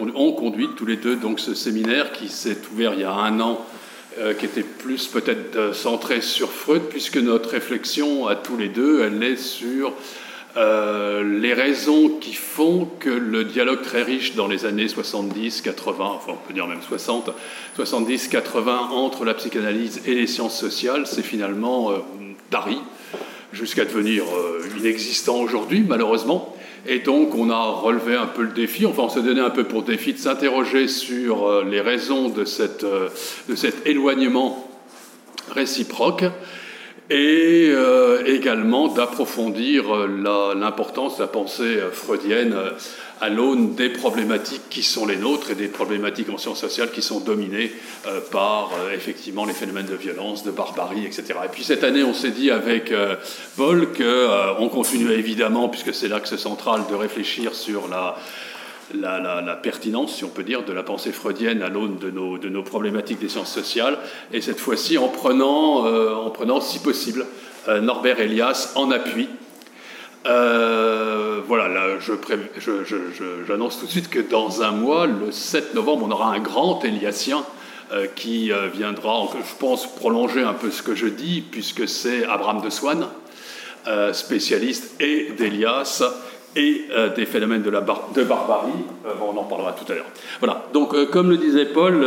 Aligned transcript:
ont 0.00 0.32
conduit 0.32 0.68
tous 0.76 0.86
les 0.86 0.96
deux 0.96 1.16
donc 1.16 1.40
ce 1.40 1.54
séminaire 1.54 2.12
qui 2.12 2.28
s'est 2.28 2.58
ouvert 2.72 2.94
il 2.94 3.00
y 3.00 3.04
a 3.04 3.12
un 3.12 3.40
an, 3.40 3.64
qui 4.38 4.46
était 4.46 4.62
plus 4.62 5.08
peut-être 5.08 5.74
centré 5.74 6.22
sur 6.22 6.50
Freud, 6.50 6.84
puisque 6.88 7.18
notre 7.18 7.50
réflexion 7.50 8.26
à 8.26 8.34
tous 8.34 8.56
les 8.56 8.68
deux, 8.68 9.02
elle 9.02 9.22
est 9.22 9.36
sur 9.36 9.92
les 10.56 11.52
raisons 11.52 12.08
qui 12.08 12.32
font 12.32 12.88
que 12.98 13.10
le 13.10 13.44
dialogue 13.44 13.82
très 13.82 14.02
riche 14.02 14.34
dans 14.34 14.48
les 14.48 14.64
années 14.64 14.88
70, 14.88 15.60
80, 15.60 16.04
enfin 16.04 16.32
on 16.32 16.48
peut 16.48 16.54
dire 16.54 16.66
même 16.66 16.80
60, 16.80 17.30
70, 17.74 18.28
80 18.28 18.88
entre 18.92 19.26
la 19.26 19.34
psychanalyse 19.34 20.00
et 20.06 20.14
les 20.14 20.26
sciences 20.26 20.58
sociales, 20.58 21.06
c'est 21.06 21.20
finalement 21.20 21.92
tari 22.50 22.78
jusqu'à 23.52 23.84
devenir 23.84 24.24
inexistant 24.78 25.36
aujourd'hui, 25.40 25.84
malheureusement. 25.86 26.55
Et 26.88 27.00
donc, 27.00 27.34
on 27.34 27.50
a 27.50 27.62
relevé 27.62 28.14
un 28.14 28.26
peu 28.26 28.42
le 28.42 28.52
défi, 28.52 28.86
enfin, 28.86 29.02
on 29.04 29.08
s'est 29.08 29.22
donné 29.22 29.40
un 29.40 29.50
peu 29.50 29.64
pour 29.64 29.82
défi 29.82 30.12
de 30.12 30.18
s'interroger 30.18 30.86
sur 30.86 31.46
euh, 31.46 31.64
les 31.64 31.80
raisons 31.80 32.32
euh, 32.36 33.08
de 33.48 33.54
cet 33.54 33.86
éloignement 33.86 34.70
réciproque 35.50 36.24
et 37.10 37.68
euh, 37.70 38.24
également 38.26 38.88
d'approfondir 38.88 40.06
l'importance 40.06 41.16
de 41.16 41.22
la 41.22 41.28
pensée 41.28 41.78
freudienne 41.92 42.54
à 43.20 43.28
l'aune 43.28 43.74
des 43.74 43.88
problématiques 43.88 44.68
qui 44.68 44.82
sont 44.82 45.06
les 45.06 45.16
nôtres 45.16 45.50
et 45.50 45.54
des 45.54 45.68
problématiques 45.68 46.28
en 46.28 46.36
sciences 46.36 46.60
sociales 46.60 46.90
qui 46.90 47.02
sont 47.02 47.20
dominées 47.20 47.72
euh, 48.06 48.20
par 48.30 48.70
euh, 48.74 48.94
effectivement 48.94 49.46
les 49.46 49.54
phénomènes 49.54 49.86
de 49.86 49.94
violence, 49.94 50.44
de 50.44 50.50
barbarie, 50.50 51.06
etc. 51.06 51.24
Et 51.44 51.48
puis 51.48 51.64
cette 51.64 51.82
année, 51.82 52.02
on 52.02 52.12
s'est 52.12 52.30
dit 52.30 52.50
avec 52.50 52.92
euh, 52.92 53.16
Paul 53.56 53.88
qu'on 53.92 54.68
continuait 54.68 55.18
évidemment, 55.18 55.68
puisque 55.68 55.94
c'est 55.94 56.08
l'axe 56.08 56.36
central, 56.36 56.82
de 56.90 56.94
réfléchir 56.94 57.54
sur 57.54 57.88
la, 57.88 58.16
pertinence, 59.62 60.16
si 60.16 60.24
on 60.24 60.28
peut 60.28 60.44
dire, 60.44 60.64
de 60.64 60.72
la 60.72 60.82
pensée 60.82 61.12
freudienne 61.12 61.62
à 61.62 61.68
l'aune 61.68 61.98
de 61.98 62.10
nos, 62.10 62.36
de 62.36 62.48
nos, 62.48 62.62
problématiques 62.62 63.18
des 63.18 63.28
sciences 63.28 63.52
sociales, 63.52 63.98
et 64.32 64.40
cette 64.40 64.60
fois-ci 64.60 64.98
en 64.98 65.08
prenant, 65.08 65.86
en 65.86 66.30
prenant, 66.30 66.60
si 66.60 66.78
possible, 66.78 67.26
Norbert 67.68 68.20
Elias 68.20 68.72
en 68.76 68.90
appui 68.90 69.28
euh, 70.28 71.40
voilà, 71.46 71.68
là, 71.68 71.82
j'annonce 73.46 73.78
tout 73.78 73.86
de 73.86 73.90
suite 73.90 74.08
que 74.08 74.18
dans 74.18 74.62
un 74.62 74.72
mois, 74.72 75.06
le 75.06 75.30
7 75.30 75.74
novembre, 75.74 76.06
on 76.08 76.10
aura 76.10 76.32
un 76.32 76.40
grand 76.40 76.84
Eliasien 76.84 77.44
euh, 77.92 78.06
qui 78.14 78.52
euh, 78.52 78.68
viendra, 78.68 79.28
je 79.34 79.54
pense, 79.58 79.86
prolonger 79.86 80.42
un 80.42 80.54
peu 80.54 80.70
ce 80.70 80.82
que 80.82 80.94
je 80.94 81.06
dis, 81.06 81.42
puisque 81.48 81.88
c'est 81.88 82.24
Abraham 82.24 82.60
de 82.62 82.70
Swann, 82.70 83.06
spécialiste 84.12 85.00
et 85.00 85.30
d'Elias 85.38 86.02
et 86.56 86.86
des 87.14 87.24
phénomènes 87.24 87.62
de, 87.62 87.70
la 87.70 87.80
de 87.80 88.24
barbarie. 88.24 88.72
on 89.22 89.38
en 89.38 89.44
parlera 89.44 89.74
tout 89.74 89.90
à 89.92 89.94
l'heure. 89.94 90.06
Voilà, 90.40 90.64
donc 90.72 91.08
comme 91.10 91.30
le 91.30 91.36
disait 91.36 91.66
Paul, 91.66 92.04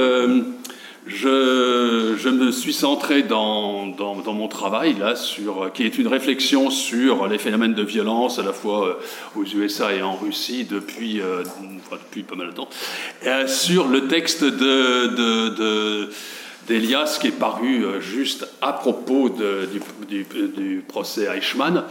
je, 1.07 2.29
me 2.29 2.51
suis 2.51 2.73
centré 2.73 3.23
dans, 3.23 3.85
mon 3.85 4.47
travail, 4.47 4.95
là, 4.99 5.15
sur, 5.15 5.71
qui 5.73 5.83
est 5.83 5.97
une 5.97 6.07
réflexion 6.07 6.69
sur 6.69 7.27
les 7.27 7.37
phénomènes 7.37 7.73
de 7.73 7.83
violence, 7.83 8.39
à 8.39 8.43
la 8.43 8.53
fois 8.53 8.87
euh, 8.87 9.39
aux 9.39 9.45
USA 9.45 9.93
et 9.93 10.01
en 10.01 10.15
Russie, 10.15 10.65
depuis, 10.65 11.21
euh, 11.21 11.43
depuis 11.91 12.23
pas 12.23 12.35
mal 12.35 12.47
de 12.47 12.53
temps, 12.53 12.69
euh, 13.25 13.47
sur 13.47 13.87
le 13.87 14.07
texte 14.07 14.43
de, 14.43 16.09
d'Elias 16.67 17.17
qui 17.19 17.27
est 17.27 17.31
paru 17.31 17.83
juste 17.99 18.47
à 18.61 18.73
propos 18.73 19.29
du, 20.09 20.25
du, 20.27 20.83
procès 20.87 21.27
Eichmann, 21.35 21.83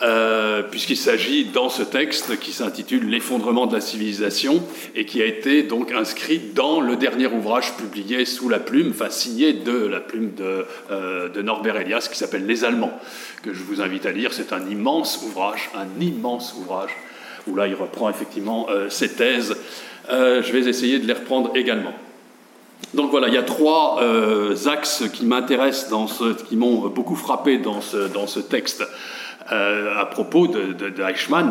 euh, 0.00 0.62
puisqu'il 0.62 0.96
s'agit 0.96 1.46
dans 1.46 1.68
ce 1.68 1.82
texte 1.82 2.38
qui 2.38 2.52
s'intitule 2.52 3.08
L'effondrement 3.08 3.66
de 3.66 3.74
la 3.74 3.80
civilisation 3.80 4.62
et 4.94 5.04
qui 5.04 5.20
a 5.20 5.24
été 5.24 5.64
donc 5.64 5.90
inscrit 5.90 6.38
dans 6.54 6.80
le 6.80 6.94
dernier 6.94 7.26
ouvrage 7.26 7.76
publié 7.76 8.24
sous 8.24 8.48
la 8.48 8.60
plume, 8.60 8.90
enfin 8.90 9.10
signé 9.10 9.52
de 9.52 9.72
la 9.72 9.98
plume 9.98 10.34
de, 10.36 10.66
euh, 10.92 11.42
Norbert 11.42 11.76
Elias 11.78 12.08
qui 12.10 12.16
s'appelle 12.16 12.46
Les 12.46 12.64
Allemands, 12.64 12.92
que 13.42 13.52
je 13.52 13.60
vous 13.64 13.80
invite 13.80 14.06
à 14.06 14.12
lire. 14.12 14.32
C'est 14.32 14.52
un 14.52 14.64
immense 14.68 15.20
ouvrage, 15.26 15.68
un 15.74 16.00
immense 16.00 16.54
ouvrage, 16.54 16.90
où 17.48 17.56
là 17.56 17.66
il 17.66 17.74
reprend 17.74 18.08
effectivement 18.08 18.68
euh, 18.70 18.88
ses 18.90 19.14
thèses. 19.14 19.56
je 20.08 20.52
vais 20.52 20.68
essayer 20.68 21.00
de 21.00 21.08
les 21.08 21.14
reprendre 21.14 21.50
également. 21.56 21.94
Donc 22.94 23.10
voilà, 23.10 23.26
il 23.26 23.34
y 23.34 23.38
a 23.38 23.42
trois 23.42 24.00
axes 24.66 25.04
qui 25.12 25.26
m'intéressent, 25.26 25.90
dans 25.90 26.06
ce, 26.06 26.34
qui 26.44 26.56
m'ont 26.56 26.86
beaucoup 26.86 27.16
frappé 27.16 27.58
dans 27.58 27.80
ce, 27.80 28.06
dans 28.08 28.28
ce 28.28 28.38
texte. 28.38 28.84
Euh, 29.50 29.98
à 29.98 30.04
propos 30.04 30.46
de. 30.46 30.74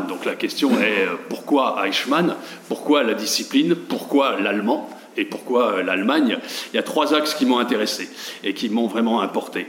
Donc 0.08 0.25
la 0.25 0.35
question 0.35 0.69
est 0.80 1.08
euh, 1.08 1.16
pourquoi 1.30 1.81
Eichmann 1.84 2.35
Pourquoi 2.68 3.02
la 3.02 3.16
discipline 3.16 3.74
Pourquoi 3.74 4.40
l'allemand 4.40 4.88
Et 5.16 5.25
pourquoi 5.25 5.78
euh, 5.78 5.84
l'Allemagne? 5.84 6.38
Il 6.72 6.75
y 6.75 6.80
a 6.80 6.84
trois 6.84 7.16
axes 7.16 7.34
qui 7.34 7.47
m'ont 7.47 7.57
intéressé 7.57 8.07
et 8.44 8.53
qui 8.53 8.69
m'ont 8.69 8.86
vraiment 8.86 9.22
importé. 9.22 9.68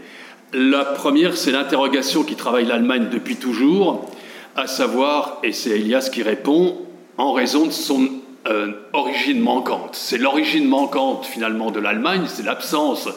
La 0.52 0.84
première, 0.84 1.38
c'est 1.38 1.52
l'interrogation 1.52 2.22
qui 2.22 2.34
travaille 2.34 2.66
l'Allemagne 2.66 3.08
depuis 3.10 3.36
toujours, 3.36 4.10
à 4.56 4.66
savoir, 4.66 5.38
et 5.42 5.52
c'est 5.52 5.70
Elias 5.70 6.10
qui 6.12 6.22
répond, 6.22 6.76
en 7.16 7.32
raison 7.32 7.64
de 7.64 7.72
son 7.72 8.10
origine 8.94 9.40
manquante. 9.40 9.94
C'est 9.94 10.16
l'origine 10.16 10.66
manquante 10.66 11.26
finalement 11.26 11.70
de 11.70 11.80
l'Allemagne, 11.80 12.24
c'est 12.26 12.44
l'absence 12.44 13.08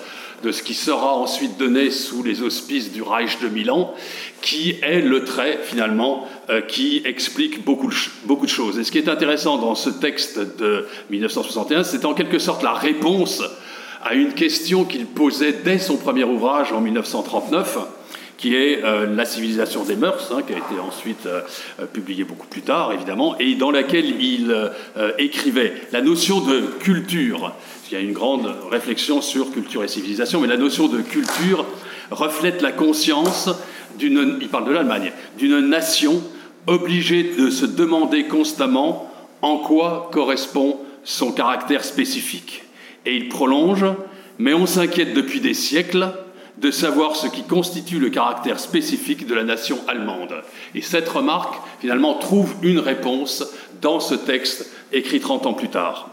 de 0.43 0.51
ce 0.51 0.63
qui 0.63 0.73
sera 0.73 1.15
ensuite 1.15 1.57
donné 1.57 1.91
sous 1.91 2.23
les 2.23 2.41
auspices 2.41 2.91
du 2.91 3.01
Reich 3.01 3.39
de 3.41 3.47
Milan, 3.47 3.93
qui 4.41 4.75
est 4.81 5.01
le 5.01 5.23
trait 5.23 5.59
finalement 5.63 6.27
euh, 6.49 6.61
qui 6.61 7.01
explique 7.05 7.63
beaucoup, 7.63 7.91
beaucoup 8.25 8.45
de 8.45 8.51
choses. 8.51 8.79
Et 8.79 8.83
ce 8.83 8.91
qui 8.91 8.97
est 8.97 9.09
intéressant 9.09 9.57
dans 9.57 9.75
ce 9.75 9.89
texte 9.89 10.39
de 10.57 10.87
1961, 11.09 11.83
c'est 11.83 12.05
en 12.05 12.13
quelque 12.13 12.39
sorte 12.39 12.63
la 12.63 12.73
réponse 12.73 13.43
à 14.03 14.15
une 14.15 14.33
question 14.33 14.83
qu'il 14.83 15.05
posait 15.05 15.53
dès 15.63 15.77
son 15.77 15.97
premier 15.97 16.23
ouvrage 16.23 16.73
en 16.73 16.81
1939 16.81 17.77
qui 18.41 18.55
est 18.55 18.83
euh, 18.83 19.05
La 19.15 19.23
civilisation 19.23 19.83
des 19.83 19.95
mœurs, 19.95 20.31
hein, 20.35 20.41
qui 20.45 20.53
a 20.53 20.57
été 20.57 20.79
ensuite 20.81 21.27
euh, 21.27 21.41
publié 21.93 22.23
beaucoup 22.23 22.47
plus 22.47 22.63
tard, 22.63 22.91
évidemment, 22.91 23.37
et 23.39 23.55
dans 23.55 23.71
laquelle 23.71 24.21
il 24.21 24.53
écrivait 25.17 25.73
la 25.91 26.01
notion 26.01 26.41
de 26.41 26.61
culture 26.79 27.53
il 27.91 27.95
y 27.95 27.97
a 27.97 28.03
une 28.03 28.13
grande 28.13 28.49
réflexion 28.69 29.21
sur 29.21 29.51
culture 29.51 29.83
et 29.83 29.89
civilisation, 29.89 30.39
mais 30.39 30.47
la 30.47 30.55
notion 30.55 30.87
de 30.87 31.01
culture 31.01 31.65
reflète 32.09 32.61
la 32.61 32.71
conscience 32.71 33.49
d'une, 33.99 34.37
il 34.39 34.47
parle 34.47 34.65
de 34.65 34.71
l'Allemagne, 34.71 35.11
d'une 35.37 35.59
nation 35.59 36.23
obligée 36.67 37.35
de 37.37 37.49
se 37.49 37.65
demander 37.65 38.25
constamment 38.25 39.11
en 39.41 39.57
quoi 39.57 40.09
correspond 40.13 40.79
son 41.03 41.33
caractère 41.33 41.83
spécifique. 41.83 42.63
Et 43.05 43.15
il 43.15 43.27
prolonge, 43.27 43.85
mais 44.39 44.53
on 44.53 44.65
s'inquiète 44.65 45.13
depuis 45.13 45.41
des 45.41 45.53
siècles 45.53 46.13
de 46.61 46.71
savoir 46.71 47.15
ce 47.15 47.27
qui 47.27 47.43
constitue 47.43 47.99
le 47.99 48.09
caractère 48.09 48.59
spécifique 48.59 49.25
de 49.25 49.33
la 49.33 49.43
nation 49.43 49.79
allemande. 49.87 50.35
Et 50.75 50.81
cette 50.81 51.09
remarque, 51.09 51.55
finalement, 51.79 52.13
trouve 52.15 52.53
une 52.61 52.79
réponse 52.79 53.43
dans 53.81 53.99
ce 53.99 54.13
texte 54.13 54.71
écrit 54.93 55.19
30 55.19 55.47
ans 55.47 55.53
plus 55.53 55.69
tard. 55.69 56.09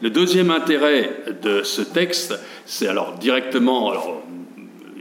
Le 0.00 0.10
deuxième 0.10 0.50
intérêt 0.50 1.10
de 1.42 1.62
ce 1.62 1.82
texte, 1.82 2.38
c'est 2.64 2.86
alors 2.86 3.14
directement, 3.18 3.90
alors 3.90 4.22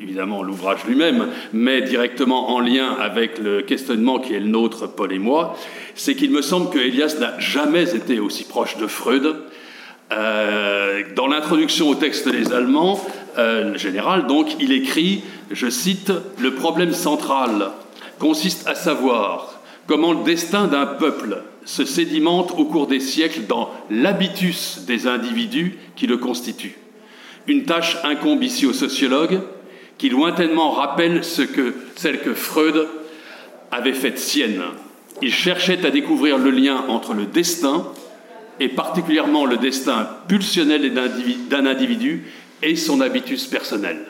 évidemment 0.01 0.41
l'ouvrage 0.41 0.79
lui-même, 0.88 1.28
mais 1.53 1.81
directement 1.81 2.49
en 2.49 2.59
lien 2.59 2.95
avec 2.99 3.38
le 3.38 3.61
questionnement 3.61 4.19
qui 4.19 4.33
est 4.33 4.39
le 4.39 4.47
nôtre, 4.47 4.88
Paul 4.88 5.13
et 5.13 5.19
moi, 5.19 5.55
c'est 5.94 6.16
qu'il 6.16 6.31
me 6.31 6.41
semble 6.41 6.69
que 6.72 6.79
Elias 6.79 7.16
n'a 7.19 7.39
jamais 7.39 7.95
été 7.95 8.19
aussi 8.19 8.44
proche 8.44 8.78
de 8.78 8.88
Freud. 8.88 9.35
Euh, 10.11 11.03
dans 11.16 11.28
l'introduction 11.28 11.89
au 11.89 11.95
texte 11.95 12.28
des 12.28 12.51
Allemands, 12.51 12.99
euh, 13.38 13.78
général, 13.78 14.28
donc, 14.28 14.56
il 14.59 14.72
écrit, 14.72 15.23
je 15.51 15.69
cite, 15.69 16.12
Le 16.40 16.56
problème 16.56 16.94
central 16.94 17.72
consiste 18.19 18.67
à 18.67 18.75
savoir 18.75 19.59
comment 19.88 20.13
le 20.13 20.23
destin 20.23 20.67
d'un 20.67 20.85
peuple 20.85 21.44
se 21.66 21.85
sédimente 21.85 22.53
au 22.57 22.66
cours 22.66 22.88
des 22.88 23.00
siècles 23.00 23.45
dans 23.47 23.72
l'habitus 23.90 24.81
des 24.88 25.07
individus 25.07 25.78
qui 25.96 26.08
le 26.08 26.17
constituent. 26.17 26.78
Une 27.47 27.64
tâche 27.64 27.97
incombe 28.03 28.43
ici 28.43 28.66
aux 28.66 28.73
sociologues 28.73 29.41
qui 29.97 30.09
lointainement 30.09 30.72
rappelle 30.72 31.23
ce 31.23 31.41
que, 31.41 31.76
celle 31.96 32.22
que 32.22 32.34
Freud 32.34 32.87
avait 33.72 33.93
faite 33.93 34.17
sienne. 34.17 34.61
Il 35.22 35.34
cherchait 35.34 35.85
à 35.85 35.91
découvrir 35.91 36.37
le 36.37 36.52
lien 36.52 36.85
entre 36.87 37.14
le 37.14 37.26
destin, 37.26 37.85
et 38.59 38.70
particulièrement 38.70 39.46
le 39.46 39.58
destin 39.58 40.08
pulsionnel 40.28 40.93
d'un 41.49 41.66
individu, 41.66 42.26
et 42.61 42.76
son 42.76 43.02
habitus 43.02 43.46
personnel. 43.46 44.06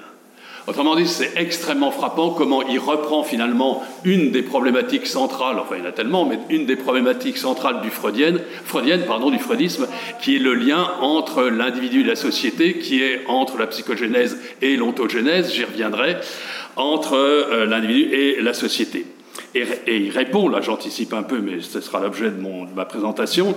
Autrement 0.69 0.95
dit, 0.95 1.07
c'est 1.07 1.31
extrêmement 1.35 1.89
frappant 1.89 2.29
comment 2.29 2.61
il 2.61 2.77
reprend 2.77 3.23
finalement 3.23 3.81
une 4.03 4.29
des 4.29 4.43
problématiques 4.43 5.07
centrales, 5.07 5.57
enfin 5.57 5.75
il 5.77 5.83
y 5.83 5.87
en 5.87 5.89
a 5.89 5.91
tellement, 5.91 6.25
mais 6.25 6.37
une 6.51 6.67
des 6.67 6.75
problématiques 6.75 7.39
centrales 7.39 7.81
du 7.81 7.89
freudienne, 7.89 8.39
freudienne 8.65 9.01
pardon, 9.07 9.31
du 9.31 9.39
freudisme, 9.39 9.87
qui 10.21 10.35
est 10.35 10.39
le 10.39 10.53
lien 10.53 10.91
entre 11.01 11.43
l'individu 11.45 12.01
et 12.01 12.03
la 12.03 12.15
société, 12.15 12.77
qui 12.77 13.01
est 13.01 13.21
entre 13.27 13.57
la 13.57 13.65
psychogénèse 13.65 14.37
et 14.61 14.75
l'ontogénèse, 14.75 15.51
j'y 15.51 15.63
reviendrai, 15.63 16.17
entre 16.75 17.15
euh, 17.15 17.65
l'individu 17.65 18.13
et 18.13 18.39
la 18.39 18.53
société. 18.53 19.07
Et, 19.55 19.65
il 19.87 20.11
répond, 20.11 20.47
là 20.49 20.61
j'anticipe 20.61 21.13
un 21.13 21.23
peu, 21.23 21.39
mais 21.39 21.61
ce 21.61 21.81
sera 21.81 21.99
l'objet 21.99 22.25
de, 22.25 22.37
de, 22.37 22.75
ma 22.75 22.85
présentation, 22.85 23.55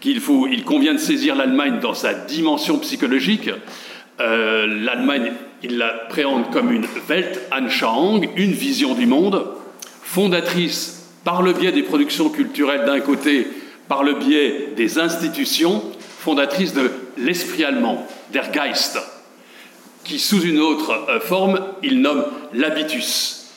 qu'il 0.00 0.22
il 0.50 0.64
convient 0.64 0.94
de 0.94 0.98
saisir 0.98 1.34
l'Allemagne 1.34 1.80
dans 1.82 1.92
sa 1.92 2.14
dimension 2.14 2.78
psychologique. 2.78 3.50
Euh, 4.20 4.66
L'Allemagne, 4.66 5.32
il 5.62 5.78
l'appréhende 5.78 6.50
comme 6.52 6.72
une 6.72 6.86
Weltanschauung, 7.08 8.28
une 8.36 8.52
vision 8.52 8.94
du 8.94 9.06
monde, 9.06 9.46
fondatrice 10.02 11.10
par 11.24 11.42
le 11.42 11.52
biais 11.52 11.72
des 11.72 11.82
productions 11.82 12.28
culturelles 12.28 12.84
d'un 12.84 13.00
côté, 13.00 13.48
par 13.88 14.04
le 14.04 14.14
biais 14.14 14.68
des 14.76 14.98
institutions, 14.98 15.82
fondatrice 16.18 16.74
de 16.74 16.90
l'esprit 17.16 17.64
allemand, 17.64 18.06
der 18.32 18.50
Geist, 18.52 18.98
qui 20.04 20.18
sous 20.18 20.42
une 20.42 20.60
autre 20.60 21.06
euh, 21.08 21.20
forme, 21.20 21.60
il 21.82 22.00
nomme 22.00 22.24
l'habitus, 22.52 23.50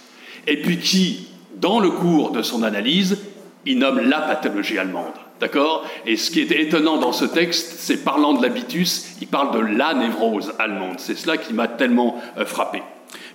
et 0.48 0.62
puis 0.62 0.80
qui, 0.80 1.28
dans 1.56 1.80
le 1.80 1.92
cours 1.92 2.32
de 2.32 2.42
son 2.42 2.64
analyse, 2.64 3.18
il 3.66 3.80
nomme 3.80 4.00
la 4.00 4.22
pathologie 4.22 4.78
allemande. 4.78 5.14
D'accord? 5.40 5.86
Et 6.06 6.18
ce 6.18 6.32
qui 6.32 6.42
est 6.42 6.52
étonnant 6.52 6.98
dans 6.98 7.12
ce 7.12 7.26
texte, 7.26 7.76
c'est 7.80 8.04
parlant 8.04 8.34
de 8.34 8.42
l'habitus, 8.42 9.18
il 9.22 9.28
parle 9.28 9.54
de 9.54 9.78
la 9.78 9.94
névrose 9.94 10.54
allemande. 10.58 10.96
C'est 10.98 11.18
cela 11.18 11.38
qui 11.38 11.54
m'a 11.54 11.68
tellement 11.68 12.20
euh, 12.38 12.46
frappé. 12.46 12.82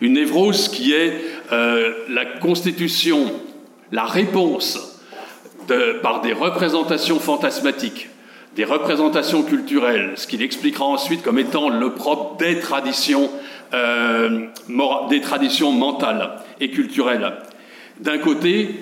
Une 0.01 0.15
névrose 0.15 0.69
qui 0.69 0.93
est 0.93 1.21
euh, 1.53 1.93
la 2.09 2.25
constitution, 2.25 3.33
la 3.93 4.05
réponse 4.05 4.89
par 6.03 6.21
des 6.21 6.33
représentations 6.33 7.21
fantasmatiques, 7.21 8.09
des 8.57 8.65
représentations 8.65 9.43
culturelles, 9.43 10.13
ce 10.17 10.27
qu'il 10.27 10.43
expliquera 10.43 10.85
ensuite 10.85 11.23
comme 11.23 11.39
étant 11.39 11.69
le 11.71 11.95
propre 11.95 12.37
des 12.37 12.59
traditions, 12.59 13.31
euh, 13.73 14.47
des 15.09 15.21
traditions 15.21 15.73
mentales 15.73 16.41
et 16.61 16.71
culturelles. 16.71 17.33
D'un 18.01 18.19
côté, 18.19 18.75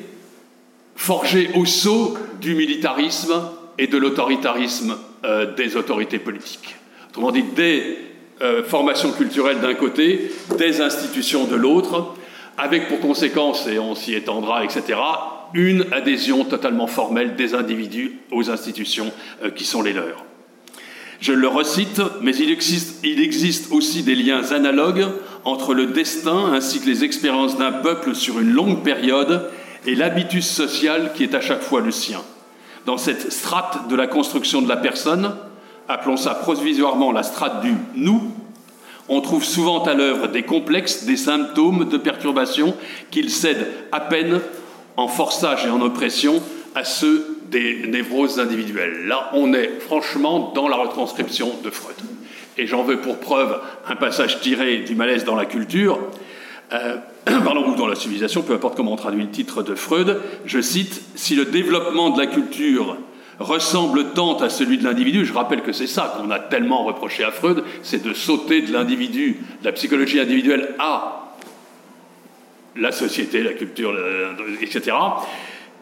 forgé 1.00 1.48
au 1.54 1.64
sceau 1.64 2.18
du 2.42 2.54
militarisme 2.54 3.32
et 3.78 3.86
de 3.86 3.96
l'autoritarisme 3.96 4.98
euh, 5.24 5.54
des 5.54 5.76
autorités 5.76 6.18
politiques. 6.18 6.76
Autrement 7.08 7.32
dit, 7.32 7.42
des 7.42 7.96
euh, 8.42 8.62
formations 8.62 9.10
culturelles 9.10 9.60
d'un 9.60 9.72
côté, 9.72 10.30
des 10.58 10.82
institutions 10.82 11.44
de 11.44 11.56
l'autre, 11.56 12.14
avec 12.58 12.88
pour 12.88 13.00
conséquence, 13.00 13.66
et 13.66 13.78
on 13.78 13.94
s'y 13.94 14.14
étendra, 14.14 14.62
etc., 14.62 14.98
une 15.54 15.86
adhésion 15.90 16.44
totalement 16.44 16.86
formelle 16.86 17.34
des 17.34 17.54
individus 17.54 18.18
aux 18.30 18.50
institutions 18.50 19.10
euh, 19.42 19.50
qui 19.50 19.64
sont 19.64 19.80
les 19.80 19.94
leurs. 19.94 20.26
Je 21.22 21.32
le 21.32 21.48
recite, 21.48 22.02
mais 22.20 22.36
il 22.36 22.50
existe, 22.50 23.00
il 23.04 23.22
existe, 23.22 23.72
aussi 23.72 24.02
des 24.02 24.14
liens 24.14 24.52
analogues 24.52 25.06
entre 25.44 25.72
le 25.72 25.86
destin 25.86 26.52
ainsi 26.52 26.78
que 26.78 26.86
les 26.86 27.04
expériences 27.04 27.56
d'un 27.56 27.72
peuple 27.72 28.14
sur 28.14 28.38
une 28.38 28.52
longue 28.52 28.82
période 28.82 29.50
et 29.86 29.94
l'habitus 29.94 30.48
social 30.48 31.12
qui 31.14 31.24
est 31.24 31.34
à 31.34 31.40
chaque 31.40 31.62
fois 31.62 31.80
le 31.80 31.90
sien. 31.90 32.20
Dans 32.86 32.98
cette 32.98 33.32
strate 33.32 33.88
de 33.88 33.96
la 33.96 34.06
construction 34.06 34.62
de 34.62 34.68
la 34.68 34.76
personne, 34.76 35.34
appelons 35.88 36.16
ça 36.16 36.34
provisoirement 36.34 37.12
la 37.12 37.22
strate 37.22 37.60
du 37.62 37.74
nous, 37.94 38.32
on 39.12 39.20
trouve 39.20 39.44
souvent 39.44 39.82
à 39.82 39.92
l'œuvre 39.92 40.28
des 40.28 40.44
complexes, 40.44 41.04
des 41.04 41.16
symptômes 41.16 41.88
de 41.88 41.96
perturbation 41.96 42.76
qu'il 43.10 43.28
cède 43.28 43.66
à 43.90 43.98
peine 43.98 44.40
en 44.96 45.08
forçage 45.08 45.66
et 45.66 45.68
en 45.68 45.80
oppression 45.80 46.40
à 46.76 46.84
ceux 46.84 47.38
des 47.50 47.88
névroses 47.88 48.38
individuelles. 48.38 49.08
Là, 49.08 49.30
on 49.32 49.52
est 49.52 49.80
franchement 49.80 50.52
dans 50.54 50.68
la 50.68 50.76
retranscription 50.76 51.54
de 51.64 51.70
Freud. 51.70 51.96
Et 52.56 52.68
j'en 52.68 52.84
veux 52.84 53.00
pour 53.00 53.18
preuve 53.18 53.60
un 53.88 53.96
passage 53.96 54.40
tiré 54.40 54.78
du 54.78 54.94
malaise 54.94 55.24
dans 55.24 55.34
la 55.34 55.46
culture, 55.46 55.98
euh, 56.72 56.96
pardon, 57.44 57.68
ou 57.68 57.74
dans 57.76 57.86
la 57.86 57.94
civilisation, 57.94 58.42
peu 58.42 58.54
importe 58.54 58.76
comment 58.76 58.92
on 58.92 58.96
traduit 58.96 59.22
le 59.22 59.30
titre 59.30 59.62
de 59.62 59.74
Freud, 59.74 60.20
je 60.46 60.60
cite, 60.60 61.02
si 61.14 61.34
le 61.34 61.44
développement 61.44 62.10
de 62.10 62.18
la 62.18 62.26
culture 62.26 62.96
ressemble 63.38 64.12
tant 64.12 64.36
à 64.38 64.50
celui 64.50 64.78
de 64.78 64.84
l'individu, 64.84 65.24
je 65.24 65.32
rappelle 65.32 65.62
que 65.62 65.72
c'est 65.72 65.86
ça 65.86 66.14
qu'on 66.16 66.30
a 66.30 66.38
tellement 66.38 66.84
reproché 66.84 67.24
à 67.24 67.30
Freud, 67.30 67.64
c'est 67.82 68.02
de 68.02 68.12
sauter 68.12 68.62
de 68.62 68.72
l'individu, 68.72 69.38
de 69.60 69.64
la 69.64 69.72
psychologie 69.72 70.20
individuelle 70.20 70.74
à 70.78 71.36
la 72.76 72.92
société, 72.92 73.42
la 73.42 73.52
culture, 73.52 73.94
etc. 74.60 74.92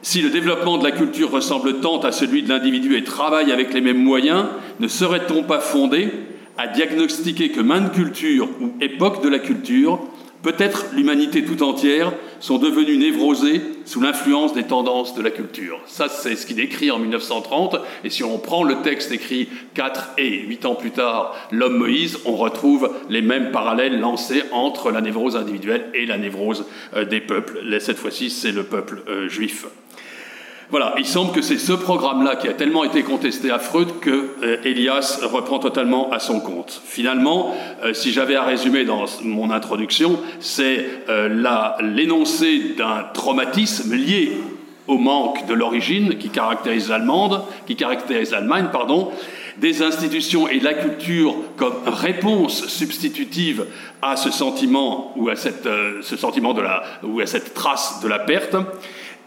Si 0.00 0.22
le 0.22 0.30
développement 0.30 0.78
de 0.78 0.84
la 0.84 0.92
culture 0.92 1.30
ressemble 1.30 1.80
tant 1.80 1.98
à 2.00 2.12
celui 2.12 2.42
de 2.42 2.48
l'individu 2.48 2.96
et 2.96 3.02
travaille 3.02 3.50
avec 3.50 3.74
les 3.74 3.80
mêmes 3.80 4.02
moyens, 4.02 4.46
ne 4.78 4.88
serait-on 4.88 5.42
pas 5.42 5.58
fondé 5.58 6.10
à 6.56 6.68
diagnostiquer 6.68 7.50
que 7.50 7.60
maintes 7.60 7.92
cultures 7.92 8.48
ou 8.60 8.72
époques 8.80 9.22
de 9.22 9.28
la 9.28 9.38
culture 9.38 10.00
Peut-être 10.42 10.86
l'humanité 10.94 11.44
tout 11.44 11.62
entière 11.64 12.12
sont 12.38 12.58
devenues 12.58 12.96
névrosées 12.96 13.60
sous 13.84 14.00
l'influence 14.00 14.52
des 14.52 14.62
tendances 14.62 15.14
de 15.16 15.22
la 15.22 15.30
culture. 15.30 15.80
Ça, 15.86 16.08
c'est 16.08 16.36
ce 16.36 16.46
qu'il 16.46 16.60
écrit 16.60 16.90
en 16.92 16.98
1930. 16.98 17.76
Et 18.04 18.10
si 18.10 18.22
on 18.22 18.38
prend 18.38 18.62
le 18.62 18.76
texte 18.82 19.10
écrit 19.10 19.48
4 19.74 20.10
et 20.18 20.42
8 20.42 20.66
ans 20.66 20.74
plus 20.74 20.92
tard, 20.92 21.34
L'homme 21.50 21.78
Moïse, 21.78 22.18
on 22.24 22.36
retrouve 22.36 22.90
les 23.08 23.22
mêmes 23.22 23.50
parallèles 23.50 23.98
lancés 23.98 24.42
entre 24.52 24.90
la 24.90 25.00
névrose 25.00 25.36
individuelle 25.36 25.86
et 25.94 26.06
la 26.06 26.18
névrose 26.18 26.66
euh, 26.94 27.04
des 27.04 27.20
peuples. 27.20 27.60
Cette 27.80 27.98
fois-ci, 27.98 28.30
c'est 28.30 28.52
le 28.52 28.62
peuple 28.62 29.02
euh, 29.08 29.28
juif. 29.28 29.66
Voilà, 30.70 30.94
il 30.98 31.06
semble 31.06 31.32
que 31.32 31.40
c'est 31.40 31.56
ce 31.56 31.72
programme-là 31.72 32.36
qui 32.36 32.46
a 32.46 32.52
tellement 32.52 32.84
été 32.84 33.02
contesté 33.02 33.50
à 33.50 33.58
Freud 33.58 34.00
que 34.02 34.34
euh, 34.42 34.58
Elias 34.64 35.20
reprend 35.22 35.58
totalement 35.58 36.10
à 36.12 36.18
son 36.18 36.40
compte. 36.40 36.82
Finalement, 36.84 37.54
euh, 37.82 37.94
si 37.94 38.12
j'avais 38.12 38.36
à 38.36 38.42
résumer 38.42 38.84
dans 38.84 39.06
mon 39.22 39.50
introduction, 39.50 40.20
c'est 40.40 40.84
euh, 41.08 41.74
l'énoncé 41.80 42.74
d'un 42.76 43.06
traumatisme 43.14 43.94
lié 43.94 44.32
au 44.86 44.98
manque 44.98 45.46
de 45.46 45.54
l'origine 45.54 46.18
qui 46.18 46.28
caractérise 46.28 46.90
l'Allemande, 46.90 47.44
qui 47.66 47.74
caractérise 47.74 48.32
l'Allemagne, 48.32 48.68
pardon, 48.70 49.10
des 49.56 49.82
institutions 49.82 50.48
et 50.48 50.58
de 50.58 50.64
la 50.64 50.74
culture 50.74 51.34
comme 51.56 51.76
réponse 51.86 52.66
substitutive 52.66 53.64
à 54.02 54.16
ce 54.16 54.30
sentiment 54.30 55.14
ou 55.16 55.30
à 55.30 55.36
cette, 55.36 55.68
ce 56.02 56.16
sentiment 56.16 56.52
de 56.52 56.60
la, 56.60 56.82
ou 57.02 57.20
à 57.20 57.26
cette 57.26 57.54
trace 57.54 58.00
de 58.02 58.08
la 58.08 58.18
perte, 58.18 58.56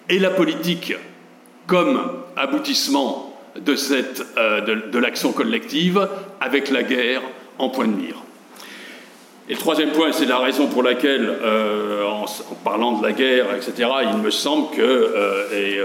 et 0.07 0.19
la 0.19 0.29
politique 0.29 0.93
comme 1.71 2.01
aboutissement 2.35 3.33
de, 3.55 3.77
cette, 3.77 4.25
euh, 4.37 4.59
de, 4.59 4.99
l'action 4.99 5.31
collective 5.31 6.05
avec 6.41 6.69
la 6.69 6.83
guerre 6.83 7.21
en 7.59 7.69
point 7.69 7.87
de 7.87 7.93
mire. 7.93 8.17
Et 9.47 9.53
le 9.53 9.57
troisième 9.57 9.91
point, 9.91 10.11
c'est 10.11 10.25
la 10.25 10.39
raison 10.39 10.67
pour 10.67 10.83
laquelle, 10.83 11.25
euh, 11.25 12.03
en, 12.05 12.25
parlant 12.65 12.99
de 12.99 13.07
la 13.07 13.13
guerre, 13.13 13.55
etc., 13.55 13.89
il 14.11 14.17
me 14.17 14.31
semble 14.31 14.75
que, 14.75 14.81
euh, 14.81 15.45
et 15.53 15.79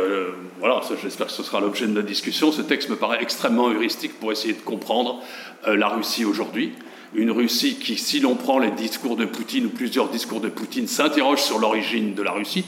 voilà, 0.58 0.80
j'espère 1.00 1.28
que 1.28 1.32
ce 1.32 1.44
sera 1.44 1.60
l'objet 1.60 1.86
de 1.86 1.92
notre 1.92 2.08
discussion, 2.08 2.50
ce 2.50 2.62
texte 2.62 2.88
me 2.88 2.96
paraît 2.96 3.22
extrêmement 3.22 3.70
heuristique 3.70 4.18
pour 4.18 4.32
essayer 4.32 4.54
de 4.54 4.62
comprendre 4.62 5.20
la 5.68 5.86
Russie 5.86 6.24
aujourd'hui. 6.24 6.72
Une 7.14 7.30
Russie 7.30 7.76
qui, 7.76 7.96
si 7.96 8.20
l'on 8.20 8.34
prend 8.34 8.58
les 8.58 8.70
discours 8.70 9.16
de 9.16 9.24
Poutine 9.24 9.66
ou 9.66 9.70
plusieurs 9.70 10.08
discours 10.08 10.40
de 10.40 10.48
Poutine, 10.48 10.86
s'interroge 10.86 11.40
sur 11.40 11.58
l'origine 11.58 12.14
de 12.14 12.22
la 12.22 12.32
Russie, 12.32 12.64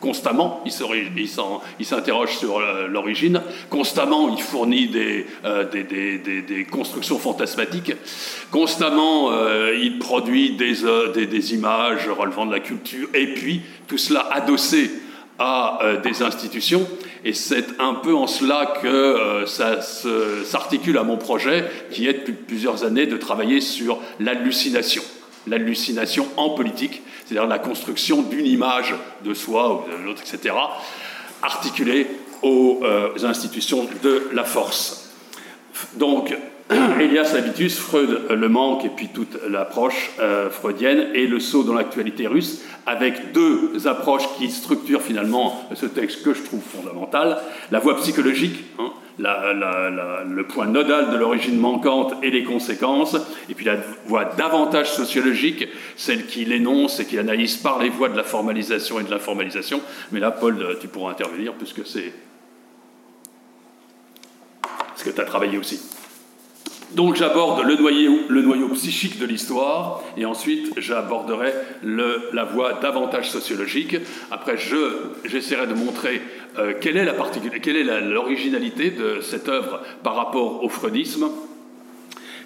constamment, 0.00 0.62
il 0.66 1.86
s'interroge 1.86 2.36
sur 2.36 2.58
euh, 2.58 2.86
l'origine, 2.88 3.40
constamment 3.70 4.28
il 4.36 4.42
fournit 4.42 4.88
des, 4.88 5.26
euh, 5.44 5.64
constructions 6.70 7.18
fantasmatiques, 7.18 7.92
constamment 8.50 9.32
euh, 9.32 9.78
il 9.80 9.98
produit 9.98 10.56
des, 10.56 11.54
images 11.54 12.08
relevant 12.08 12.46
de 12.46 12.52
la 12.52 12.60
culture, 12.60 13.08
et 13.14 13.28
puis 13.28 13.62
tout 13.86 13.98
cela 13.98 14.28
adossé 14.30 14.90
à 15.38 15.80
des 16.02 16.22
institutions, 16.22 16.86
et 17.24 17.32
c'est 17.32 17.80
un 17.80 17.94
peu 17.94 18.14
en 18.14 18.26
cela 18.26 18.74
que 18.80 19.44
ça 19.46 19.80
s'articule 19.80 20.96
à 20.96 21.02
mon 21.02 21.16
projet, 21.16 21.64
qui 21.90 22.06
est 22.06 22.12
depuis 22.12 22.34
plusieurs 22.34 22.84
années 22.84 23.06
de 23.06 23.16
travailler 23.16 23.60
sur 23.60 23.98
l'hallucination 24.20 25.02
l'hallucination 25.46 26.26
en 26.36 26.50
politique, 26.50 27.02
c'est-à-dire 27.24 27.46
la 27.48 27.58
construction 27.58 28.22
d'une 28.22 28.46
image 28.46 28.94
de 29.24 29.34
soi 29.34 29.74
ou 29.74 29.90
de 29.90 30.04
l'autre, 30.04 30.22
etc., 30.22 30.54
articulée 31.42 32.06
aux 32.42 32.80
euh, 32.82 33.10
institutions 33.24 33.88
de 34.02 34.28
la 34.32 34.44
force. 34.44 35.10
Donc, 35.94 36.34
Elias 37.00 37.34
Habitus, 37.36 37.78
Freud 37.78 38.22
le 38.30 38.48
manque 38.48 38.84
et 38.84 38.88
puis 38.88 39.08
toute 39.08 39.38
l'approche 39.48 40.10
euh, 40.20 40.50
freudienne 40.50 41.08
et 41.14 41.26
le 41.26 41.40
saut 41.40 41.62
dans 41.62 41.74
l'actualité 41.74 42.26
russe, 42.26 42.62
avec 42.86 43.32
deux 43.32 43.86
approches 43.86 44.28
qui 44.38 44.50
structurent 44.50 45.02
finalement 45.02 45.66
ce 45.74 45.86
texte 45.86 46.22
que 46.22 46.34
je 46.34 46.42
trouve 46.42 46.62
fondamental. 46.62 47.38
La 47.70 47.78
voie 47.78 47.96
psychologique, 47.96 48.64
hein, 48.78 48.92
le 49.18 50.42
point 50.42 50.66
nodal 50.66 51.10
de 51.10 51.16
l'origine 51.16 51.58
manquante 51.58 52.14
et 52.22 52.30
les 52.30 52.44
conséquences, 52.44 53.16
et 53.48 53.54
puis 53.54 53.64
la 53.64 53.76
voie 54.06 54.24
davantage 54.24 54.92
sociologique, 54.92 55.68
celle 55.96 56.26
qui 56.26 56.44
l'énonce 56.44 57.00
et 57.00 57.06
qui 57.06 57.18
analyse 57.18 57.56
par 57.56 57.80
les 57.80 57.90
voies 57.90 58.08
de 58.08 58.16
la 58.16 58.24
formalisation 58.24 59.00
et 59.00 59.04
de 59.04 59.10
l'informalisation. 59.10 59.80
Mais 60.12 60.20
là, 60.20 60.30
Paul, 60.30 60.76
tu 60.80 60.88
pourras 60.88 61.12
intervenir 61.12 61.54
puisque 61.54 61.86
c'est 61.86 62.12
ce 64.96 65.04
que 65.04 65.10
tu 65.10 65.20
as 65.20 65.24
travaillé 65.24 65.58
aussi. 65.58 65.80
Donc 66.94 67.16
j'aborde 67.16 67.62
le 67.62 68.42
noyau, 68.42 68.68
psychique 68.74 69.18
de 69.18 69.26
l'histoire 69.26 70.00
et 70.16 70.24
ensuite 70.24 70.72
j'aborderai 70.76 71.52
la 71.82 72.44
voie 72.44 72.74
davantage 72.74 73.30
sociologique. 73.30 73.96
Après, 74.30 74.56
j'essaierai 75.24 75.66
de 75.66 75.74
montrer 75.74 76.22
euh, 76.58 76.74
quelle 76.80 76.96
est, 76.96 78.00
l'originalité 78.00 78.90
de 78.90 79.20
cette 79.20 79.48
œuvre 79.48 79.80
par 80.04 80.14
rapport 80.14 80.62
au 80.62 80.68
freudisme 80.68 81.30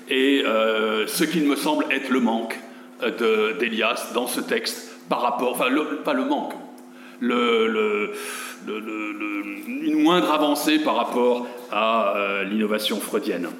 et 0.09 0.43
euh, 0.47 1.07
ce 1.07 1.25
qui 1.25 1.40
me 1.40 1.57
semble 1.57 1.85
être 1.90 2.09
le 2.09 2.21
manque 2.21 2.59
d'Elias 3.00 4.12
dans 4.14 4.26
ce 4.26 4.40
texte 4.40 4.97
par 5.11 5.21
rapport, 5.21 5.52
enfin 5.52 5.67
pas 6.05 6.14
le 6.14 6.25
manque, 6.25 6.55
une 7.21 8.12
moindre 10.02 10.33
avancée 10.33 10.78
par 10.78 10.97
rapport 10.97 11.47
à 11.71 12.17
euh, 12.17 12.45
l'innovation 12.45 12.99
freudienne. 12.99 13.50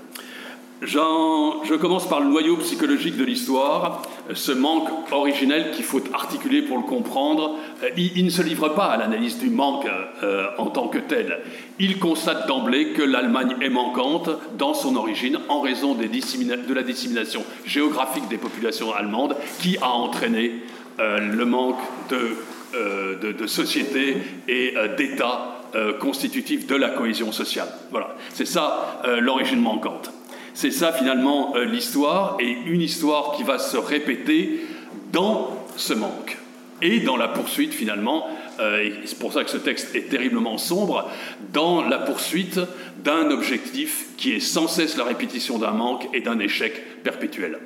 Je 0.83 1.75
commence 1.75 2.09
par 2.09 2.21
le 2.21 2.27
noyau 2.27 2.57
psychologique 2.59 3.17
de 3.17 3.25
l'histoire, 3.25 4.03
ce 4.33 4.53
manque 4.53 4.89
originel 5.13 5.73
qu'il 5.73 5.85
faut 5.85 6.01
articuler 6.13 6.63
pour 6.63 6.77
le 6.77 6.85
comprendre. 6.85 7.57
Euh, 7.83 7.89
il, 7.97 8.25
ne 8.25 8.31
se 8.31 8.43
livre 8.43 8.69
pas 8.71 8.87
à 8.87 8.97
l'analyse 8.97 9.39
du 9.39 9.51
manque 9.51 9.87
euh, 10.23 10.47
en 10.59 10.67
tant 10.67 10.89
que 10.89 10.99
tel. 10.99 11.41
Il 11.79 11.99
constate 11.99 12.47
d'emblée 12.47 12.93
que 12.93 13.03
l'Allemagne 13.03 13.57
est 13.61 13.71
manquante 13.71 14.31
dans 14.57 14.75
son 14.75 14.97
origine 14.97 15.39
en 15.49 15.61
raison 15.61 15.95
de 15.95 16.75
la 16.75 16.83
dissémination 16.83 17.45
géographique 17.65 18.29
des 18.29 18.39
populations 18.39 18.93
allemandes 18.93 19.37
qui 19.61 19.79
a 19.79 19.91
entraîné 19.91 20.63
le 20.99 21.45
manque 21.45 21.79
de 22.11 22.37
euh, 22.75 23.17
de, 23.17 23.47
société 23.47 24.19
et 24.47 24.75
euh, 24.77 24.95
d'État 24.95 25.63
euh, 25.75 25.95
constitutifs 25.95 26.67
de 26.67 26.77
la 26.77 26.91
cohésion 26.91 27.33
sociale. 27.33 27.69
Voilà, 27.91 28.15
c'est 28.35 28.47
ça 28.47 29.01
l'origine 29.21 29.61
manquante. 29.61 30.13
C'est 30.61 30.73
ça 30.73 30.93
finalement 30.93 31.55
l'histoire, 31.55 32.37
et 32.41 32.51
une 32.51 32.81
histoire 32.81 33.37
qui 33.37 33.45
va 33.45 33.61
se 33.61 33.77
répéter 33.77 34.67
dans 35.13 35.57
ce 35.77 35.95
manque 35.95 36.37
et 36.83 36.99
dans 36.99 37.17
la 37.17 37.29
poursuite 37.29 37.73
finalement, 37.73 38.27
et 38.61 38.93
c'est 39.05 39.21
pour 39.21 39.33
ça 39.33 39.45
que 39.45 39.51
ce 39.51 39.57
texte 39.57 39.95
est 39.95 40.09
terriblement 40.09 40.59
sombre, 40.59 41.09
dans 41.53 41.83
la 41.83 41.99
poursuite 41.99 42.59
d'un 43.05 43.31
objectif 43.31 44.07
qui 44.17 44.33
est 44.33 44.41
sans 44.41 44.67
cesse 44.67 44.97
la 44.97 45.05
répétition 45.05 45.59
d'un 45.59 45.71
manque 45.71 46.09
et 46.13 46.23
d'un 46.23 46.41
échec 46.41 47.05
perpétuel. 47.05 47.61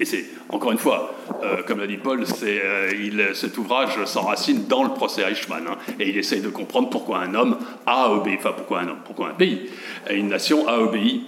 Et 0.00 0.04
c'est, 0.04 0.24
encore 0.48 0.72
une 0.72 0.78
fois, 0.78 1.14
euh, 1.44 1.62
comme 1.64 1.78
l'a 1.78 1.86
dit 1.86 1.96
Paul, 1.96 2.24
euh, 2.42 2.92
il, 3.00 3.24
cet 3.34 3.56
ouvrage 3.56 4.04
s'enracine 4.04 4.66
dans 4.66 4.82
le 4.82 4.90
procès 4.90 5.22
Eichmann, 5.22 5.68
hein, 5.68 5.76
et 6.00 6.08
il 6.08 6.18
essaye 6.18 6.40
de 6.40 6.48
comprendre 6.48 6.90
pourquoi 6.90 7.20
un 7.20 7.36
homme 7.36 7.56
a 7.86 8.10
obéi, 8.10 8.34
enfin 8.36 8.50
pourquoi 8.56 8.80
un 8.80 8.88
homme, 8.88 9.00
pourquoi 9.04 9.28
un 9.28 9.34
pays, 9.34 9.70
une 10.10 10.28
nation 10.28 10.66
a 10.66 10.78
obéi, 10.78 11.22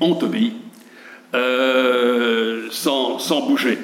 ont 0.00 0.18
obéi, 0.22 0.54
euh, 1.34 2.68
sans, 2.70 3.18
bouger. 3.46 3.78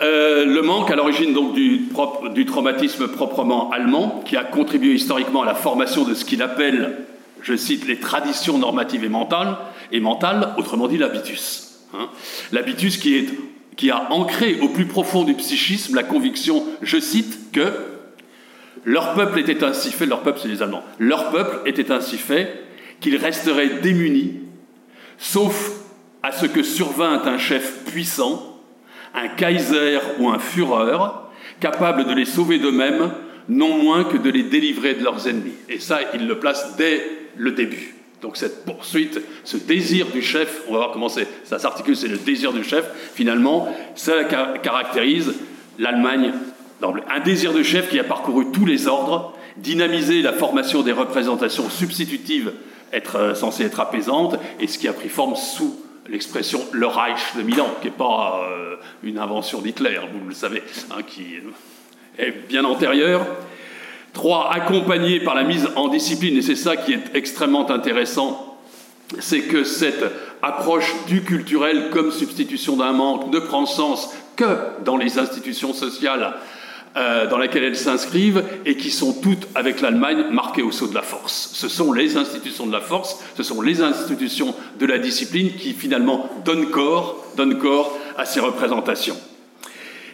le 0.00 0.60
manque 0.60 0.90
à 0.90 0.96
l'origine 0.96 1.32
donc 1.32 1.54
du, 1.54 2.46
traumatisme 2.46 3.08
proprement 3.08 3.70
allemand, 3.70 4.22
qui 4.26 4.36
a 4.36 4.44
contribué 4.44 4.94
historiquement 4.94 5.42
à 5.42 5.46
la 5.46 5.54
formation 5.54 6.04
de 6.04 6.14
ce 6.14 6.24
qu'il 6.24 6.42
appelle, 6.42 6.98
je 7.42 7.54
cite, 7.54 7.86
les 7.86 7.98
traditions 7.98 8.58
normatives 8.58 9.04
et 9.04 9.08
mentales, 9.08 9.56
et 9.92 10.00
mentales 10.00 10.54
autrement 10.58 10.88
dit 10.88 10.98
l'habitus. 10.98 11.80
Hein. 11.94 12.08
L'habitus 12.52 12.96
qui, 12.96 13.28
qui 13.76 13.90
a 13.90 14.10
ancré 14.10 14.58
au 14.60 14.68
plus 14.68 14.86
profond 14.86 15.24
du 15.24 15.34
psychisme 15.34 15.94
la 15.94 16.02
conviction, 16.02 16.64
je 16.82 16.98
cite, 16.98 17.52
que 17.52 17.72
leur 18.84 19.14
peuple 19.14 19.38
était 19.38 19.64
ainsi 19.64 19.90
fait, 19.90 20.06
leur 20.06 20.20
peuple 20.22 20.40
c'est 20.42 20.48
les 20.48 20.62
Allemands, 20.62 20.82
leur 20.98 21.30
peuple 21.30 21.68
était 21.68 21.92
ainsi 21.92 22.16
fait 22.16 22.64
qu'il 23.00 23.16
resterait 23.16 23.80
démuni, 23.82 24.34
sauf 25.18 25.72
à 26.22 26.32
ce 26.32 26.46
que 26.46 26.62
survint 26.62 27.22
un 27.24 27.38
chef 27.38 27.84
puissant, 27.84 28.60
un 29.14 29.28
Kaiser 29.28 29.98
ou 30.18 30.28
un 30.28 30.38
Führer, 30.38 30.98
capable 31.60 32.04
de 32.04 32.12
les 32.12 32.24
sauver 32.24 32.58
d'eux-mêmes, 32.58 33.10
non 33.48 33.78
moins 33.78 34.04
que 34.04 34.16
de 34.16 34.30
les 34.30 34.42
délivrer 34.42 34.94
de 34.94 35.04
leurs 35.04 35.28
ennemis. 35.28 35.54
Et 35.68 35.78
ça, 35.78 36.00
il 36.14 36.26
le 36.26 36.38
place 36.38 36.76
dès 36.76 37.02
le 37.36 37.52
début. 37.52 37.94
Donc 38.22 38.36
cette 38.36 38.64
poursuite, 38.64 39.20
ce 39.44 39.56
désir 39.56 40.06
du 40.06 40.22
chef, 40.22 40.62
on 40.68 40.72
va 40.72 40.78
voir 40.78 40.90
comment 40.92 41.08
ça 41.08 41.58
s'articule, 41.58 41.96
c'est 41.96 42.08
le 42.08 42.16
désir 42.16 42.52
du 42.52 42.64
chef, 42.64 42.84
finalement, 43.14 43.68
ça 43.94 44.24
caractérise 44.62 45.34
l'Allemagne 45.78 46.32
Un 46.82 47.20
désir 47.20 47.52
de 47.52 47.62
chef 47.62 47.90
qui 47.90 47.98
a 47.98 48.04
parcouru 48.04 48.46
tous 48.52 48.66
les 48.66 48.88
ordres, 48.88 49.34
dynamisé 49.58 50.22
la 50.22 50.32
formation 50.32 50.82
des 50.82 50.92
représentations 50.92 51.70
substitutives, 51.70 52.52
être, 52.92 53.16
euh, 53.16 53.34
censées 53.34 53.64
être 53.64 53.80
apaisantes, 53.80 54.36
et 54.60 54.66
ce 54.66 54.78
qui 54.78 54.88
a 54.88 54.92
pris 54.92 55.08
forme 55.08 55.36
sous 55.36 55.80
l'expression 56.08 56.60
le 56.72 56.86
Reich 56.86 57.36
de 57.36 57.42
Milan, 57.42 57.68
qui 57.80 57.88
n'est 57.88 57.92
pas 57.92 58.42
euh, 58.48 58.76
une 59.02 59.18
invention 59.18 59.60
d'Hitler, 59.60 60.00
vous 60.12 60.28
le 60.28 60.34
savez, 60.34 60.62
hein, 60.90 61.02
qui 61.06 61.40
est 62.18 62.30
bien 62.48 62.64
antérieure. 62.64 63.26
Trois, 64.12 64.50
accompagné 64.52 65.20
par 65.20 65.34
la 65.34 65.42
mise 65.42 65.68
en 65.76 65.88
discipline, 65.88 66.38
et 66.38 66.42
c'est 66.42 66.56
ça 66.56 66.76
qui 66.76 66.94
est 66.94 67.14
extrêmement 67.14 67.70
intéressant, 67.70 68.58
c'est 69.18 69.42
que 69.42 69.64
cette 69.64 70.04
approche 70.42 70.94
du 71.06 71.22
culturel 71.22 71.90
comme 71.90 72.10
substitution 72.10 72.76
d'un 72.76 72.92
manque 72.92 73.32
ne 73.32 73.38
prend 73.38 73.66
sens 73.66 74.14
que 74.36 74.56
dans 74.84 74.96
les 74.96 75.18
institutions 75.18 75.72
sociales 75.72 76.34
euh, 76.96 77.26
dans 77.26 77.38
lesquelles 77.38 77.64
elles 77.64 77.76
s'inscrivent 77.76 78.42
et 78.64 78.76
qui 78.76 78.90
sont 78.90 79.12
toutes, 79.12 79.46
avec 79.54 79.80
l'Allemagne, 79.80 80.26
marquées 80.30 80.62
au 80.62 80.72
saut 80.72 80.88
de 80.88 80.94
la 80.94 81.02
force. 81.02 81.50
Ce 81.54 81.68
sont 81.68 81.92
les 81.92 82.16
institutions 82.16 82.66
de 82.66 82.72
la 82.72 82.80
force, 82.80 83.18
ce 83.36 83.42
sont 83.42 83.60
les 83.60 83.82
institutions 83.82 84.54
de 84.78 84.86
la 84.86 84.98
discipline 84.98 85.52
qui 85.52 85.72
finalement 85.72 86.30
donnent 86.44 86.70
corps, 86.70 87.24
donnent 87.36 87.58
corps 87.58 87.96
à 88.16 88.24
ces 88.24 88.40
représentations. 88.40 89.16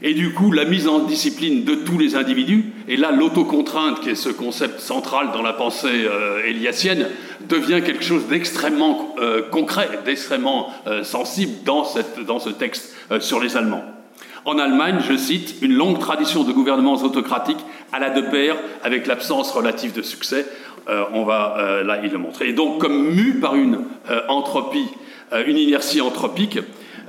Et 0.04 0.14
du 0.14 0.32
coup, 0.32 0.50
la 0.50 0.64
mise 0.64 0.88
en 0.88 0.98
discipline 0.98 1.62
de 1.62 1.76
tous 1.76 1.96
les 1.96 2.16
individus, 2.16 2.72
et 2.88 2.96
là, 2.96 3.12
l'autocontrainte, 3.12 4.00
qui 4.00 4.10
est 4.10 4.14
ce 4.16 4.30
concept 4.30 4.80
central 4.80 5.30
dans 5.32 5.42
la 5.42 5.52
pensée 5.52 6.06
euh, 6.06 6.44
éliassienne, 6.44 7.06
devient 7.48 7.80
quelque 7.84 8.02
chose 8.02 8.26
d'extrêmement 8.26 9.14
euh, 9.20 9.42
concret, 9.48 10.00
d'extrêmement 10.04 10.70
euh, 10.88 11.04
sensible 11.04 11.52
dans, 11.64 11.84
cette, 11.84 12.18
dans, 12.26 12.40
ce 12.40 12.50
texte 12.50 12.96
sur 13.20 13.38
les 13.38 13.56
Allemands. 13.56 13.84
En 14.44 14.58
Allemagne, 14.58 14.98
je 15.08 15.16
cite, 15.16 15.56
une 15.62 15.74
longue 15.74 15.98
tradition 15.98 16.42
de 16.42 16.52
gouvernements 16.52 16.96
autocratiques 16.96 17.64
à 17.92 17.98
la 17.98 18.10
de 18.10 18.22
pair 18.22 18.56
avec 18.82 19.06
l'absence 19.06 19.52
relative 19.52 19.92
de 19.92 20.02
succès. 20.02 20.46
on 21.12 21.24
va 21.24 21.82
là 21.84 22.00
il 22.02 22.10
le 22.10 22.18
montrer. 22.18 22.48
Et 22.48 22.52
donc, 22.52 22.80
comme 22.80 23.14
mu 23.14 23.34
par 23.34 23.54
une 23.54 23.84
entropie, 24.28 24.88
une 25.46 25.56
inertie 25.56 26.00
anthropique, 26.00 26.58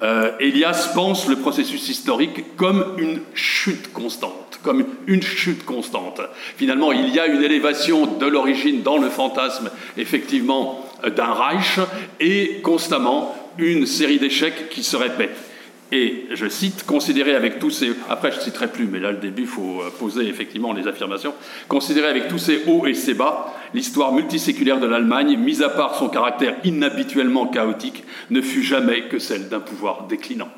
euh, 0.04 0.32
Elias 0.42 0.92
pense 0.94 1.30
le 1.30 1.38
processus 1.38 1.88
historique 1.88 2.58
comme 2.58 2.96
une 2.98 3.22
chute 3.34 3.94
constante, 3.94 4.60
comme 4.62 4.86
une 5.08 5.22
chute 5.22 5.64
constante. 5.64 6.20
Finalement, 6.58 6.92
il 6.92 7.14
y 7.14 7.20
a 7.20 7.28
une 7.28 7.42
élévation 7.42 8.08
de 8.08 8.26
l'origine 8.26 8.82
dans 8.82 8.98
le 8.98 9.10
fantasme, 9.10 9.70
effectivement, 9.98 10.86
d'un 11.16 11.34
Reich, 11.34 11.80
et 12.20 12.60
constamment 12.64 13.34
une 13.58 13.86
série 13.86 14.20
d'échecs 14.20 14.70
qui 14.70 14.84
se 14.84 14.98
répètent. 14.98 15.53
Et 15.96 16.26
je 16.32 16.48
cite, 16.48 16.88
considéré 16.88 17.36
avec 17.36 17.60
tous 17.60 17.70
ces. 17.70 17.92
Après, 18.10 18.32
je 18.32 18.38
ne 18.38 18.42
citerai 18.42 18.66
plus, 18.66 18.88
mais 18.88 19.00
là, 19.00 19.12
le 19.12 19.20
début, 19.20 19.44
il 19.44 19.48
faut 19.48 19.80
euh, 19.80 19.92
poser 20.00 20.28
effectivement 20.28 20.74
les 20.74 20.88
affirmations. 20.88 21.36
Considéré 21.68 22.08
avec 22.08 22.30
tous 22.30 22.40
ces 22.40 22.64
hauts 22.66 22.88
et 22.88 22.96
ces 22.96 23.14
bas, 23.14 23.54
l'histoire 23.76 24.12
multiséculaire 24.12 24.80
de 24.80 24.88
l'Allemagne, 24.88 25.38
mis 25.38 25.62
à 25.62 25.70
part 25.70 25.94
son 25.94 26.10
caractère 26.10 26.56
inhabituellement 26.64 27.46
chaotique, 27.46 28.06
ne 28.32 28.42
fut 28.42 28.64
jamais 28.64 29.04
que 29.04 29.20
celle 29.20 29.50
d'un 29.50 29.60
pouvoir 29.60 30.08
déclinant 30.08 30.50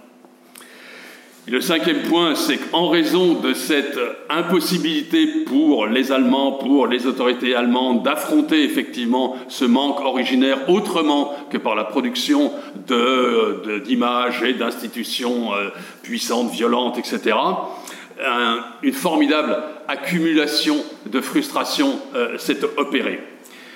le 1.47 1.61
cinquième 1.61 2.01
point, 2.03 2.33
c'est 2.33 2.57
qu'en 2.57 2.89
raison 2.89 3.35
de 3.35 3.53
cette 3.53 3.99
impossibilité 4.29 5.27
pour 5.45 5.85
les 5.85 6.11
Allemands, 6.11 6.53
pour 6.53 6.87
les 6.87 7.05
autorités 7.05 7.53
allemandes, 7.53 8.03
d'affronter 8.03 8.63
effectivement 8.63 9.35
ce 9.47 9.63
manque 9.63 9.99
originaire 9.99 10.67
autrement 10.69 11.35
que 11.51 11.57
par 11.57 11.75
la 11.75 11.83
production 11.83 12.51
d'images 13.85 14.41
et 14.41 14.53
d'institutions 14.53 15.53
euh, 15.53 15.69
puissantes, 16.01 16.51
violentes, 16.51 16.97
etc., 16.97 17.37
une 18.81 18.93
formidable 18.93 19.57
accumulation 19.87 20.77
de 21.05 21.19
frustration 21.19 21.99
euh, 22.15 22.37
s'est 22.37 22.63
opérée. 22.77 23.19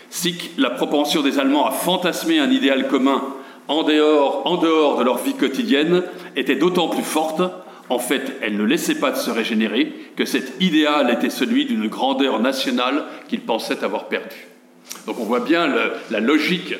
Si 0.09 0.35
la 0.57 0.69
propension 0.69 1.21
des 1.21 1.39
Allemands 1.39 1.67
à 1.67 1.71
fantasmer 1.71 2.39
un 2.39 2.49
idéal 2.49 2.87
commun 2.87 3.21
en 3.69 3.83
dehors, 3.83 4.41
en 4.45 4.57
dehors 4.57 4.97
de 4.97 5.03
leur 5.03 5.19
vie 5.19 5.35
quotidienne 5.35 6.03
était 6.35 6.55
d'autant 6.55 6.89
plus 6.89 7.03
forte, 7.03 7.41
en 7.87 7.99
fait, 7.99 8.33
elle 8.41 8.57
ne 8.57 8.63
laissait 8.63 8.99
pas 8.99 9.11
de 9.11 9.17
se 9.17 9.29
régénérer, 9.31 9.93
que 10.15 10.25
cet 10.25 10.61
idéal 10.61 11.09
était 11.11 11.29
celui 11.29 11.65
d'une 11.65 11.87
grandeur 11.87 12.39
nationale 12.39 13.05
qu'ils 13.27 13.41
pensaient 13.41 13.83
avoir 13.83 14.07
perdue. 14.07 14.47
Donc 15.05 15.19
on 15.19 15.23
voit 15.23 15.39
bien 15.39 15.71
la 16.09 16.19
logique 16.19 16.75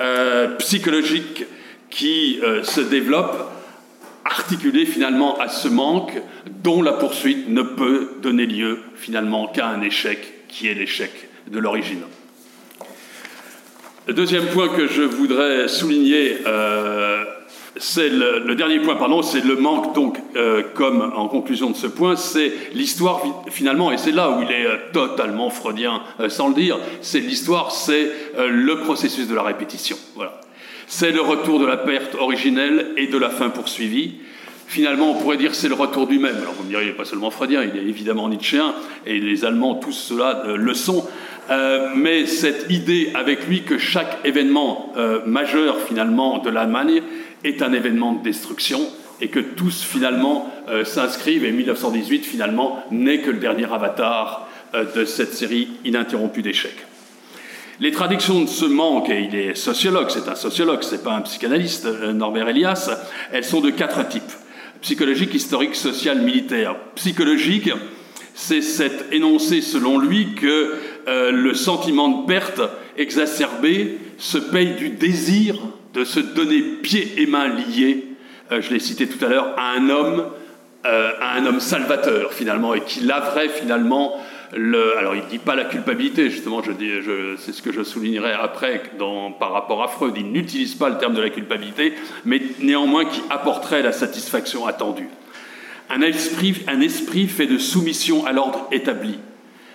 euh, 0.00 0.56
psychologique 0.56 1.44
qui 1.88 2.40
euh, 2.42 2.64
se 2.64 2.80
développe, 2.80 3.50
articulée 4.24 4.86
finalement 4.86 5.38
à 5.38 5.48
ce 5.48 5.68
manque 5.68 6.20
dont 6.62 6.82
la 6.82 6.92
poursuite 6.92 7.48
ne 7.48 7.62
peut 7.62 8.16
donner 8.22 8.46
lieu 8.46 8.80
finalement 8.96 9.46
qu'à 9.46 9.68
un 9.68 9.82
échec 9.82 10.48
qui 10.48 10.66
est 10.66 10.74
l'échec 10.74 11.10
de 11.46 11.58
l'origine. 11.60 12.02
Le 14.06 14.12
deuxième 14.12 14.46
point 14.46 14.68
que 14.68 14.86
je 14.86 15.00
voudrais 15.00 15.66
souligner, 15.66 16.36
c'est 17.78 18.10
le, 18.10 18.54
dernier 18.54 18.80
point, 18.80 18.96
pardon, 18.96 19.22
c'est 19.22 19.42
le 19.42 19.56
manque, 19.56 19.94
donc, 19.94 20.18
comme 20.74 21.10
en 21.16 21.26
conclusion 21.28 21.70
de 21.70 21.76
ce 21.76 21.86
point, 21.86 22.14
c'est 22.14 22.52
l'histoire 22.74 23.22
finalement, 23.48 23.92
et 23.92 23.96
c'est 23.96 24.12
là 24.12 24.30
où 24.30 24.42
il 24.42 24.50
est 24.50 24.92
totalement 24.92 25.48
freudien, 25.48 26.02
sans 26.28 26.48
le 26.48 26.54
dire, 26.54 26.78
c'est 27.00 27.20
l'histoire, 27.20 27.72
c'est 27.72 28.10
le 28.36 28.74
processus 28.80 29.26
de 29.26 29.34
la 29.34 29.42
répétition. 29.42 29.96
Voilà. 30.16 30.38
C'est 30.86 31.10
le 31.10 31.22
retour 31.22 31.58
de 31.58 31.64
la 31.66 31.78
perte 31.78 32.14
originelle 32.14 32.88
et 32.98 33.06
de 33.06 33.16
la 33.16 33.30
fin 33.30 33.48
poursuivie. 33.48 34.16
Finalement, 34.66 35.10
on 35.10 35.14
pourrait 35.14 35.36
dire 35.36 35.50
que 35.50 35.56
c'est 35.56 35.68
le 35.68 35.74
retour 35.74 36.06
du 36.06 36.18
même. 36.18 36.36
Alors 36.36 36.54
vous 36.54 36.64
me 36.64 36.68
direz, 36.68 36.84
il 36.84 36.88
n'est 36.88 36.94
pas 36.94 37.04
seulement 37.04 37.30
freudien, 37.30 37.62
il 37.62 37.78
est 37.78 37.84
évidemment 37.84 38.28
nietzschéen, 38.28 38.74
et 39.06 39.18
les 39.18 39.44
Allemands, 39.44 39.74
tous 39.74 39.92
cela 39.92 40.42
euh, 40.46 40.56
le 40.56 40.74
sont. 40.74 41.06
Euh, 41.50 41.90
mais 41.94 42.26
cette 42.26 42.66
idée 42.70 43.10
avec 43.14 43.46
lui 43.46 43.62
que 43.62 43.76
chaque 43.76 44.18
événement 44.24 44.92
euh, 44.96 45.20
majeur 45.26 45.78
finalement 45.78 46.38
de 46.38 46.50
l'Allemagne 46.50 47.02
est 47.44 47.60
un 47.62 47.72
événement 47.72 48.14
de 48.14 48.22
destruction 48.22 48.80
et 49.20 49.28
que 49.28 49.40
tous 49.40 49.84
finalement 49.84 50.50
s'inscrivent 50.84 51.44
et 51.44 51.52
1918 51.52 52.24
finalement 52.24 52.82
n'est 52.90 53.20
que 53.20 53.30
le 53.30 53.38
dernier 53.38 53.66
avatar 53.70 54.48
de 54.72 55.04
cette 55.04 55.34
série 55.34 55.68
ininterrompue 55.84 56.42
d'échecs. 56.42 56.84
Les 57.80 57.90
traductions 57.90 58.40
de 58.40 58.46
ce 58.46 58.66
manque, 58.66 59.10
et 59.10 59.22
il 59.22 59.34
est 59.34 59.56
sociologue, 59.56 60.08
c'est 60.08 60.28
un 60.28 60.36
sociologue, 60.36 60.82
c'est 60.82 61.02
pas 61.02 61.12
un 61.12 61.22
psychanalyste, 61.22 61.86
euh, 61.86 62.12
Norbert 62.12 62.48
Elias, 62.48 62.88
elles 63.32 63.44
sont 63.44 63.60
de 63.60 63.70
quatre 63.70 64.06
types 64.06 64.22
psychologique, 64.84 65.32
historique, 65.32 65.74
social, 65.74 66.20
militaire. 66.20 66.76
Psychologique, 66.94 67.70
c'est 68.34 68.60
cet 68.60 69.10
énoncé 69.12 69.62
selon 69.62 69.98
lui 69.98 70.34
que 70.34 70.74
euh, 71.08 71.30
le 71.30 71.54
sentiment 71.54 72.08
de 72.08 72.26
perte 72.26 72.60
exacerbé 72.98 73.96
se 74.18 74.36
paye 74.36 74.74
du 74.74 74.90
désir 74.90 75.56
de 75.94 76.04
se 76.04 76.20
donner 76.20 76.60
pieds 76.60 77.14
et 77.16 77.24
mains 77.24 77.48
liés, 77.48 78.08
euh, 78.52 78.60
je 78.60 78.74
l'ai 78.74 78.78
cité 78.78 79.06
tout 79.06 79.24
à 79.24 79.28
l'heure, 79.28 79.54
à 79.56 79.70
un 79.70 79.88
homme, 79.88 80.26
à 80.84 81.38
un 81.38 81.46
homme 81.46 81.60
salvateur 81.60 82.34
finalement, 82.34 82.74
et 82.74 82.82
qui 82.82 83.00
laverait 83.00 83.48
finalement 83.48 84.20
alors 84.52 85.14
il 85.14 85.22
ne 85.22 85.28
dit 85.28 85.38
pas 85.38 85.54
la 85.54 85.64
culpabilité, 85.64 86.30
justement, 86.30 86.62
je 86.62 86.72
c'est 87.38 87.52
ce 87.52 87.62
que 87.62 87.72
je 87.72 87.82
soulignerai 87.82 88.32
après 88.32 88.82
par 89.38 89.52
rapport 89.52 89.82
à 89.82 89.88
Freud. 89.88 90.14
Il 90.16 90.30
n'utilise 90.32 90.74
pas 90.74 90.88
le 90.88 90.98
terme 90.98 91.14
de 91.14 91.22
la 91.22 91.30
culpabilité, 91.30 91.94
mais 92.24 92.40
néanmoins 92.60 93.04
qui 93.04 93.22
apporterait 93.30 93.82
la 93.82 93.92
satisfaction 93.92 94.66
attendue. 94.66 95.08
Un 95.90 96.00
esprit, 96.00 96.62
un 96.66 96.80
esprit 96.80 97.26
fait 97.26 97.46
de 97.46 97.58
soumission 97.58 98.26
à 98.26 98.32
l'ordre 98.32 98.66
établi, 98.72 99.18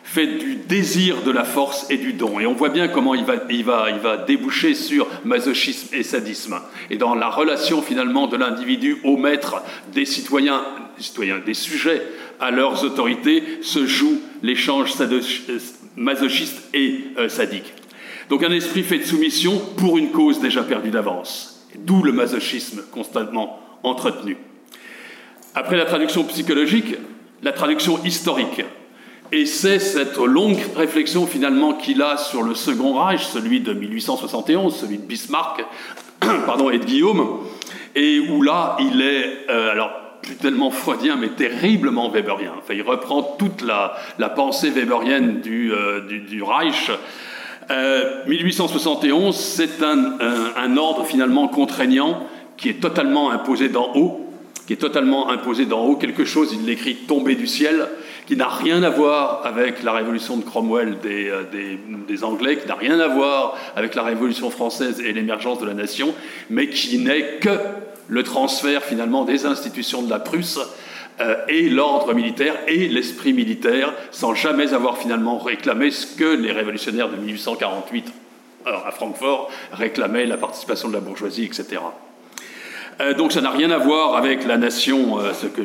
fait 0.10 0.40
du 0.40 0.56
désir 0.56 1.22
de 1.22 1.30
la 1.30 1.44
force 1.44 1.86
et 1.92 1.98
du 1.98 2.14
don. 2.14 2.40
Et 2.40 2.48
on 2.48 2.54
voit 2.54 2.70
bien 2.70 2.88
comment 2.88 3.14
il 3.14 3.26
va, 3.26 3.36
il 3.48 3.64
va, 3.64 3.90
il 3.92 4.26
déboucher 4.26 4.74
sur 4.74 5.08
masochisme 5.24 5.94
et 5.94 6.02
sadisme. 6.02 6.60
Et 6.90 6.98
dans 6.98 7.14
la 7.14 7.30
relation 7.30 7.84
finalement 7.84 8.26
de 8.26 8.36
l'individu 8.36 8.98
au 9.04 9.18
maître 9.18 9.62
des 9.94 10.06
citoyens, 10.06 10.66
des, 10.98 11.04
citoyens, 11.04 11.40
des 11.46 11.54
sujets 11.54 12.02
à 12.40 12.50
leurs 12.50 12.84
autorités 12.84 13.60
se 13.62 13.86
joue 13.86 14.20
l'échange 14.42 14.96
masochiste 15.96 16.64
et 16.74 17.02
euh, 17.20 17.30
sadique. 17.30 17.72
Donc 18.30 18.44
un 18.44 18.52
esprit 18.52 18.82
fait 18.82 18.98
de 18.98 19.06
soumission 19.06 19.62
pour 19.78 20.00
une 20.00 20.10
cause 20.10 20.40
déjà 20.40 20.64
perdue 20.64 20.90
d'avance, 20.90 21.68
d'où 21.78 22.02
le 22.02 22.14
masochisme 22.14 22.82
constamment 22.92 23.60
entretenu. 23.84 24.38
Après 25.54 25.78
la 25.78 25.86
traduction 25.86 26.24
psychologique, 26.24 26.96
la 27.44 27.52
traduction 27.52 28.04
historique. 28.04 28.64
Et 29.32 29.46
c'est 29.46 29.78
cette 29.78 30.18
longue 30.18 30.60
réflexion 30.76 31.28
finalement 31.28 31.74
qu'il 31.74 32.02
a 32.02 32.18
sur 32.18 32.42
le 32.42 32.56
Second 32.56 32.94
Reich, 32.94 33.26
celui 33.26 33.60
de 33.60 33.74
1871, 33.74 34.76
celui 34.76 34.98
de 34.98 35.04
Bismarck 35.04 35.64
pardon, 36.46 36.72
et 36.72 36.80
de 36.80 36.86
Guillaume, 36.86 37.42
et 37.96 38.20
où 38.20 38.42
là 38.42 38.78
il 38.80 39.02
est... 39.02 39.46
Euh, 39.50 39.72
alors 39.72 39.92
plus 40.22 40.36
tellement 40.36 40.70
freudien, 40.70 41.16
mais 41.16 41.30
terriblement 41.30 42.10
weberien. 42.10 42.52
Enfin, 42.58 42.74
il 42.74 42.82
reprend 42.82 43.24
toute 43.24 43.62
la, 43.62 44.30
pensée 44.30 44.70
weberienne 44.70 45.40
du, 45.40 45.72
euh, 45.72 46.02
Reich. 46.42 46.92
1871, 48.28 49.28
euh, 49.28 49.32
c'est 49.32 49.82
un, 49.82 50.18
un, 50.58 50.78
ordre 50.78 51.06
finalement 51.06 51.48
contraignant 51.48 52.28
qui 52.58 52.68
est 52.68 52.82
totalement 52.82 53.32
imposé 53.32 53.70
d'en 53.70 53.92
haut, 53.96 54.28
qui 54.68 54.74
est 54.74 54.78
totalement 54.78 55.30
imposé 55.30 55.66
d'en 55.66 55.86
haut, 55.86 55.96
quelque 55.96 56.26
chose, 56.26 56.54
il 56.54 56.66
l'écrit 56.66 56.96
tombé 56.96 57.36
du 57.36 57.48
ciel, 57.48 57.88
qui 58.30 58.38
n'a 58.38 58.48
rien 58.48 58.84
à 58.84 58.92
voir 58.92 59.42
avec 59.44 59.82
la 59.82 59.92
révolution 59.92 60.38
de 60.38 60.44
Cromwell 60.44 61.00
des, 61.00 61.32
euh, 61.32 61.46
des, 62.08 62.24
Anglais, 62.24 62.58
qui 62.58 62.68
n'a 62.68 62.76
rien 62.76 63.00
à 63.00 63.08
voir 63.08 63.58
avec 63.76 63.96
la 63.96 64.04
révolution 64.04 64.52
française 64.52 65.00
et 65.00 65.14
l'émergence 65.14 65.58
de 65.58 65.66
la 65.66 65.74
nation, 65.74 66.14
mais 66.52 66.70
qui 66.70 67.00
n'est 67.00 67.40
que 67.40 67.58
le 68.08 68.22
transfert 68.22 68.84
finalement 68.84 69.26
des 69.26 69.48
institutions 69.48 70.04
de 70.04 70.12
la 70.12 70.20
Prusse 70.20 70.60
euh, 71.20 71.38
et 71.48 71.70
l'ordre 71.70 72.14
militaire 72.14 72.54
et 72.68 72.88
l'esprit 72.88 73.34
militaire 73.34 73.96
sans 74.12 74.36
jamais 74.36 74.76
avoir 74.76 75.00
finalement 75.00 75.40
réclamé 75.40 75.90
ce 75.90 76.06
que 76.06 76.36
les 76.36 76.52
révolutionnaires 76.52 77.10
de 77.10 77.16
1848 77.16 78.14
à 78.68 78.92
Francfort 78.92 79.50
réclamaient, 79.72 80.28
la 80.28 80.38
participation 80.38 80.90
de 80.90 80.94
la 80.94 81.00
bourgeoisie, 81.00 81.46
etc. 81.46 81.80
Euh, 83.02 83.14
donc 83.14 83.32
ça 83.32 83.42
n'a 83.42 83.50
rien 83.50 83.72
à 83.72 83.78
voir 83.78 84.16
avec 84.16 84.46
la 84.46 84.58
nation, 84.58 85.20
euh, 85.20 85.34
ce 85.34 85.48
que 85.48 85.62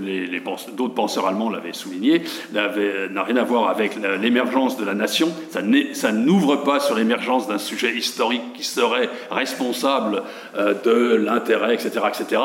d'autres 0.71 0.95
penseurs 0.95 1.27
allemands 1.27 1.51
l'avaient 1.51 1.73
souligné, 1.73 2.23
n'a 2.53 3.23
rien 3.23 3.37
à 3.37 3.43
voir 3.43 3.69
avec 3.69 3.97
l'émergence 4.21 4.77
de 4.77 4.85
la 4.85 4.95
nation, 4.95 5.33
ça 5.51 6.13
n'ouvre 6.13 6.57
pas 6.57 6.81
sur 6.81 6.95
l'émergence 6.95 7.49
d'un 7.49 7.59
sujet 7.59 7.95
historique 7.95 8.53
qui 8.55 8.65
serait 8.65 9.09
responsable 9.31 10.23
euh, 10.57 10.75
de 10.85 11.17
l'intérêt, 11.17 11.75
etc., 11.75 11.91
etc. 12.09 12.41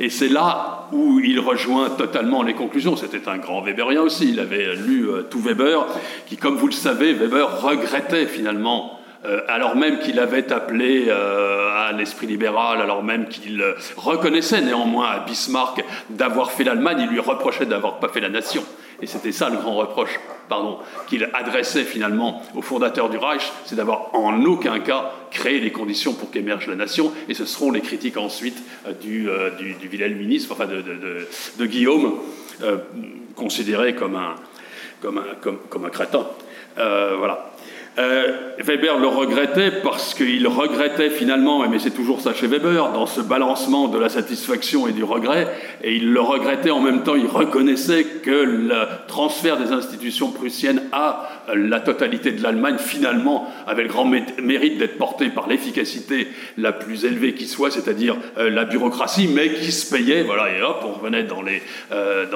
Et 0.00 0.10
c'est 0.10 0.28
là 0.28 0.88
où 0.92 1.20
il 1.20 1.38
rejoint 1.38 1.90
totalement 1.90 2.42
les 2.42 2.54
conclusions. 2.54 2.96
C'était 2.96 3.28
un 3.28 3.38
grand 3.38 3.62
Weberien 3.62 4.02
aussi, 4.02 4.30
il 4.30 4.40
avait 4.40 4.74
lu 4.74 5.08
tout 5.30 5.40
Weber, 5.40 5.86
qui, 6.26 6.36
comme 6.36 6.56
vous 6.56 6.66
le 6.66 6.72
savez, 6.72 7.12
Weber 7.12 7.62
regrettait 7.62 8.26
finalement 8.26 8.98
euh, 8.98 9.01
alors 9.48 9.76
même 9.76 10.00
qu'il 10.00 10.18
avait 10.18 10.52
appelé 10.52 11.06
euh, 11.08 11.70
à 11.88 11.92
l'esprit 11.92 12.26
libéral, 12.26 12.80
alors 12.80 13.04
même 13.04 13.28
qu'il 13.28 13.62
reconnaissait 13.96 14.60
néanmoins 14.60 15.10
à 15.10 15.18
Bismarck 15.20 15.84
d'avoir 16.10 16.50
fait 16.50 16.64
l'Allemagne, 16.64 17.02
il 17.02 17.08
lui 17.08 17.20
reprochait 17.20 17.66
d'avoir 17.66 18.00
pas 18.00 18.08
fait 18.08 18.20
la 18.20 18.28
nation. 18.28 18.64
Et 19.00 19.06
c'était 19.06 19.32
ça 19.32 19.48
le 19.48 19.56
grand 19.56 19.74
reproche, 19.74 20.18
pardon, 20.48 20.78
qu'il 21.08 21.28
adressait 21.34 21.84
finalement 21.84 22.42
au 22.54 22.62
fondateur 22.62 23.10
du 23.10 23.16
Reich, 23.16 23.52
c'est 23.64 23.74
d'avoir 23.76 24.14
en 24.14 24.44
aucun 24.44 24.80
cas 24.80 25.12
créé 25.30 25.60
les 25.60 25.72
conditions 25.72 26.14
pour 26.14 26.30
qu'émerge 26.30 26.66
la 26.66 26.76
nation. 26.76 27.12
Et 27.28 27.34
ce 27.34 27.44
seront 27.44 27.70
les 27.70 27.80
critiques 27.80 28.16
ensuite 28.16 28.60
euh, 28.86 28.92
du, 28.92 29.28
du, 29.58 29.74
du 29.74 29.88
Wilhelminisme, 29.88 30.52
enfin 30.52 30.66
de, 30.66 30.82
de, 30.82 31.66
Guillaume, 31.66 32.18
considéré 33.36 33.94
comme 33.94 34.16
un, 34.16 34.34
comme 35.00 35.18
un, 35.18 35.50
comme 35.68 35.84
un 35.84 35.90
crétin. 35.90 36.26
voilà. 36.76 37.51
Euh, 37.98 38.52
Weber 38.58 38.98
le 38.98 39.06
regrettait 39.06 39.70
parce 39.82 40.14
qu'il 40.14 40.46
regrettait 40.46 41.10
finalement, 41.10 41.68
mais 41.68 41.78
c'est 41.78 41.90
toujours 41.90 42.22
ça 42.22 42.32
chez 42.32 42.46
Weber, 42.46 42.92
dans 42.92 43.04
ce 43.04 43.20
balancement 43.20 43.88
de 43.88 43.98
la 43.98 44.08
satisfaction 44.08 44.88
et 44.88 44.92
du 44.92 45.04
regret, 45.04 45.48
et 45.82 45.94
il 45.96 46.10
le 46.10 46.20
regrettait 46.20 46.70
en 46.70 46.80
même 46.80 47.02
temps, 47.02 47.16
il 47.16 47.26
reconnaissait 47.26 48.04
que 48.04 48.30
le 48.30 48.86
transfert 49.08 49.58
des 49.58 49.72
institutions 49.72 50.30
prussiennes 50.30 50.82
à 50.92 51.28
la 51.54 51.80
totalité 51.80 52.32
de 52.32 52.42
l'Allemagne, 52.42 52.78
finalement, 52.78 53.52
avait 53.66 53.82
le 53.82 53.88
grand 53.88 54.06
mérite 54.06 54.78
d'être 54.78 54.96
porté 54.96 55.28
par 55.28 55.46
l'efficacité 55.46 56.28
la 56.56 56.72
plus 56.72 57.04
élevée 57.04 57.34
qui 57.34 57.46
soit, 57.46 57.70
c'est-à-dire 57.70 58.16
euh, 58.38 58.48
la 58.48 58.64
bureaucratie, 58.64 59.28
mais 59.28 59.52
qui 59.52 59.70
se 59.70 59.94
payait, 59.94 60.22
voilà, 60.22 60.56
et 60.56 60.62
hop, 60.62 60.82
on 60.84 60.92
revenait 60.92 61.24
dans, 61.24 61.42
euh, 61.92 62.26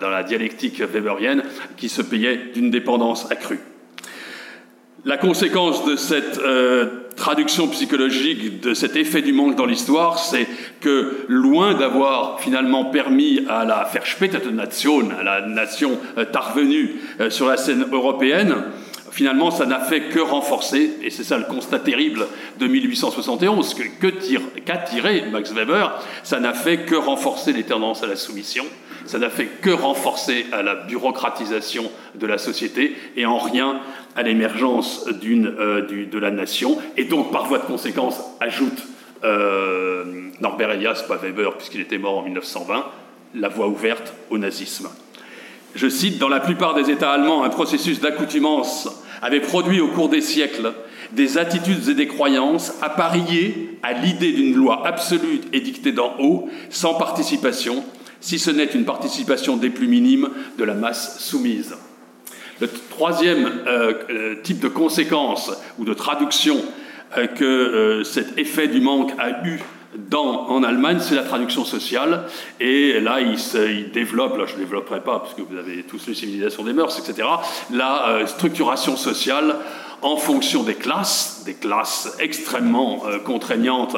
la 0.00 0.22
dialectique 0.22 0.80
weberienne, 0.80 1.42
qui 1.76 1.88
se 1.88 2.02
payait 2.02 2.40
d'une 2.54 2.70
dépendance 2.70 3.28
accrue. 3.32 3.58
La 5.06 5.18
conséquence 5.18 5.84
de 5.84 5.96
cette 5.96 6.38
euh, 6.38 6.86
traduction 7.14 7.68
psychologique, 7.68 8.62
de 8.62 8.72
cet 8.72 8.96
effet 8.96 9.20
du 9.20 9.34
manque 9.34 9.54
dans 9.54 9.66
l'histoire, 9.66 10.18
c'est 10.18 10.48
que 10.80 11.26
loin 11.28 11.74
d'avoir 11.74 12.40
finalement 12.40 12.86
permis 12.86 13.44
à 13.46 13.66
la 13.66 13.86
Nation, 14.50 15.10
à 15.20 15.22
la 15.22 15.46
nation 15.46 15.98
euh, 16.16 16.24
tarvenue 16.24 16.94
euh, 17.20 17.28
sur 17.28 17.46
la 17.48 17.58
scène 17.58 17.84
européenne, 17.92 18.54
finalement, 19.10 19.50
ça 19.50 19.66
n'a 19.66 19.80
fait 19.80 20.08
que 20.08 20.20
renforcer, 20.20 20.94
et 21.02 21.10
c'est 21.10 21.22
ça 21.22 21.36
le 21.36 21.44
constat 21.44 21.80
terrible 21.80 22.26
de 22.58 22.66
1871, 22.66 23.74
que, 23.74 24.08
qu'a 24.64 24.78
tiré 24.78 25.24
Max 25.30 25.52
Weber, 25.52 26.00
ça 26.22 26.40
n'a 26.40 26.54
fait 26.54 26.78
que 26.78 26.94
renforcer 26.94 27.52
les 27.52 27.64
tendances 27.64 28.02
à 28.02 28.06
la 28.06 28.16
soumission, 28.16 28.64
ça 29.06 29.18
n'a 29.18 29.30
fait 29.30 29.46
que 29.46 29.70
renforcer 29.70 30.46
à 30.52 30.62
la 30.62 30.74
bureaucratisation 30.74 31.90
de 32.14 32.26
la 32.26 32.38
société, 32.38 32.96
et 33.16 33.26
en 33.26 33.38
rien 33.38 33.80
à 34.16 34.22
l'émergence 34.22 35.06
euh, 35.08 35.82
de 36.10 36.18
la 36.18 36.30
nation, 36.30 36.78
et 36.96 37.04
donc 37.04 37.32
par 37.32 37.46
voie 37.46 37.58
de 37.58 37.64
conséquence, 37.64 38.20
ajoute 38.40 38.82
euh, 39.24 40.04
Norbert 40.40 40.70
Elias, 40.72 41.04
pas 41.06 41.16
Weber, 41.16 41.56
puisqu'il 41.56 41.80
était 41.80 41.98
mort 41.98 42.18
en 42.18 42.22
1920, 42.22 42.84
la 43.34 43.48
voie 43.48 43.68
ouverte 43.68 44.14
au 44.30 44.38
nazisme. 44.38 44.88
Je 45.74 45.88
cite, 45.88 46.18
dans 46.18 46.28
la 46.28 46.40
plupart 46.40 46.74
des 46.74 46.90
États 46.90 47.10
allemands, 47.10 47.42
un 47.42 47.48
processus 47.48 48.00
d'accoutumance 48.00 48.88
avait 49.22 49.40
produit 49.40 49.80
au 49.80 49.88
cours 49.88 50.08
des 50.08 50.20
siècles 50.20 50.72
des 51.14 51.38
attitudes 51.38 51.88
et 51.88 51.94
des 51.94 52.06
croyances 52.06 52.74
appariées 52.82 53.78
à 53.82 53.92
l'idée 53.92 54.32
d'une 54.32 54.54
loi 54.54 54.86
absolue 54.86 55.40
édictée 55.52 55.92
d'en 55.92 56.14
haut, 56.18 56.48
sans 56.70 56.94
participation, 56.94 57.84
si 58.24 58.38
ce 58.38 58.50
n'est 58.50 58.64
une 58.64 58.86
participation 58.86 59.58
des 59.58 59.68
plus 59.68 59.86
minimes 59.86 60.30
de 60.56 60.64
la 60.64 60.72
masse 60.72 61.22
soumise. 61.22 61.76
Le 62.58 62.68
troisième 62.88 63.44
euh, 63.66 63.92
euh, 64.08 64.34
type 64.42 64.60
de 64.60 64.68
conséquence 64.68 65.52
ou 65.78 65.84
de 65.84 65.92
traduction 65.92 66.56
euh, 67.18 67.26
que 67.26 68.02
cet 68.02 68.38
effet 68.38 68.66
du 68.66 68.80
manque 68.80 69.12
a 69.18 69.46
eu 69.46 69.60
dans, 70.08 70.48
en 70.48 70.62
Allemagne, 70.62 71.00
c'est 71.00 71.14
la 71.14 71.22
traduction 71.22 71.66
sociale. 71.66 72.24
Et 72.60 72.98
là, 72.98 73.20
il, 73.20 73.92
développe, 73.92 74.38
là 74.38 74.44
je 74.46 74.54
ne 74.54 74.60
développerai 74.60 75.00
pas, 75.00 75.18
parce 75.18 75.34
que 75.34 75.42
vous 75.42 75.58
avez 75.58 75.82
tous 75.82 76.06
les 76.08 76.14
civilisations 76.14 76.64
des 76.64 76.72
mœurs, 76.72 76.98
etc., 76.98 77.28
la 77.72 78.26
structuration 78.26 78.96
sociale 78.96 79.56
en 80.02 80.16
fonction 80.16 80.64
des 80.64 80.74
classes, 80.74 81.42
des 81.44 81.54
classes 81.54 82.16
extrêmement 82.18 83.04
contraignantes 83.24 83.96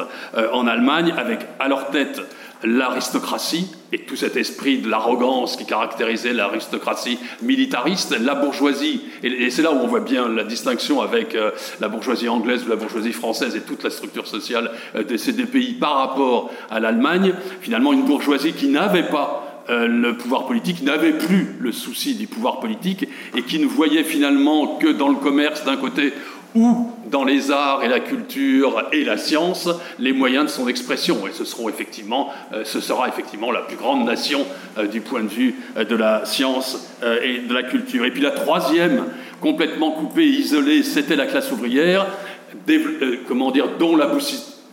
en 0.53 0.67
Allemagne, 0.67 1.15
avec 1.17 1.39
à 1.59 1.67
leur 1.67 1.89
tête 1.89 2.21
l'aristocratie 2.63 3.67
et 3.91 3.99
tout 3.99 4.15
cet 4.15 4.35
esprit 4.35 4.79
de 4.79 4.89
l'arrogance 4.89 5.55
qui 5.55 5.65
caractérisait 5.65 6.33
l'aristocratie 6.33 7.19
militariste, 7.41 8.17
la 8.19 8.35
bourgeoisie, 8.35 9.01
et, 9.23 9.49
c'est 9.49 9.61
là 9.61 9.71
où 9.71 9.77
on 9.77 9.87
voit 9.87 10.01
bien 10.01 10.27
la 10.27 10.43
distinction 10.43 11.01
avec 11.01 11.35
euh, 11.35 11.51
la 11.79 11.87
bourgeoisie 11.87 12.27
anglaise 12.27 12.65
ou 12.65 12.69
la 12.69 12.75
bourgeoisie 12.75 13.13
française 13.13 13.55
et 13.55 13.61
toute 13.61 13.83
la 13.83 13.89
structure 13.89 14.27
sociale 14.27 14.71
euh, 14.95 15.03
de 15.03 15.17
ces 15.17 15.33
deux 15.33 15.45
pays 15.45 15.73
par 15.73 15.95
rapport 15.95 16.51
à 16.69 16.79
l'Allemagne, 16.79 17.33
finalement 17.61 17.93
une 17.93 18.03
bourgeoisie 18.03 18.53
qui 18.53 18.67
n'avait 18.67 19.07
pas 19.07 19.43
euh, 19.69 19.87
le 19.87 20.15
pouvoir 20.15 20.45
politique 20.45 20.81
n'avait 20.81 21.11
plus 21.11 21.55
le 21.59 21.73
souci 21.73 22.15
du 22.15 22.27
pouvoir 22.27 22.61
politique 22.61 23.05
et 23.35 23.43
qui 23.43 23.59
ne 23.59 23.65
voyait 23.65 24.05
finalement 24.05 24.77
que 24.77 24.87
dans 24.87 25.09
le 25.09 25.15
commerce 25.15 25.65
d'un 25.65 25.75
côté 25.75 26.13
ou 26.55 26.91
dans 27.09 27.23
les 27.23 27.51
arts 27.51 27.83
et 27.83 27.87
la 27.87 27.99
culture 27.99 28.83
et 28.91 29.03
la 29.03 29.17
science 29.17 29.69
les 29.99 30.13
moyens 30.13 30.45
de 30.45 30.49
son 30.49 30.67
expression. 30.67 31.27
Et 31.27 31.31
ce, 31.31 31.45
seront 31.45 31.69
effectivement, 31.69 32.31
euh, 32.53 32.63
ce 32.65 32.79
sera 32.79 33.07
effectivement 33.07 33.51
la 33.51 33.61
plus 33.61 33.77
grande 33.77 34.05
nation 34.05 34.45
euh, 34.77 34.87
du 34.87 35.01
point 35.01 35.21
de 35.21 35.27
vue 35.27 35.55
euh, 35.77 35.83
de 35.83 35.95
la 35.95 36.25
science 36.25 36.93
et 37.23 37.39
de 37.39 37.53
la 37.53 37.63
culture. 37.63 38.05
Et 38.05 38.11
puis 38.11 38.21
la 38.21 38.31
troisième, 38.31 39.05
complètement 39.39 39.91
coupée, 39.91 40.25
isolée, 40.25 40.81
c'était 40.81 41.15
la 41.15 41.27
classe 41.27 41.51
ouvrière, 41.51 42.07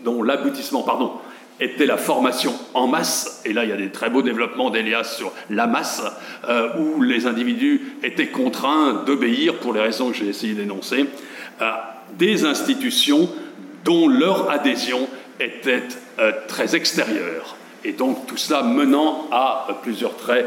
dont 0.04 0.22
l'aboutissement, 0.22 0.82
pardon, 0.82 1.12
était 1.60 1.86
la 1.86 1.98
formation 1.98 2.54
en 2.72 2.86
masse, 2.86 3.42
et 3.44 3.52
là 3.52 3.64
il 3.64 3.70
y 3.70 3.72
a 3.72 3.76
des 3.76 3.90
très 3.90 4.08
beaux 4.08 4.22
développements 4.22 4.70
d'Elias 4.70 5.04
sur 5.04 5.32
la 5.50 5.66
masse, 5.66 6.02
où 6.78 7.02
les 7.02 7.26
individus 7.26 7.82
étaient 8.02 8.28
contraints 8.28 9.04
d'obéir, 9.06 9.56
pour 9.56 9.74
les 9.74 9.80
raisons 9.80 10.10
que 10.10 10.16
j'ai 10.16 10.28
essayé 10.28 10.54
d'énoncer, 10.54 11.06
à 11.60 12.04
des 12.18 12.44
institutions 12.44 13.28
dont 13.84 14.08
leur 14.08 14.50
adhésion 14.50 15.08
était 15.40 15.82
euh, 16.18 16.32
très 16.48 16.76
extérieure. 16.76 17.56
Et 17.84 17.92
donc 17.92 18.26
tout 18.26 18.36
cela 18.36 18.62
menant 18.62 19.28
à 19.30 19.66
plusieurs 19.82 20.16
traits 20.16 20.46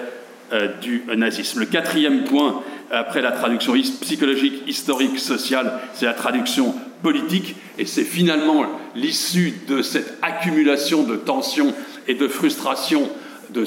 euh, 0.53 0.69
du 0.81 1.03
nazisme. 1.15 1.59
Le 1.59 1.65
quatrième 1.65 2.23
point, 2.23 2.61
après 2.91 3.21
la 3.21 3.31
traduction 3.31 3.73
psychologique, 4.01 4.63
historique, 4.65 5.19
sociale, 5.19 5.79
c'est 5.93 6.05
la 6.05 6.13
traduction 6.13 6.73
politique, 7.03 7.55
et 7.77 7.85
c'est 7.85 8.03
finalement 8.03 8.65
l'issue 8.95 9.53
de 9.67 9.81
cette 9.81 10.17
accumulation 10.21 11.03
de 11.03 11.15
tensions 11.15 11.73
et 12.07 12.15
de 12.15 12.27
frustrations 12.27 13.09
de 13.49 13.65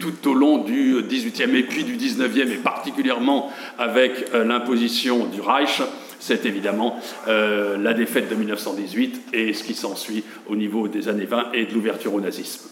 tout 0.00 0.28
au 0.28 0.34
long 0.34 0.58
du 0.58 1.02
XVIIIe 1.08 1.56
et 1.56 1.62
puis 1.62 1.84
du 1.84 1.96
XIXe, 1.96 2.50
et 2.50 2.56
particulièrement 2.56 3.50
avec 3.78 4.26
euh, 4.34 4.44
l'imposition 4.44 5.26
du 5.26 5.40
Reich, 5.40 5.80
c'est 6.24 6.46
évidemment 6.46 6.98
euh, 7.28 7.76
la 7.76 7.92
défaite 7.92 8.30
de 8.30 8.34
1918 8.34 9.34
et 9.34 9.52
ce 9.52 9.62
qui 9.62 9.74
s'ensuit 9.74 10.24
au 10.48 10.56
niveau 10.56 10.88
des 10.88 11.08
années 11.08 11.26
20 11.26 11.52
et 11.52 11.66
de 11.66 11.74
l'ouverture 11.74 12.14
au 12.14 12.20
nazisme. 12.20 12.70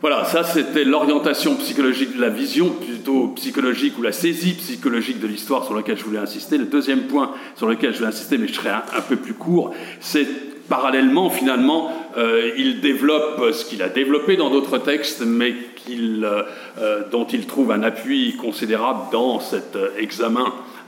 Voilà, 0.00 0.24
ça 0.24 0.42
c'était 0.42 0.84
l'orientation 0.84 1.54
psychologique 1.54 2.18
la 2.18 2.28
vision, 2.28 2.70
plutôt 2.70 3.28
psychologique 3.28 3.96
ou 3.98 4.02
la 4.02 4.10
saisie 4.10 4.54
psychologique 4.54 5.20
de 5.20 5.28
l'histoire 5.28 5.64
sur 5.64 5.76
laquelle 5.76 5.96
je 5.96 6.02
voulais 6.02 6.18
insister. 6.18 6.58
Le 6.58 6.64
deuxième 6.64 7.02
point 7.02 7.34
sur 7.54 7.68
lequel 7.68 7.94
je 7.94 8.00
vais 8.00 8.06
insister, 8.06 8.36
mais 8.36 8.48
je 8.48 8.54
serai 8.54 8.70
un, 8.70 9.00
peu 9.08 9.14
plus 9.14 9.34
court, 9.34 9.72
c'est 10.00 10.26
parallèlement 10.72 11.28
finalement, 11.28 11.92
euh, 12.16 12.50
il 12.56 12.80
développe 12.80 13.52
ce 13.52 13.66
qu'il 13.66 13.82
a 13.82 13.90
développé 13.90 14.36
dans 14.36 14.48
d'autres 14.48 14.78
textes, 14.78 15.20
mais 15.20 15.54
euh, 15.90 17.02
dont 17.10 17.26
il 17.26 17.46
trouve 17.46 17.72
un 17.72 17.82
appui 17.82 18.36
considérable 18.36 19.00
dans 19.12 19.38
cet 19.38 19.76
examen 19.98 20.46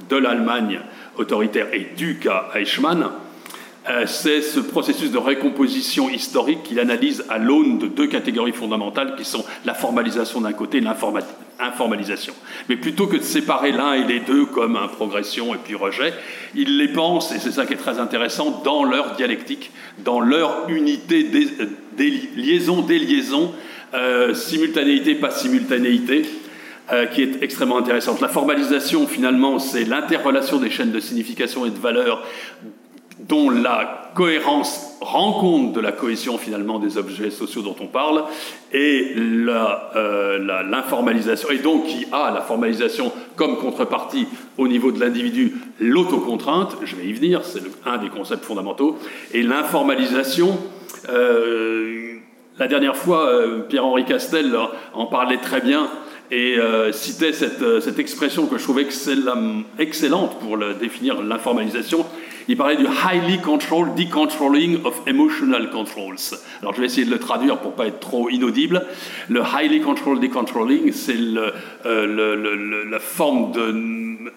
de 0.08 0.16
l'Allemagne 0.16 0.80
autoritaire 1.18 1.66
et 1.74 1.88
du 1.98 2.18
cas 2.18 2.46
Eichmann, 2.54 3.02
euh, 3.02 3.08
c'est 4.06 4.40
ce 4.40 4.60
processus 4.60 5.10
de 5.10 5.18
récomposition 5.18 6.08
historique 6.08 6.62
qu'il 6.62 6.80
analyse 6.80 7.24
à 7.28 7.38
l'aune 7.38 7.78
de 7.78 7.86
deux 7.86 8.06
catégories 8.06 8.52
fondamentales 8.52 9.14
qui 9.16 9.24
sont 9.24 9.44
la 9.64 9.74
formalisation 9.74 10.40
d'un 10.40 10.52
côté 10.52 10.78
et 10.78 10.80
l'informalisation. 10.80 12.34
Mais 12.68 12.76
plutôt 12.76 13.06
que 13.06 13.16
de 13.16 13.22
séparer 13.22 13.72
l'un 13.72 13.92
et 13.94 14.04
les 14.04 14.20
deux 14.20 14.46
comme 14.46 14.76
un 14.76 14.88
progression 14.88 15.54
et 15.54 15.58
puis 15.62 15.74
rejet, 15.74 16.14
il 16.54 16.78
les 16.78 16.88
pense, 16.88 17.32
et 17.32 17.38
c'est 17.38 17.50
ça 17.50 17.66
qui 17.66 17.74
est 17.74 17.78
très 17.78 17.98
intéressant, 17.98 18.62
dans 18.64 18.84
leur 18.84 19.16
dialectique, 19.16 19.70
dans 19.98 20.20
leur 20.20 20.68
unité 20.68 21.24
des, 21.24 22.10
liaisons, 22.36 22.80
des 22.80 22.98
liaisons, 22.98 23.52
euh, 23.94 24.34
simultanéité, 24.34 25.14
pas 25.14 25.30
simultanéité, 25.30 26.24
euh, 26.92 27.06
qui 27.06 27.22
est 27.22 27.42
extrêmement 27.42 27.78
intéressante. 27.78 28.20
La 28.20 28.28
formalisation, 28.28 29.06
finalement, 29.06 29.58
c'est 29.58 29.84
l'interrelation 29.84 30.58
des 30.58 30.70
chaînes 30.70 30.92
de 30.92 31.00
signification 31.00 31.64
et 31.66 31.70
de 31.70 31.78
valeur 31.78 32.22
dont 33.20 33.50
la 33.50 34.10
cohérence 34.14 34.96
rend 35.00 35.32
compte 35.34 35.72
de 35.72 35.80
la 35.80 35.92
cohésion 35.92 36.38
finalement 36.38 36.78
des 36.78 36.98
objets 36.98 37.30
sociaux 37.30 37.62
dont 37.62 37.76
on 37.80 37.86
parle, 37.86 38.24
et 38.72 39.12
euh, 39.16 40.38
l'informalisation, 40.68 41.50
et 41.50 41.58
donc 41.58 41.86
qui 41.86 42.06
a 42.12 42.30
la 42.32 42.40
formalisation 42.40 43.12
comme 43.36 43.58
contrepartie 43.58 44.26
au 44.56 44.68
niveau 44.68 44.92
de 44.92 45.00
l'individu, 45.00 45.54
l'autocontrainte, 45.80 46.76
je 46.84 46.96
vais 46.96 47.06
y 47.06 47.12
venir, 47.12 47.44
c'est 47.44 47.62
un 47.84 47.98
des 47.98 48.08
concepts 48.08 48.44
fondamentaux, 48.44 48.98
et 49.32 49.42
l'informalisation, 49.42 50.58
euh, 51.08 52.14
la 52.58 52.68
dernière 52.68 52.96
fois, 52.96 53.28
Pierre-Henri 53.68 54.04
Castel 54.04 54.56
en 54.94 55.06
parlait 55.06 55.38
très 55.38 55.60
bien, 55.60 55.88
et 56.30 56.58
euh, 56.58 56.92
citait 56.92 57.32
euh, 57.62 57.80
cette, 57.80 57.98
expression 57.98 58.46
que 58.46 58.58
je 58.58 58.64
trouvais 58.64 58.86
excellente 59.78 60.38
pour 60.40 60.58
définir 60.80 61.22
l'informalisation. 61.22 62.06
Il 62.48 62.56
parlait 62.56 62.76
du 62.76 62.86
highly 62.86 63.40
controlled 63.40 63.94
decontrolling 63.94 64.84
of 64.84 65.00
emotional 65.06 65.70
controls. 65.70 66.34
Alors 66.60 66.74
je 66.74 66.80
vais 66.80 66.86
essayer 66.86 67.06
de 67.06 67.10
le 67.10 67.18
traduire 67.18 67.58
pour 67.58 67.72
pas 67.72 67.86
être 67.86 68.00
trop 68.00 68.28
inaudible. 68.28 68.86
Le 69.28 69.40
highly 69.40 69.80
controlled 69.80 70.20
decontrolling, 70.20 70.92
c'est 70.92 71.16
euh, 71.16 72.86
la 72.90 72.98
forme 72.98 73.52
de 73.52 74.32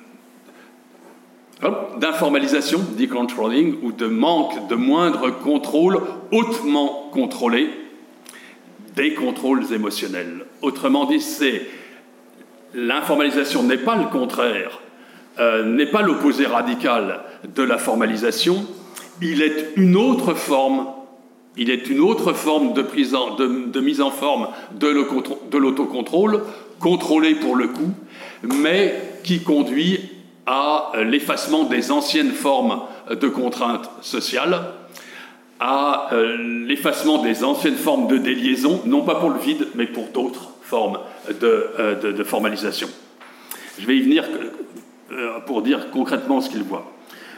d'informalisation, 1.99 2.79
decontrolling, 2.97 3.77
ou 3.81 3.91
de 3.91 4.05
manque 4.05 4.67
de 4.67 4.75
moindre 4.75 5.31
contrôle 5.31 5.99
hautement 6.31 7.09
contrôlé 7.11 7.69
des 8.95 9.15
contrôles 9.15 9.73
émotionnels. 9.73 10.45
Autrement 10.61 11.05
dit, 11.05 11.19
c'est 11.19 11.65
l'informalisation 12.73 13.63
n'est 13.63 13.77
pas 13.77 13.95
le 13.95 14.05
contraire, 14.05 14.81
euh, 15.39 15.63
n'est 15.63 15.87
pas 15.87 16.01
l'opposé 16.01 16.45
radical 16.45 17.21
de 17.55 17.63
la 17.63 17.77
formalisation, 17.77 18.65
il 19.21 19.41
est 19.41 19.71
une 19.75 19.95
autre 19.95 20.33
forme, 20.33 20.87
il 21.55 21.69
est 21.69 21.89
une 21.89 21.99
autre 21.99 22.33
forme 22.33 22.73
de, 22.73 22.81
de, 22.81 23.79
mise 23.79 24.01
en 24.01 24.11
forme 24.11 24.49
de 24.71 25.57
l'autocontrôle, 25.57 26.41
contrôlé 26.79 27.35
pour 27.35 27.55
le 27.55 27.67
coup, 27.67 27.91
mais 28.43 29.01
qui 29.23 29.41
conduit 29.41 29.99
à 30.45 30.91
l'effacement 31.03 31.63
des 31.63 31.91
anciennes 31.91 32.31
formes 32.31 32.81
de 33.09 33.27
contraintes 33.27 33.89
sociales, 34.01 34.61
à 35.59 36.09
euh, 36.13 36.65
l'effacement 36.67 37.21
des 37.21 37.43
anciennes 37.43 37.75
formes 37.75 38.07
de 38.07 38.17
déliaison, 38.17 38.81
non 38.85 39.01
pas 39.01 39.15
pour 39.15 39.29
le 39.29 39.39
vide, 39.39 39.67
mais 39.75 39.87
pour 39.87 40.07
d'autres 40.09 40.51
formes 40.61 40.99
euh, 41.43 42.13
de, 42.13 42.23
formalisation. 42.23 42.87
Je 43.79 43.87
vais 43.87 43.97
y 43.97 44.01
venir 44.01 44.25
pour 45.45 45.61
dire 45.61 45.89
concrètement 45.91 46.41
ce 46.41 46.49
qu'il 46.49 46.63
voit. 46.63 46.91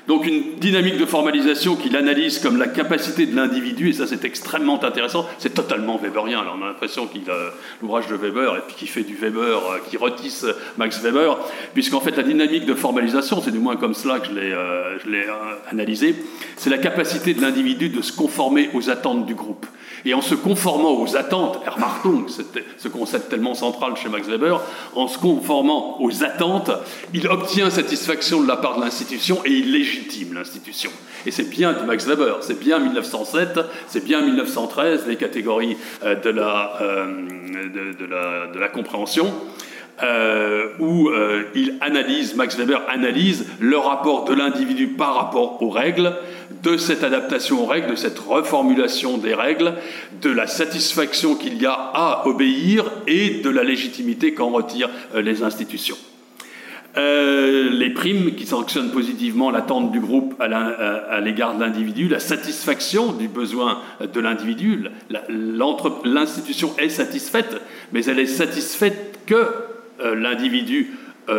Donc 0.10 0.26
une 0.26 0.56
dynamique 0.56 0.98
de 0.98 1.06
formalisation 1.06 1.76
qu'il 1.76 1.96
analyse 1.96 2.40
comme 2.40 2.58
la 2.58 2.68
capacité 2.68 3.28
de 3.28 3.36
l'individu, 3.36 3.90
et 3.90 3.94
ça 3.94 4.08
c'est 4.08 4.26
extrêmement 4.26 4.84
intéressant, 4.84 5.28
c'est 5.38 5.54
totalement 5.54 5.98
Weberien. 5.98 6.40
Alors 6.40 6.58
on 6.60 6.66
a 6.66 6.70
l'impression 6.70 7.06
qu'il 7.06 7.30
a 7.30 7.52
l'ouvrage 7.80 8.08
de 8.08 8.16
Weber 8.16 8.56
et 8.56 8.62
puis 8.66 8.76
qu'il 8.76 8.90
fait 8.90 9.04
du 9.04 9.16
Weber, 9.16 9.58
euh, 9.58 9.78
qui 9.88 9.98
retisse 9.98 10.48
Max 10.80 11.00
Weber, 11.04 11.38
puisqu'en 11.76 12.00
fait 12.00 12.18
la 12.18 12.24
dynamique 12.24 12.66
de 12.66 12.74
formalisation, 12.74 13.40
c'est 13.40 13.52
du 13.52 13.60
moins 13.60 13.76
comme 13.76 13.94
cela 13.94 14.20
que 14.20 14.30
je 14.30 14.34
l'ai, 14.34 14.52
euh, 14.52 14.98
analysé, 15.70 16.16
c'est 16.58 16.72
la 16.72 16.80
capacité 16.80 17.36
de 17.36 17.42
l'individu 17.44 17.90
de 17.90 18.02
se 18.02 18.12
conformer 18.12 18.72
aux 18.74 18.90
attentes 18.90 19.28
du 19.28 19.36
groupe. 19.36 19.68
Et 20.06 20.14
en 20.14 20.22
se 20.22 20.36
conformant 20.36 21.00
aux 21.02 21.16
attentes, 21.16 21.60
Ermartung, 21.66 22.26
ce 22.78 22.88
concept 22.88 23.30
tellement 23.30 23.54
central 23.54 23.96
chez 23.96 24.10
Max 24.10 24.28
Weber, 24.28 24.62
en 24.96 25.08
se 25.08 25.18
conformant 25.18 26.02
aux 26.02 26.24
attentes, 26.24 26.72
il 27.14 27.28
obtient 27.28 27.70
satisfaction 27.70 28.42
de 28.42 28.48
la 28.48 28.58
part 28.58 28.78
de 28.78 28.84
l'institution 28.84 29.40
et 29.46 29.52
il 29.52 29.72
légitime 29.72 30.34
l'institution. 30.34 30.92
Et 31.26 31.32
c'est 31.32 31.50
bien 31.50 31.74
de 31.74 31.82
Max 31.82 32.06
Weber, 32.06 32.38
c'est 32.42 32.60
bien 32.60 32.80
1907, 32.80 33.60
c'est 33.88 34.04
bien 34.04 34.22
1913, 34.22 35.06
les 35.08 35.18
catégories 35.18 35.78
euh, 36.04 36.16
de 36.16 36.30
euh, 36.30 37.06
de, 37.70 38.06
la, 38.06 38.48
de 38.48 38.60
la 38.60 38.68
compréhension. 38.70 39.34
Euh, 40.02 40.68
où 40.80 41.10
il 41.56 41.76
analyse, 41.82 42.36
Max 42.36 42.58
Weber 42.58 42.82
analyse 42.88 43.46
le 43.60 43.78
rapport 43.78 44.24
de 44.26 44.34
l'individu 44.34 44.88
par 44.88 45.16
rapport 45.16 45.62
aux 45.62 45.70
règles, 45.70 46.14
de 46.64 46.78
cette 46.78 47.04
adaptation 47.04 47.64
aux 47.64 47.66
règles, 47.66 47.92
de 47.92 47.96
cette 47.96 48.20
reformulation 48.20 49.18
des 49.18 49.34
règles, 49.34 49.74
de 50.22 50.30
la 50.30 50.48
satisfaction 50.48 51.36
qu'il 51.36 51.62
y 51.62 51.66
a 51.66 51.74
à 51.74 52.28
obéir 52.28 52.86
et 53.08 53.42
de 53.42 53.50
la 53.50 53.64
légitimité 53.64 54.34
qu'en 54.34 54.50
retirent 54.50 54.90
euh, 55.16 55.22
les 55.22 55.44
institutions. 55.44 55.98
Euh, 56.98 57.70
les 57.70 57.92
primes 57.92 58.34
qui 58.34 58.48
sanctionnent 58.48 58.90
positivement 58.90 59.52
l'attente 59.52 59.92
du 59.92 60.00
groupe 60.00 60.34
à 60.40 61.22
l'égard 61.22 61.56
de 61.56 61.62
l'individu, 61.62 62.08
la 62.08 62.20
satisfaction 62.20 63.14
du 63.14 63.28
besoin 63.28 63.80
de 64.02 64.20
l'individu. 64.20 64.86
L'institution 66.04 66.74
est 66.80 66.90
satisfaite, 66.90 67.62
mais 67.94 68.04
elle 68.06 68.20
est 68.20 68.26
satisfaite 68.26 69.20
que 69.28 69.36
euh, 69.36 69.69
l'individu 70.04 70.98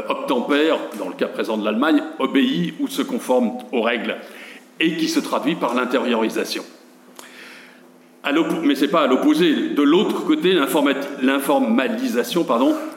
obtempère, 0.09 0.79
dans 0.99 1.09
le 1.09 1.15
cas 1.15 1.27
présent 1.27 1.57
de 1.57 1.65
l'Allemagne, 1.65 2.03
obéit 2.19 2.75
ou 2.81 2.89
se 2.89 3.03
conforme 3.03 3.59
aux 3.73 3.83
règles 3.83 4.17
et 4.79 4.97
qui 4.97 5.09
se 5.09 5.21
traduit 5.21 5.57
par 5.57 5.75
l'intériorisation. 5.75 6.65
Mais 8.65 8.75
ce 8.75 8.85
n'est 8.85 8.91
pas 8.91 9.03
à 9.03 9.07
l'opposé. 9.07 9.71
De 9.71 9.83
l'autre 9.83 10.25
côté, 10.25 10.55
l'informalisation 11.23 12.47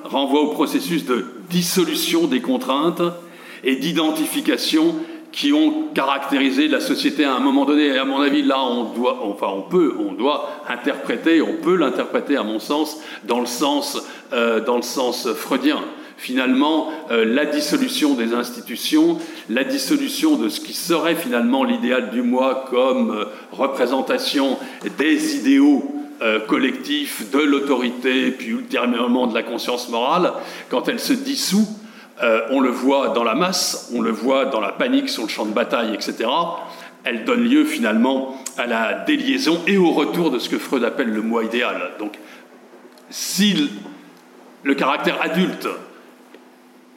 renvoie 0.03 0.41
au 0.41 0.47
processus 0.47 1.05
de 1.05 1.25
dissolution 1.49 2.27
des 2.27 2.41
contraintes 2.41 3.01
et 3.63 3.77
d'identification 3.77 4.95
qui 5.33 5.51
ont 5.51 5.87
caractérisé 5.95 6.67
la 6.67 6.79
société 6.79 7.25
à 7.25 7.35
un 7.35 7.39
moment 7.39 7.65
donné. 7.65 7.87
Et 7.87 7.97
à 7.97 8.05
mon 8.05 8.21
avis, 8.21 8.43
là, 8.43 8.63
on 8.63 8.83
doit, 8.93 9.19
enfin, 9.23 9.47
on 9.49 9.63
peut, 9.63 9.95
on 9.99 10.13
doit 10.13 10.49
interpréter, 10.69 11.41
on 11.41 11.55
peut 11.55 11.75
l'interpréter, 11.75 12.37
à 12.37 12.43
mon 12.43 12.59
sens, 12.59 13.01
dans 13.25 13.39
le 13.39 13.47
sens, 13.47 14.01
euh, 14.31 14.61
dans 14.61 14.77
le 14.77 14.83
sens 14.83 15.27
freudien 15.33 15.81
finalement 16.15 16.91
euh, 17.11 17.25
la 17.25 17.45
dissolution 17.45 18.13
des 18.13 18.33
institutions, 18.33 19.17
la 19.49 19.65
dissolution 19.65 20.37
de 20.37 20.47
ce 20.47 20.61
qui 20.61 20.73
serait 20.73 21.15
finalement 21.15 21.65
l'idéal 21.65 22.11
du 22.11 22.21
moi 22.21 22.65
comme 22.69 23.11
euh, 23.11 23.25
représentation 23.51 24.57
des 24.97 25.35
idéaux 25.35 25.83
collectifs, 26.47 27.31
de 27.31 27.39
l'autorité, 27.39 28.31
puis 28.31 28.51
ultérieurement 28.51 29.27
de 29.27 29.33
la 29.33 29.43
conscience 29.43 29.89
morale, 29.89 30.31
quand 30.69 30.87
elle 30.87 31.01
se 31.01 31.11
dissout, 31.11 31.67
on 32.21 32.59
le 32.59 32.69
voit 32.69 33.09
dans 33.09 33.23
la 33.23 33.35
masse, 33.35 33.91
on 33.93 34.01
le 34.01 34.11
voit 34.11 34.45
dans 34.45 34.61
la 34.61 34.71
panique 34.71 35.09
sur 35.09 35.23
le 35.23 35.29
champ 35.29 35.45
de 35.45 35.51
bataille, 35.51 35.93
etc. 35.93 36.29
Elle 37.03 37.25
donne 37.25 37.43
lieu 37.43 37.65
finalement 37.65 38.37
à 38.57 38.65
la 38.65 38.93
déliaison 39.05 39.61
et 39.67 39.77
au 39.77 39.91
retour 39.91 40.31
de 40.31 40.39
ce 40.39 40.47
que 40.47 40.57
Freud 40.57 40.83
appelle 40.83 41.09
le 41.09 41.21
moi 41.21 41.43
idéal. 41.43 41.91
Donc, 41.99 42.13
si 43.09 43.69
le 44.63 44.75
caractère 44.75 45.21
adulte 45.21 45.67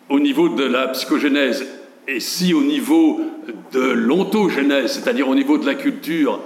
au 0.08 0.20
niveau 0.20 0.48
de 0.48 0.64
la 0.64 0.88
psychogénèse, 0.88 1.66
et 2.08 2.20
si 2.20 2.54
au 2.54 2.62
niveau 2.62 3.20
de 3.72 3.80
l'ontogénèse, 3.80 4.92
c'est-à-dire 4.92 5.28
au 5.28 5.34
niveau 5.34 5.58
de 5.58 5.66
la 5.66 5.74
culture, 5.74 6.40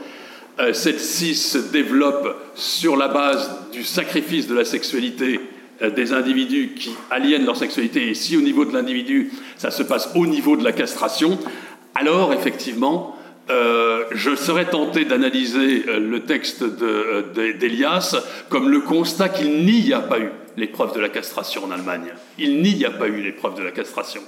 euh, 0.59 0.73
celle-ci 0.73 1.35
se 1.35 1.59
développe 1.59 2.37
sur 2.55 2.97
la 2.97 3.09
base 3.09 3.51
du 3.73 3.85
sacrifice 3.85 4.47
de 4.47 4.55
la 4.55 4.65
sexualité 4.65 5.37
euh, 5.37 5.41
des 5.83 6.13
individus 6.13 6.73
qui 6.77 6.91
aliènent 7.11 7.47
leur 7.47 7.57
sexualité, 7.57 8.11
et 8.11 8.15
si 8.15 8.37
au 8.37 8.43
niveau 8.43 8.65
de 8.65 8.73
l'individu, 8.73 9.31
ça 9.57 9.71
se 9.71 9.83
passe 9.83 10.11
au 10.15 10.27
niveau 10.27 10.57
de 10.57 10.65
la 10.65 10.73
castration, 10.73 11.39
alors 11.95 12.33
effectivement, 12.33 13.17
euh, 13.51 14.05
je 14.13 14.37
serais 14.37 14.67
tenté 14.67 15.05
d'analyser 15.05 15.85
le 15.99 16.21
texte 16.21 16.63
d'Elias 16.65 18.17
comme 18.49 18.69
le 18.69 18.81
constat 18.81 19.29
qu'il 19.29 19.65
n'y 19.65 19.93
a 19.93 20.01
pas 20.01 20.21
eu 20.21 20.31
l'épreuve 20.57 20.95
de 20.95 21.01
la 21.01 21.09
castration 21.09 21.65
en 21.65 21.71
Allemagne. 21.71 22.13
Il 22.39 22.63
n'y 22.63 22.85
a 22.85 22.91
pas 22.91 23.09
eu 23.09 23.23
l'épreuve 23.23 23.57
de 23.57 23.63
la 23.63 23.73
castration. 23.73 24.21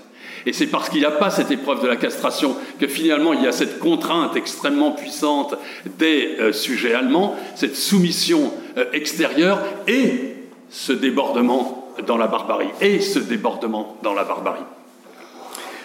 Et 0.45 0.53
c'est 0.53 0.67
parce 0.67 0.89
qu'il 0.89 1.01
n'y 1.01 1.07
a 1.07 1.13
pas 1.13 1.31
cette 1.31 1.53
épreuve 1.53 1.83
de 1.83 1.89
la 1.89 1.97
castration 1.97 2.57
que 2.81 2.89
finalement 2.89 3.33
il 3.33 3.43
y 3.43 3.47
a 3.47 3.53
cette 3.53 3.79
contrainte 3.79 4.35
extrêmement 4.35 4.93
puissante 4.93 5.55
des 5.99 6.37
euh, 6.41 6.53
sujets 6.53 6.95
allemands, 6.95 7.37
cette 7.55 7.77
soumission 7.77 8.53
euh, 8.77 8.87
extérieure 8.93 9.61
et 9.87 10.35
ce 10.73 10.93
débordement 10.93 11.87
dans 12.07 12.17
la 12.17 12.27
barbarie. 12.27 12.71
Et 12.81 13.01
ce 13.01 13.21
débordement 13.21 13.97
dans 14.03 14.15
la 14.15 14.25
barbarie. 14.25 14.65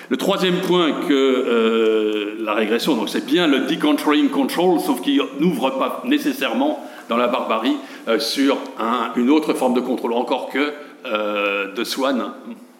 Le 0.09 0.15
troisième 0.15 0.61
point 0.61 0.93
que 1.05 1.13
euh, 1.13 2.35
la 2.39 2.53
régression, 2.53 2.95
donc 2.95 3.09
c'est 3.09 3.25
bien 3.25 3.45
le 3.45 3.59
decontrolling 3.61 4.29
control, 4.29 4.79
sauf 4.79 5.01
qu'il 5.01 5.21
n'ouvre 5.39 5.71
pas 5.71 6.01
nécessairement 6.05 6.79
dans 7.09 7.17
la 7.17 7.27
barbarie 7.27 7.75
euh, 8.07 8.17
sur 8.17 8.57
une 9.17 9.29
autre 9.29 9.53
forme 9.53 9.73
de 9.73 9.81
contrôle, 9.81 10.13
encore 10.13 10.49
que 10.49 10.71
euh, 11.05 11.73
De 11.73 11.83
Swan, 11.83 12.31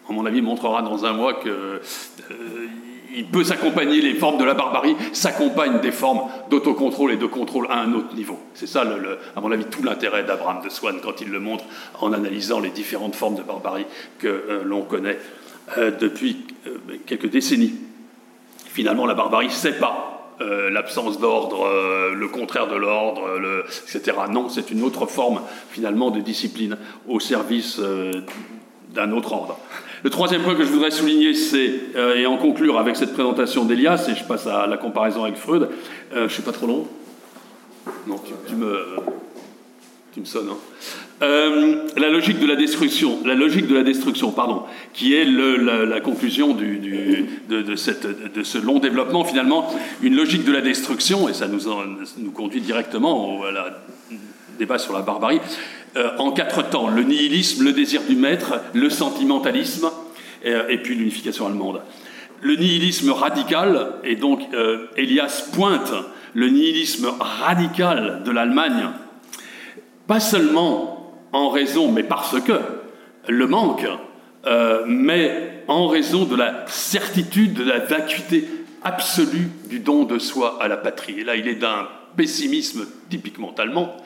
à 0.08 0.12
mon 0.12 0.24
avis, 0.24 0.40
montrera 0.40 0.80
dans 0.80 1.04
un 1.04 1.12
mois 1.12 1.34
que 1.34 1.80
il 3.14 3.26
peut 3.26 3.44
s'accompagner, 3.44 4.00
les 4.00 4.14
formes 4.14 4.38
de 4.38 4.44
la 4.44 4.54
barbarie 4.54 4.96
s'accompagnent 5.12 5.80
des 5.80 5.92
formes 5.92 6.22
d'autocontrôle 6.50 7.12
et 7.12 7.16
de 7.16 7.26
contrôle 7.26 7.66
à 7.70 7.80
un 7.80 7.92
autre 7.94 8.14
niveau. 8.14 8.38
C'est 8.54 8.66
ça, 8.66 8.84
à 9.36 9.40
mon 9.40 9.50
avis, 9.50 9.64
tout 9.64 9.82
l'intérêt 9.82 10.24
d'Abraham 10.24 10.62
de 10.62 10.68
Swan 10.68 10.98
quand 11.02 11.20
il 11.20 11.30
le 11.30 11.40
montre 11.40 11.64
en 12.00 12.12
analysant 12.12 12.60
les 12.60 12.70
différentes 12.70 13.14
formes 13.14 13.36
de 13.36 13.42
barbarie 13.42 13.86
que 14.18 14.62
l'on 14.64 14.82
connaît 14.82 15.18
depuis 15.76 16.46
quelques 17.06 17.30
décennies. 17.30 17.74
Finalement, 18.66 19.06
la 19.06 19.14
barbarie, 19.14 19.50
c'est 19.50 19.78
pas 19.78 20.18
euh, 20.40 20.70
l'absence 20.70 21.18
d'ordre, 21.18 21.66
euh, 21.66 22.14
le 22.14 22.28
contraire 22.28 22.68
de 22.68 22.76
l'ordre, 22.76 23.22
etc. 23.82 24.16
Non, 24.30 24.48
c'est 24.48 24.70
une 24.70 24.84
autre 24.84 25.06
forme 25.06 25.40
finalement 25.70 26.12
de 26.12 26.20
discipline 26.20 26.76
au 27.08 27.18
service 27.18 27.80
euh, 27.80 28.12
d'un 28.90 29.10
autre 29.10 29.32
ordre. 29.32 29.58
Le 30.04 30.10
troisième 30.10 30.42
point 30.42 30.54
que 30.54 30.64
je 30.64 30.70
voudrais 30.70 30.90
souligner, 30.90 31.34
c'est, 31.34 31.80
et 32.16 32.26
en 32.26 32.36
conclure 32.36 32.78
avec 32.78 32.96
cette 32.96 33.14
présentation 33.14 33.64
d'Elias, 33.64 34.08
et 34.08 34.14
je 34.14 34.24
passe 34.24 34.46
à 34.46 34.66
la 34.66 34.76
comparaison 34.76 35.24
avec 35.24 35.36
Freud, 35.36 35.68
je 36.14 36.20
ne 36.20 36.28
suis 36.28 36.42
pas 36.42 36.52
trop 36.52 36.66
long 36.66 36.86
Non, 38.06 38.20
tu 38.46 38.54
me 38.54 38.78
me 40.20 40.24
sonne. 40.24 40.48
Hein. 40.50 40.56
Euh, 41.22 41.88
la 41.96 42.10
logique 42.10 42.38
de 42.38 42.46
la 42.46 42.56
destruction, 42.56 43.18
la 43.24 43.34
logique 43.34 43.66
de 43.66 43.74
la 43.74 43.82
destruction, 43.82 44.30
pardon, 44.30 44.62
qui 44.92 45.14
est 45.14 45.24
la, 45.24 46.00
conclusion 46.00 46.54
de, 46.54 47.74
ce 48.42 48.58
long 48.58 48.78
développement, 48.78 49.24
finalement, 49.24 49.68
une 50.02 50.14
logique 50.14 50.44
de 50.44 50.52
la 50.52 50.60
destruction, 50.60 51.28
et 51.28 51.34
ça 51.34 51.48
nous, 51.48 51.62
nous 52.18 52.30
conduit 52.30 52.60
directement 52.60 53.38
au 53.38 53.44
débat 54.58 54.78
sur 54.78 54.92
la 54.92 55.02
barbarie, 55.02 55.40
euh, 55.96 56.10
en 56.18 56.32
quatre 56.32 56.68
temps 56.68 56.88
le 56.88 57.02
nihilisme, 57.02 57.64
le 57.64 57.72
désir 57.72 58.02
du 58.08 58.16
maître, 58.16 58.60
le 58.74 58.90
sentimentalisme, 58.90 59.90
et, 60.44 60.78
puis 60.78 60.94
l'unification 60.94 61.46
allemande. 61.46 61.80
Le 62.40 62.54
nihilisme 62.54 63.10
radical, 63.10 63.94
et 64.04 64.14
donc 64.14 64.40
Elias 64.96 65.48
pointe 65.52 65.92
le 66.32 66.48
nihilisme 66.48 67.08
radical 67.18 68.22
de 68.24 68.30
l'Allemagne 68.30 68.88
pas 70.08 70.20
seulement 70.20 71.12
en 71.32 71.50
raison, 71.50 71.92
mais 71.92 72.02
parce 72.02 72.40
que 72.40 72.58
le 73.28 73.46
manque, 73.46 73.86
euh, 74.46 74.82
mais 74.86 75.62
en 75.68 75.86
raison 75.86 76.24
de 76.24 76.34
la 76.34 76.64
certitude, 76.66 77.52
de 77.52 77.64
la 77.64 77.78
vacuité 77.78 78.48
absolue 78.82 79.50
du 79.68 79.80
don 79.80 80.04
de 80.04 80.18
soi 80.18 80.58
à 80.60 80.66
la 80.66 80.78
patrie. 80.78 81.20
Et 81.20 81.24
là, 81.24 81.36
il 81.36 81.46
est 81.46 81.56
d'un 81.56 81.86
pessimisme 82.18 82.84
typiquement 83.08 83.54
allemand 83.56 83.96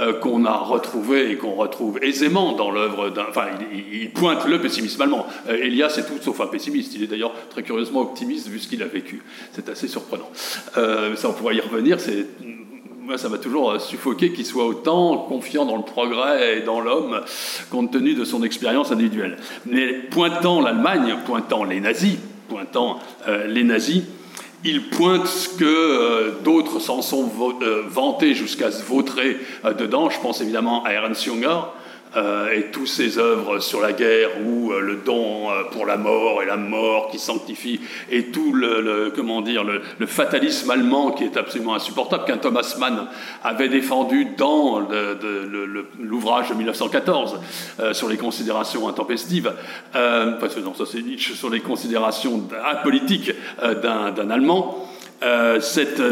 euh, 0.00 0.12
qu'on 0.12 0.44
a 0.44 0.56
retrouvé 0.56 1.32
et 1.32 1.36
qu'on 1.36 1.56
retrouve 1.56 1.98
aisément 2.00 2.52
dans 2.52 2.70
l'œuvre 2.70 3.10
d'un... 3.10 3.26
Enfin, 3.28 3.46
il, 3.92 4.10
pointe 4.12 4.46
le 4.46 4.60
pessimisme 4.60 5.02
allemand. 5.02 5.26
Euh, 5.48 5.56
Elias 5.56 5.96
est 5.98 6.06
tout 6.06 6.22
sauf 6.22 6.40
un 6.40 6.46
pessimiste. 6.46 6.94
Il 6.94 7.02
est 7.02 7.08
d'ailleurs 7.08 7.32
très 7.50 7.64
curieusement 7.64 8.02
optimiste 8.02 8.46
vu 8.46 8.60
ce 8.60 8.68
qu'il 8.68 8.82
a 8.84 8.86
vécu. 8.86 9.20
C'est 9.52 9.68
assez 9.68 9.88
surprenant. 9.88 10.30
ça, 10.74 11.28
on 11.28 11.32
pourra 11.32 11.54
y 11.54 11.60
revenir. 11.60 11.98
Moi, 13.02 13.18
ça 13.18 13.28
m'a 13.28 13.38
toujours 13.38 13.80
suffoqué 13.80 14.32
qu'il 14.32 14.46
soit 14.46 14.64
autant 14.64 15.18
confiant 15.18 15.64
dans 15.64 15.76
le 15.76 15.82
progrès 15.82 16.58
et 16.58 16.60
dans 16.62 16.80
l'homme, 16.80 17.20
compte 17.70 17.92
tenu 17.92 18.14
de 18.14 18.24
son 18.24 18.44
expérience 18.44 18.92
individuelle. 18.92 19.38
Mais 19.66 19.92
pointant 19.92 20.60
l'Allemagne, 20.60 21.16
pointant 21.26 21.64
les 21.64 21.80
nazis, 21.80 22.16
pointant 22.48 22.98
euh, 23.28 23.46
les 23.46 23.64
nazis, 23.64 24.02
il 24.66 24.88
pointe 24.88 25.26
ce 25.26 25.48
que 25.48 25.64
euh, 25.64 26.32
d'autres 26.42 26.80
s'en 26.80 27.00
sont 27.00 27.30
euh, 27.62 27.84
vantés 27.88 28.34
jusqu'à 28.34 28.70
se 28.72 28.82
vautrer 28.82 29.38
dedans. 29.78 30.10
Je 30.10 30.20
pense 30.20 30.40
évidemment 30.40 30.84
à 30.84 30.90
Ernst 30.90 31.24
Junger, 31.24 31.60
euh, 32.14 32.50
et 32.52 32.70
tous 32.70 32.86
ses 32.86 33.18
œuvres 33.18 33.58
sur 33.58 33.80
la 33.80 33.92
guerre 33.92 34.30
ou 34.44 34.72
euh, 34.72 34.80
le 34.80 34.96
don 35.04 35.50
euh, 35.50 35.64
pour 35.70 35.84
la 35.84 35.96
mort 35.96 36.42
et 36.42 36.46
la 36.46 36.56
mort 36.56 37.08
qui 37.10 37.18
sanctifie 37.18 37.80
et 38.10 38.26
tout 38.26 38.52
le, 38.54 39.12
comment 39.14 39.42
dire 39.42 39.64
le, 39.64 40.06
fatalisme 40.06 40.70
allemand 40.70 41.10
qui 41.10 41.24
est 41.24 41.36
absolument 41.36 41.74
insupportable 41.74 42.24
qu'un 42.24 42.38
Thomas 42.38 42.76
Mann 42.78 43.08
avait 43.42 43.68
défendu 43.68 44.28
dans 44.36 44.80
l'ouvrage 45.98 46.48
de 46.48 46.54
1914 46.54 47.40
sur 47.92 48.08
les 48.08 48.16
considérations 48.16 48.88
intempestives, 48.88 49.52
euh, 49.94 50.38
non 50.62 50.74
ça 50.74 50.84
c'est 50.86 51.02
Nietzsche 51.02 51.34
sur 51.34 51.50
les 51.50 51.60
considérations 51.60 52.48
apolitiques 52.64 53.32
d'un 53.60 54.30
Allemand. 54.30 54.88
cette, 55.60 56.02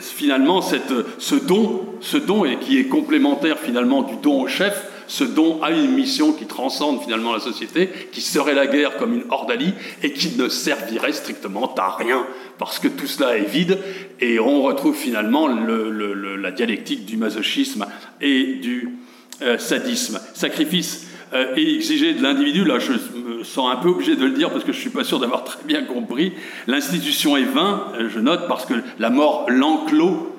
finalement 0.00 0.62
cette, 0.62 0.92
ce 1.18 1.34
don, 1.34 1.82
ce 2.00 2.16
don 2.16 2.44
et 2.44 2.58
qui 2.58 2.78
est 2.78 2.86
complémentaire 2.86 3.58
finalement 3.58 4.02
du 4.02 4.16
don 4.16 4.42
au 4.42 4.48
chef, 4.48 4.84
ce 5.08 5.24
don 5.24 5.60
a 5.62 5.70
une 5.70 5.90
mission 5.90 6.32
qui 6.32 6.44
transcende 6.44 7.02
finalement 7.02 7.32
la 7.32 7.40
société, 7.40 7.88
qui 8.12 8.20
serait 8.20 8.54
la 8.54 8.66
guerre 8.66 8.96
comme 8.98 9.14
une 9.14 9.24
ordalie 9.30 9.72
et 10.02 10.12
qui 10.12 10.36
ne 10.36 10.48
servirait 10.48 11.12
strictement 11.12 11.74
à 11.76 11.96
rien, 11.96 12.26
parce 12.58 12.78
que 12.78 12.88
tout 12.88 13.06
cela 13.06 13.36
est 13.36 13.48
vide, 13.48 13.78
et 14.20 14.38
on 14.38 14.62
retrouve 14.62 14.94
finalement 14.94 15.48
la 15.48 16.50
dialectique 16.52 17.06
du 17.06 17.16
masochisme 17.16 17.86
et 18.20 18.54
du 18.56 18.90
euh, 19.42 19.56
sadisme. 19.56 20.20
Sacrifice 20.34 21.06
euh, 21.32 21.54
et 21.56 21.74
exigé 21.74 22.12
de 22.12 22.22
l'individu, 22.22 22.64
là 22.64 22.78
je 22.78 22.92
me 22.92 23.44
sens 23.44 23.72
un 23.72 23.76
peu 23.76 23.88
obligé 23.88 24.14
de 24.14 24.24
le 24.24 24.32
dire 24.32 24.50
parce 24.50 24.64
que 24.64 24.72
je 24.72 24.78
ne 24.78 24.82
suis 24.82 24.90
pas 24.90 25.04
sûr 25.04 25.20
d'avoir 25.20 25.44
très 25.44 25.62
bien 25.64 25.84
compris, 25.84 26.32
l'institution 26.66 27.36
est 27.36 27.44
vain, 27.44 27.86
euh, 27.94 28.08
je 28.12 28.20
note, 28.20 28.46
parce 28.46 28.66
que 28.66 28.74
la 28.98 29.10
mort 29.10 29.46
l'enclos 29.48 30.34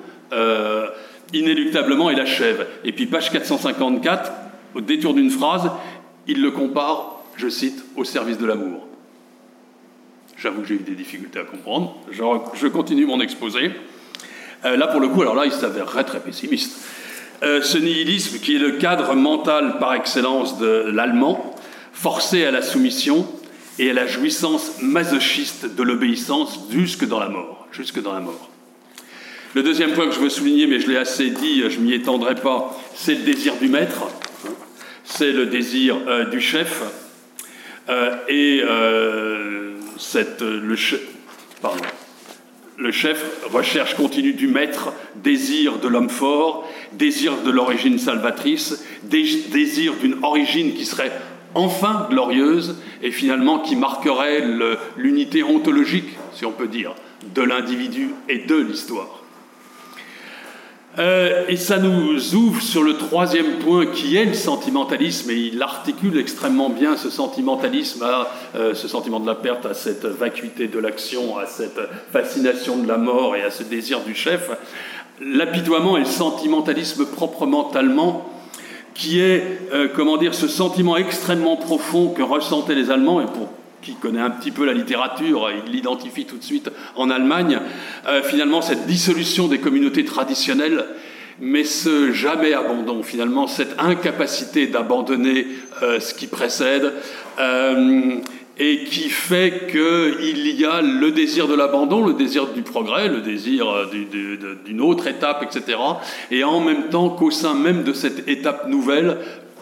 inéluctablement 1.32 2.10
et 2.10 2.14
l'achève. 2.14 2.66
Et 2.84 2.92
puis 2.92 3.06
page 3.06 3.30
454, 3.30 4.32
au 4.74 4.80
détour 4.80 5.14
d'une 5.14 5.30
phrase, 5.30 5.70
il 6.26 6.40
le 6.40 6.50
compare, 6.50 7.22
je 7.36 7.48
cite, 7.48 7.84
au 7.96 8.04
service 8.04 8.38
de 8.38 8.46
l'amour. 8.46 8.86
J'avoue 10.36 10.62
que 10.62 10.68
j'ai 10.68 10.76
eu 10.76 10.78
des 10.78 10.94
difficultés 10.94 11.38
à 11.38 11.44
comprendre. 11.44 11.96
Je, 12.10 12.66
continue 12.68 13.04
mon 13.04 13.20
exposé. 13.20 13.72
Euh, 14.64 14.76
là, 14.76 14.86
pour 14.86 15.00
le 15.00 15.08
coup, 15.08 15.20
alors 15.20 15.34
là, 15.34 15.44
il 15.44 15.52
s'avérerait 15.52 16.04
très 16.04 16.20
pessimiste. 16.20 16.80
Euh, 17.42 17.62
ce 17.62 17.78
nihilisme, 17.78 18.38
qui 18.38 18.56
est 18.56 18.58
le 18.58 18.72
cadre 18.72 19.14
mental 19.14 19.78
par 19.78 19.94
excellence 19.94 20.58
de 20.58 20.86
l'allemand, 20.90 21.54
forcé 21.92 22.44
à 22.44 22.50
la 22.50 22.62
soumission 22.62 23.26
et 23.78 23.90
à 23.90 23.92
la 23.92 24.06
jouissance 24.06 24.80
masochiste 24.80 25.74
de 25.74 25.82
l'obéissance 25.82 26.60
jusque 26.70 27.06
dans 27.06 27.20
la 27.20 27.28
mort. 27.28 27.66
Jusque 27.72 28.00
dans 28.00 28.12
la 28.12 28.20
mort. 28.20 28.48
Le 29.54 29.62
deuxième 29.62 29.92
point 29.92 30.06
que 30.06 30.14
je 30.14 30.20
veux 30.20 30.28
souligner, 30.30 30.66
mais 30.66 30.80
je 30.80 30.88
l'ai 30.88 30.96
assez 30.96 31.30
dit, 31.30 31.68
je 31.68 31.80
m'y 31.80 31.92
étendrai 31.92 32.36
pas, 32.36 32.78
c'est 32.94 33.14
le 33.14 33.22
désir 33.22 33.56
du 33.56 33.68
maître 33.68 34.04
c'est 35.10 35.32
le 35.32 35.46
désir 35.46 35.96
euh, 36.06 36.24
du 36.26 36.40
chef. 36.40 36.82
Euh, 37.88 38.14
et 38.28 38.62
euh, 38.62 39.72
cette, 39.98 40.40
le, 40.40 40.76
le 42.78 42.90
chef, 42.92 43.24
recherche 43.52 43.94
continue 43.94 44.32
du 44.32 44.46
maître, 44.46 44.92
désir 45.16 45.78
de 45.78 45.88
l'homme 45.88 46.08
fort, 46.08 46.68
désir 46.92 47.42
de 47.44 47.50
l'origine 47.50 47.98
salvatrice, 47.98 48.84
désir 49.02 49.94
d'une 50.00 50.16
origine 50.22 50.74
qui 50.74 50.86
serait 50.86 51.12
enfin 51.54 52.06
glorieuse 52.08 52.76
et 53.02 53.10
finalement 53.10 53.58
qui 53.58 53.74
marquerait 53.74 54.44
l'unité 54.96 55.42
ontologique, 55.42 56.16
si 56.32 56.46
on 56.46 56.52
peut 56.52 56.68
dire, 56.68 56.94
de 57.34 57.42
l'individu 57.42 58.10
et 58.28 58.38
de 58.38 58.56
l'histoire. 58.56 59.19
Euh, 60.98 61.44
et 61.48 61.56
ça 61.56 61.78
nous 61.78 62.34
ouvre 62.34 62.60
sur 62.60 62.82
le 62.82 62.96
troisième 62.96 63.58
point 63.58 63.86
qui 63.86 64.16
est 64.16 64.24
le 64.24 64.34
sentimentalisme, 64.34 65.30
et 65.30 65.36
il 65.36 65.62
articule 65.62 66.18
extrêmement 66.18 66.68
bien 66.68 66.96
ce 66.96 67.10
sentimentalisme 67.10 68.02
à 68.02 68.28
euh, 68.56 68.74
ce 68.74 68.88
sentiment 68.88 69.20
de 69.20 69.26
la 69.26 69.36
perte, 69.36 69.66
à 69.66 69.74
cette 69.74 70.04
vacuité 70.04 70.66
de 70.66 70.78
l'action, 70.80 71.38
à 71.38 71.46
cette 71.46 71.80
fascination 72.12 72.76
de 72.78 72.88
la 72.88 72.96
mort 72.96 73.36
et 73.36 73.42
à 73.42 73.52
ce 73.52 73.62
désir 73.62 74.00
du 74.00 74.16
chef. 74.16 74.50
L'apitoiement 75.20 75.96
et 75.96 76.00
le 76.00 76.06
sentimentalisme 76.06 77.06
proprement 77.06 77.70
allemand, 77.70 78.28
qui 78.94 79.20
est, 79.20 79.60
euh, 79.72 79.86
comment 79.94 80.16
dire, 80.16 80.34
ce 80.34 80.48
sentiment 80.48 80.96
extrêmement 80.96 81.56
profond 81.56 82.08
que 82.08 82.22
ressentaient 82.22 82.74
les 82.74 82.90
Allemands, 82.90 83.20
et 83.20 83.26
pour 83.26 83.48
qui 83.82 83.94
connaît 83.94 84.20
un 84.20 84.30
petit 84.30 84.50
peu 84.50 84.64
la 84.64 84.72
littérature, 84.72 85.50
il 85.66 85.72
l'identifie 85.72 86.24
tout 86.24 86.36
de 86.36 86.42
suite 86.42 86.70
en 86.96 87.10
Allemagne, 87.10 87.60
euh, 88.08 88.22
finalement 88.22 88.62
cette 88.62 88.86
dissolution 88.86 89.48
des 89.48 89.58
communautés 89.58 90.04
traditionnelles, 90.04 90.84
mais 91.40 91.64
ce 91.64 92.12
jamais 92.12 92.52
abandon, 92.52 93.02
finalement 93.02 93.46
cette 93.46 93.78
incapacité 93.78 94.66
d'abandonner 94.66 95.46
euh, 95.82 96.00
ce 96.00 96.14
qui 96.14 96.26
précède, 96.26 96.92
euh, 97.38 98.16
et 98.58 98.84
qui 98.84 99.08
fait 99.08 99.68
qu'il 99.70 100.60
y 100.60 100.66
a 100.66 100.82
le 100.82 101.10
désir 101.12 101.48
de 101.48 101.54
l'abandon, 101.54 102.04
le 102.06 102.12
désir 102.12 102.48
du 102.48 102.60
progrès, 102.60 103.08
le 103.08 103.22
désir 103.22 103.88
d'une 104.66 104.82
autre 104.82 105.06
étape, 105.06 105.42
etc. 105.42 105.78
Et 106.30 106.44
en 106.44 106.60
même 106.60 106.90
temps 106.90 107.08
qu'au 107.08 107.30
sein 107.30 107.54
même 107.54 107.84
de 107.84 107.94
cette 107.94 108.28
étape 108.28 108.68
nouvelle, 108.68 109.16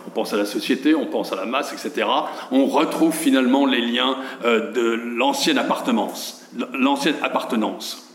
on 0.07 0.11
pense 0.11 0.33
à 0.33 0.37
la 0.37 0.45
société, 0.45 0.95
on 0.95 1.07
pense 1.07 1.33
à 1.33 1.37
la 1.37 1.47
masse, 1.47 1.73
etc., 1.73 2.07
on 2.51 2.67
retrouve 2.67 3.15
finalement 3.15 3.67
les 3.67 3.81
liens 3.81 4.17
euh, 4.45 4.73
de 4.73 5.01
l'ancienne 5.17 5.59
appartenance. 5.59 6.47
L'ancienne 6.73 7.17
appartenance. 7.23 8.09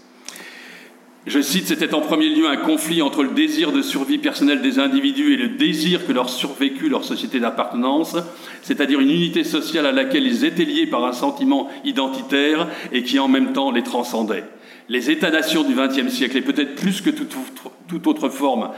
Je 1.26 1.40
cite, 1.40 1.68
c'était 1.68 1.94
en 1.94 2.02
premier 2.02 2.28
lieu 2.28 2.48
un 2.48 2.58
conflit 2.58 3.02
entre 3.02 3.24
le 3.24 3.30
désir 3.30 3.72
de 3.72 3.82
survie 3.82 4.18
personnelle 4.18 4.62
des 4.62 4.78
individus 4.78 5.34
et 5.34 5.38
le 5.38 5.50
désir 5.50 6.06
que 6.06 6.12
leur 6.12 6.30
survécut 6.30 6.90
leur 6.90 7.06
société 7.06 7.40
d'appartenance, 7.40 8.18
c'est-à-dire 8.62 9.00
une 9.00 9.10
unité 9.10 9.46
sociale 9.46 9.86
à 9.86 9.94
laquelle 9.94 10.28
ils 10.28 10.44
étaient 10.44 10.66
liés 10.66 10.86
par 10.86 11.06
un 11.06 11.14
sentiment 11.14 11.70
identitaire 11.86 12.68
et 12.92 13.04
qui 13.04 13.20
en 13.20 13.30
même 13.30 13.54
temps 13.54 13.72
les 13.72 13.84
transcendait. 13.84 14.44
Les 14.90 15.12
États-nations 15.12 15.64
du 15.64 15.76
XXe 15.76 16.14
siècle, 16.14 16.36
et 16.36 16.42
peut-être 16.42 16.76
plus 16.76 17.00
que 17.00 17.10
toute 17.10 18.08
autre 18.08 18.28
forme 18.28 18.72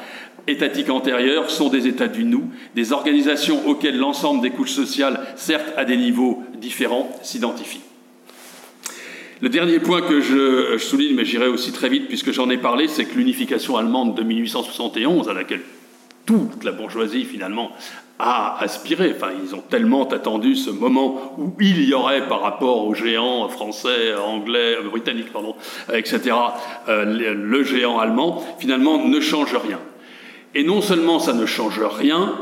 étatiques 0.48 0.90
antérieures 0.90 1.50
sont 1.50 1.70
des 1.70 1.88
états 1.88 2.08
du 2.08 2.24
nous, 2.24 2.50
des 2.76 2.94
organisations 2.94 3.68
auxquelles 3.68 3.98
l'ensemble 3.98 4.42
des 4.42 4.52
couches 4.52 4.72
sociales, 4.72 5.20
certes 5.36 5.74
à 5.78 5.86
des 5.86 5.98
niveaux 5.98 6.44
différents, 6.60 7.10
s'identifient. 7.24 7.82
Le 9.42 9.50
dernier 9.50 9.80
point 9.80 10.02
que 10.02 10.22
je, 10.22 10.78
souligne, 10.78 11.16
mais 11.16 11.26
j'irai 11.26 11.48
aussi 11.48 11.72
très 11.72 11.90
vite 11.90 12.08
puisque 12.08 12.32
j'en 12.32 12.50
ai 12.50 12.58
parlé, 12.58 12.88
c'est 12.88 13.06
que 13.06 13.18
l'unification 13.18 13.76
allemande 13.78 14.16
de 14.16 14.24
1871, 14.24 15.28
à 15.28 15.34
laquelle 15.34 15.62
toute 16.26 16.64
la 16.64 16.72
bourgeoisie 16.72 17.26
finalement 17.26 17.72
a 18.18 18.58
aspiré, 18.64 19.14
enfin 19.16 19.32
ils 19.44 19.54
ont 19.54 19.62
tellement 19.70 20.08
attendu 20.08 20.56
ce 20.56 20.70
moment 20.70 21.36
où 21.38 21.54
il 21.60 21.84
y 21.84 21.94
aurait 21.94 22.28
par 22.28 22.42
rapport 22.42 22.88
aux 22.88 22.96
géants 22.96 23.50
français, 23.50 24.16
anglais, 24.16 24.78
britanniques, 24.90 25.34
pardon, 25.34 25.56
etc., 25.94 26.36
euh, 26.88 27.34
le 27.36 27.64
géant 27.64 28.00
allemand, 28.00 28.42
finalement 28.58 29.06
ne 29.06 29.20
change 29.20 29.54
rien. 29.54 29.80
Et 30.56 30.64
non 30.64 30.82
seulement 30.82 31.20
ça 31.20 31.34
ne 31.34 31.46
change 31.46 31.82
rien, 31.82 32.34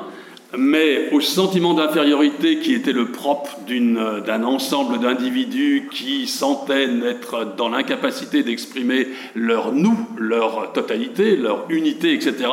mais 0.55 1.09
au 1.11 1.19
sentiment 1.19 1.73
d'infériorité 1.73 2.59
qui 2.59 2.75
était 2.75 2.93
le 2.93 3.07
propre 3.07 3.57
d'un 3.67 4.43
ensemble 4.43 4.99
d'individus 4.99 5.89
qui 5.91 6.27
sentaient 6.27 6.87
être 7.05 7.55
dans 7.57 7.69
l'incapacité 7.69 8.43
d'exprimer 8.43 9.07
leur 9.33 9.71
nous, 9.71 9.97
leur 10.17 10.71
totalité, 10.73 11.35
leur 11.35 11.65
unité, 11.69 12.13
etc., 12.13 12.49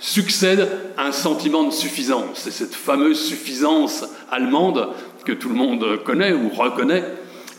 succède 0.00 0.68
un 0.98 1.12
sentiment 1.12 1.62
de 1.62 1.70
suffisance. 1.70 2.34
C'est 2.34 2.50
cette 2.50 2.74
fameuse 2.74 3.24
suffisance 3.24 4.04
allemande 4.32 4.88
que 5.24 5.30
tout 5.30 5.48
le 5.48 5.54
monde 5.54 6.02
connaît 6.04 6.32
ou 6.32 6.48
reconnaît, 6.48 7.04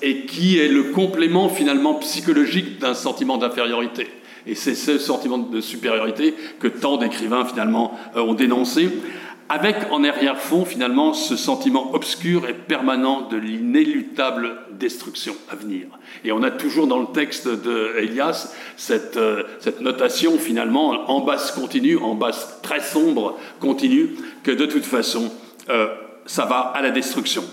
et 0.01 0.25
qui 0.25 0.59
est 0.59 0.67
le 0.67 0.83
complément 0.83 1.47
finalement 1.47 1.93
psychologique 1.93 2.79
d'un 2.79 2.93
sentiment 2.93 3.37
d'infériorité. 3.37 4.09
Et 4.47 4.55
c'est 4.55 4.75
ce 4.75 4.97
sentiment 4.97 5.37
de 5.37 5.61
supériorité 5.61 6.35
que 6.59 6.67
tant 6.67 6.97
d'écrivains 6.97 7.45
finalement 7.45 7.97
euh, 8.15 8.21
ont 8.21 8.33
dénoncé, 8.33 8.89
avec 9.49 9.75
en 9.91 10.03
arrière-fond 10.03 10.65
finalement 10.65 11.13
ce 11.13 11.35
sentiment 11.35 11.93
obscur 11.93 12.47
et 12.47 12.53
permanent 12.53 13.27
de 13.27 13.37
l'inéluctable 13.37 14.55
destruction 14.71 15.35
à 15.49 15.55
venir. 15.55 15.87
Et 16.23 16.31
on 16.31 16.43
a 16.43 16.51
toujours 16.51 16.87
dans 16.87 16.99
le 16.99 17.07
texte 17.13 17.47
de 17.47 17.95
Elias 17.99 18.53
cette, 18.77 19.17
euh, 19.17 19.43
notation 19.81 20.37
finalement 20.37 21.09
en 21.09 21.21
basse 21.21 21.51
continue, 21.51 21.97
en 21.97 22.15
basse 22.15 22.59
très 22.61 22.79
sombre 22.79 23.37
continue, 23.59 24.15
que 24.43 24.51
de 24.51 24.65
toute 24.65 24.85
façon 24.85 25.31
euh, 25.69 25.87
ça 26.25 26.45
va 26.45 26.59
à 26.59 26.81
la 26.81 26.89
destruction. 26.89 27.43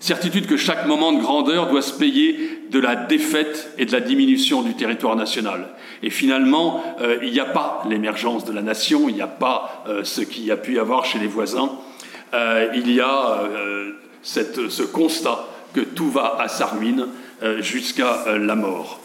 Certitude 0.00 0.46
que 0.46 0.56
chaque 0.56 0.86
moment 0.86 1.12
de 1.12 1.20
grandeur 1.20 1.68
doit 1.68 1.82
se 1.82 1.92
payer 1.92 2.60
de 2.70 2.78
la 2.78 2.94
défaite 2.94 3.72
et 3.78 3.84
de 3.84 3.92
la 3.92 4.00
diminution 4.00 4.62
du 4.62 4.74
territoire 4.74 5.16
national. 5.16 5.68
Et 6.02 6.10
finalement, 6.10 6.84
euh, 7.00 7.18
il 7.22 7.32
n'y 7.32 7.40
a 7.40 7.46
pas 7.46 7.82
l'émergence 7.88 8.44
de 8.44 8.52
la 8.52 8.62
nation, 8.62 9.08
il 9.08 9.16
n'y 9.16 9.22
a 9.22 9.26
pas 9.26 9.84
euh, 9.88 10.04
ce 10.04 10.20
qu'il 10.20 10.44
y 10.44 10.52
a 10.52 10.56
pu 10.56 10.74
y 10.74 10.78
avoir 10.78 11.04
chez 11.04 11.18
les 11.18 11.26
voisins. 11.26 11.72
Euh, 12.32 12.68
il 12.74 12.92
y 12.92 13.00
a 13.00 13.40
ce 14.22 14.82
constat 14.82 15.46
que 15.74 15.80
tout 15.80 16.10
va 16.10 16.36
à 16.38 16.48
sa 16.48 16.66
ruine 16.66 17.06
jusqu'à 17.60 18.24
la 18.38 18.54
mort. 18.54 19.00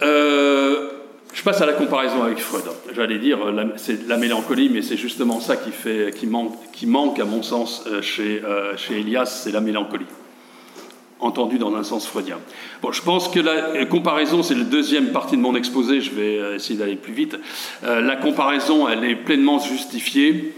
je 0.00 1.01
Je 1.32 1.42
passe 1.42 1.60
à 1.60 1.66
la 1.66 1.72
comparaison 1.72 2.22
avec 2.22 2.38
Freud. 2.38 2.64
J'allais 2.94 3.18
dire, 3.18 3.38
c'est 3.76 4.06
la 4.06 4.16
mélancolie, 4.16 4.68
mais 4.68 4.82
c'est 4.82 4.96
justement 4.96 5.40
ça 5.40 5.56
qui, 5.56 5.70
fait, 5.70 6.14
qui, 6.14 6.26
manque, 6.26 6.54
qui 6.72 6.86
manque, 6.86 7.18
à 7.18 7.24
mon 7.24 7.42
sens, 7.42 7.84
chez, 8.02 8.42
chez 8.76 9.00
Elias, 9.00 9.40
c'est 9.44 9.52
la 9.52 9.60
mélancolie 9.60 10.06
entendu 11.22 11.58
dans 11.58 11.74
un 11.74 11.84
sens 11.84 12.06
freudien. 12.06 12.38
Bon, 12.82 12.92
je 12.92 13.00
pense 13.00 13.28
que 13.28 13.40
la 13.40 13.86
comparaison, 13.86 14.42
c'est 14.42 14.54
la 14.54 14.64
deuxième 14.64 15.12
partie 15.12 15.36
de 15.36 15.42
mon 15.42 15.54
exposé, 15.54 16.00
je 16.00 16.10
vais 16.10 16.38
euh, 16.38 16.56
essayer 16.56 16.78
d'aller 16.78 16.96
plus 16.96 17.12
vite. 17.12 17.36
Euh, 17.84 18.00
la 18.00 18.16
comparaison, 18.16 18.88
elle 18.88 19.04
est 19.04 19.14
pleinement 19.14 19.58
justifiée 19.60 20.52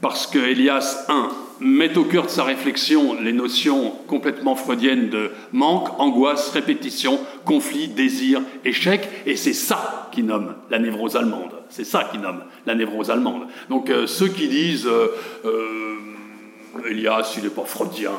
parce 0.00 0.26
que 0.26 0.38
Elias, 0.38 1.04
un, 1.08 1.30
met 1.60 1.96
au 1.98 2.04
cœur 2.04 2.24
de 2.24 2.30
sa 2.30 2.44
réflexion 2.44 3.20
les 3.20 3.32
notions 3.32 3.92
complètement 4.06 4.56
freudiennes 4.56 5.10
de 5.10 5.30
manque, 5.52 5.88
angoisse, 5.98 6.50
répétition, 6.50 7.20
conflit, 7.44 7.88
désir, 7.88 8.40
échec, 8.64 9.06
et 9.26 9.36
c'est 9.36 9.52
ça 9.52 10.08
qui 10.12 10.22
nomme 10.22 10.54
la 10.70 10.78
névrose 10.78 11.16
allemande. 11.16 11.52
C'est 11.68 11.84
ça 11.84 12.08
qui 12.10 12.18
nomme 12.18 12.42
la 12.66 12.74
névrose 12.74 13.10
allemande. 13.10 13.46
Donc 13.68 13.90
euh, 13.90 14.06
ceux 14.06 14.28
qui 14.28 14.48
disent 14.48 14.88
Elias, 16.88 17.34
il 17.36 17.44
n'est 17.44 17.50
pas 17.50 17.64
freudien, 17.64 18.12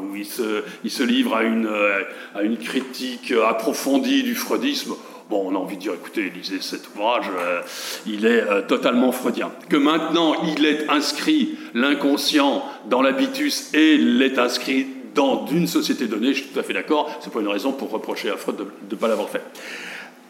ou 0.00 0.16
il 0.16 0.24
se, 0.26 1.02
livre 1.02 1.36
euh, 1.36 2.02
à 2.34 2.42
une, 2.42 2.56
critique 2.56 3.32
approfondie 3.32 4.22
du 4.22 4.34
freudisme. 4.34 4.94
On 5.34 5.54
a 5.54 5.58
envie 5.58 5.76
de 5.76 5.82
dire, 5.82 5.94
écoutez, 5.94 6.30
lisez 6.34 6.60
cet 6.60 6.88
ouvrage, 6.88 7.26
euh, 7.36 7.60
il 8.06 8.26
est 8.26 8.42
euh, 8.42 8.62
totalement 8.62 9.12
freudien. 9.12 9.50
Que 9.68 9.76
maintenant, 9.76 10.34
il 10.56 10.66
est 10.66 10.88
inscrit, 10.88 11.56
l'inconscient, 11.74 12.64
dans 12.88 13.02
l'habitus 13.02 13.72
et 13.74 13.96
l'est 13.96 14.38
inscrit 14.38 14.86
dans 15.14 15.46
une 15.46 15.66
société 15.66 16.06
donnée, 16.06 16.32
je 16.32 16.42
suis 16.42 16.50
tout 16.50 16.58
à 16.58 16.62
fait 16.62 16.72
d'accord, 16.72 17.10
c'est 17.20 17.32
pas 17.32 17.40
une 17.40 17.48
raison 17.48 17.72
pour 17.72 17.90
reprocher 17.90 18.30
à 18.30 18.36
Freud 18.36 18.56
de 18.56 18.66
ne 18.90 18.96
pas 18.96 19.08
l'avoir 19.08 19.28
fait. 19.28 19.42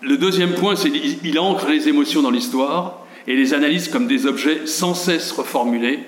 Le 0.03 0.17
deuxième 0.17 0.55
point, 0.55 0.75
c'est 0.75 0.91
qu'il 0.91 1.39
ancre 1.39 1.69
les 1.69 1.89
émotions 1.89 2.23
dans 2.23 2.31
l'histoire 2.31 3.07
et 3.29 3.37
les 3.37 3.55
analyse 3.55 3.89
comme 3.89 4.09
des 4.09 4.27
objets 4.27 4.67
sans 4.67 4.95
cesse 4.95 5.31
reformulés 5.31 6.01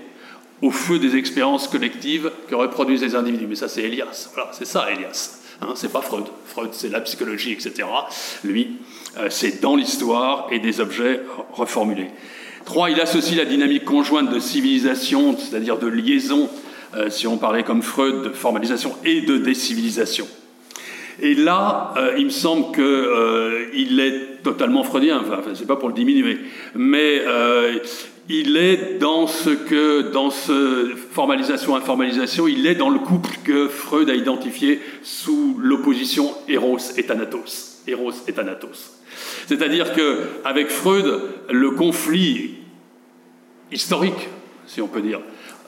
au 0.63 0.71
feu 0.71 0.99
des 0.99 1.17
expériences 1.17 1.69
collectives 1.69 2.31
que 2.49 2.55
reproduisent 2.55 3.03
les 3.03 3.15
individus. 3.15 3.47
Mais 3.47 3.55
ça, 3.55 3.69
c'est 3.69 3.83
Elias. 3.83 4.31
Voilà, 4.35 4.51
c'est 4.53 4.65
ça, 4.65 4.91
Elias. 4.91 5.41
Hein, 5.61 5.73
c'est 5.75 5.93
pas 5.93 6.01
Freud. 6.01 6.25
Freud, 6.47 6.71
c'est 6.73 6.91
la 6.91 7.01
psychologie, 7.01 7.53
etc. 7.53 7.87
Lui, 8.43 8.79
euh, 9.19 9.29
c'est 9.31 9.61
dans 9.61 9.77
l'histoire 9.77 10.49
et 10.51 10.59
des 10.59 10.81
objets 10.81 11.21
reformulés. 11.53 12.11
Trois, 12.65 12.91
il 12.91 13.01
associe 13.01 13.37
la 13.37 13.45
dynamique 13.45 13.85
conjointe 13.85 14.33
de 14.33 14.41
civilisation, 14.41 15.37
c'est-à-dire 15.37 15.79
de 15.79 15.87
liaison, 15.87 16.49
euh, 16.97 17.11
si 17.11 17.27
on 17.27 17.37
parlait 17.37 17.63
comme 17.63 17.83
Freud, 17.83 18.23
de 18.23 18.31
formalisation 18.31 18.95
et 19.05 19.21
de 19.21 19.37
décivilisation. 19.37 20.27
Et 21.21 21.35
là, 21.35 21.95
euh, 21.97 22.15
il 22.19 22.25
me 22.25 22.31
semble 22.31 22.75
qu'il 22.75 24.01
est 24.01 24.43
totalement 24.43 24.83
freudien, 24.83 25.21
enfin, 25.21 25.43
c'est 25.55 25.67
pas 25.67 25.77
pour 25.77 25.89
le 25.89 25.95
diminuer, 25.95 26.39
mais 26.75 27.23
il 28.29 28.57
est 28.57 28.99
dans 28.99 29.27
ce 29.27 29.51
que, 29.51 30.13
dans 30.13 30.31
ce 30.31 30.95
formalisation-informalisation, 31.13 32.49
il 32.49 32.67
est 32.67 32.75
dans 32.75 32.91
le 32.91 32.99
couple 32.99 33.31
que 33.45 33.69
Freud 33.69 34.09
a 34.09 34.15
identifié 34.15 34.81
sous 35.03 35.57
l'opposition 35.61 36.33
Eros 36.49 36.79
et 36.97 37.03
Thanatos. 37.05 37.83
Eros 37.87 38.13
et 38.27 38.33
Thanatos. 38.33 38.99
C'est-à-dire 39.47 39.93
qu'avec 39.93 40.71
Freud, 40.71 41.21
le 41.51 41.71
conflit 41.73 42.55
historique, 43.71 44.29
si 44.67 44.81
on 44.81 44.89
peut 44.89 45.03
dire, 45.03 45.21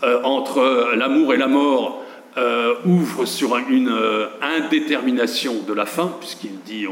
euh, 0.03 0.23
entre 0.25 0.95
l'amour 0.97 1.35
et 1.35 1.37
la 1.37 1.49
mort 1.49 2.06
euh, 2.39 2.75
ouvre 2.85 3.25
sur 3.25 3.57
une 3.57 3.89
euh, 3.89 4.27
indétermination 4.43 5.55
de 5.67 5.73
la 5.73 5.87
fin, 5.87 6.13
puisqu'il 6.21 6.61
dit, 6.67 6.87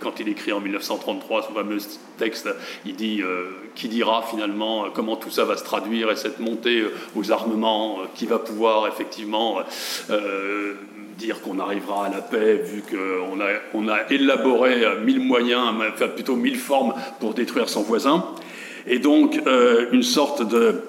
quand 0.00 0.18
il 0.20 0.28
écrit 0.28 0.52
en 0.52 0.60
1933 0.60 1.42
son 1.42 1.52
fameux 1.52 1.78
texte, 2.16 2.48
il 2.86 2.96
dit 2.96 3.22
qui 3.74 3.88
dira 3.88 4.24
finalement 4.28 4.86
comment 4.94 5.16
tout 5.16 5.30
ça 5.30 5.44
va 5.44 5.56
se 5.56 5.64
traduire 5.64 6.10
et 6.10 6.16
cette 6.16 6.40
montée 6.40 6.84
aux 7.14 7.30
armements 7.32 7.98
qui 8.14 8.26
va 8.26 8.38
pouvoir 8.38 8.88
effectivement 8.88 9.58
dire 11.16 11.40
qu'on 11.42 11.58
arrivera 11.58 12.06
à 12.06 12.10
la 12.10 12.20
paix 12.20 12.56
vu 12.56 12.82
qu'on 12.82 13.40
a, 13.40 13.48
on 13.74 13.88
a 13.88 14.10
élaboré 14.10 14.84
mille 15.04 15.20
moyens, 15.20 15.74
enfin 15.92 16.08
plutôt 16.08 16.36
mille 16.36 16.58
formes 16.58 16.94
pour 17.20 17.34
détruire 17.34 17.68
son 17.68 17.82
voisin. 17.82 18.24
Et 18.86 18.98
donc 18.98 19.40
une 19.92 20.02
sorte 20.02 20.48
de 20.48 20.82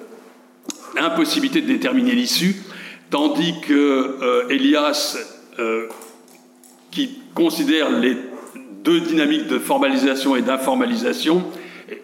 impossibilité 0.96 1.60
de 1.60 1.66
déterminer 1.66 2.12
l'issue 2.12 2.56
Tandis 3.10 3.60
que 3.60 3.74
euh, 3.74 4.48
Elias, 4.50 5.18
euh, 5.58 5.88
qui 6.92 7.18
considère 7.34 7.90
les 7.90 8.16
deux 8.84 9.00
dynamiques 9.00 9.48
de 9.48 9.58
formalisation 9.58 10.36
et 10.36 10.42
d'informalisation, 10.42 11.42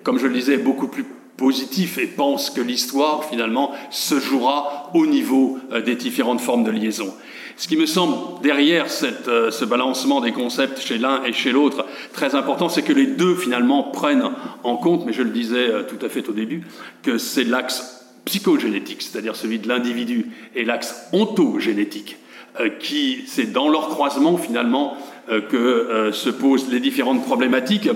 comme 0.02 0.18
je 0.18 0.26
le 0.26 0.34
disais, 0.34 0.56
beaucoup 0.56 0.88
plus 0.88 1.06
positif 1.36 1.98
et 1.98 2.06
pense 2.06 2.50
que 2.50 2.60
l'histoire, 2.60 3.24
finalement, 3.24 3.70
se 3.90 4.18
jouera 4.18 4.90
au 4.94 5.06
niveau 5.06 5.58
euh, 5.70 5.80
des 5.80 5.94
différentes 5.94 6.40
formes 6.40 6.64
de 6.64 6.72
liaison. 6.72 7.14
Ce 7.56 7.68
qui 7.68 7.76
me 7.76 7.86
semble 7.86 8.42
derrière 8.42 8.90
ce 8.90 9.64
balancement 9.64 10.20
des 10.20 10.32
concepts 10.32 10.78
chez 10.80 10.98
l'un 10.98 11.22
et 11.24 11.32
chez 11.32 11.52
l'autre 11.52 11.86
très 12.12 12.34
important, 12.34 12.68
c'est 12.68 12.82
que 12.82 12.92
les 12.92 13.06
deux 13.06 13.34
finalement 13.34 13.84
prennent 13.84 14.30
en 14.62 14.76
compte, 14.76 15.06
mais 15.06 15.14
je 15.14 15.22
le 15.22 15.30
disais 15.30 15.70
tout 15.88 16.04
à 16.04 16.10
fait 16.10 16.28
au 16.28 16.32
début, 16.32 16.66
que 17.02 17.16
c'est 17.16 17.44
l'axe 17.44 18.05
psychogénétique, 18.26 19.02
c'est-à-dire 19.02 19.34
celui 19.34 19.58
de 19.58 19.68
l'individu, 19.68 20.26
et 20.54 20.64
l'axe 20.64 21.08
ontogénétique, 21.12 22.18
euh, 22.60 22.68
qui 22.68 23.24
c'est 23.26 23.52
dans 23.52 23.68
leur 23.68 23.88
croisement 23.88 24.36
finalement 24.36 24.98
euh, 25.30 25.40
que 25.40 25.56
euh, 25.56 26.12
se 26.12 26.28
posent 26.28 26.68
les 26.68 26.80
différentes 26.80 27.24
problématiques. 27.24 27.88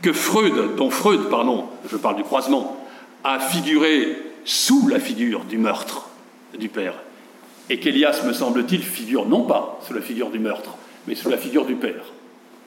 que 0.00 0.12
Freud, 0.12 0.76
dont 0.76 0.90
Freud, 0.90 1.28
pardon, 1.28 1.64
je 1.90 1.96
parle 1.96 2.16
du 2.16 2.22
croisement, 2.22 2.86
a 3.24 3.40
figuré 3.40 4.16
sous 4.44 4.86
la 4.86 5.00
figure 5.00 5.44
du 5.44 5.58
meurtre 5.58 6.08
du 6.56 6.68
père, 6.68 6.94
et 7.68 7.80
qu'Elias, 7.80 8.22
me 8.24 8.32
semble-t-il, 8.32 8.82
figure 8.82 9.26
non 9.26 9.42
pas 9.42 9.80
sous 9.86 9.94
la 9.94 10.00
figure 10.00 10.30
du 10.30 10.38
meurtre, 10.38 10.76
mais 11.06 11.14
sous 11.14 11.28
la 11.28 11.36
figure 11.36 11.64
du 11.64 11.74
père, 11.74 12.04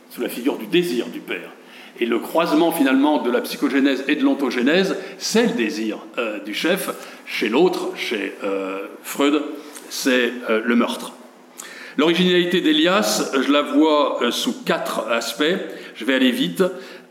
sous 0.10 0.22
la 0.22 0.30
figure 0.30 0.58
du 0.58 0.68
désir 0.68 1.08
du 1.08 1.20
père. 1.20 1.52
Et 2.00 2.06
le 2.06 2.20
croisement 2.20 2.72
finalement 2.72 3.22
de 3.22 3.30
la 3.30 3.42
psychogénèse 3.42 4.06
et 4.08 4.16
de 4.16 4.24
l'ontogénèse, 4.24 4.96
c'est 5.18 5.48
le 5.48 5.54
désir 5.54 6.00
euh, 6.18 6.40
du 6.40 6.54
chef. 6.54 6.90
Chez 7.26 7.50
l'autre, 7.50 7.92
chez 7.96 8.34
euh, 8.44 8.80
Freud, 9.04 9.42
c'est 9.90 10.32
euh, 10.50 10.62
le 10.64 10.76
meurtre. 10.76 11.14
L'originalité 11.98 12.62
d'Elias, 12.62 13.32
je 13.34 13.52
la 13.52 13.62
vois 13.62 14.20
sous 14.32 14.64
quatre 14.64 15.10
aspects. 15.10 15.44
Je 15.96 16.06
vais 16.06 16.16
aller 16.16 16.32
vite. 16.32 16.64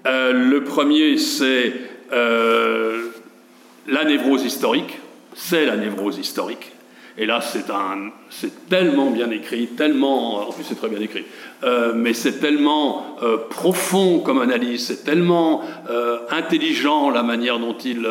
le 0.06 0.60
premier, 0.60 1.18
c'est 1.18 1.74
la 2.10 4.04
névrose 4.06 4.42
historique. 4.42 4.98
C'est 5.34 5.66
la 5.66 5.76
névrose 5.76 6.18
historique. 6.18 6.72
Et 7.20 7.26
là, 7.26 7.42
c'est 7.42 7.68
un, 7.68 8.12
c'est 8.30 8.66
tellement 8.70 9.10
bien 9.10 9.30
écrit, 9.30 9.66
tellement, 9.66 10.48
en 10.48 10.52
plus 10.52 10.64
c'est 10.64 10.76
très 10.76 10.88
bien 10.88 11.00
écrit, 11.00 11.26
euh, 11.64 11.92
mais 11.94 12.14
c'est 12.14 12.40
tellement 12.40 13.18
euh, 13.22 13.36
profond 13.50 14.20
comme 14.20 14.40
analyse, 14.40 14.86
c'est 14.86 15.04
tellement 15.04 15.60
euh, 15.90 16.20
intelligent 16.30 17.10
la 17.10 17.22
manière 17.22 17.58
dont 17.58 17.76
il, 17.76 18.08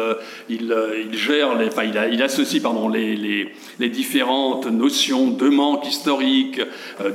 il, 0.48 0.76
il 1.10 1.18
gère, 1.18 1.58
les, 1.58 1.70
enfin, 1.70 1.86
il, 1.86 2.22
associe 2.22 2.62
pardon, 2.62 2.88
les, 2.88 3.16
les, 3.16 3.52
les, 3.80 3.90
différentes 3.90 4.68
notions 4.68 5.32
de 5.32 5.50
manque 5.50 5.88
historique, 5.88 6.62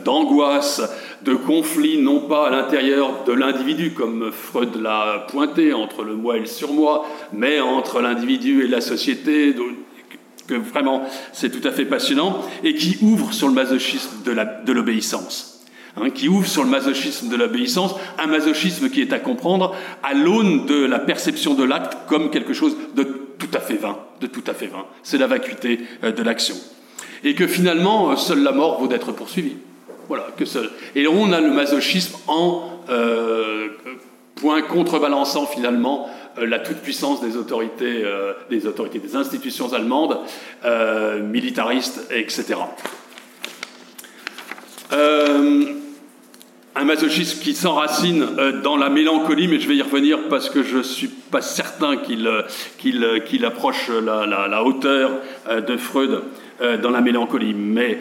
d'angoisse, 0.05 0.82
de 1.22 1.34
conflit, 1.34 1.99
non 1.99 2.22
pas 2.22 2.49
à 2.49 2.51
l'intérieur 2.51 3.22
de 3.24 3.32
l'individu, 3.32 3.92
comme 3.92 4.32
Freud 4.32 4.82
l'a 4.82 5.26
pointé, 5.30 5.72
entre 5.72 6.03
le 6.03 6.16
moi 6.16 6.38
et 6.38 6.40
le 6.40 6.47
surmoi, 6.47 7.07
mais 7.32 7.61
entre 7.61 8.01
l'individu 8.01 8.64
et 8.64 8.66
la 8.66 8.80
société, 8.80 9.55
que 10.47 10.55
vraiment 10.55 11.03
c'est 11.32 11.51
tout 11.51 11.66
à 11.66 11.72
fait 11.72 11.84
passionnant, 11.84 12.42
et 12.62 12.74
qui 12.74 12.99
ouvre 13.03 13.32
sur 13.32 13.49
le 13.49 13.55
masochisme 13.55 14.22
de 14.24 14.72
l'obéissance. 14.72 15.55
Hein, 15.97 16.11
qui 16.11 16.28
ouvre 16.28 16.49
sur 16.49 16.64
le 16.64 16.70
masochisme 16.70 17.28
de 17.28 17.36
l'obéissance, 17.36 17.95
un 18.18 18.26
masochisme 18.26 18.90
qui 18.90 19.01
est 19.01 19.12
à 19.12 19.20
comprendre 19.20 19.76
à 20.03 20.12
l'aune 20.12 20.66
de 20.66 20.84
la 20.84 20.99
perception 20.99 21.55
de 21.55 21.62
l'acte 21.62 21.97
comme 22.09 22.30
quelque 22.30 22.53
chose 22.53 22.76
de 22.97 23.05
tout 23.38 23.51
à 23.55 23.61
fait 23.61 23.76
vain, 23.76 23.97
de 24.20 24.26
tout 24.26 24.42
à 24.49 24.55
fait 24.55 24.66
vain. 24.66 24.86
C'est 25.05 25.18
la 25.18 25.28
vacuité 25.28 25.80
euh, 26.03 26.11
de 26.11 26.22
l'action. 26.24 26.57
Et 27.22 27.36
que 27.36 27.47
finalement, 27.47 28.11
euh, 28.11 28.16
seule 28.16 28.42
la 28.42 28.51
mort 28.51 28.80
vaut 28.80 28.88
d'être 28.88 29.12
poursuivie. 29.12 29.57
Voilà, 30.09 30.26
que 30.36 30.45
seul. 30.45 30.68
Et 30.97 31.07
on 31.07 31.32
a 31.32 31.40
le 31.40 31.53
masochisme 31.53 32.16
en 32.26 32.80
euh, 32.90 33.68
point 34.34 34.62
contrebalançant 34.62 35.47
finalement 35.47 36.09
la 36.39 36.59
toute-puissance 36.59 37.20
des 37.20 37.37
autorités, 37.37 38.03
euh, 38.05 38.32
des 38.51 38.66
autorités, 38.66 38.99
des 38.99 39.16
institutions 39.16 39.72
allemandes, 39.72 40.18
euh, 40.64 41.20
militaristes, 41.20 42.09
etc. 42.11 42.57
un 46.76 46.85
masochisme 46.85 47.41
qui 47.41 47.55
s'enracine 47.55 48.26
dans 48.62 48.76
la 48.76 48.91
mélancolie, 48.91 49.49
mais 49.49 49.59
je 49.61 49.68
vais 49.68 49.76
y 49.76 49.82
revenir 49.82 50.28
parce 50.28 50.51
que 50.51 50.62
je 50.62 50.78
ne 50.78 50.82
suis 50.82 51.09
pas 51.09 51.41
certain 51.41 51.97
qu'il 51.97 53.45
approche 53.45 53.91
la, 53.91 54.26
la, 54.26 54.64
hauteur 54.64 55.12
de 55.49 55.76
Freud 55.76 56.22
dans 56.61 56.91
la 56.91 57.01
mélancolie. 57.01 57.55
Mais 57.55 57.99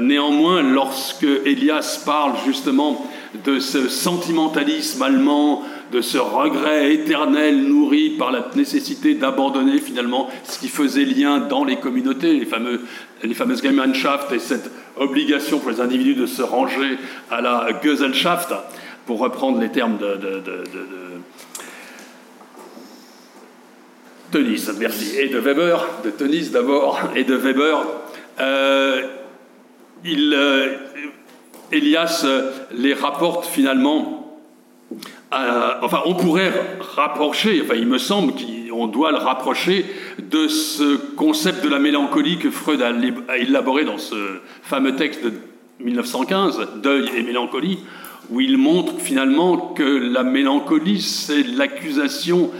néanmoins, 0.00 0.62
lorsque 0.62 1.26
Elias 1.44 2.02
parle 2.04 2.32
justement 2.44 3.06
de 3.44 3.58
ce 3.58 3.88
sentimentalisme 3.88 5.02
allemand, 5.02 5.62
de 5.92 6.00
ce 6.00 6.18
regret 6.18 6.94
éternel 6.94 7.62
nourri 7.62 8.10
par 8.18 8.32
la 8.32 8.48
nécessité 8.54 9.14
d'abandonner 9.14 9.78
finalement 9.78 10.28
ce 10.44 10.58
qui 10.58 10.68
faisait 10.68 11.04
lien 11.04 11.38
dans 11.38 11.64
les 11.64 11.76
communautés, 11.76 12.32
les, 12.32 12.46
fameux, 12.46 12.80
les 13.22 13.34
fameuses 13.34 13.62
Gemeinschaft 13.62 14.32
et 14.32 14.38
cette 14.38 14.70
obligation 14.96 15.58
pour 15.58 15.70
les 15.70 15.80
individus 15.80 16.14
de 16.14 16.26
se 16.26 16.42
ranger 16.42 16.98
à 17.30 17.40
la 17.42 17.68
Gesellschaft, 17.82 18.54
pour 19.06 19.18
reprendre 19.18 19.60
les 19.60 19.70
termes 19.70 19.98
de, 19.98 20.18
merci, 24.78 25.16
et 25.18 25.28
de 25.28 25.38
Weber, 25.38 25.86
de 26.04 26.10
Tenis 26.10 26.50
d'abord, 26.50 27.00
et 27.16 27.24
de 27.24 27.34
Weber. 27.34 27.84
Euh, 28.40 29.02
il, 30.04 30.34
euh, 30.34 30.76
Elias 31.70 32.26
les 32.72 32.94
rapporte 32.94 33.46
finalement 33.46 34.22
enfin, 35.82 36.02
on 36.06 36.14
pourrait 36.14 36.52
rapprocher, 36.94 37.62
enfin, 37.64 37.74
il 37.74 37.86
me 37.86 37.98
semble 37.98 38.32
qu'on 38.34 38.86
doit 38.86 39.10
le 39.12 39.18
rapprocher 39.18 39.86
de 40.18 40.48
ce 40.48 40.96
concept 41.14 41.64
de 41.64 41.68
la 41.68 41.78
mélancolie 41.78 42.38
que 42.38 42.50
Freud 42.50 42.82
a, 42.82 42.92
élaboré 43.36 43.84
dans 43.84 43.98
ce 43.98 44.16
fameux 44.62 44.96
texte 44.96 45.24
de 45.24 45.32
1915, 45.80 46.68
Deuil 46.82 47.10
et 47.16 47.22
mélancolie, 47.22 47.78
où 48.30 48.40
il 48.40 48.56
montre 48.56 48.98
finalement 48.98 49.56
que 49.56 49.82
la 49.82 50.22
mélancolie, 50.22 51.00
c'est 51.00 51.42
l'accusation 51.42 52.50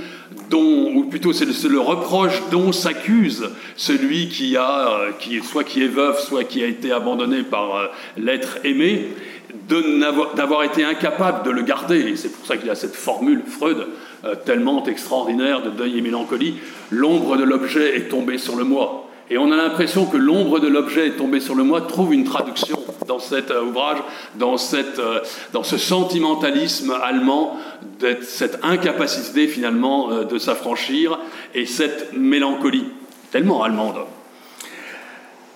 ou 0.53 1.05
plutôt 1.05 1.33
c'est 1.33 1.45
le, 1.45 1.81
reproche 1.81 2.43
dont 2.51 2.73
s'accuse 2.73 3.51
celui 3.77 4.29
qui 4.29 4.57
a, 4.57 5.11
qui, 5.19 5.41
soit 5.43 5.65
qui 5.65 5.83
est 5.83 5.89
veuf, 5.89 6.21
soit 6.21 6.45
qui 6.45 6.63
a 6.63 6.67
été 6.67 6.93
abandonné 6.93 7.43
par 7.43 7.77
euh, 7.77 7.87
l'être 8.17 8.59
aimé, 8.65 9.09
d'avoir 9.69 10.65
été 10.65 10.85
incapable 10.85 11.45
de 11.45 11.51
le 11.51 11.63
garder. 11.63 12.01
Et 12.01 12.17
c'est 12.17 12.31
pour 12.31 12.47
ça 12.47 12.57
qu'il 12.57 12.67
y 12.67 12.71
a 12.71 12.75
cette 12.75 12.95
formule 12.95 13.43
Freud 13.47 13.87
euh, 14.25 14.35
tellement 14.45 14.85
extraordinaire 14.87 15.63
de 15.63 15.71
deuil 15.71 15.99
et 15.99 16.01
mélancolie. 16.01 16.57
L'ombre 16.91 17.37
de 17.37 17.45
l'objet 17.45 17.97
est 17.97 18.09
tombée 18.09 18.39
sur 18.39 18.57
le 18.57 18.65
moi. 18.65 19.09
Et 19.33 19.39
on 19.39 19.51
a 19.51 19.57
l'impression 19.57 20.05
que 20.05 20.19
l'ombre 20.19 20.61
de 20.61 20.69
l'objet 20.69 21.07
est 21.07 21.17
tombée 21.17 21.41
sur 21.41 21.55
le 21.55 21.65
moi 21.65 21.81
trouve 21.81 22.13
une 22.13 22.25
traduction 22.25 22.79
dans 23.09 23.19
cet 23.19 23.51
euh, 23.51 23.65
ouvrage, 23.65 23.97
euh, 24.39 25.21
dans 25.55 25.63
ce 25.63 25.79
sentimentalisme 25.79 26.95
allemand, 27.03 27.57
cette 28.21 28.59
incapacité 28.63 29.49
finalement 29.49 30.25
de 30.25 30.39
s'affranchir 30.39 31.19
et 31.55 31.65
cette 31.65 32.13
mélancolie 32.13 32.85
tellement 33.31 33.63
allemande. 33.63 34.01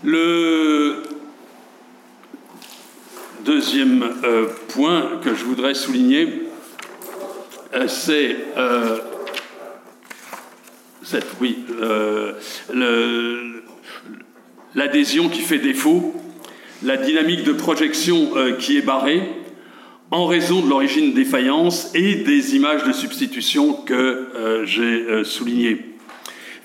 Le, 0.02 1.02
deuxième 3.46 4.04
euh, 4.24 4.46
point 4.68 5.20
que 5.22 5.34
je 5.34 5.44
voudrais 5.44 5.74
souligner, 5.74 6.48
euh, 7.74 7.86
c'est 7.86 8.36
euh, 8.56 8.98
oui, 11.40 11.58
l'adhésion 14.74 15.28
qui 15.28 15.40
fait 15.40 15.58
défaut, 15.58 16.14
la 16.82 16.96
dynamique 16.96 17.44
de 17.44 17.52
projection 17.52 18.30
qui 18.58 18.76
est 18.78 18.82
barrée, 18.82 19.22
en 20.10 20.26
raison 20.26 20.60
de 20.60 20.68
l'origine 20.68 21.14
défaillance 21.14 21.90
et 21.94 22.16
des 22.16 22.54
images 22.54 22.84
de 22.84 22.92
substitution 22.92 23.72
que 23.72 24.64
j'ai 24.64 25.24
soulignées. 25.24 25.96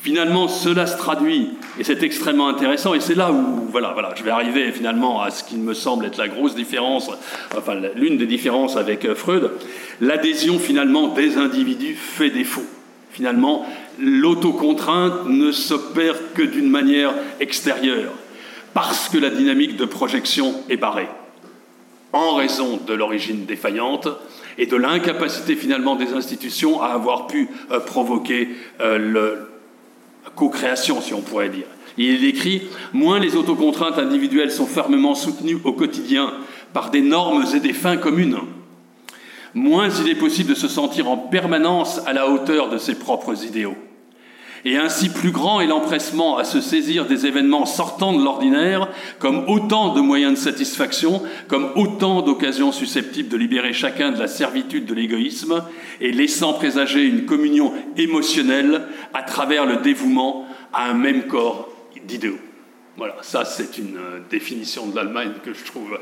Finalement, 0.02 0.48
cela 0.48 0.88
se 0.88 0.98
traduit, 0.98 1.50
et 1.78 1.84
c'est 1.84 2.02
extrêmement 2.02 2.48
intéressant, 2.48 2.96
et 2.96 3.00
c'est 3.00 3.14
là 3.14 3.32
où, 3.32 3.68
voilà, 3.70 3.92
voilà, 3.94 4.16
je 4.16 4.24
vais 4.24 4.32
arriver 4.32 4.72
finalement 4.72 5.22
à 5.22 5.30
ce 5.30 5.44
qui 5.44 5.58
me 5.58 5.76
semble 5.76 6.08
être 6.08 6.18
la 6.18 6.28
grosse 6.28 6.56
différence, 6.56 7.12
enfin 7.56 7.76
l'une 7.96 8.18
des 8.18 8.26
différences 8.26 8.78
avec 8.78 9.06
euh, 9.06 9.14
Freud, 9.14 9.52
l'adhésion 10.00 10.58
finalement 10.58 11.10
des 11.10 11.38
individus 11.38 11.94
fait 11.94 12.32
défaut. 12.32 12.66
Finalement, 13.12 13.64
l'autocontrainte 14.00 15.26
ne 15.28 15.52
s'opère 15.52 16.34
que 16.34 16.42
d'une 16.42 16.70
manière 16.70 17.14
extérieure, 17.40 18.12
parce 18.74 19.10
que 19.10 19.18
la 19.18 19.30
dynamique 19.30 19.78
de 19.78 19.86
projection 19.86 20.56
est 20.70 20.78
barrée, 20.78 21.10
en 22.14 22.36
raison 22.36 22.80
de 22.86 22.94
l'origine 22.94 23.46
défaillante 23.46 24.08
et 24.58 24.66
de 24.66 24.76
l'incapacité 24.76 25.56
finalement 25.56 25.96
des 25.96 26.14
institutions 26.14 26.82
à 26.82 26.88
avoir 26.88 27.28
pu 27.28 27.50
euh, 27.72 27.80
provoquer 27.80 28.50
euh, 28.82 28.98
le, 28.98 29.52
co-création, 30.36 31.02
si 31.02 31.14
on 31.14 31.22
pourrait 31.22 31.50
dire. 31.50 31.66
Il 31.98 32.24
écrit 32.26 32.64
Moins 32.94 33.20
les 33.20 33.36
autocontraintes 33.36 33.98
individuelles 33.98 34.52
sont 34.52 34.66
fermement 34.66 35.16
soutenues 35.16 35.60
au 35.64 35.74
quotidien 35.74 36.34
par 36.74 36.90
des 36.90 37.02
normes 37.02 37.46
et 37.54 37.60
des 37.60 37.74
fins 37.74 37.98
communes, 37.98 38.38
moins 39.54 39.90
il 39.90 40.10
est 40.10 40.16
possible 40.16 40.50
de 40.50 40.56
se 40.56 40.68
sentir 40.68 41.10
en 41.10 41.18
permanence 41.18 42.02
à 42.06 42.14
la 42.14 42.30
hauteur 42.30 42.70
de 42.70 42.78
ses 42.78 42.96
propres 42.96 43.46
idéaux. 43.46 43.76
Et 44.64 44.78
ainsi 44.78 45.10
plus 45.10 45.32
grand 45.32 45.60
est 45.60 45.68
l'empressement 45.68 46.38
à 46.38 46.44
se 46.44 46.62
saisir 46.62 47.08
des 47.08 47.26
événements 47.26 47.66
sortant 47.66 48.14
de 48.14 48.24
l'ordinaire 48.24 48.90
comme 49.18 49.46
autant 49.48 49.94
de 49.94 50.02
moyens 50.02 50.34
de 50.34 50.38
satisfaction, 50.38 51.24
comme 51.48 51.72
autant 51.76 52.22
d'occasions 52.22 52.72
susceptibles 52.72 53.30
de 53.30 53.38
libérer 53.38 53.74
chacun 53.74 54.12
de 54.12 54.20
la 54.20 54.28
servitude 54.28 54.86
de 54.86 54.94
l'égoïsme 54.94 55.64
et 56.00 56.12
laissant 56.12 56.54
présager 56.54 57.04
une 57.04 57.26
communion 57.26 57.74
émotionnelle 57.98 58.84
à 59.14 59.24
travers 59.24 59.66
le 59.66 59.78
dévouement 59.78 60.46
à 60.74 60.90
un 60.90 60.94
même 60.94 61.24
corps 61.24 61.68
d'idéaux. 62.06 62.40
Voilà, 62.98 63.16
ça 63.22 63.46
c'est 63.46 63.78
une 63.78 63.98
euh, 63.98 64.20
définition 64.30 64.86
de 64.86 64.96
l'Allemagne 64.96 65.32
que 65.44 65.54
je 65.54 65.64
trouve 65.64 65.98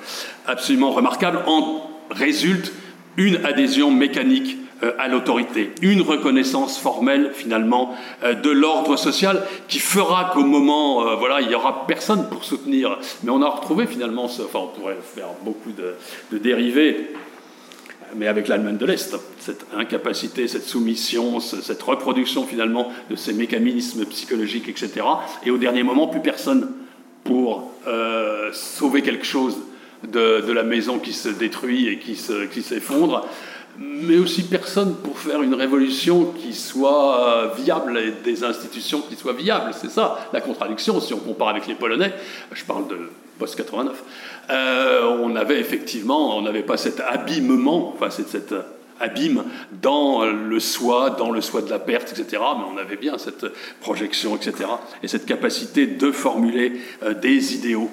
absolument 0.48 0.92
remarquable. 0.92 1.44
En 1.46 1.90
résulte 2.10 2.74
une 3.20 3.46
adhésion 3.46 3.92
mécanique 3.92 4.58
euh, 4.82 4.94
à 4.98 5.10
l'autorité, 5.10 5.72
une 5.82 6.02
reconnaissance 6.02 6.80
formelle 6.80 7.32
finalement 7.34 7.94
euh, 8.24 8.34
de 8.34 8.50
l'ordre 8.50 8.96
social 8.96 9.44
qui 9.68 9.80
fera 9.80 10.32
qu'au 10.34 10.46
moment, 10.46 11.06
euh, 11.06 11.16
voilà, 11.16 11.42
il 11.42 11.52
y 11.52 11.56
aura 11.56 11.86
personne 11.86 12.30
pour 12.30 12.46
soutenir. 12.46 12.98
Mais 13.24 13.30
on 13.30 13.42
a 13.42 13.50
retrouvé 13.50 13.88
finalement, 13.88 14.24
enfin, 14.24 14.60
on 14.60 14.68
pourrait 14.68 14.98
faire 15.04 15.28
beaucoup 15.44 15.72
de, 15.72 16.38
dérivés, 16.38 17.12
mais 18.16 18.28
avec 18.28 18.48
l'Allemagne 18.48 18.78
de 18.78 18.86
l'Est, 18.86 19.18
cette 19.40 19.66
incapacité, 19.76 20.48
cette 20.48 20.64
soumission, 20.64 21.42
cette 21.42 21.84
reproduction 21.84 22.46
finalement 22.46 22.90
de 23.10 23.18
ces 23.18 23.34
mécanismes 23.34 24.06
psychologiques, 24.06 24.70
etc. 24.70 25.06
Et 25.46 25.52
au 25.52 25.58
dernier 25.58 25.84
moment, 25.84 26.08
plus 26.08 26.22
personne 26.22 26.72
pour 27.26 27.70
sauver 28.54 29.02
quelque 29.04 29.26
chose 29.26 29.58
de, 30.08 30.52
la 30.52 30.64
maison 30.64 31.00
qui 31.00 31.14
se 31.14 31.30
détruit 31.30 31.88
et 31.88 32.00
qui 32.00 32.16
s'effondre 32.16 33.28
mais 33.80 34.18
aussi 34.18 34.44
personne 34.44 34.96
pour 34.96 35.18
faire 35.18 35.42
une 35.42 35.54
révolution 35.54 36.34
qui 36.38 36.54
soit 36.54 37.28
euh, 37.28 37.50
viable 37.56 37.98
et 37.98 38.12
des 38.24 38.44
institutions 38.44 39.02
qui 39.02 39.16
soient 39.16 39.34
viables. 39.34 39.72
C'est 39.74 39.90
ça 39.90 40.30
la 40.34 40.42
contradiction 40.42 41.00
si 41.00 41.14
on 41.14 41.20
compare 41.20 41.50
avec 41.50 41.66
les 41.66 41.76
Polonais. 41.76 42.14
Je 42.52 42.64
parle 42.66 42.88
de 42.90 42.98
post-89. 43.38 43.92
Euh, 44.50 45.18
on 45.22 45.36
avait 45.36 45.60
effectivement, 45.60 46.38
on 46.38 46.42
n'avait 46.42 46.64
pas 46.64 46.76
cet 46.76 47.00
abîmement, 47.00 47.94
enfin 47.96 48.10
cet, 48.10 48.54
abîme 49.00 49.46
dans 49.82 50.26
le 50.26 50.60
soi, 50.60 51.12
dans 51.12 51.32
le 51.32 51.40
soi 51.40 51.62
de 51.62 51.70
la 51.70 51.80
perte, 51.80 52.12
etc. 52.12 52.44
Mais 52.58 52.66
on 52.74 52.78
avait 52.78 52.98
bien 52.98 53.18
cette 53.18 53.46
projection, 53.80 54.36
etc. 54.36 54.70
Et 55.04 55.08
cette 55.08 55.26
capacité 55.26 55.88
de 55.88 56.12
formuler 56.12 56.74
euh, 57.04 57.14
des 57.14 57.56
idéaux. 57.56 57.90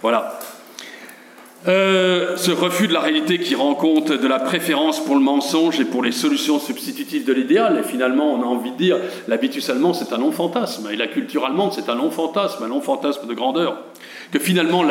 Voilà. 0.00 0.38
Euh, 1.66 2.36
ce 2.36 2.52
refus 2.52 2.86
de 2.86 2.92
la 2.92 3.00
réalité 3.00 3.40
qui 3.40 3.56
rend 3.56 3.74
compte 3.74 4.12
de 4.12 4.28
la 4.28 4.38
préférence 4.38 5.04
pour 5.04 5.16
le 5.16 5.20
mensonge 5.20 5.80
et 5.80 5.84
pour 5.84 6.04
les 6.04 6.12
solutions 6.12 6.60
substitutives 6.60 7.24
de 7.24 7.32
l'idéal. 7.32 7.78
Et 7.78 7.82
finalement, 7.82 8.32
on 8.32 8.42
a 8.42 8.46
envie 8.46 8.70
de 8.70 8.76
dire, 8.76 8.98
l'habitus 9.26 9.68
allemand, 9.68 9.92
c'est 9.92 10.12
un 10.12 10.18
non-fantasme. 10.18 10.88
Et 10.92 10.96
la 10.96 11.08
culture 11.08 11.44
allemande, 11.44 11.72
c'est 11.74 11.88
un 11.88 11.96
non-fantasme, 11.96 12.62
un 12.62 12.68
non-fantasme 12.68 13.26
de 13.26 13.34
grandeur. 13.34 13.82
Que 14.30 14.38
finalement, 14.38 14.84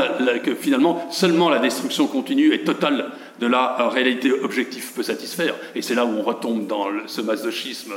que 0.44 0.56
finalement, 0.56 1.08
seulement 1.10 1.50
la 1.50 1.60
destruction 1.60 2.08
continue 2.08 2.54
et 2.54 2.64
totale 2.64 3.12
de 3.40 3.48
la 3.48 3.88
réalité 3.90 4.32
objective 4.32 4.92
peut 4.94 5.04
satisfaire. 5.04 5.54
Et 5.74 5.82
c'est 5.82 5.96
là 5.96 6.06
où 6.06 6.18
on 6.18 6.24
retombe 6.24 6.68
dans 6.68 6.88
ce 7.06 7.22
masochisme 7.22 7.94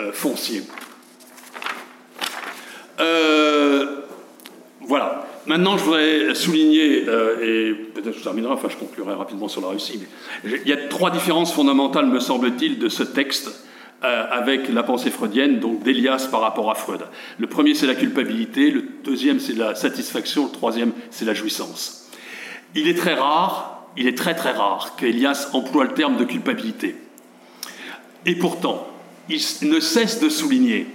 euh, 0.00 0.12
foncier. 0.12 0.62
Euh, 3.00 4.02
voilà. 4.80 5.26
Maintenant, 5.46 5.78
je 5.78 5.84
voudrais 5.84 6.34
souligner, 6.34 7.04
euh, 7.06 7.70
et 7.70 7.74
peut-être 7.74 8.18
je 8.18 8.22
terminerai, 8.22 8.52
enfin 8.52 8.68
je 8.68 8.76
conclurai 8.76 9.14
rapidement 9.14 9.46
sur 9.46 9.60
la 9.60 9.68
Russie, 9.68 10.00
mais 10.44 10.58
il 10.64 10.68
y 10.68 10.72
a 10.72 10.76
trois 10.88 11.10
différences 11.10 11.52
fondamentales, 11.52 12.06
me 12.06 12.18
semble-t-il, 12.18 12.80
de 12.80 12.88
ce 12.88 13.04
texte 13.04 13.64
euh, 14.02 14.24
avec 14.30 14.68
la 14.72 14.82
pensée 14.82 15.10
freudienne, 15.10 15.60
donc 15.60 15.84
d'Elias 15.84 16.28
par 16.30 16.40
rapport 16.40 16.68
à 16.70 16.74
Freud. 16.74 17.00
Le 17.38 17.46
premier, 17.46 17.74
c'est 17.74 17.86
la 17.86 17.94
culpabilité, 17.94 18.72
le 18.72 18.84
deuxième, 19.04 19.38
c'est 19.38 19.56
la 19.56 19.76
satisfaction, 19.76 20.46
le 20.46 20.50
troisième, 20.50 20.92
c'est 21.10 21.24
la 21.24 21.34
jouissance. 21.34 22.10
Il 22.74 22.88
est 22.88 22.98
très 22.98 23.14
rare, 23.14 23.86
il 23.96 24.08
est 24.08 24.18
très 24.18 24.34
très 24.34 24.52
rare 24.52 24.96
qu'Elias 24.96 25.50
emploie 25.52 25.84
le 25.84 25.94
terme 25.94 26.16
de 26.16 26.24
culpabilité. 26.24 26.96
Et 28.26 28.34
pourtant, 28.34 28.88
il 29.28 29.40
ne 29.62 29.78
cesse 29.78 30.18
de 30.18 30.28
souligner 30.28 30.88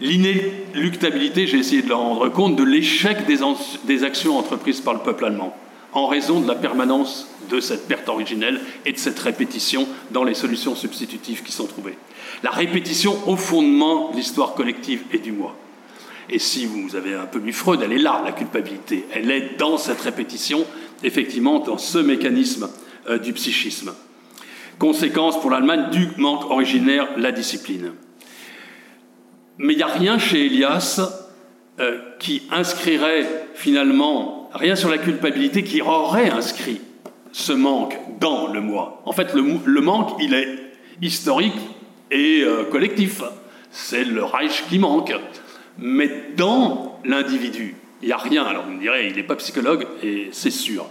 l'inéluctabilité, 0.00 1.46
j'ai 1.46 1.58
essayé 1.58 1.82
de 1.82 1.88
le 1.88 1.94
rendre 1.94 2.28
compte, 2.28 2.56
de 2.56 2.64
l'échec 2.64 3.26
des, 3.26 4.04
actions 4.04 4.38
entreprises 4.38 4.80
par 4.80 4.94
le 4.94 5.00
peuple 5.00 5.26
allemand 5.26 5.56
en 5.92 6.08
raison 6.08 6.40
de 6.40 6.48
la 6.48 6.56
permanence 6.56 7.28
de 7.50 7.60
cette 7.60 7.86
perte 7.86 8.08
originelle 8.08 8.60
et 8.84 8.92
de 8.92 8.98
cette 8.98 9.18
répétition 9.18 9.86
dans 10.10 10.24
les 10.24 10.34
solutions 10.34 10.74
substitutives 10.74 11.44
qui 11.44 11.52
sont 11.52 11.66
trouvées. 11.66 11.96
La 12.42 12.50
répétition 12.50 13.16
au 13.28 13.36
fondement 13.36 14.10
de 14.10 14.16
l'histoire 14.16 14.54
collective 14.54 15.02
et 15.12 15.18
du 15.18 15.30
moi. 15.30 15.56
Et 16.28 16.38
si 16.38 16.66
vous 16.66 16.96
avez 16.96 17.14
un 17.14 17.26
peu 17.26 17.38
lu 17.38 17.52
Freud, 17.52 17.80
elle 17.82 17.92
est 17.92 17.98
là, 17.98 18.22
la 18.24 18.32
culpabilité. 18.32 19.06
Elle 19.12 19.30
est 19.30 19.56
dans 19.58 19.76
cette 19.76 20.00
répétition, 20.00 20.64
effectivement, 21.04 21.60
dans 21.60 21.78
ce 21.78 21.98
mécanisme 21.98 22.68
euh, 23.08 23.18
du 23.18 23.32
psychisme. 23.34 23.94
Conséquence 24.78 25.40
pour 25.40 25.50
l'Allemagne 25.50 25.90
du 25.92 26.08
manque 26.16 26.50
originaire, 26.50 27.08
la 27.16 27.30
discipline. 27.30 27.92
Mais 29.58 29.74
il 29.74 29.76
n'y 29.76 29.82
a 29.82 29.88
rien 29.88 30.18
chez 30.18 30.46
Elias 30.46 31.00
euh, 31.80 31.98
qui 32.18 32.42
inscrirait 32.50 33.48
finalement, 33.54 34.50
rien 34.54 34.76
sur 34.76 34.90
la 34.90 34.98
culpabilité 34.98 35.62
qui 35.62 35.82
aurait 35.82 36.30
inscrit 36.30 36.80
ce 37.32 37.52
manque 37.52 37.98
dans 38.20 38.52
le 38.52 38.60
moi. 38.60 39.02
En 39.04 39.12
fait, 39.12 39.34
le, 39.34 39.80
manque, 39.80 40.10
il 40.20 40.34
est 40.34 40.56
historique 41.02 41.54
et 42.10 42.42
euh, 42.42 42.64
collectif. 42.64 43.22
C'est 43.70 44.04
le 44.04 44.22
Reich 44.22 44.64
qui 44.68 44.78
manque. 44.78 45.12
Mais 45.78 46.08
dans 46.36 47.00
l'individu, 47.04 47.74
il 48.02 48.06
n'y 48.06 48.12
a 48.12 48.18
rien. 48.18 48.44
Alors 48.44 48.64
vous 48.64 48.72
me 48.72 49.08
il 49.08 49.16
n'est 49.16 49.22
pas 49.24 49.36
psychologue, 49.36 49.86
et 50.02 50.28
c'est 50.30 50.50
sûr. 50.50 50.86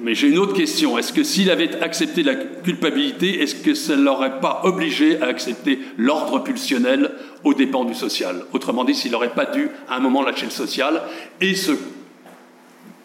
Mais 0.00 0.14
j'ai 0.14 0.28
une 0.28 0.38
autre 0.38 0.54
question. 0.54 0.96
Est-ce 0.96 1.12
que 1.12 1.22
s'il 1.22 1.50
avait 1.50 1.82
accepté 1.82 2.22
la 2.22 2.34
culpabilité, 2.34 3.42
est-ce 3.42 3.54
que 3.54 3.74
ça 3.74 3.94
ne 3.94 4.02
l'aurait 4.02 4.40
pas 4.40 4.62
obligé 4.64 5.20
à 5.20 5.26
accepter 5.26 5.80
l'ordre 5.98 6.38
pulsionnel 6.38 7.10
aux 7.44 7.52
dépens 7.52 7.84
du 7.84 7.94
social? 7.94 8.44
Autrement 8.52 8.84
dit, 8.84 8.94
s'il 8.94 9.12
n'aurait 9.12 9.34
pas 9.34 9.46
dû 9.46 9.68
à 9.88 9.96
un 9.96 10.00
moment 10.00 10.22
lâcher 10.22 10.46
le 10.46 10.50
social 10.50 11.02
et 11.40 11.54
se 11.54 11.72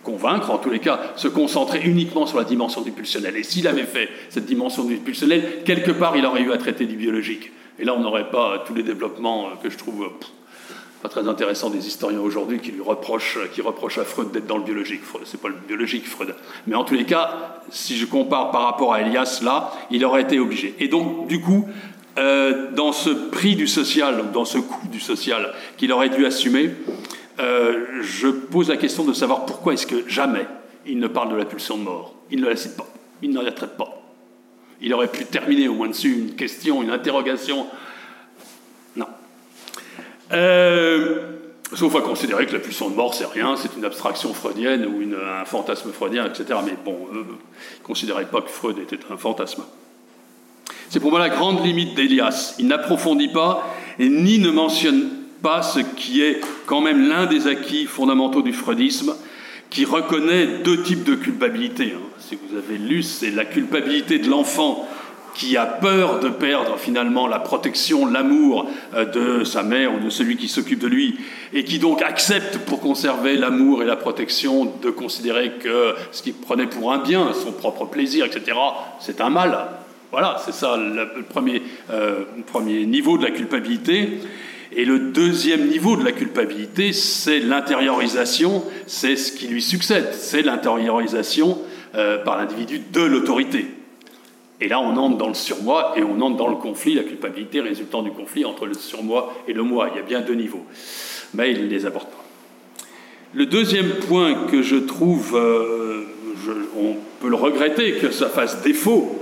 convaincre, 0.04 0.50
en 0.52 0.58
tous 0.58 0.70
les 0.70 0.80
cas, 0.80 1.02
se 1.18 1.28
concentrer 1.28 1.82
uniquement 1.84 2.26
sur 2.26 2.38
la 2.38 2.46
dimension 2.46 2.82
du 2.82 2.92
pulsionnel. 2.92 3.36
Et 3.36 3.44
s'il 3.44 3.68
avait 3.68 3.84
fait 3.84 4.08
cette 4.30 4.46
dimension 4.46 4.86
du 4.86 4.96
pulsionnel, 4.96 5.64
quelque 5.66 5.92
part, 5.92 6.16
il 6.16 6.26
aurait 6.26 6.44
eu 6.44 6.54
à 6.54 6.58
traiter 6.58 6.86
du 6.86 6.96
biologique. 6.96 7.52
Et 7.80 7.84
là, 7.84 7.94
on 7.96 8.00
n'aurait 8.00 8.30
pas 8.30 8.64
tous 8.66 8.74
les 8.74 8.84
développements 8.84 9.50
que 9.62 9.70
je 9.70 9.78
trouve 9.78 10.10
pas 11.02 11.10
très 11.10 11.28
intéressant 11.28 11.70
des 11.70 11.88
historiens 11.88 12.20
aujourd'hui 12.20 12.60
qui 12.60 12.72
lui 12.72 12.82
reprochent, 12.82 13.38
qui 13.54 13.62
reprochent 13.62 14.00
à 14.00 14.04
Freud 14.04 14.32
d'être 14.32 14.48
dans 14.48 14.58
le 14.58 14.64
biologique. 14.64 15.02
C'est 15.26 15.40
pas 15.40 15.50
le 15.50 15.56
biologique, 15.68 16.08
Freud. 16.08 16.34
Mais 16.66 16.76
en 16.76 16.84
tous 16.84 16.96
les 16.96 17.06
cas, 17.06 17.62
si 17.70 17.98
je 17.98 18.06
compare 18.06 18.52
par 18.52 18.64
rapport 18.64 18.94
à 18.94 19.02
Elias, 19.02 19.42
là, 19.44 19.72
il 19.92 20.04
aurait 20.06 20.24
été 20.24 20.40
obligé. 20.40 20.76
Et 20.80 20.88
donc, 20.88 21.28
du 21.28 21.40
coup, 21.40 21.68
euh, 22.18 22.72
dans 22.72 22.92
ce 22.92 23.10
prix 23.10 23.56
du 23.56 23.68
social, 23.68 24.32
dans 24.34 24.46
ce 24.46 24.58
coût 24.58 24.88
du 24.88 25.00
social 25.00 25.54
qu'il 25.78 25.92
aurait 25.92 26.10
dû 26.10 26.26
assumer, 26.26 26.72
euh, 27.40 28.02
je 28.02 28.28
pose 28.28 28.70
la 28.70 28.78
question 28.78 29.04
de 29.04 29.14
savoir 29.14 29.46
pourquoi 29.46 29.74
est-ce 29.74 29.86
que 29.86 30.08
jamais 30.08 30.48
il 30.88 31.00
ne 31.00 31.08
parle 31.08 31.30
de 31.30 31.36
la 31.36 31.46
pulsion 31.46 31.78
de 31.78 31.84
mort. 31.84 32.16
Il 32.32 32.42
ne 32.42 32.48
la 32.48 32.56
cite 32.56 32.76
pas. 32.76 32.88
Il 33.22 33.32
ne 33.32 33.42
la 33.42 33.52
traite 33.52 33.78
pas. 33.78 34.02
Il 34.82 34.94
aurait 34.94 35.08
pu 35.08 35.26
terminer 35.26 35.68
au 35.68 35.74
moins 35.74 35.90
dessus 35.90 36.12
une 36.12 36.36
question, 36.36 36.82
une 36.82 36.92
interrogation 36.92 37.68
euh, 40.34 41.20
sauf 41.74 41.96
à 41.96 42.02
considérer 42.02 42.46
que 42.46 42.54
la 42.54 42.60
pulsion 42.60 42.90
de 42.90 42.96
mort, 42.96 43.14
c'est 43.14 43.26
rien, 43.26 43.56
c'est 43.56 43.76
une 43.78 43.86
abstraction 43.86 44.34
freudienne 44.34 44.86
ou 44.86 45.02
un 45.16 45.46
fantasme 45.46 45.92
freudien, 45.92 46.26
etc. 46.26 46.60
Mais 46.66 46.76
bon, 46.84 47.08
ils 47.12 47.20
ne 47.20 47.24
considéraient 47.84 48.26
pas 48.26 48.42
que 48.42 48.50
Freud 48.50 48.78
était 48.80 49.00
un 49.12 49.18
fantasme. 49.18 49.64
C'est 50.90 51.00
pour 51.00 51.12
moi 51.12 51.20
la 51.20 51.30
grande 51.30 51.66
limite 51.66 51.96
d'Elias. 51.96 52.56
Il 52.60 52.68
n'approfondit 52.68 53.30
pas 53.30 53.76
et 54.00 54.10
ni 54.10 54.40
ne 54.40 54.52
mentionne 54.52 55.10
pas 55.42 55.62
ce 55.62 55.80
qui 55.80 56.22
est 56.22 56.42
quand 56.66 56.82
même 56.82 57.08
l'un 57.08 57.26
des 57.26 57.48
acquis 57.48 57.86
fondamentaux 57.86 58.42
du 58.42 58.54
freudisme, 58.54 59.16
qui 59.70 59.86
reconnaît 59.86 60.62
deux 60.64 60.82
types 60.82 61.04
de 61.04 61.16
culpabilité. 61.16 61.94
Hein. 61.96 62.02
Si 62.20 62.36
vous 62.36 62.58
avez 62.58 62.78
lu, 62.78 63.04
c'est 63.04 63.32
la 63.32 63.46
culpabilité 63.46 64.18
de 64.20 64.30
l'enfant 64.30 64.88
qui 65.38 65.56
a 65.56 65.68
peur 65.68 66.20
de 66.20 66.30
perdre 66.30 66.78
finalement 66.78 67.28
la 67.28 67.38
protection, 67.38 68.08
l'amour 68.08 68.68
euh, 68.96 69.06
de 69.06 69.44
sa 69.44 69.62
mère 69.62 69.94
ou 69.94 70.00
de 70.00 70.10
celui 70.10 70.36
qui 70.36 70.48
s'occupe 70.48 70.80
de 70.80 70.88
lui, 70.88 71.16
et 71.54 71.64
qui 71.64 71.78
donc 71.78 72.02
accepte 72.02 72.58
pour 72.58 72.82
conserver 72.82 73.38
l'amour 73.38 73.84
et 73.84 73.86
la 73.86 73.96
protection 73.96 74.74
de 74.82 74.90
considérer 74.90 75.54
que 75.60 75.94
ce 76.12 76.24
qu'il 76.24 76.34
prenait 76.34 76.66
pour 76.66 76.92
un 76.92 76.98
bien, 76.98 77.32
son 77.34 77.52
propre 77.52 77.86
plaisir, 77.86 78.26
etc., 78.26 78.58
c'est 79.00 79.22
un 79.22 79.30
mal. 79.30 79.68
Voilà, 80.12 80.42
c'est 80.44 80.54
ça 80.54 80.76
le 80.76 81.24
premier, 81.24 81.62
euh, 81.92 82.24
premier 82.48 82.86
niveau 82.86 83.18
de 83.18 83.24
la 83.24 83.32
culpabilité. 83.32 84.20
Et 84.76 84.86
le 84.86 85.00
deuxième 85.12 85.68
niveau 85.68 85.96
de 85.96 86.04
la 86.04 86.12
culpabilité, 86.14 86.94
c'est 86.94 87.40
l'intériorisation, 87.40 88.64
c'est 88.88 89.16
ce 89.16 89.32
qui 89.32 89.48
lui 89.48 89.62
succède, 89.62 90.10
c'est 90.14 90.42
l'intériorisation 90.42 91.60
euh, 91.96 92.24
par 92.24 92.38
l'individu 92.38 92.82
de 92.92 93.02
l'autorité. 93.02 93.77
Et 94.60 94.68
là, 94.68 94.80
on 94.80 94.98
entre 94.98 95.18
dans 95.18 95.28
le 95.28 95.36
surmoi 95.36 95.94
et 95.98 96.04
on 96.04 96.20
entre 96.22 96.38
dans 96.38 96.48
le 96.48 96.56
conflit, 96.56 96.96
la 96.96 97.04
culpabilité 97.04 97.62
résultant 97.62 98.02
du 98.02 98.12
conflit 98.12 98.44
entre 98.44 98.66
le 98.66 98.74
surmoi 98.74 99.34
et 99.48 99.54
le 99.54 99.64
moi. 99.64 99.90
Il 99.94 99.98
y 99.98 100.00
a 100.00 100.04
bien 100.04 100.22
deux 100.22 100.34
niveaux. 100.34 100.66
Mais 101.34 101.52
il 101.52 101.64
ne 101.64 101.68
les 101.68 101.86
aborde 101.86 102.08
pas. 102.08 102.26
Le 103.34 103.46
deuxième 103.46 103.90
point 104.08 104.34
que 104.50 104.62
je 104.62 104.78
trouve, 104.78 105.36
euh, 105.36 106.06
on 106.76 106.96
peut 107.22 107.30
le 107.30 107.36
regretter 107.36 107.94
que 107.94 108.10
ça 108.10 108.30
fasse 108.30 108.64
défaut 108.64 109.22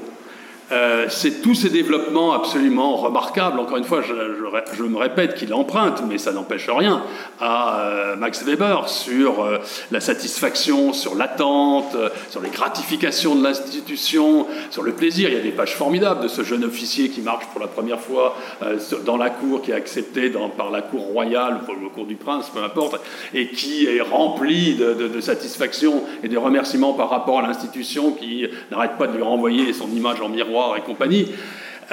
euh, 0.72 1.06
c'est 1.10 1.42
tous 1.42 1.54
ces 1.54 1.70
développements 1.70 2.34
absolument 2.34 2.96
remarquables. 2.96 3.60
Encore 3.60 3.78
une 3.78 3.84
fois, 3.84 4.02
je, 4.02 4.84
me 4.84 4.98
répète 4.98 5.36
qu'il 5.36 5.54
emprunte, 5.54 6.02
mais 6.08 6.18
ça 6.18 6.32
n'empêche 6.32 6.70
rien, 6.70 7.04
à 7.40 7.80
euh, 7.80 8.16
Max 8.16 8.44
Weber 8.44 8.90
sur 8.90 9.44
euh, 9.44 9.60
la 9.92 10.00
satisfaction, 10.00 10.92
sur 10.94 11.16
l'attente, 11.16 11.96
sur 12.30 12.42
les 12.42 12.50
gratifications 12.50 13.36
de 13.36 13.44
l'institution, 13.44 14.48
sur 14.72 14.82
le 14.82 14.94
plaisir. 14.94 15.30
Il 15.30 15.36
y 15.36 15.40
a 15.40 15.44
des 15.44 15.52
pages 15.52 15.76
formidables 15.76 16.24
de 16.24 16.28
ce 16.28 16.44
jeune 16.44 16.64
officier 16.64 17.10
qui 17.10 17.22
marche 17.22 17.46
pour 17.48 17.62
la 17.62 17.68
première 17.68 18.00
fois 18.00 18.36
dans 19.06 19.18
la 19.18 19.30
cour, 19.30 19.62
qui 19.62 19.72
est 19.72 19.76
accepté 19.76 20.32
par 20.58 20.72
la 20.72 20.82
cour 20.82 21.02
royale, 21.02 21.60
ou 21.68 21.84
le 21.84 21.90
cour 21.90 22.06
du 22.06 22.16
prince, 22.16 22.50
peu 22.50 22.64
importe, 22.64 23.00
et 23.34 23.50
qui 23.50 23.86
est 23.86 24.02
rempli 24.02 24.76
de, 24.76 24.94
de 24.94 25.22
satisfaction 25.22 26.04
et 26.24 26.28
de 26.28 26.38
remerciements 26.38 26.94
par 26.94 27.10
rapport 27.10 27.40
à 27.40 27.42
l'institution 27.44 28.12
qui 28.12 28.48
n'arrête 28.72 28.98
pas 28.98 29.08
de 29.08 29.16
lui 29.16 29.24
renvoyer 29.24 29.74
son 29.74 29.90
image 29.90 30.22
en 30.22 30.30
miroir 30.30 30.55
et 30.78 30.82
compagnie. 30.82 31.28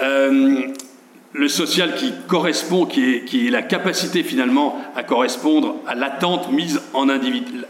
Euh, 0.03 0.63
le 1.35 1.49
social 1.49 1.95
qui 1.95 2.13
correspond, 2.29 2.85
qui 2.87 3.47
est, 3.47 3.51
la 3.51 3.63
capacité 3.63 4.23
finalement 4.23 4.79
à 4.95 5.03
correspondre 5.03 5.77
à 5.87 5.95
l'attente 5.95 6.53
mise 6.53 6.81
en 6.93 7.09
individu, 7.09 7.63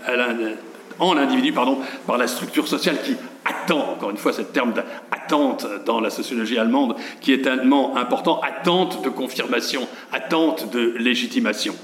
en 0.99 1.15
l'individu 1.15 1.53
pardon, 1.53 1.79
par 2.07 2.19
la 2.19 2.27
structure 2.27 2.67
sociale 2.67 2.97
qui 3.05 3.17
attend, 3.45 3.93
encore 3.93 4.11
une 4.11 4.17
fois, 4.17 4.33
ce 4.33 4.43
terme 4.43 4.73
d'attente 4.73 5.67
dans 5.87 6.01
la 6.01 6.11
sociologie 6.11 6.59
allemande 6.59 6.97
qui 7.21 7.33
est 7.33 7.43
tellement 7.43 7.97
important, 7.97 8.41
attente 8.41 9.03
de 9.05 9.09
confirmation, 9.09 9.87
attente 10.13 10.73
de 10.73 10.95
légitimation. 10.99 11.75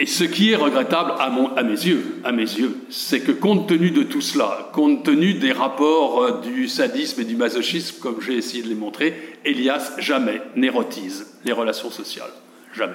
Et 0.00 0.06
ce 0.06 0.22
qui 0.22 0.52
est 0.52 0.56
regrettable 0.56 1.14
à, 1.18 1.28
mes 1.64 1.72
yeux, 1.72 2.20
mes 2.32 2.42
yeux, 2.42 2.76
c'est 2.88 3.18
que 3.18 3.32
compte 3.32 3.68
tenu 3.68 3.90
de 3.90 4.04
tout 4.04 4.20
cela, 4.20 4.70
compte 4.72 5.04
tenu 5.04 5.34
des 5.34 5.50
rapports 5.50 6.22
euh, 6.22 6.40
du 6.40 6.68
sadisme 6.68 7.20
et 7.22 7.24
du 7.24 7.34
masochisme, 7.34 7.96
comme 8.00 8.20
j'ai 8.20 8.36
essayé 8.36 8.62
de 8.62 8.68
les 8.68 8.76
montrer, 8.76 9.12
Elias 9.44 9.94
jamais 9.98 10.40
n'érotise 10.54 11.26
les 11.44 11.50
relations 11.50 11.90
sociales. 11.90 12.30
Jamais. 12.76 12.94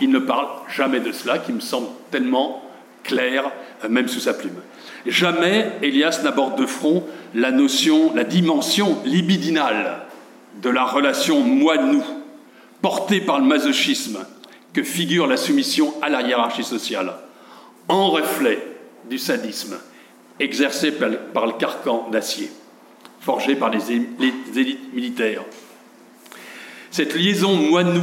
Il 0.00 0.10
ne 0.10 0.18
parle 0.18 0.48
jamais 0.74 0.98
de 0.98 1.12
cela, 1.12 1.38
qui 1.38 1.52
me 1.52 1.60
semble 1.60 1.86
tellement 2.10 2.68
clair, 3.04 3.52
euh, 3.84 3.88
même 3.88 4.08
sous 4.08 4.18
sa 4.18 4.34
plume. 4.34 4.60
Jamais 5.06 5.70
Elias 5.80 6.22
n'aborde 6.24 6.58
de 6.58 6.66
front 6.66 7.04
la 7.36 7.52
notion, 7.52 8.12
la 8.16 8.24
dimension 8.24 8.98
libidinale 9.04 10.00
de 10.60 10.70
la 10.70 10.84
relation 10.84 11.40
moi-nous, 11.42 12.04
portée 12.82 13.20
par 13.20 13.38
le 13.38 13.46
masochisme 13.46 14.18
que 14.74 14.82
figure 14.82 15.26
la 15.26 15.38
soumission 15.38 15.94
à 16.02 16.10
la 16.10 16.20
hiérarchie 16.20 16.64
sociale, 16.64 17.14
en 17.88 18.10
reflet 18.10 18.58
du 19.08 19.18
sadisme 19.18 19.76
exercé 20.40 20.92
par 20.92 21.46
le 21.46 21.52
carcan 21.52 22.08
d'acier, 22.10 22.50
forgé 23.20 23.54
par 23.54 23.70
les 23.70 23.92
élites 23.92 24.92
militaires. 24.92 25.44
Cette 26.90 27.14
liaison 27.14 27.54
moi-nous 27.54 28.02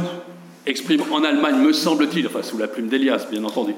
exprime 0.66 1.02
en 1.12 1.22
Allemagne, 1.24 1.56
me 1.56 1.72
semble-t-il, 1.72 2.26
enfin 2.26 2.42
sous 2.42 2.58
la 2.58 2.68
plume 2.68 2.88
d'Elias 2.88 3.26
bien 3.30 3.44
entendu, 3.44 3.74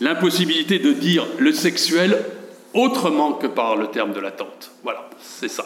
l'impossibilité 0.00 0.78
de 0.78 0.92
dire 0.92 1.26
le 1.38 1.52
sexuel 1.52 2.22
autrement 2.74 3.32
que 3.32 3.46
par 3.46 3.76
le 3.76 3.86
terme 3.86 4.12
de 4.12 4.20
l'attente. 4.20 4.72
Voilà, 4.82 5.08
c'est 5.20 5.48
ça. 5.48 5.64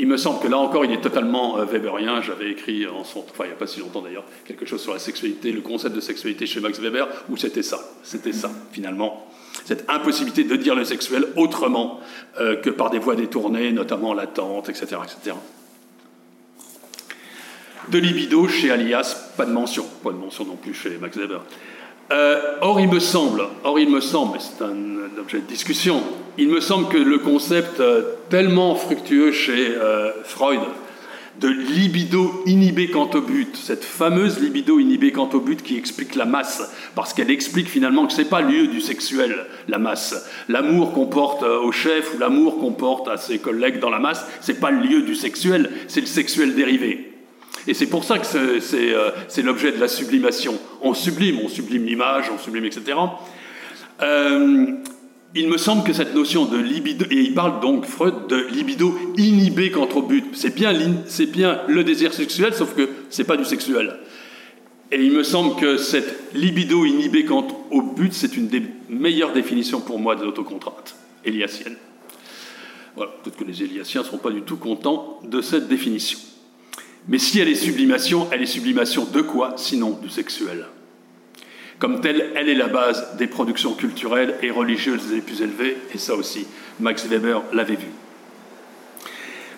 Il 0.00 0.06
me 0.06 0.16
semble 0.16 0.40
que 0.40 0.46
là 0.46 0.58
encore, 0.58 0.84
il 0.84 0.92
est 0.92 1.00
totalement 1.00 1.58
euh, 1.58 1.64
Weberien. 1.64 2.22
J'avais 2.22 2.52
écrit 2.52 2.86
en 2.86 3.02
son, 3.02 3.24
enfin 3.28 3.44
il 3.44 3.48
n'y 3.48 3.52
a 3.52 3.56
pas 3.56 3.66
si 3.66 3.80
longtemps 3.80 4.00
d'ailleurs, 4.00 4.24
quelque 4.46 4.64
chose 4.64 4.80
sur 4.80 4.92
la 4.92 5.00
sexualité, 5.00 5.50
le 5.50 5.60
concept 5.60 5.94
de 5.96 6.00
sexualité 6.00 6.46
chez 6.46 6.60
Max 6.60 6.78
Weber, 6.78 7.08
où 7.28 7.36
c'était 7.36 7.64
ça, 7.64 7.80
c'était 8.04 8.32
ça 8.32 8.48
finalement, 8.70 9.26
cette 9.64 9.90
impossibilité 9.90 10.44
de 10.44 10.54
dire 10.54 10.76
le 10.76 10.84
sexuel 10.84 11.26
autrement 11.34 11.98
euh, 12.38 12.54
que 12.54 12.70
par 12.70 12.90
des 12.90 13.00
voies 13.00 13.16
détournées, 13.16 13.72
notamment 13.72 14.14
l'attente, 14.14 14.68
etc., 14.68 14.86
etc. 15.02 15.36
De 17.88 17.98
libido 17.98 18.46
chez 18.46 18.70
Alias, 18.70 19.32
pas 19.36 19.46
de 19.46 19.52
mention, 19.52 19.84
pas 20.04 20.12
de 20.12 20.18
mention 20.18 20.44
non 20.44 20.56
plus 20.56 20.74
chez 20.74 20.96
Max 20.98 21.16
Weber. 21.16 21.42
Or, 22.10 22.80
il 22.80 22.88
me 22.88 23.00
semble, 23.00 23.44
or 23.64 23.78
il 23.78 23.90
me 23.90 24.00
semble, 24.00 24.38
c'est 24.40 24.64
un 24.64 25.18
objet 25.20 25.38
de 25.40 25.46
discussion, 25.46 26.02
il 26.36 26.48
me 26.48 26.60
semble 26.60 26.88
que 26.88 26.98
le 26.98 27.18
concept 27.18 27.82
tellement 28.30 28.74
fructueux 28.74 29.32
chez 29.32 29.74
Freud 30.24 30.60
de 31.40 31.48
libido 31.48 32.42
inhibé 32.46 32.88
quant 32.88 33.08
au 33.14 33.20
but, 33.20 33.56
cette 33.56 33.84
fameuse 33.84 34.40
libido 34.40 34.80
inhibée 34.80 35.12
quant 35.12 35.30
au 35.32 35.40
but 35.40 35.62
qui 35.62 35.76
explique 35.76 36.16
la 36.16 36.24
masse, 36.24 36.72
parce 36.94 37.12
qu'elle 37.12 37.30
explique 37.30 37.68
finalement 37.68 38.06
que 38.06 38.12
ce 38.12 38.22
n'est 38.22 38.28
pas 38.28 38.40
lieu 38.40 38.66
du 38.66 38.80
sexuel, 38.80 39.46
la 39.68 39.78
masse. 39.78 40.28
L'amour 40.48 40.92
qu'on 40.92 41.06
porte 41.06 41.42
euh, 41.44 41.60
au 41.60 41.70
chef 41.70 42.14
ou 42.14 42.18
l'amour 42.18 42.58
qu'on 42.58 42.72
porte 42.72 43.08
à 43.08 43.16
ses 43.16 43.38
collègues 43.38 43.78
dans 43.78 43.90
la 43.90 44.00
masse, 44.00 44.26
ce 44.40 44.52
n'est 44.52 44.58
pas 44.58 44.70
le 44.70 44.80
lieu 44.80 45.02
du 45.02 45.14
sexuel, 45.14 45.70
c'est 45.86 46.00
le 46.00 46.06
sexuel 46.06 46.54
dérivé. 46.54 47.12
Et 47.68 47.74
c'est 47.74 47.86
pour 47.86 48.02
ça 48.02 48.18
que 48.18 48.26
euh, 48.34 49.10
c'est 49.28 49.42
l'objet 49.42 49.72
de 49.72 49.78
la 49.78 49.88
sublimation. 49.88 50.58
On 50.80 50.94
sublime, 50.94 51.38
on 51.44 51.48
sublime 51.48 51.84
l'image, 51.84 52.30
on 52.34 52.38
sublime, 52.38 52.64
etc. 52.64 52.96
Euh, 54.00 54.72
il 55.34 55.48
me 55.48 55.58
semble 55.58 55.84
que 55.84 55.92
cette 55.92 56.14
notion 56.14 56.46
de 56.46 56.56
libido, 56.56 57.04
et 57.10 57.16
il 57.16 57.34
parle 57.34 57.60
donc 57.60 57.84
Freud 57.84 58.26
de 58.26 58.36
libido 58.50 58.98
inhibé 59.18 59.70
contre 59.70 60.00
but, 60.00 60.24
c'est 60.32 60.54
bien, 60.54 60.72
bien 61.30 61.60
le 61.68 61.84
désir 61.84 62.14
sexuel, 62.14 62.54
sauf 62.54 62.74
que 62.74 62.88
c'est 63.10 63.24
pas 63.24 63.36
du 63.36 63.44
sexuel. 63.44 63.98
Et 64.90 65.04
il 65.04 65.12
me 65.12 65.22
semble 65.22 65.60
que 65.60 65.76
cette 65.76 66.32
libido 66.34 66.86
inhibé 66.86 67.26
quant 67.26 67.46
au 67.70 67.82
but, 67.82 68.14
c'est 68.14 68.34
une 68.38 68.48
des 68.48 68.62
meilleures 68.88 69.34
définitions 69.34 69.82
pour 69.82 69.98
moi 69.98 70.16
de 70.16 70.24
l'autocontrainte 70.24 70.96
éliasienne. 71.22 71.76
Voilà, 72.96 73.12
peut-être 73.22 73.36
que 73.36 73.44
les 73.44 73.62
éliasiens 73.62 74.00
ne 74.00 74.06
seront 74.06 74.16
pas 74.16 74.30
du 74.30 74.40
tout 74.40 74.56
contents 74.56 75.20
de 75.22 75.42
cette 75.42 75.68
définition. 75.68 76.18
Mais 77.08 77.18
si 77.18 77.40
elle 77.40 77.48
est 77.48 77.54
sublimation, 77.54 78.28
elle 78.30 78.42
est 78.42 78.46
sublimation 78.46 79.04
de 79.04 79.22
quoi 79.22 79.54
sinon 79.56 79.98
du 80.02 80.10
sexuel? 80.10 80.66
Comme 81.78 82.00
telle, 82.00 82.32
elle 82.34 82.48
est 82.48 82.54
la 82.54 82.66
base 82.66 83.16
des 83.16 83.26
productions 83.26 83.72
culturelles 83.72 84.34
et 84.42 84.50
religieuses 84.50 85.10
les 85.12 85.20
plus 85.20 85.40
élevées, 85.42 85.76
et 85.94 85.98
ça 85.98 86.14
aussi, 86.14 86.46
Max 86.80 87.06
Weber 87.06 87.42
l'avait 87.52 87.76
vu. 87.76 87.86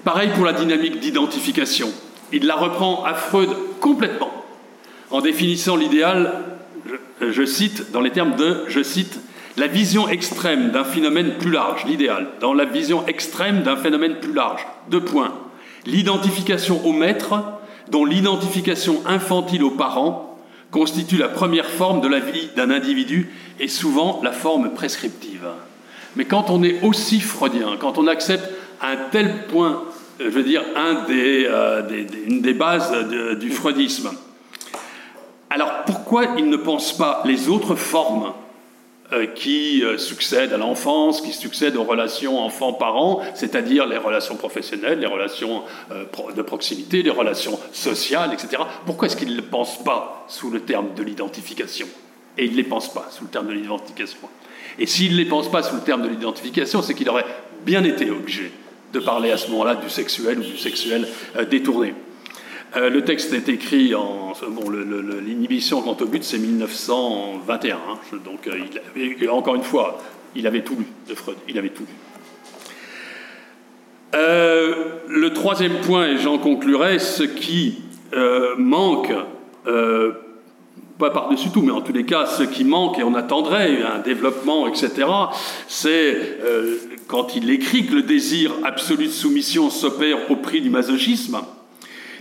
Pareil 0.05 0.30
pour 0.34 0.44
la 0.44 0.53
dynamique 0.53 1.01
d'identification. 1.01 1.90
Il 2.32 2.46
la 2.46 2.57
reprend 2.57 3.05
à 3.05 3.14
Freud 3.14 3.51
complètement, 3.80 4.44
en 5.11 5.20
définissant 5.20 5.76
l'idéal, 5.76 6.44
je, 7.20 7.32
je, 7.32 7.44
cite, 7.44 7.90
dans 7.90 8.01
les 8.01 8.11
termes 8.11 8.36
de, 8.36 8.64
je 8.68 8.82
cite, 8.82 9.18
la 9.57 9.66
vision 9.66 10.09
extrême 10.09 10.70
d'un 10.70 10.84
phénomène 10.84 11.36
plus 11.38 11.51
large, 11.51 11.84
l'idéal, 11.84 12.28
dans 12.40 12.55
la 12.55 12.64
vision 12.64 13.07
extrême 13.07 13.62
d'un 13.62 13.76
phénomène 13.76 14.16
plus 14.20 14.32
large. 14.32 14.66
Deux 14.88 15.01
points. 15.01 15.34
L'identification 15.87 16.85
au 16.87 16.93
maître, 16.93 17.35
dont 17.91 18.05
l'identification 18.05 19.03
infantile 19.07 19.64
aux 19.64 19.70
parents 19.70 20.39
constitue 20.70 21.16
la 21.16 21.28
première 21.28 21.66
forme 21.66 22.01
de 22.01 22.09
la 22.09 22.20
vie 22.20 22.49
d'un 22.57 22.70
individu 22.70 23.31
et 23.59 23.68
souvent 23.68 24.20
la 24.22 24.33
forme 24.33 24.70
prescriptive. 24.70 25.47
Mais 26.16 26.24
quand 26.24 26.51
on 26.51 26.62
est 26.62 26.83
aussi 26.83 27.20
freudien, 27.20 27.76
quand 27.78 27.99
on 27.99 28.07
accepte 28.07 28.49
un 28.81 28.97
tel 29.11 29.47
point, 29.47 29.83
euh, 30.20 30.24
je 30.24 30.28
veux 30.31 30.43
dire, 30.43 30.62
euh, 30.76 31.83
une 32.26 32.41
des 32.41 32.55
bases 32.55 32.93
du 33.39 33.51
freudisme, 33.51 34.11
alors 35.51 35.85
pourquoi 35.85 36.24
il 36.39 36.49
ne 36.49 36.57
pense 36.57 36.97
pas 36.97 37.22
les 37.24 37.49
autres 37.49 37.74
formes 37.74 38.33
qui 39.34 39.82
euh, 39.84 39.98
succèdent 39.98 40.52
à 40.52 40.56
l'enfance, 40.56 41.20
qui 41.20 41.32
succèdent 41.32 41.76
aux 41.76 41.84
relations 41.84 42.38
enfants-parents, 42.38 43.22
c'est-à-dire 43.34 43.86
les 43.86 43.96
relations 43.96 44.36
professionnelles, 44.36 45.00
les 45.00 45.06
relations 45.06 45.62
euh, 45.90 46.04
de 46.36 46.42
proximité, 46.42 47.02
les 47.02 47.11
relations 47.11 47.58
sociales, 47.72 48.32
etc. 48.32 48.62
Pourquoi 48.86 49.06
est-ce 49.06 49.16
qu'il 49.16 49.30
ne 49.30 49.36
les 49.36 49.42
pense 49.42 49.82
pas 49.82 50.24
sous 50.28 50.50
le 50.50 50.61
terme 50.61 50.94
de 50.94 51.02
l'identification? 51.02 51.86
Et 52.38 52.44
il 52.44 52.52
ne 52.52 52.56
les 52.56 52.64
pense 52.64 52.92
pas 52.92 53.08
sous 53.11 53.24
le 53.24 53.30
terme 53.30 53.48
de 53.48 53.52
l'identification. 53.52 54.18
Et 54.78 54.86
s'il 54.86 55.12
ne 55.12 55.16
les 55.16 55.26
pense 55.26 55.50
pas 55.50 55.62
sous 55.62 55.74
le 55.74 55.82
terme 55.82 56.02
de 56.02 56.08
l'identification, 56.08 56.80
c'est 56.80 56.94
qu'il 56.94 57.08
aurait 57.08 57.26
bien 57.64 57.82
été 57.84 58.11
obligé 58.11 58.52
de 58.92 58.98
parler 59.00 59.30
à 59.30 59.36
ce 59.36 59.50
moment-là 59.50 59.74
du 59.74 59.90
sexuel 59.90 60.38
ou 60.38 60.42
du 60.42 60.56
sexuel 60.56 61.06
détourné. 61.50 61.94
Euh, 62.76 62.88
le 62.88 63.02
texte 63.02 63.32
est 63.32 63.48
écrit 63.48 63.94
en. 63.94 64.32
Bon, 64.48 64.70
l'inhibition 64.70 65.82
quant 65.82 65.96
au 66.00 66.06
but, 66.06 66.22
c'est 66.22 66.38
1921. 66.38 67.74
Hein. 67.76 67.78
donc, 68.24 68.46
euh, 68.46 69.28
encore 69.28 69.56
une 69.56 69.62
fois, 69.62 69.98
il 70.36 70.46
avait 70.46 70.62
tout 70.62 70.76
lu 70.76 70.86
de 71.08 71.14
Freud. 71.14 71.36
Il 71.48 71.58
avait 71.58 71.70
tout 71.70 71.82
lu. 71.82 71.94
Euh, 74.14 74.74
le 75.08 75.32
troisième 75.32 75.80
point, 75.80 76.08
et 76.08 76.18
j'en 76.18 76.38
conclurai, 76.38 76.98
ce 76.98 77.24
qui 77.24 77.78
manque, 78.56 79.12
pas 80.98 81.10
par-dessus 81.10 81.50
tout, 81.50 81.62
mais 81.62 81.72
en 81.72 81.80
tous 81.80 81.92
les 81.92 82.04
cas, 82.04 82.26
ce 82.26 82.42
qui 82.42 82.64
manque, 82.64 82.98
et 82.98 83.02
on 83.02 83.14
attendrait 83.14 83.82
un 83.82 83.98
développement, 83.98 84.68
etc., 84.68 85.06
c'est 85.66 86.38
quand 87.08 87.34
il 87.34 87.50
écrit 87.50 87.86
que 87.86 87.94
le 87.94 88.02
désir 88.02 88.52
absolu 88.64 89.06
de 89.06 89.12
soumission 89.12 89.70
s'opère 89.70 90.30
au 90.30 90.36
prix 90.36 90.60
du 90.60 90.70
masochisme 90.70 91.40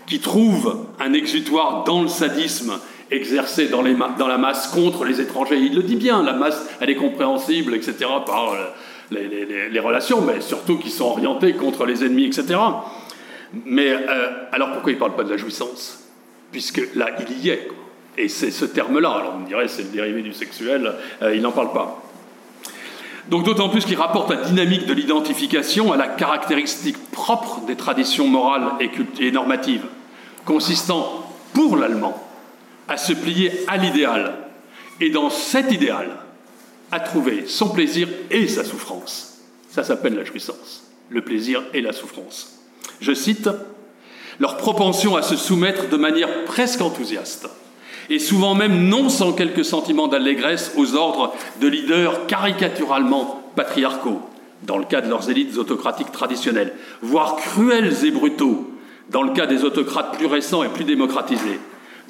qui 0.10 0.20
trouve 0.20 0.88
un 1.00 1.14
exutoire 1.14 1.84
dans 1.84 2.02
le 2.02 2.08
sadisme 2.08 2.80
exercé 3.12 3.68
dans, 3.68 3.82
la 3.82 4.38
masse 4.38 4.68
contre 4.68 5.06
les 5.06 5.22
étrangers. 5.22 5.58
Il 5.58 5.76
le 5.76 5.84
dit 5.84 5.96
bien, 5.96 6.24
la 6.24 6.34
masse, 6.34 6.68
elle 6.82 6.90
est 6.90 6.96
compréhensible, 6.96 7.76
etc., 7.76 7.96
par 8.26 8.54
euh, 8.54 8.66
les, 9.12 9.80
relations, 9.80 10.22
mais 10.22 10.42
surtout 10.42 10.78
qui 10.78 10.90
sont 10.90 11.06
orientées 11.06 11.54
contre 11.54 11.86
les 11.86 12.04
ennemis, 12.04 12.26
etc. 12.26 12.60
Mais 13.66 13.92
euh, 13.92 14.28
alors 14.52 14.74
pourquoi 14.74 14.92
il 14.92 14.96
ne 14.96 15.00
parle 15.00 15.16
pas 15.16 15.24
de 15.24 15.32
la 15.32 15.38
jouissance? 15.38 16.04
Puisque 16.52 16.82
là, 16.96 17.10
il 17.30 17.46
y 17.46 17.50
est. 17.50 17.68
Et 18.18 18.28
c'est 18.28 18.52
ce 18.52 18.66
terme-là, 18.66 19.12
alors 19.12 19.36
on 19.40 19.46
dirait 19.46 19.68
c'est 19.68 19.84
le 19.84 19.90
dérivé 19.90 20.22
du 20.22 20.34
sexuel, 20.34 20.94
euh, 21.22 21.36
il 21.36 21.42
n'en 21.42 21.52
parle 21.52 21.72
pas. 21.72 22.04
Donc 23.30 23.46
d'autant 23.46 23.70
plus 23.70 23.86
qu'il 23.86 23.96
rapporte 23.96 24.32
la 24.32 24.38
dynamique 24.38 24.88
de 24.88 24.94
l'identification 24.94 25.94
à 25.94 25.98
la 25.98 26.08
caractéristique 26.08 26.98
propre 27.12 27.62
des 27.68 27.76
traditions 27.76 28.28
morales 28.28 28.72
et 29.20 29.32
normatives 29.32 29.86
consistant 30.46 31.26
pour 31.54 31.78
l'allemand 31.78 32.22
à 32.88 32.98
se 32.98 33.14
plier 33.14 33.52
à 33.68 33.78
l'idéal, 33.78 34.36
et 35.00 35.10
dans 35.10 35.30
cet 35.30 35.72
idéal, 35.72 36.10
à 36.92 37.00
trouver 37.00 37.46
son 37.48 37.70
plaisir 37.70 38.08
et 38.32 38.48
sa 38.48 38.64
souffrance. 38.64 39.38
Ça 39.70 39.84
s'appelle 39.84 40.16
la 40.16 40.24
jouissance, 40.24 40.90
le 41.10 41.22
plaisir 41.22 41.64
et 41.74 41.82
la 41.82 41.94
souffrance. 41.94 42.60
Je 43.00 43.14
cite, 43.14 43.50
leur 44.40 44.58
propension 44.58 45.16
à 45.16 45.22
se 45.22 45.36
soumettre 45.36 45.90
de 45.90 45.98
manière 45.98 46.46
presque 46.46 46.82
enthousiaste, 46.82 47.48
et 48.10 48.18
souvent 48.18 48.56
même 48.56 48.88
non 48.88 49.10
sans 49.10 49.34
quelques 49.34 49.66
sentiments 49.66 50.08
d'allégresse 50.08 50.72
aux 50.76 50.96
ordres 50.96 51.34
de 51.62 51.68
leaders 51.68 52.26
caricaturalement 52.26 53.44
patriarcaux, 53.56 54.22
dans 54.64 54.78
le 54.78 54.86
cas 54.86 55.02
de 55.02 55.10
leurs 55.10 55.30
élites 55.30 55.58
autocratiques 55.58 56.12
traditionnelles, 56.12 56.74
voire 57.02 57.36
cruels 57.36 58.04
et 58.04 58.12
brutaux, 58.12 58.72
dans 59.12 59.24
le 59.24 59.34
cas 59.34 59.46
des 59.46 59.64
autocrates 59.64 60.18
plus 60.18 60.26
récents 60.26 60.64
et 60.64 60.70
plus 60.70 60.84
démocratisés, 60.84 61.60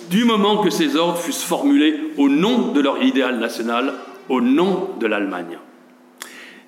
du 0.10 0.26
moment 0.26 0.58
que 0.58 0.70
ces 0.70 0.96
ordres 0.96 1.18
fussent 1.18 1.44
formulés 1.44 2.00
au 2.18 2.30
nom 2.30 2.72
de 2.72 2.80
leur 2.80 3.02
idéal 3.04 3.40
national, 3.40 3.94
au 4.28 4.42
nom 4.42 4.90
de 5.00 5.08
l'Allemagne. 5.08 5.58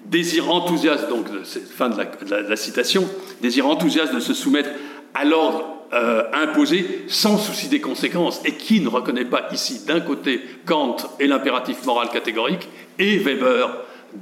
Désir 0.05 0.51
enthousiaste, 0.51 1.09
donc, 1.09 1.27
fin 1.75 1.89
de 1.89 1.97
la, 2.29 2.55
citation, 2.55 3.07
désir 3.41 3.67
enthousiaste 3.67 4.13
de 4.13 4.19
se 4.19 4.33
soumettre 4.33 4.69
à 5.13 5.25
l'ordre 5.25 5.65
euh, 5.93 6.23
imposé 6.33 7.03
sans 7.07 7.37
souci 7.37 7.67
des 7.67 7.81
conséquences, 7.81 8.41
et 8.45 8.53
qui 8.53 8.81
ne 8.81 8.87
reconnaît 8.87 9.25
pas 9.25 9.47
ici 9.51 9.85
d'un 9.85 9.99
côté 9.99 10.41
Kant 10.65 10.97
et 11.19 11.27
l'impératif 11.27 11.85
moral 11.85 12.09
catégorique, 12.09 12.67
et 12.97 13.17
Weber 13.17 13.69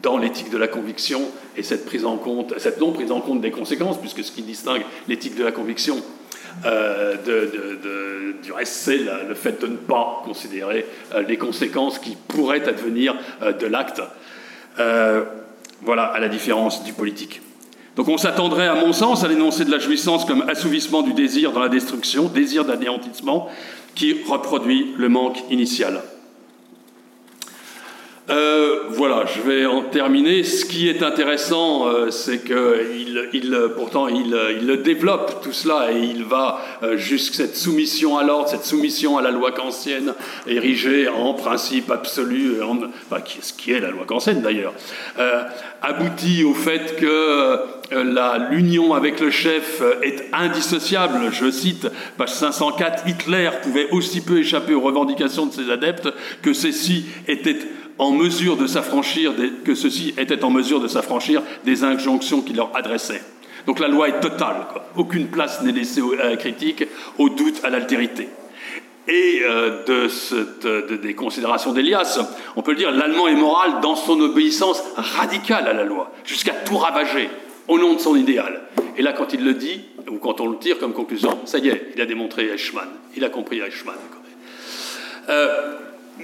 dans 0.01 0.17
l'éthique 0.17 0.49
de 0.49 0.57
la 0.57 0.67
conviction 0.67 1.21
et 1.57 1.63
cette 1.63 1.85
prise 1.85 2.05
en 2.05 2.17
compte, 2.17 2.53
cette 2.57 2.79
non 2.79 2.91
prise 2.91 3.11
en 3.11 3.21
compte 3.21 3.41
des 3.41 3.51
conséquences, 3.51 3.99
puisque 3.99 4.23
ce 4.23 4.31
qui 4.31 4.41
distingue 4.41 4.83
l'éthique 5.07 5.35
de 5.35 5.43
la 5.43 5.51
conviction 5.51 6.01
euh, 6.65 7.15
du 8.43 8.51
reste, 8.51 8.73
c'est 8.73 8.99
le 9.27 9.35
fait 9.35 9.61
de 9.61 9.67
ne 9.67 9.77
pas 9.77 10.21
considérer 10.23 10.85
euh, 11.13 11.21
les 11.21 11.37
conséquences 11.37 11.99
qui 11.99 12.17
pourraient 12.27 12.67
advenir 12.67 13.15
euh, 13.41 13.53
de 13.53 13.67
l'acte. 13.67 14.01
voilà, 15.81 16.03
à 16.03 16.19
la 16.19 16.27
différence 16.27 16.83
du 16.83 16.93
politique. 16.93 17.41
Donc 17.95 18.07
on 18.07 18.17
s'attendrait, 18.17 18.67
à 18.67 18.75
mon 18.75 18.93
sens, 18.93 19.23
à 19.23 19.27
l'énoncé 19.27 19.65
de 19.65 19.71
la 19.71 19.79
jouissance 19.79 20.25
comme 20.25 20.43
assouvissement 20.49 21.01
du 21.01 21.13
désir 21.13 21.51
dans 21.51 21.59
la 21.59 21.69
destruction, 21.69 22.25
désir 22.25 22.65
d'anéantissement, 22.65 23.49
qui 23.95 24.23
reproduit 24.27 24.93
le 24.97 25.09
manque 25.09 25.39
initial. 25.49 26.01
Euh, 28.30 28.82
voilà, 28.89 29.25
je 29.25 29.41
vais 29.41 29.65
en 29.65 29.82
terminer. 29.82 30.43
Ce 30.43 30.63
qui 30.63 30.88
est 30.88 31.01
intéressant, 31.01 31.88
euh, 31.88 32.11
c'est 32.11 32.43
qu'il, 32.43 33.30
il, 33.34 33.59
pourtant, 33.75 34.07
il, 34.07 34.30
développe 34.84 35.41
tout 35.41 35.51
cela 35.51 35.91
et 35.91 35.99
il 35.99 36.23
va 36.23 36.61
euh, 36.84 36.95
jusqu'à 36.95 37.38
cette 37.38 37.57
soumission 37.57 38.17
à 38.17 38.23
l'ordre, 38.23 38.47
cette 38.47 38.65
soumission 38.65 39.17
à 39.17 39.23
la 39.23 39.32
loi 39.32 39.51
kantienne, 39.51 40.13
érigée 40.45 41.07
en 41.07 41.34
principe 41.34 41.89
absolu, 41.89 42.61
en, 42.61 42.77
enfin, 43.09 43.23
ce 43.41 43.53
qui 43.53 43.71
est 43.71 43.80
la 43.80 43.89
loi 43.89 44.05
kantienne 44.05 44.41
d'ailleurs, 44.41 44.73
aboutit 45.82 46.43
au 46.43 46.53
fait 46.53 46.97
que 46.97 47.59
l'union 48.51 48.93
avec 48.93 49.19
le 49.19 49.32
chef 49.32 49.82
est 50.03 50.27
indissociable. 50.34 51.32
Je 51.32 51.49
cite 51.49 51.88
page 52.17 52.34
504, 52.34 53.07
Hitler 53.07 53.49
pouvait 53.63 53.89
aussi 53.91 54.21
peu 54.21 54.38
échapper 54.38 54.73
aux 54.73 54.82
revendications 54.82 55.47
de 55.47 55.53
ses 55.53 55.71
adeptes 55.71 56.09
que 56.41 56.53
ceux-ci 56.53 57.05
étaient 57.27 57.57
en 57.99 58.11
mesure 58.11 58.57
de 58.57 58.65
s'affranchir 58.65 59.33
que 59.63 59.75
ceux-ci 59.75 60.15
étaient 60.17 60.43
en 60.43 60.49
mesure 60.49 60.79
de 60.79 60.87
s'affranchir 60.87 61.43
des 61.65 61.83
injonctions 61.83 62.41
qu'il 62.41 62.55
leur 62.55 62.75
adressait. 62.75 63.21
Donc 63.67 63.79
la 63.79 63.89
loi 63.89 64.07
est 64.07 64.21
totale. 64.21 64.65
Aucune 64.95 65.27
place 65.27 65.61
n'est 65.61 65.73
laissée 65.73 66.01
à 66.19 66.29
la 66.29 66.37
critique, 66.37 66.85
au 67.17 67.29
doute, 67.29 67.61
à 67.63 67.69
l'altérité. 67.69 68.29
Et 69.07 69.41
euh, 69.43 69.83
de, 69.85 70.95
des 70.95 71.13
considérations 71.13 71.73
d'Elias, 71.73 72.19
on 72.55 72.61
peut 72.61 72.71
le 72.71 72.77
dire, 72.77 72.91
l'Allemand 72.91 73.27
est 73.27 73.35
moral 73.35 73.81
dans 73.81 73.95
son 73.95 74.19
obéissance 74.21 74.81
radicale 74.95 75.67
à 75.67 75.73
la 75.73 75.83
loi, 75.83 76.11
jusqu'à 76.23 76.53
tout 76.53 76.77
ravager 76.77 77.29
au 77.67 77.79
nom 77.79 77.95
de 77.95 77.99
son 77.99 78.15
idéal. 78.15 78.61
Et 78.97 79.01
là, 79.01 79.13
quand 79.13 79.33
il 79.33 79.43
le 79.43 79.55
dit, 79.55 79.81
ou 80.09 80.17
quand 80.17 80.39
on 80.41 80.47
le 80.47 80.57
tire 80.57 80.79
comme 80.79 80.93
conclusion, 80.93 81.39
ça 81.45 81.57
y 81.57 81.69
est, 81.69 81.91
il 81.95 82.01
a 82.01 82.05
démontré 82.05 82.45
Eichmann, 82.47 82.87
il 83.15 83.25
a 83.25 83.29
compris 83.29 83.59
Eichmann. 83.59 83.95
Euh, 85.29 85.77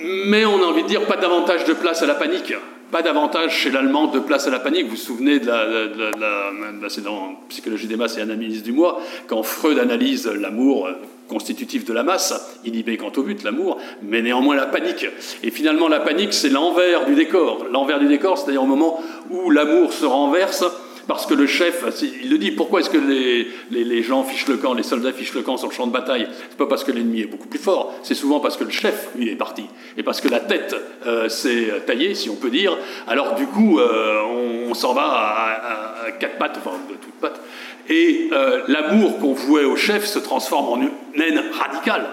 mais 0.04 0.46
on 0.46 0.62
a 0.62 0.66
envie 0.66 0.84
de 0.84 0.88
dire 0.88 1.06
pas 1.06 1.18
davantage 1.18 1.66
de 1.66 1.74
place 1.74 2.02
à 2.02 2.06
la 2.06 2.16
panique 2.16 2.54
pas 2.92 3.02
davantage 3.02 3.52
chez 3.52 3.72
l'allemand 3.72 4.08
de 4.08 4.20
place 4.20 4.48
à 4.48 4.52
la 4.52 4.60
panique. 4.60 4.86
Vous 4.86 4.92
vous 4.92 4.96
souvenez 4.96 5.40
de 5.40 5.48
la, 5.48 6.90
c'est 6.90 7.04
dans 7.04 7.34
Psychologie 7.50 7.88
des 7.88 7.98
masses 7.98 8.18
et 8.18 8.22
Analyse 8.22 8.64
du 8.64 8.72
moi, 8.72 9.02
quand 9.28 9.44
Freud 9.44 9.80
analyse 9.80 10.28
l'amour 10.28 10.88
constitutif 11.28 11.86
de 11.86 11.94
la 11.94 12.04
masse, 12.04 12.60
inhibé 12.64 12.98
quant 12.98 13.12
au 13.18 13.24
but, 13.24 13.44
l'amour, 13.44 13.80
mais 14.04 14.22
néanmoins 14.22 14.56
la 14.56 14.68
panique. 14.68 15.08
Et 15.44 15.50
finalement, 15.50 15.88
la 15.88 16.00
panique, 16.00 16.34
c'est 16.34 16.50
l'envers 16.50 17.06
du 17.06 17.16
décor. 17.16 17.66
L'envers 17.72 18.00
du 18.00 18.08
décor, 18.08 18.38
c'est-à-dire 18.38 18.64
au 18.64 18.68
moment 18.68 19.02
où 19.32 19.50
l'amour 19.50 19.92
se 19.92 20.06
renverse 20.06 20.64
parce 21.08 21.26
que 21.26 21.34
le 21.34 21.46
chef, 21.46 21.84
il 22.24 22.30
le 22.30 22.38
dit, 22.38 22.52
pourquoi 22.52 22.80
est-ce 22.80 22.90
que 22.90 22.98
les, 22.98 23.48
les, 23.72 24.04
gens 24.04 24.24
fichent 24.24 24.48
le 24.48 24.58
camp, 24.58 24.74
les 24.74 24.84
soldats 24.84 25.12
fichent 25.12 25.34
le 25.34 25.42
camp 25.42 25.58
sur 25.58 25.68
le 25.68 25.74
champ 25.74 25.86
de 25.88 25.92
bataille? 25.92 26.28
C'est 26.50 26.58
pas 26.58 26.66
parce 26.66 26.84
que 26.84 26.92
l'ennemi 26.92 27.22
est 27.22 27.28
beaucoup 27.28 27.48
plus 27.48 27.60
fort, 27.60 27.94
c'est 28.04 28.16
souvent 28.16 28.40
parce 28.40 28.58
que 28.58 28.64
le 28.64 28.72
chef, 28.72 29.10
lui, 29.16 29.30
est 29.30 29.36
parti, 29.36 29.66
et 29.98 30.04
parce 30.04 30.22
que 30.22 30.28
la 30.28 30.40
tête 30.40 30.76
euh, 31.06 31.30
s'est 31.30 31.68
taillée, 31.86 32.16
si 32.16 32.30
on 32.30 32.36
peut 32.36 32.50
dire. 32.50 32.78
Alors 33.08 33.36
du 33.36 33.46
coup, 33.46 33.80
euh, 33.80 34.22
on, 34.68 34.74
s'en 34.74 34.94
va 34.94 35.04
à, 35.04 36.12
quatre 36.20 36.38
pattes, 36.38 36.58
enfin 36.58 36.78
de 36.90 36.96
toutes 36.96 37.14
pattes, 37.22 37.40
et 37.88 38.30
euh, 38.32 38.62
l'amour 38.68 39.20
qu'on 39.20 39.34
vouait 39.34 39.64
au 39.64 39.76
chef 39.76 40.06
se 40.06 40.20
transforme 40.20 40.68
en 40.68 40.82
une 40.82 41.22
haine 41.22 41.42
radicale. 41.52 42.06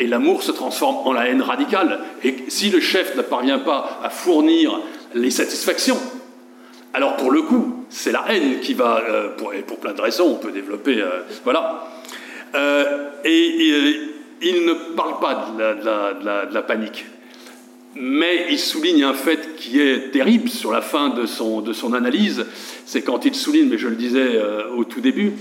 Et 0.00 0.06
l'amour 0.06 0.42
se 0.42 0.52
transforme 0.52 0.96
en 1.06 1.12
la 1.12 1.28
haine 1.28 1.42
radicale. 1.42 1.98
Et 2.22 2.36
si 2.48 2.70
le 2.70 2.78
chef 2.78 3.16
ne 3.16 3.22
parvient 3.22 3.58
pas 3.58 3.98
à 4.02 4.10
fournir 4.10 4.80
les 5.14 5.32
satisfactions, 5.32 5.98
alors 6.94 7.16
pour 7.16 7.32
le 7.32 7.42
coup, 7.42 7.77
c'est 7.90 8.12
la 8.12 8.24
haine 8.28 8.60
qui 8.60 8.74
va, 8.74 9.02
euh, 9.08 9.28
pour, 9.36 9.54
et 9.54 9.62
pour 9.62 9.78
plein 9.78 9.92
de 9.92 10.00
raisons, 10.00 10.32
on 10.32 10.36
peut 10.36 10.52
développer, 10.52 11.00
euh, 11.00 11.22
voilà. 11.44 11.88
Euh, 12.54 13.08
et, 13.24 13.94
il 14.40 14.64
ne 14.66 14.94
parle 14.94 15.18
pas 15.18 15.48
de 15.58 16.54
la, 16.54 16.62
panique, 16.62 17.04
mais 17.96 18.46
il 18.50 18.58
souligne 18.58 19.02
un 19.02 19.12
fait 19.12 19.56
qui 19.56 19.80
est 19.80 20.12
terrible 20.12 20.48
sur 20.48 20.70
la 20.70 20.80
fin 20.80 21.08
de 21.08 21.26
son, 21.26 21.60
de 21.60 21.72
son 21.72 21.92
analyse, 21.92 22.46
c'est 22.86 23.02
quand 23.02 23.24
il 23.24 23.34
souligne, 23.34 23.68
mais 23.68 23.78
je 23.78 23.88
le 23.88 23.96
disais 23.96 24.40
au 24.76 24.84
tout 24.84 25.00
début, 25.00 25.32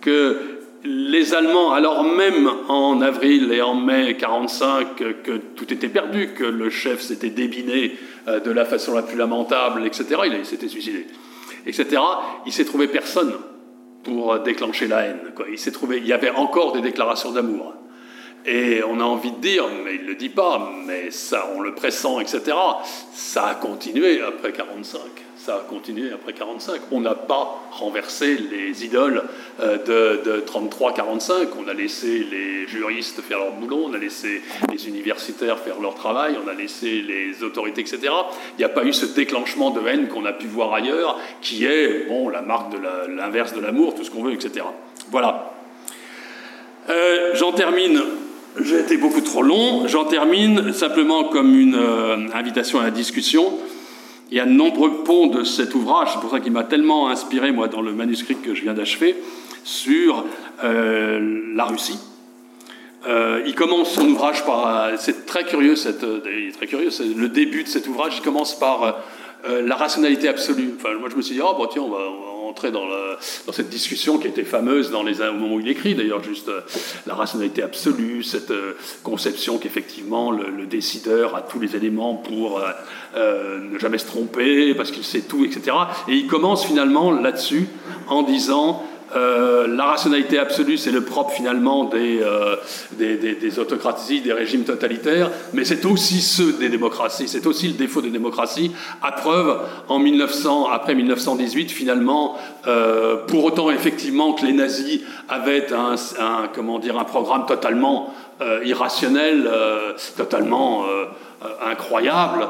que 0.00 0.38
les 0.84 1.34
Allemands, 1.34 1.74
alors 1.74 2.02
même 2.02 2.50
en 2.68 3.02
avril 3.02 3.52
et 3.52 3.60
en 3.60 3.74
mai 3.74 4.16
45, 4.18 4.96
que 5.22 5.36
tout 5.54 5.70
était 5.70 5.88
perdu, 5.88 6.30
que 6.34 6.44
le 6.44 6.70
chef 6.70 7.02
s'était 7.02 7.28
débiné 7.28 7.92
de 8.26 8.50
la 8.50 8.64
façon 8.64 8.94
la 8.94 9.02
plus 9.02 9.18
lamentable, 9.18 9.84
etc. 9.84 10.06
Il, 10.24 10.46
s'était 10.46 10.68
suicidé, 10.68 11.04
etc. 11.66 12.02
Il 12.46 12.52
s'est 12.52 12.64
trouvé 12.64 12.88
personne 12.88 13.34
pour 14.02 14.38
déclencher 14.40 14.86
la 14.88 15.02
haine. 15.02 15.20
Il 15.50 15.58
s'est 15.58 15.72
trouvé, 15.72 15.98
il 15.98 16.06
y 16.06 16.12
avait 16.12 16.30
encore 16.30 16.72
des 16.72 16.80
déclarations 16.80 17.32
d'amour. 17.32 17.74
Et 18.46 18.80
on 18.88 19.00
a 19.00 19.04
envie 19.04 19.32
de 19.32 19.40
dire, 19.40 19.64
mais 19.84 19.96
il 19.96 20.02
ne 20.02 20.08
le 20.08 20.14
dit 20.14 20.30
pas, 20.30 20.70
mais 20.86 21.10
ça, 21.10 21.50
on 21.54 21.60
le 21.60 21.74
pressent, 21.74 22.20
etc. 22.20 22.56
Ça 23.12 23.48
a 23.48 23.54
continué 23.54 24.22
après 24.22 24.52
45 24.52 25.00
ça 25.44 25.54
a 25.54 25.60
continué 25.60 26.12
après 26.12 26.32
45. 26.34 26.80
On 26.92 27.00
n'a 27.00 27.14
pas 27.14 27.62
renversé 27.70 28.36
les 28.36 28.84
idoles 28.84 29.22
euh, 29.60 30.18
de, 30.22 30.40
33-45. 30.40 31.48
On 31.64 31.68
a 31.68 31.72
laissé 31.72 32.26
les 32.30 32.66
juristes 32.68 33.22
faire 33.22 33.38
leur 33.38 33.52
boulot, 33.52 33.86
on 33.88 33.94
a 33.94 33.98
laissé 33.98 34.42
les 34.70 34.88
universitaires 34.88 35.58
faire 35.58 35.80
leur 35.80 35.94
travail, 35.94 36.36
on 36.44 36.48
a 36.48 36.52
laissé 36.52 37.02
les 37.02 37.42
autorités, 37.42 37.80
etc. 37.80 38.00
Il 38.58 38.58
n'y 38.58 38.64
a 38.64 38.68
pas 38.68 38.84
eu 38.84 38.92
ce 38.92 39.06
déclenchement 39.06 39.70
de 39.70 39.86
haine 39.86 40.08
qu'on 40.08 40.26
a 40.26 40.32
pu 40.32 40.46
voir 40.46 40.74
ailleurs, 40.74 41.18
qui 41.40 41.64
est 41.64 42.06
bon, 42.08 42.28
la 42.28 42.42
marque 42.42 42.72
de 42.72 42.78
l'inverse 43.16 43.54
de 43.54 43.60
l'amour, 43.60 43.94
tout 43.94 44.04
ce 44.04 44.10
qu'on 44.10 44.22
veut, 44.22 44.34
etc. 44.34 44.66
Voilà. 45.10 45.52
Euh, 46.90 47.30
j'en 47.34 47.52
termine. 47.52 48.00
J'ai 48.60 48.80
été 48.80 48.96
beaucoup 48.98 49.20
trop 49.20 49.42
long. 49.42 49.86
J'en 49.86 50.04
termine 50.04 50.72
simplement 50.72 51.24
comme 51.24 51.58
une 51.58 51.76
euh, 51.76 52.26
invitation 52.34 52.80
à 52.80 52.82
la 52.82 52.90
discussion. 52.90 53.58
Il 54.30 54.36
y 54.36 54.40
a 54.40 54.44
de 54.44 54.50
nombreux 54.50 55.02
ponts 55.02 55.26
de 55.26 55.42
cet 55.42 55.74
ouvrage, 55.74 56.10
c'est 56.12 56.20
pour 56.20 56.30
ça 56.30 56.40
qu'il 56.40 56.52
m'a 56.52 56.64
tellement 56.64 57.08
inspiré, 57.08 57.50
moi, 57.50 57.68
dans 57.68 57.82
le 57.82 57.92
manuscrit 57.92 58.36
que 58.36 58.54
je 58.54 58.62
viens 58.62 58.74
d'achever, 58.74 59.16
sur 59.64 60.24
euh, 60.62 61.40
la 61.54 61.64
Russie. 61.64 61.98
Euh, 63.08 63.42
il 63.46 63.54
commence 63.54 63.92
son 63.92 64.06
ouvrage 64.08 64.44
par. 64.44 64.98
C'est 64.98 65.26
très 65.26 65.44
curieux, 65.44 65.74
cette, 65.74 66.04
très 66.56 66.66
curieux, 66.66 66.90
le 67.16 67.28
début 67.28 67.64
de 67.64 67.68
cet 67.68 67.88
ouvrage, 67.88 68.18
il 68.18 68.22
commence 68.22 68.58
par 68.58 69.02
euh, 69.48 69.62
la 69.62 69.74
rationalité 69.74 70.28
absolue. 70.28 70.74
Enfin, 70.76 70.94
moi, 70.98 71.08
je 71.10 71.16
me 71.16 71.22
suis 71.22 71.34
dit, 71.34 71.40
oh, 71.42 71.54
bon, 71.56 71.66
tiens, 71.66 71.82
on 71.82 71.88
va, 71.88 71.98
entrer 72.50 72.70
dans, 72.70 72.86
cette 73.52 73.70
discussion 73.70 74.18
qui 74.18 74.28
était 74.28 74.44
fameuse 74.44 74.90
dans 74.90 75.02
les, 75.02 75.20
au 75.22 75.34
moment 75.34 75.54
où 75.54 75.60
il 75.60 75.68
écrit, 75.68 75.94
d'ailleurs, 75.94 76.22
juste 76.22 76.48
euh, 76.48 76.60
la 77.06 77.14
rationalité 77.14 77.62
absolue, 77.62 78.22
cette 78.22 78.50
euh, 78.50 78.76
conception 79.02 79.58
qu'effectivement 79.58 80.30
le, 80.30 80.66
décideur 80.66 81.34
a 81.34 81.42
tous 81.42 81.58
les 81.58 81.74
éléments 81.74 82.14
pour 82.14 82.62
ne 83.16 83.78
jamais 83.78 83.98
se 83.98 84.06
tromper, 84.06 84.72
parce 84.74 84.92
qu'il 84.92 85.04
sait 85.04 85.22
tout, 85.22 85.44
etc. 85.44 85.76
Et 86.06 86.14
il 86.14 86.26
commence 86.28 86.64
finalement 86.64 87.10
là-dessus 87.10 87.66
en 88.08 88.22
disant 88.22 88.84
euh, 89.16 89.66
la 89.66 89.84
rationalité 89.86 90.38
absolue, 90.38 90.76
c'est 90.76 90.92
le 90.92 91.02
propre 91.02 91.32
finalement 91.32 91.90
euh, 91.94 92.56
des, 92.92 93.16
des, 93.16 93.58
autocraties, 93.58 94.20
des 94.20 94.32
régimes 94.32 94.64
totalitaires, 94.64 95.30
mais 95.52 95.64
c'est 95.64 95.84
aussi 95.84 96.20
ceux 96.20 96.52
des 96.52 96.68
démocraties, 96.68 97.26
c'est 97.26 97.46
aussi 97.46 97.68
le 97.68 97.74
défaut 97.74 98.02
des 98.02 98.10
démocraties, 98.10 98.70
à 99.02 99.12
preuve 99.12 99.58
en 99.88 99.98
1900, 99.98 100.68
après 100.70 100.94
1918 100.94 101.70
finalement, 101.70 102.36
euh, 102.66 103.16
pour 103.26 103.44
autant 103.44 103.70
effectivement 103.70 104.32
que 104.32 104.46
les 104.46 104.52
nazis 104.52 105.00
avaient 105.28 105.66
un, 105.72 105.96
comment 106.54 106.78
dire, 106.78 106.98
un 106.98 107.04
programme 107.04 107.46
totalement 107.46 108.14
irrationnel, 108.64 109.50
totalement 110.16 110.84
incroyable 111.62 112.48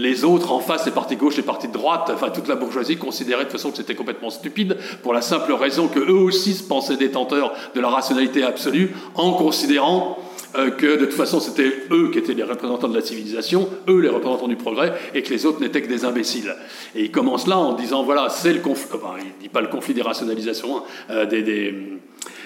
les 0.00 0.24
autres 0.24 0.52
en 0.52 0.60
face, 0.60 0.86
les 0.86 0.92
partis 0.92 1.16
gauche, 1.16 1.36
les 1.36 1.42
partis 1.42 1.68
de 1.68 1.72
droite, 1.72 2.10
enfin 2.12 2.30
toute 2.30 2.48
la 2.48 2.56
bourgeoisie 2.56 2.96
considérait 2.96 3.44
de 3.44 3.50
toute 3.50 3.58
façon 3.58 3.70
que 3.70 3.76
c'était 3.76 3.94
complètement 3.94 4.30
stupide 4.30 4.76
pour 5.02 5.12
la 5.12 5.22
simple 5.22 5.52
raison 5.52 5.88
que 5.88 6.00
eux 6.00 6.18
aussi 6.18 6.54
se 6.54 6.62
pensaient 6.62 6.96
détenteurs 6.96 7.52
de 7.74 7.80
la 7.80 7.88
rationalité 7.88 8.42
absolue 8.42 8.94
en 9.14 9.32
considérant 9.32 10.18
euh, 10.56 10.70
que 10.70 10.96
de 10.96 11.04
toute 11.04 11.14
façon 11.14 11.38
c'était 11.38 11.72
eux 11.90 12.10
qui 12.10 12.18
étaient 12.18 12.34
les 12.34 12.42
représentants 12.42 12.88
de 12.88 12.96
la 12.96 13.02
civilisation, 13.02 13.68
eux 13.88 14.00
les 14.00 14.08
représentants 14.08 14.48
du 14.48 14.56
progrès, 14.56 14.92
et 15.14 15.22
que 15.22 15.30
les 15.30 15.46
autres 15.46 15.60
n'étaient 15.60 15.82
que 15.82 15.88
des 15.88 16.04
imbéciles. 16.04 16.54
Et 16.94 17.04
il 17.04 17.10
commence 17.10 17.46
là 17.46 17.58
en 17.58 17.74
disant 17.74 18.02
voilà, 18.02 18.28
c'est 18.30 18.52
le 18.52 18.60
conflit, 18.60 18.88
enfin 18.94 19.14
il 19.20 19.42
dit 19.42 19.48
pas 19.48 19.60
le 19.60 19.68
conflit 19.68 19.94
des 19.94 20.02
rationalisations, 20.02 20.78
hein, 20.78 20.82
euh, 21.10 21.26
des 21.26 22.00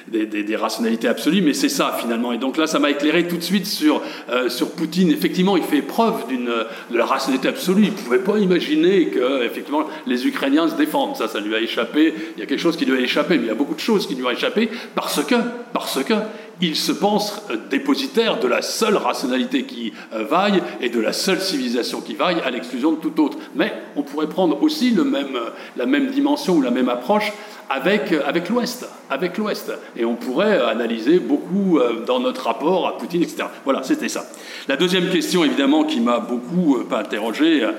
des, 0.08 0.56
rationalités 0.56 1.08
absolues, 1.08 1.42
mais 1.42 1.54
c'est 1.54 1.68
ça 1.68 1.96
finalement. 1.98 2.32
Et 2.32 2.38
donc 2.38 2.56
là, 2.56 2.66
ça 2.66 2.78
m'a 2.78 2.90
éclairé 2.90 3.26
tout 3.26 3.36
de 3.36 3.42
suite 3.42 3.66
sur, 3.66 4.02
euh, 4.30 4.48
sur 4.48 4.70
Poutine. 4.70 5.10
Effectivement, 5.10 5.56
il 5.56 5.62
fait 5.62 5.82
preuve 5.82 6.26
d'une, 6.28 6.46
de 6.46 6.96
la 6.96 7.06
rationalité 7.06 7.48
absolue. 7.48 7.84
Il 7.84 7.92
ne 7.92 7.96
pouvait 7.96 8.18
pas 8.18 8.38
imaginer 8.38 9.06
que 9.06 9.44
effectivement, 9.44 9.86
les 10.06 10.26
Ukrainiens 10.26 10.68
se 10.68 10.76
défendent. 10.76 11.16
Ça, 11.16 11.28
ça 11.28 11.40
lui 11.40 11.54
a 11.54 11.60
échappé. 11.60 12.14
Il 12.36 12.40
y 12.40 12.42
a 12.42 12.46
quelque 12.46 12.60
chose 12.60 12.76
qui 12.76 12.84
lui 12.84 12.96
a 12.96 13.00
échappé, 13.00 13.36
mais 13.36 13.44
il 13.44 13.48
y 13.48 13.52
a 13.52 13.54
beaucoup 13.54 13.74
de 13.74 13.80
choses 13.80 14.06
qui 14.06 14.14
lui 14.14 14.24
ont 14.24 14.30
échappé 14.30 14.70
parce 14.94 15.22
que, 15.24 15.34
parce 15.72 16.02
que 16.04 16.14
il 16.60 16.76
se 16.76 16.92
pense 16.92 17.42
dépositaire 17.70 18.40
de 18.40 18.46
la 18.46 18.62
seule 18.62 18.96
rationalité 18.96 19.64
qui 19.64 19.92
euh, 20.12 20.24
vaille 20.24 20.62
et 20.80 20.88
de 20.88 21.00
la 21.00 21.12
seule 21.12 21.40
civilisation 21.40 22.00
qui 22.00 22.14
vaille, 22.14 22.40
à 22.44 22.50
l'exclusion 22.50 22.92
de 22.92 23.00
toute 23.00 23.18
autre. 23.18 23.38
Mais 23.54 23.72
on 23.96 24.02
pourrait 24.02 24.28
prendre 24.28 24.62
aussi 24.62 24.90
le 24.90 25.04
même, 25.04 25.38
la 25.76 25.86
même 25.86 26.08
dimension 26.08 26.56
ou 26.56 26.62
la 26.62 26.70
même 26.70 26.88
approche 26.88 27.32
avec, 27.70 28.12
avec 28.12 28.48
l'Ouest, 28.48 28.86
avec 29.10 29.38
l'Ouest. 29.38 29.72
Et 29.96 30.04
on 30.04 30.14
pourrait 30.14 30.60
analyser 30.60 31.18
beaucoup 31.18 31.78
euh, 31.78 32.04
dans 32.06 32.20
notre 32.20 32.44
rapport 32.44 32.86
à 32.86 32.98
Poutine, 32.98 33.22
etc. 33.22 33.44
Voilà, 33.64 33.82
c'était 33.82 34.08
ça. 34.08 34.26
La 34.68 34.76
deuxième 34.76 35.10
question, 35.10 35.44
évidemment, 35.44 35.84
qui 35.84 36.00
m'a 36.00 36.20
beaucoup, 36.20 36.76
euh, 36.76 36.84
pas 36.84 37.00
interrogé, 37.00 37.62
euh, 37.64 37.72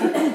beaucoup 0.00 0.32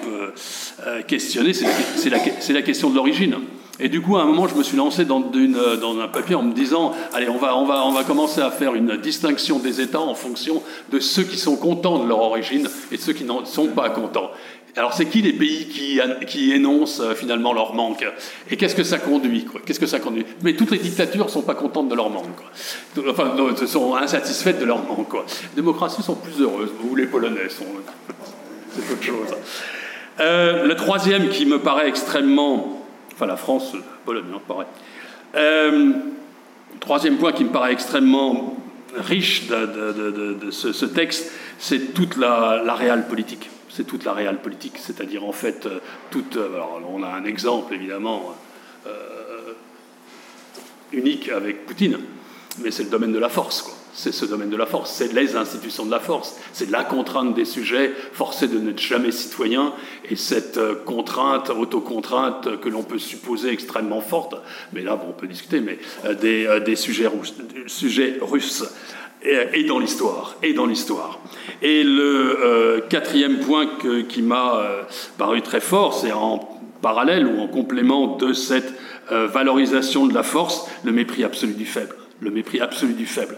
questionné, 1.08 1.54
c'est 1.54 2.10
la, 2.54 2.62
question 2.62 2.90
de 2.90 2.96
l'origine. 2.96 3.36
Et 3.80 3.90
du 3.90 4.02
coup, 4.02 4.18
à 4.18 4.22
un 4.22 4.26
moment, 4.26 4.48
je 4.48 4.56
me 4.56 4.62
suis 4.62 4.78
lancé 4.78 5.04
dans, 5.04 5.20
dans, 5.20 6.00
un 6.00 6.08
papier 6.08 6.36
en 6.36 6.44
me 6.44 6.54
disant, 6.54 6.94
allez, 7.14 7.28
on 7.28 7.38
va, 7.38 8.04
commencer 8.06 8.40
à 8.40 8.52
faire 8.52 8.76
une 8.76 8.98
distinction 8.98 9.58
des 9.58 9.82
États 9.82 10.02
en 10.02 10.14
fonction 10.14 10.62
de 10.92 11.00
ceux 11.00 11.24
qui 11.24 11.38
sont 11.38 11.56
contents 11.56 12.04
de 12.04 12.08
leur 12.08 12.20
origine 12.20 12.68
et 12.92 12.98
ceux 12.98 13.14
qui 13.14 13.24
n'en 13.24 13.46
sont 13.46 13.68
pas 13.68 13.90
contents. 13.90 14.30
Alors 14.76 14.94
c'est 14.94 15.06
qui 15.06 15.22
les 15.22 15.34
pays 15.34 15.68
qui, 15.68 16.52
énoncent 16.52 17.00
euh, 17.00 17.14
finalement 17.14 17.54
leur 17.54 17.76
manque? 17.76 18.04
Et 18.50 18.58
qu'est-ce 18.58 18.74
que 18.74 18.84
ça 18.84 18.98
conduit 18.98 19.46
Qu'est-ce 19.66 19.80
que 19.80 19.86
ça 19.86 20.00
conduit? 20.00 20.26
Mais 20.42 20.56
toutes 20.56 20.72
les 20.72 20.80
dictatures 20.80 21.26
ne 21.26 21.30
sont 21.30 21.44
pas 21.44 21.54
contentes 21.54 21.90
de 21.90 21.96
leur 21.96 22.10
manque. 22.10 22.36
Quoi. 22.36 23.04
Enfin, 23.12 23.36
sont 23.68 23.96
insatisfaites 23.96 24.60
de 24.60 24.66
leur 24.66 24.84
manque. 24.84 25.14
Les 25.14 25.62
démocraties 25.62 26.02
sont 26.02 26.16
plus 26.16 26.42
heureuses, 26.42 26.72
ou 26.84 26.96
les 26.96 27.06
Polonais 27.06 27.50
sont... 27.50 27.66
C'est 28.72 28.92
autre 28.92 29.04
chose. 29.04 29.38
Euh, 30.20 30.66
le 30.66 30.76
troisième 30.76 31.30
qui 31.30 31.46
me 31.46 31.60
paraît 31.60 31.88
extrêmement... 31.88 32.73
Enfin 33.14 33.28
la 33.28 33.38
France, 33.38 33.74
Pologne, 34.06 34.26
hein, 34.34 34.42
pareil. 34.48 34.68
Euh, 35.36 35.94
troisième 36.80 37.18
point 37.18 37.32
qui 37.32 37.44
me 37.44 37.50
paraît 37.50 37.74
extrêmement 37.74 38.58
riche 38.96 39.48
de, 39.48 40.50
ce, 40.52 40.86
texte, 40.86 41.32
c'est 41.60 41.94
toute 41.94 42.18
la, 42.18 42.74
réelle 42.74 43.08
politique 43.08 43.50
c'est 43.70 43.86
toute 43.86 44.06
la 44.06 44.14
réelle 44.14 44.38
politique. 44.38 44.78
C'est-à-dire, 44.78 45.26
en 45.26 45.32
fait, 45.32 45.66
euh, 45.66 45.80
toute. 46.12 46.38
Euh, 46.38 46.60
on 46.88 47.02
a 47.02 47.08
un 47.08 47.26
exemple, 47.26 47.74
évidemment, 47.74 48.36
unique 50.92 51.30
avec 51.30 51.66
Poutine, 51.66 51.98
mais 52.60 52.70
c'est 52.70 52.84
le 52.84 52.90
domaine 52.90 53.12
de 53.12 53.18
la 53.18 53.30
force, 53.30 53.64
quoi. 53.64 53.74
C'est 53.94 54.12
ce 54.12 54.26
domaine 54.26 54.50
de 54.50 54.58
la 54.58 54.66
force, 54.66 54.92
c'est 54.92 55.14
les 55.14 55.36
institutions 55.36 55.86
de 55.86 55.92
la 55.92 56.00
force, 56.00 56.36
c'est 56.52 56.70
la 56.70 56.84
contrainte 56.84 57.36
des 57.36 57.46
sujets, 57.46 57.92
forcés 58.14 58.48
de 58.48 58.58
n'être 58.58 58.82
jamais 58.82 59.12
citoyens, 59.12 59.74
et 60.10 60.16
cette 60.16 60.60
contrainte, 60.84 61.50
autocontrainte 61.52 62.60
que 62.60 62.70
l'on 62.70 62.84
peut 62.84 62.98
supposer 62.98 63.52
extrêmement 63.52 64.02
forte, 64.02 64.36
mais 64.74 64.82
là, 64.82 64.96
bon, 64.96 65.08
on 65.10 65.14
peut 65.14 65.28
discuter, 65.28 65.62
mais 65.62 65.78
des, 66.22 66.60
des 66.66 66.76
sujets, 66.76 67.08
russes 67.08 68.64
et 69.26 69.64
dans 69.64 69.80
l'histoire, 69.80 70.36
et 70.44 70.54
dans 70.54 70.66
l'histoire. 70.66 71.20
Et 71.62 71.84
le 71.84 72.40
euh, 72.44 72.82
quatrième 72.82 73.40
point 73.40 73.68
qui 74.10 74.22
m'a 74.22 74.58
euh, 74.58 74.82
paru 75.18 75.42
très 75.42 75.62
fort, 75.62 75.94
c'est 75.94 76.12
en 76.12 76.40
parallèle 76.82 77.26
ou 77.26 77.40
en 77.40 77.48
complément 77.48 78.18
de 78.18 78.34
cette 78.34 78.74
euh, 79.12 79.28
valorisation 79.28 80.06
de 80.06 80.14
la 80.14 80.24
force, 80.24 80.70
le 80.84 80.92
mépris 80.92 81.24
absolu 81.24 81.54
du 81.54 81.66
faible. 81.66 81.96
Le 82.24 82.32
mépris 82.32 82.62
absolu 82.62 82.94
du 82.94 83.06
faible. 83.06 83.38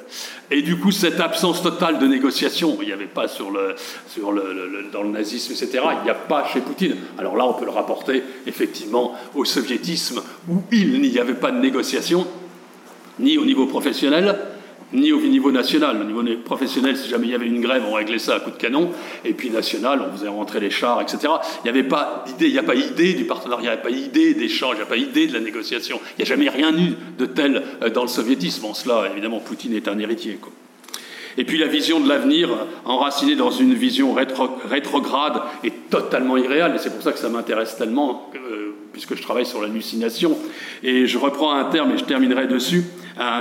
Et 0.51 0.61
du 0.61 0.77
coup, 0.77 0.91
cette 0.91 1.19
absence 1.19 1.63
totale 1.63 1.97
de 1.97 2.05
négociation, 2.05 2.77
il 2.81 2.87
n'y 2.87 2.93
avait 2.93 3.05
pas 3.05 3.27
sur 3.27 3.49
le, 3.49 3.75
sur 4.07 4.31
le, 4.31 4.85
dans 4.93 5.01
le 5.01 5.09
nazisme, 5.09 5.53
etc., 5.53 5.83
il 6.01 6.03
n'y 6.03 6.11
a 6.11 6.13
pas 6.13 6.45
chez 6.53 6.61
Poutine. 6.61 6.95
Alors 7.17 7.35
là, 7.35 7.47
on 7.47 7.53
peut 7.53 7.65
le 7.65 7.71
rapporter 7.71 8.21
effectivement 8.45 9.15
au 9.33 9.43
soviétisme, 9.43 10.21
où 10.47 10.61
il 10.71 11.01
n'y 11.01 11.17
avait 11.17 11.33
pas 11.33 11.49
de 11.49 11.59
négociation, 11.59 12.27
ni 13.17 13.39
au 13.39 13.45
niveau 13.45 13.65
professionnel, 13.65 14.37
ni 14.95 15.11
au 15.11 15.21
niveau 15.21 15.51
national. 15.51 15.97
Au 16.01 16.03
niveau 16.03 16.23
professionnel, 16.43 16.97
si 16.97 17.09
jamais 17.09 17.27
il 17.27 17.31
y 17.31 17.35
avait 17.35 17.47
une 17.47 17.61
grève, 17.61 17.83
on 17.87 17.93
réglait 17.93 18.19
ça 18.19 18.35
à 18.35 18.39
coup 18.39 18.51
de 18.51 18.55
canon. 18.55 18.91
Et 19.23 19.33
puis 19.33 19.49
national, 19.49 20.01
on 20.01 20.15
faisait 20.15 20.27
rentrer 20.27 20.59
les 20.59 20.69
chars, 20.69 21.01
etc. 21.01 21.19
Il 21.63 21.63
n'y 21.65 21.69
avait 21.69 21.87
pas 21.87 22.23
d'idée, 22.27 22.47
il 22.47 22.53
n'y 22.53 22.59
a 22.59 22.63
pas 22.63 22.75
idée 22.75 23.13
du 23.13 23.25
partenariat, 23.25 23.73
il 23.73 23.75
n'y 23.75 23.79
a 23.79 23.83
pas 23.83 23.89
idée 23.89 24.33
d'échange, 24.33 24.73
il 24.73 24.77
n'y 24.77 24.83
a 24.83 24.87
pas 24.87 24.97
idée 24.97 25.27
de 25.27 25.33
la 25.33 25.39
négociation. 25.39 25.99
Il 26.17 26.23
n'y 26.23 26.31
a 26.31 26.35
jamais 26.35 26.49
rien 26.49 26.75
eu 26.77 26.95
de 27.17 27.25
tel 27.25 27.63
euh, 27.83 27.89
dans 27.89 28.03
le 28.03 28.07
soviétisme. 28.07 28.65
En 28.65 28.73
cela, 28.73 29.09
évidemment, 29.11 29.39
Poutine 29.39 29.73
est 29.73 29.87
un 29.87 29.99
héritier. 29.99 30.39
Et 31.37 31.43
puis 31.43 31.57
la 31.57 31.67
vision 31.67 31.99
de 31.99 32.07
l'avenir, 32.07 32.49
enracinée 32.85 33.35
dans 33.35 33.51
une 33.51 33.73
vision 33.73 34.13
rétrograde 34.13 35.41
et 35.63 35.71
totalement 35.71 36.37
irréelle, 36.37 36.73
et 36.75 36.77
c'est 36.77 36.91
pour 36.91 37.01
ça 37.01 37.11
que 37.11 37.19
ça 37.19 37.29
m'intéresse 37.29 37.75
tellement, 37.75 38.31
euh, 38.35 38.73
puisque 38.93 39.15
je 39.15 39.21
travaille 39.21 39.45
sur 39.45 39.61
l'hallucination. 39.61 40.37
Et 40.83 41.07
je 41.07 41.17
reprends 41.17 41.53
un 41.53 41.65
terme 41.65 41.91
et 41.91 41.97
je 41.97 42.05
terminerai 42.05 42.47
dessus 42.47 42.85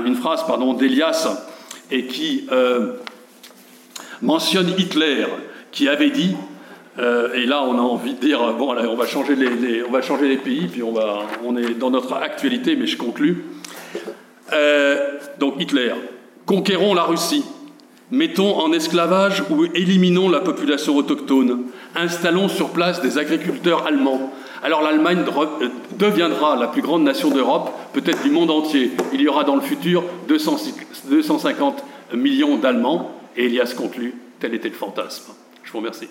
une 0.04 0.14
phrase 0.16 0.44
pardon, 0.46 0.74
d'Elias 0.74 1.28
et 1.90 2.06
qui 2.06 2.46
euh, 2.52 2.94
mentionne 4.22 4.72
Hitler, 4.78 5.26
qui 5.70 5.88
avait 5.88 6.10
dit, 6.10 6.34
euh, 6.98 7.32
et 7.34 7.46
là 7.46 7.62
on 7.64 7.76
a 7.76 7.82
envie 7.82 8.14
de 8.14 8.20
dire, 8.20 8.54
bon, 8.54 8.74
on, 8.76 8.96
va 8.96 9.06
changer 9.06 9.34
les, 9.34 9.82
on 9.82 9.90
va 9.90 10.02
changer 10.02 10.28
les 10.28 10.36
pays, 10.36 10.68
puis 10.68 10.82
on, 10.82 10.92
va, 10.92 11.22
on 11.44 11.56
est 11.56 11.74
dans 11.74 11.90
notre 11.90 12.14
actualité, 12.14 12.76
mais 12.76 12.86
je 12.86 12.96
conclus. 12.96 13.44
Euh, 14.52 15.18
donc 15.38 15.54
Hitler, 15.60 15.92
conquérons 16.46 16.94
la 16.94 17.02
Russie, 17.02 17.44
mettons 18.10 18.58
en 18.58 18.72
esclavage 18.72 19.42
ou 19.50 19.64
éliminons 19.64 20.28
la 20.28 20.40
population 20.40 20.96
autochtone, 20.96 21.64
installons 21.94 22.48
sur 22.48 22.70
place 22.70 23.00
des 23.00 23.18
agriculteurs 23.18 23.86
allemands, 23.86 24.32
alors 24.64 24.80
l'Allemagne 24.80 25.24
euh, 25.28 25.68
deviendra 25.98 26.56
la 26.56 26.68
plus 26.68 26.80
grande 26.80 27.04
nation 27.04 27.28
d'Europe, 27.28 27.70
peut-être 27.92 28.22
du 28.22 28.30
monde 28.30 28.50
entier. 28.50 28.92
Il 29.12 29.20
y 29.20 29.28
aura 29.28 29.44
dans 29.44 29.56
le 29.56 29.60
futur 29.60 30.02
250 30.26 31.84
millions 32.14 32.56
d'Allemands. 32.56 33.10
Et 33.36 33.44
Elias 33.44 33.74
conclut, 33.76 34.14
tel 34.40 34.54
était 34.54 34.70
le 34.70 34.74
fantasme. 34.74 35.34
Je 35.64 35.70
vous 35.70 35.78
remercie. 35.78 36.08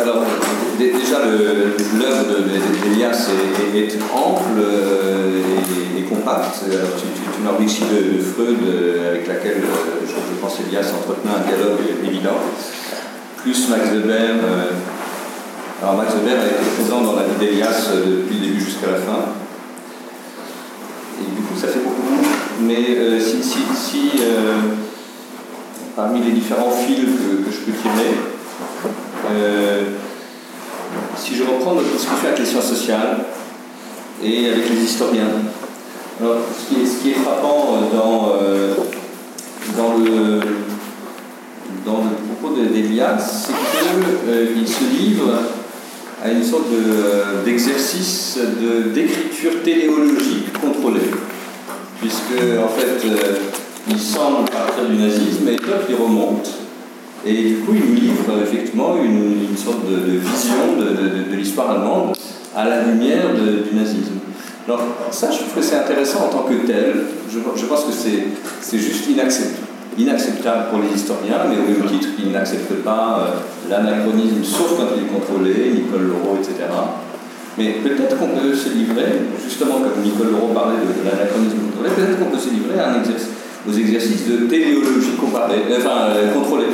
Alors, 0.00 0.24
déjà, 0.78 1.18
l'œuvre 1.98 2.24
d'Elias 2.84 3.28
est, 3.74 3.98
ample 4.14 4.60
euh, 4.60 5.42
et, 5.98 6.02
compacte. 6.02 6.64
tu, 6.64 7.42
m'enrichis 7.42 7.84
de, 7.84 8.22
Freud, 8.22 8.58
euh, 8.66 9.10
avec 9.10 9.26
laquelle 9.26 9.62
je, 10.06 10.40
pense 10.40 10.58
Elias 10.60 10.92
entretenait 10.94 11.34
un 11.34 11.48
dialogue 11.48 11.80
évident, 12.04 12.38
plus 13.42 13.68
Max 13.68 13.88
Weber. 13.88 14.36
Alors 15.82 15.96
Max 15.96 16.12
Weber 16.12 16.38
a 16.38 16.46
été 16.46 16.70
présent 16.76 17.00
dans 17.00 17.16
la 17.16 17.22
vie 17.22 17.38
d'Elias 17.40 17.88
euh, 17.90 18.20
depuis 18.20 18.34
le 18.36 18.46
début 18.48 18.60
jusqu'à 18.60 18.88
la 18.88 18.98
fin. 18.98 19.32
Et 21.18 21.24
du 21.24 21.40
coup, 21.40 21.58
ça 21.58 21.68
fait 21.68 21.78
beaucoup. 21.78 22.20
Mais 22.60 22.98
euh, 22.98 23.18
si, 23.18 23.42
si, 23.42 24.10
euh, 24.20 24.58
parmi 25.96 26.20
les 26.20 26.32
différents 26.32 26.70
fils 26.70 26.98
que, 26.98 27.50
je 27.50 27.58
peux 27.64 27.72
tirer, 27.72 28.14
si 31.16 31.36
je 31.36 31.42
reprends 31.42 31.74
notre 31.74 31.88
discussion 31.88 32.26
avec 32.26 32.38
les 32.38 32.46
sciences 32.46 32.68
sociales 32.68 33.24
et 34.22 34.50
avec 34.50 34.68
les 34.70 34.82
historiens, 34.82 35.28
alors, 36.20 36.36
ce, 36.58 36.74
qui 36.74 36.82
est, 36.82 36.86
ce 36.86 37.02
qui 37.02 37.10
est 37.10 37.14
frappant 37.14 37.80
dans, 37.92 38.34
dans 39.76 39.96
le 39.96 40.40
dans 41.84 41.98
le 41.98 42.36
propos 42.36 42.54
d'Elias, 42.56 43.46
c'est 43.46 44.52
qu'il 44.52 44.68
se 44.68 44.84
livre 44.84 45.32
à 46.22 46.30
une 46.30 46.44
sorte 46.44 46.68
d'exercice 47.44 48.38
de, 48.38 48.90
d'écriture 48.90 49.62
téléologique 49.64 50.52
contrôlée. 50.60 51.10
Puisque, 52.00 52.40
en 52.62 52.68
fait, 52.68 53.06
euh, 53.06 53.36
il 53.88 53.98
semble 53.98 54.48
partir 54.50 54.84
du 54.88 54.96
nazisme 54.96 55.48
et 55.48 55.56
toi 55.56 55.76
il 55.88 55.94
remonte. 55.94 56.59
Et 57.26 57.34
du 57.34 57.56
coup, 57.56 57.72
il 57.74 57.90
nous 57.90 58.00
livre 58.00 58.42
effectivement 58.42 58.96
une, 58.96 59.56
sorte 59.56 59.84
de, 59.86 60.18
vision 60.18 60.78
de, 60.78 61.36
l'histoire 61.36 61.72
allemande 61.72 62.16
à 62.56 62.68
la 62.68 62.84
lumière 62.84 63.34
du 63.34 63.76
nazisme. 63.76 64.20
Alors, 64.66 64.82
ça, 65.10 65.30
je 65.30 65.38
trouve 65.38 65.54
que 65.56 65.62
c'est 65.62 65.76
intéressant 65.76 66.26
en 66.26 66.28
tant 66.28 66.42
que 66.42 66.66
tel. 66.66 66.94
Je, 67.30 67.66
pense 67.66 67.84
que 67.84 67.92
c'est 67.92 68.78
juste 68.78 69.08
inacceptable 69.08 69.66
inacceptable 69.98 70.70
pour 70.70 70.80
les 70.80 70.94
historiens, 70.94 71.44
mais 71.48 71.56
au 71.56 71.66
même 71.66 71.88
titre 71.90 72.14
qu'ils 72.16 72.30
n'acceptent 72.32 72.82
pas 72.84 73.20
euh, 73.20 73.70
l'anachronisme, 73.70 74.42
sauf 74.42 74.76
quand 74.76 74.94
il 74.96 75.04
est 75.04 75.10
contrôlé, 75.12 75.72
Nicole 75.74 76.08
Leroux, 76.08 76.38
etc. 76.38 76.70
Mais 77.58 77.82
peut-être 77.82 78.16
qu'on 78.16 78.28
peut 78.28 78.54
se 78.54 78.70
livrer, 78.70 79.26
justement 79.42 79.80
comme 79.82 80.02
Nicole 80.02 80.30
Leroux 80.30 80.54
parlait 80.54 80.78
de, 80.78 81.04
l'anachronisme 81.04 81.58
contrôlé, 81.68 81.90
peut-être 81.90 82.18
qu'on 82.18 82.30
peut 82.30 82.38
se 82.40 82.50
livrer 82.50 82.78
aux 83.68 83.72
exercices 83.72 84.28
de 84.28 84.46
téléologie 84.46 85.16
comparée, 85.20 85.66
euh, 85.68 85.78
enfin 85.78 86.14
euh, 86.14 86.32
contrôlée. 86.32 86.72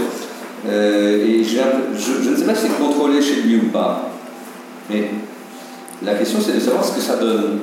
Et 0.64 1.44
je, 1.44 2.30
ne 2.30 2.36
sais 2.36 2.44
pas 2.44 2.54
si 2.54 2.66
c'est 2.66 2.78
contrôlé 2.78 3.20
chez 3.20 3.42
lui 3.42 3.56
ou 3.56 3.68
pas, 3.68 4.10
mais 4.90 5.10
la 6.02 6.14
question 6.14 6.38
c'est 6.40 6.54
de 6.54 6.60
savoir 6.60 6.84
ce 6.84 6.94
que 6.94 7.00
ça 7.00 7.16
donne. 7.16 7.60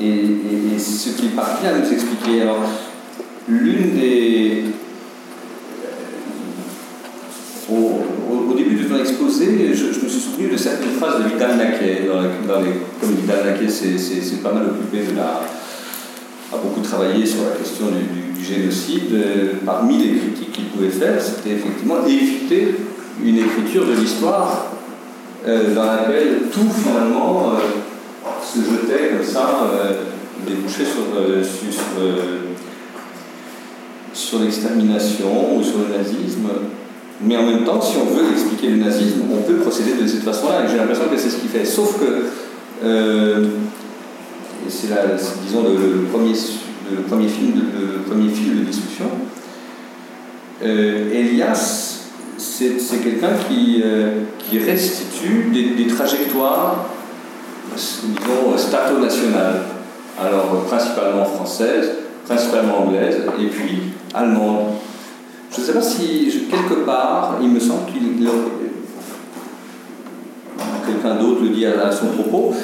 Et, 0.00 0.78
ce 0.78 1.10
qui 1.10 1.28
parvient 1.28 1.70
à 1.70 1.78
nous 1.78 1.92
expliquer. 1.92 2.42
Alors, 2.42 2.62
l'une 3.48 3.98
des. 3.98 4.64
Euh, 7.70 7.74
au, 8.30 8.54
début 8.54 8.76
de 8.76 8.84
ton 8.84 8.98
exposé, 8.98 9.74
je, 9.74 9.86
me 9.86 10.08
suis 10.08 10.20
souvenu 10.20 10.48
de 10.48 10.56
certaines 10.56 10.92
phrases 10.92 11.22
de 11.22 11.28
Vidal 11.28 11.56
Naquet. 11.56 12.08
Comme 13.00 13.14
Vidal 13.14 13.44
Naquet 13.44 13.68
c'est 13.68 14.42
pas 14.42 14.52
mal 14.52 14.66
occupé 14.66 15.10
de 15.10 15.16
la. 15.16 15.42
A 16.52 16.56
beaucoup 16.56 16.80
travaillé 16.80 17.24
sur 17.26 17.42
la 17.44 17.56
question 17.56 17.86
du, 17.86 18.44
génocide. 18.44 19.12
Euh, 19.12 19.52
parmi 19.66 19.98
les 19.98 20.18
critiques 20.18 20.52
qu'il 20.52 20.64
pouvait 20.66 20.88
faire, 20.88 21.20
c'était 21.20 21.56
effectivement 21.56 22.06
éviter 22.06 22.76
une 23.22 23.36
écriture 23.36 23.84
de 23.84 23.92
l'histoire 23.92 24.72
euh, 25.46 25.74
dans 25.74 25.84
laquelle 25.84 26.42
tout 26.50 26.68
finalement 26.70 27.58
se 28.42 28.58
jetait 28.60 29.16
comme 29.16 29.26
ça, 29.26 29.68
euh, 29.74 29.92
débouchait 30.46 30.84
sur, 30.84 31.18
euh, 31.18 31.42
euh, 32.00 32.38
sur, 34.12 34.40
l'extermination 34.40 35.56
ou 35.56 35.62
sur 35.62 35.78
le 35.78 35.96
nazisme. 35.96 36.48
Mais 37.22 37.36
en 37.36 37.44
même 37.44 37.64
temps, 37.64 37.80
si 37.80 37.96
on 37.96 38.14
veut 38.14 38.32
expliquer 38.32 38.68
le 38.68 38.76
nazisme, 38.76 39.22
on 39.32 39.42
peut 39.42 39.56
procéder 39.56 40.00
de 40.00 40.06
cette 40.06 40.22
façon-là. 40.22 40.64
Et 40.64 40.68
j'ai 40.70 40.76
l'impression 40.76 41.08
que 41.10 41.16
c'est 41.16 41.30
ce 41.30 41.36
qu'il 41.36 41.50
fait. 41.50 41.64
Sauf 41.64 41.98
que, 41.98 42.26
c'est 44.68 44.88
disons 45.44 45.62
le, 45.62 46.04
premier, 46.12 46.32
le 46.90 47.02
premier 47.02 47.28
film, 47.28 47.54
le 47.54 48.02
premier 48.02 48.28
de 48.28 48.64
discussion, 48.64 49.06
Elias 50.62 51.98
c'est 52.38 53.02
quelqu'un 53.02 53.32
qui, 53.48 53.82
euh, 53.84 54.22
qui, 54.38 54.58
restitue 54.58 55.50
des, 55.76 55.86
trajectoires, 55.86 56.86
disons, 57.74 58.56
stato-nationales. 58.56 59.62
Alors, 60.20 60.64
principalement 60.66 61.24
françaises, 61.24 61.90
principalement 62.26 62.86
anglaises, 62.86 63.22
et 63.40 63.46
puis 63.46 63.82
allemandes. 64.12 64.74
Je 65.52 65.60
ne 65.60 65.66
sais 65.66 65.72
pas 65.72 65.82
si, 65.82 66.46
quelque 66.50 66.84
part, 66.84 67.36
il 67.40 67.48
me 67.48 67.60
semble 67.60 67.86
qu'il. 67.92 68.28
Quelqu'un 70.86 71.16
d'autre 71.16 71.42
le 71.42 71.50
dit 71.50 71.66
à, 71.66 71.92
son 71.92 72.06
propos. 72.06 72.54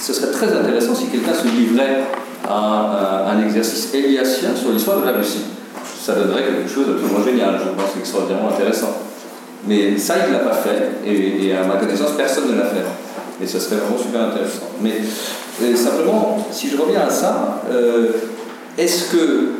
Ce 0.00 0.12
serait 0.12 0.30
très 0.30 0.52
intéressant 0.52 0.94
si 0.94 1.06
quelqu'un 1.06 1.34
se 1.34 1.48
livrait 1.48 2.04
à 2.48 3.26
un 3.30 3.42
exercice 3.44 3.92
éliassien 3.94 4.50
sur 4.54 4.70
l'histoire 4.70 5.00
de 5.00 5.06
la 5.06 5.12
Russie 5.12 5.44
ça 6.08 6.14
donnerait 6.14 6.42
quelque 6.42 6.70
chose 6.70 6.86
d'absolument 6.86 7.22
génial, 7.22 7.58
je 7.58 7.68
pense, 7.70 7.96
extraordinairement 7.98 8.48
intéressant. 8.48 8.96
Mais 9.66 9.98
ça, 9.98 10.14
il 10.24 10.32
ne 10.32 10.38
l'a 10.38 10.44
pas 10.44 10.54
fait, 10.54 11.06
et, 11.06 11.52
à 11.52 11.64
ma 11.64 11.74
connaissance, 11.74 12.12
personne 12.16 12.50
ne 12.50 12.56
l'a 12.56 12.64
fait. 12.64 12.84
Et 13.42 13.46
ça 13.46 13.60
serait 13.60 13.76
vraiment 13.76 13.98
super 13.98 14.22
intéressant. 14.22 14.70
Mais 14.80 15.76
simplement, 15.76 16.46
si 16.50 16.70
je 16.70 16.78
reviens 16.78 17.02
à 17.02 17.10
ça, 17.10 17.62
euh, 17.70 18.12
est-ce 18.78 19.12
que 19.12 19.50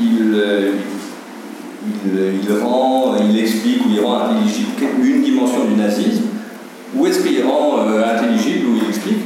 il, 0.00 0.32
euh, 0.34 0.72
il, 2.06 2.62
rend, 2.62 3.16
il 3.28 3.36
explique 3.36 3.84
ou 3.84 3.88
il 3.90 4.00
rend 4.00 4.26
intelligible 4.26 4.70
une 5.02 5.22
dimension 5.22 5.64
du 5.64 5.74
nazisme, 5.74 6.22
ou 6.96 7.06
est-ce 7.06 7.20
qu'il 7.20 7.44
rend 7.44 7.86
euh, 7.86 8.02
intelligible 8.14 8.68
ou 8.68 8.76
il 8.82 8.88
explique 8.88 9.24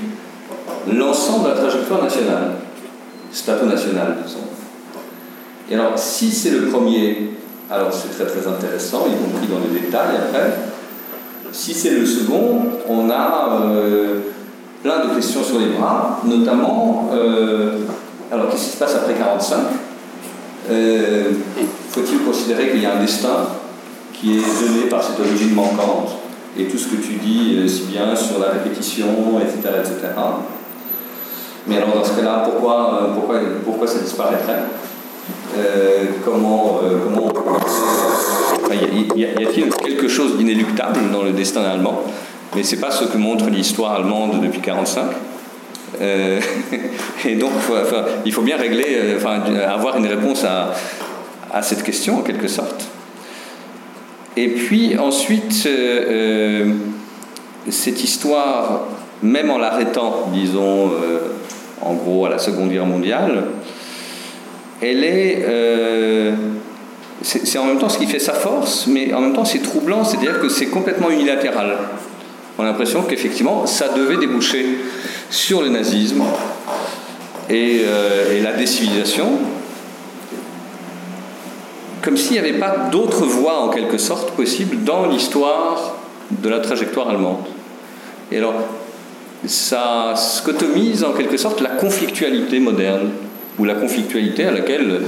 l'ensemble 0.92 1.44
de 1.44 1.48
la 1.50 1.56
trajectoire 1.56 2.02
nationale, 2.02 2.52
stato-nationale, 3.32 4.18
disons 4.24 4.40
et 5.70 5.74
alors, 5.74 5.92
si 5.96 6.30
c'est 6.30 6.50
le 6.50 6.66
premier, 6.66 7.30
alors 7.70 7.90
c'est 7.92 8.10
très 8.10 8.26
très 8.26 8.46
intéressant, 8.46 9.06
y 9.06 9.16
compris 9.16 9.46
dans 9.48 9.60
les 9.60 9.80
détails 9.80 10.16
après. 10.16 10.52
Si 11.52 11.72
c'est 11.72 11.90
le 11.90 12.04
second, 12.04 12.66
on 12.88 13.08
a 13.08 13.60
euh, 13.62 14.20
plein 14.82 15.06
de 15.06 15.14
questions 15.14 15.42
sur 15.42 15.58
les 15.58 15.68
bras, 15.68 16.20
notamment, 16.24 17.10
euh, 17.14 17.78
alors 18.30 18.50
qu'est-ce 18.50 18.64
qui 18.64 18.70
se 18.72 18.76
passe 18.76 18.96
après 18.96 19.14
45 19.14 19.58
euh, 20.70 21.30
Faut-il 21.90 22.18
considérer 22.18 22.70
qu'il 22.70 22.82
y 22.82 22.86
a 22.86 22.96
un 22.96 23.00
destin 23.00 23.48
qui 24.12 24.38
est 24.38 24.66
donné 24.66 24.88
par 24.90 25.02
cette 25.02 25.18
origine 25.18 25.54
manquante? 25.54 26.18
Et 26.58 26.64
tout 26.64 26.78
ce 26.78 26.88
que 26.88 26.96
tu 26.96 27.14
dis 27.14 27.68
si 27.68 27.84
bien 27.84 28.14
sur 28.14 28.38
la 28.38 28.50
répétition, 28.50 29.40
etc. 29.40 29.74
etc. 29.80 30.08
Mais 31.66 31.78
alors 31.78 31.94
dans 31.94 32.04
ce 32.04 32.14
cas-là, 32.14 32.42
pourquoi, 32.44 33.10
pourquoi, 33.14 33.40
pourquoi 33.64 33.86
ça 33.86 33.98
disparaîtrait? 33.98 34.62
Euh, 35.56 36.06
comment, 36.24 36.80
euh, 36.82 36.98
comment 37.04 37.30
y, 39.16 39.24
a-t-il 39.24 39.70
quelque 39.70 40.08
chose 40.08 40.36
d'inéluctable 40.36 41.10
dans 41.12 41.22
le 41.22 41.30
destin 41.30 41.62
allemand? 41.62 42.02
Mais 42.56 42.62
c'est 42.62 42.80
pas 42.80 42.90
ce 42.90 43.04
que 43.04 43.16
montre 43.16 43.46
l'histoire 43.46 43.92
allemande 43.92 44.40
depuis 44.42 44.60
1945. 44.60 45.04
Euh, 46.00 46.40
et 47.24 47.36
donc, 47.36 47.52
il 48.24 48.32
faut 48.32 48.42
bien 48.42 48.56
régler, 48.56 49.14
enfin, 49.16 49.40
avoir 49.68 49.96
une 49.96 50.06
réponse 50.06 50.44
à, 50.44 50.72
cette 51.62 51.84
question 51.84 52.18
en 52.18 52.22
quelque 52.22 52.48
sorte. 52.48 52.88
Et 54.36 54.48
puis 54.48 54.98
ensuite, 54.98 55.68
cette 57.68 58.04
histoire, 58.04 58.88
même 59.22 59.50
en 59.50 59.58
l'arrêtant, 59.58 60.30
disons, 60.32 60.90
en 61.80 61.94
gros 61.94 62.26
à 62.26 62.30
la 62.30 62.38
Seconde 62.38 62.70
Guerre 62.70 62.86
mondiale, 62.86 63.44
elle 64.82 65.04
est. 65.04 65.44
Euh, 65.46 66.32
c'est 67.22 67.58
en 67.58 67.64
même 67.64 67.78
temps 67.78 67.88
ce 67.88 67.98
qui 67.98 68.06
fait 68.06 68.18
sa 68.18 68.34
force, 68.34 68.86
mais 68.86 69.14
en 69.14 69.20
même 69.20 69.32
temps 69.32 69.44
c'est 69.44 69.62
troublant, 69.62 70.04
c'est-à-dire 70.04 70.40
que 70.40 70.48
c'est 70.48 70.66
complètement 70.66 71.10
unilatéral. 71.10 71.78
On 72.58 72.62
a 72.62 72.66
l'impression 72.66 73.02
qu'effectivement 73.02 73.66
ça 73.66 73.88
devait 73.88 74.18
déboucher 74.18 74.66
sur 75.30 75.62
le 75.62 75.70
nazisme 75.70 76.22
et, 77.48 77.80
euh, 77.84 78.42
la 78.42 78.52
décivilisation, 78.52 79.38
comme 82.04 82.18
s'il 82.18 82.32
n'y 82.32 82.38
avait 82.38 82.58
pas 82.58 82.90
d'autre 82.92 83.24
voie 83.24 83.60
en 83.60 83.70
quelque 83.70 83.96
sorte 83.96 84.32
possible 84.32 84.84
dans 84.84 85.06
l'histoire 85.06 85.96
de 86.30 86.48
la 86.50 86.60
trajectoire 86.60 87.08
allemande. 87.08 87.46
Et 88.30 88.36
alors, 88.36 88.54
ça 89.46 90.12
scotomise 90.14 91.02
en 91.02 91.12
quelque 91.12 91.38
sorte 91.38 91.62
la 91.62 91.70
conflictualité 91.70 92.60
moderne 92.60 93.08
ou 93.58 93.64
la 93.64 93.74
conflictualité 93.74 94.44
à 94.44 94.50
laquelle 94.50 95.00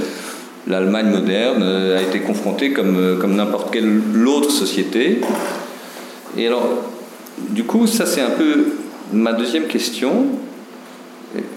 l'Allemagne 0.67 1.11
moderne 1.11 1.61
a 1.61 2.01
été 2.01 2.19
confrontée 2.21 2.73
comme, 2.73 3.19
comme 3.21 3.35
n'importe 3.35 3.71
quelle 3.71 4.01
autre 4.25 4.49
société. 4.49 5.21
Et 6.35 6.47
alors, 6.47 6.67
du 7.49 7.63
coup, 7.63 7.85
ça 7.85 8.07
c'est 8.07 8.21
un 8.21 8.31
peu 8.31 8.73
ma 9.13 9.33
deuxième 9.33 9.67
question. 9.67 10.25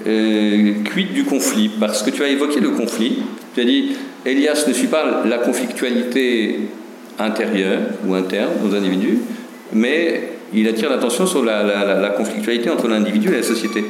Euh, 0.07 0.73
quid 0.93 1.12
du 1.12 1.25
conflit 1.25 1.71
Parce 1.79 2.03
que 2.03 2.11
tu 2.11 2.23
as 2.23 2.29
évoqué 2.29 2.61
le 2.61 2.71
conflit. 2.71 3.18
Tu 3.55 3.61
as 3.61 3.64
dit, 3.64 3.93
Elias 4.27 4.64
ne 4.66 4.73
suit 4.73 4.89
pas 4.89 5.23
la 5.25 5.39
conflictualité 5.39 6.61
intérieure 7.18 7.81
ou 8.07 8.14
interne 8.14 8.51
aux 8.64 8.75
individus, 8.75 9.18
mais 9.73 10.33
il 10.55 10.66
attire 10.68 10.91
l'attention 10.91 11.27
sur 11.27 11.45
la, 11.45 11.62
la 12.01 12.09
conflictualité 12.11 12.71
entre 12.71 12.89
l'individu 12.89 13.29
et 13.29 13.37
la 13.37 13.43
société. 13.43 13.85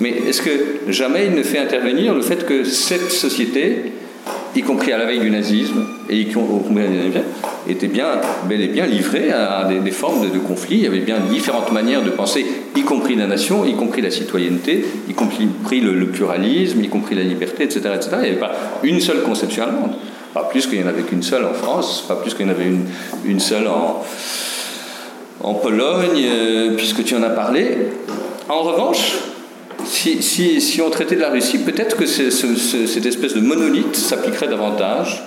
Mais 0.00 0.14
est-ce 0.28 0.42
que 0.42 0.50
jamais 0.88 1.26
il 1.26 1.34
ne 1.34 1.42
fait 1.42 1.58
intervenir 1.58 2.14
le 2.14 2.22
fait 2.22 2.44
que 2.44 2.64
cette 2.64 3.10
société, 3.10 3.92
y 4.56 4.62
compris 4.62 4.92
à 4.92 4.98
la 4.98 5.04
veille 5.04 5.20
du 5.20 5.30
nazisme, 5.30 5.84
et 6.08 6.20
y 6.20 6.26
compris 6.26 6.82
était 7.68 7.88
bien, 7.88 8.06
bel 8.48 8.60
et 8.60 8.68
bien 8.68 8.86
livrée 8.86 9.30
à 9.30 9.64
des, 9.64 9.90
formes 9.90 10.30
de, 10.30 10.38
conflit. 10.38 10.76
Il 10.76 10.84
y 10.84 10.86
avait 10.86 11.00
bien 11.00 11.18
différentes 11.30 11.72
manières 11.72 12.02
de 12.02 12.10
penser, 12.10 12.46
y 12.74 12.82
compris 12.82 13.16
la 13.16 13.26
nation, 13.26 13.64
y 13.64 13.74
compris 13.74 14.02
la 14.02 14.10
citoyenneté, 14.10 14.84
y 15.08 15.14
compris 15.14 15.80
le, 15.80 16.06
pluralisme, 16.06 16.82
y 16.82 16.88
compris 16.88 17.14
la 17.14 17.22
liberté, 17.22 17.64
etc., 17.64 17.80
etc. 17.94 18.10
Il 18.12 18.22
n'y 18.22 18.28
avait 18.28 18.38
pas 18.38 18.52
une 18.82 19.00
seule 19.00 19.22
conception 19.22 19.64
allemande. 19.64 19.92
Pas 20.32 20.44
plus 20.44 20.66
qu'il 20.66 20.78
n'y 20.78 20.84
en 20.84 20.88
avait 20.88 21.02
qu'une 21.02 21.22
seule 21.22 21.44
en 21.44 21.54
France, 21.54 22.04
pas 22.06 22.16
plus 22.16 22.34
qu'il 22.34 22.46
y 22.46 22.48
en 22.48 22.52
avait 22.52 22.66
une, 22.66 22.84
une 23.24 23.40
seule 23.40 23.66
en, 23.66 24.04
en 25.40 25.54
Pologne, 25.54 26.22
euh, 26.24 26.76
puisque 26.76 27.04
tu 27.04 27.14
en 27.16 27.22
as 27.22 27.30
parlé. 27.30 27.78
En 28.48 28.62
revanche, 28.62 29.14
si, 29.86 30.22
si, 30.22 30.60
si, 30.60 30.82
on 30.82 30.90
traitait 30.90 31.16
de 31.16 31.20
la 31.20 31.30
Russie, 31.30 31.58
peut-être 31.58 31.96
que 31.96 32.06
cette 32.06 33.06
espèce 33.06 33.34
de 33.34 33.40
monolithe 33.40 33.96
s'appliquerait 33.96 34.48
davantage, 34.48 35.22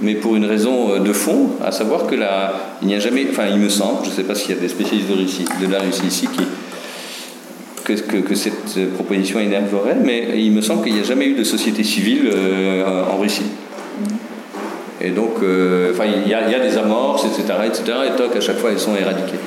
mais 0.00 0.14
pour 0.14 0.36
une 0.36 0.44
raison 0.44 0.92
euh, 0.92 0.98
de 0.98 1.12
fond, 1.12 1.50
à 1.64 1.72
savoir 1.72 2.06
que 2.06 2.14
la, 2.14 2.52
il 2.82 2.88
n'y 2.88 2.94
a 2.94 2.98
jamais, 2.98 3.26
enfin 3.30 3.44
il 3.50 3.58
me 3.58 3.68
semble, 3.68 4.04
je 4.04 4.10
ne 4.10 4.14
sais 4.14 4.24
pas 4.24 4.34
s'il 4.34 4.54
y 4.54 4.58
a 4.58 4.60
des 4.60 4.68
spécialistes 4.68 5.08
de, 5.08 5.72
la 5.72 5.80
Russie 5.80 6.06
ici 6.06 6.28
que, 7.84 8.34
cette 8.34 8.94
proposition 8.94 9.38
énerverait, 9.38 9.96
mais 10.02 10.42
il 10.42 10.52
me 10.52 10.60
semble 10.60 10.82
qu'il 10.82 10.94
n'y 10.94 11.00
a 11.00 11.04
jamais 11.04 11.26
eu 11.26 11.34
de 11.34 11.44
société 11.44 11.84
civile 11.84 12.30
euh, 12.34 13.04
en 13.04 13.16
Russie. 13.16 13.46
Et 15.00 15.10
donc, 15.10 15.34
euh, 15.42 15.92
enfin, 15.92 16.04
il 16.06 16.28
y, 16.28 16.34
a, 16.34 16.46
il 16.46 16.52
y, 16.52 16.54
a, 16.54 16.58
des 16.58 16.76
amorces, 16.76 17.24
etc., 17.24 17.58
etc., 17.66 17.82
et 18.08 18.16
toc, 18.16 18.34
à 18.34 18.40
chaque 18.40 18.58
fois, 18.58 18.70
elles 18.72 18.80
sont 18.80 18.96
éradiquées. 18.96 19.38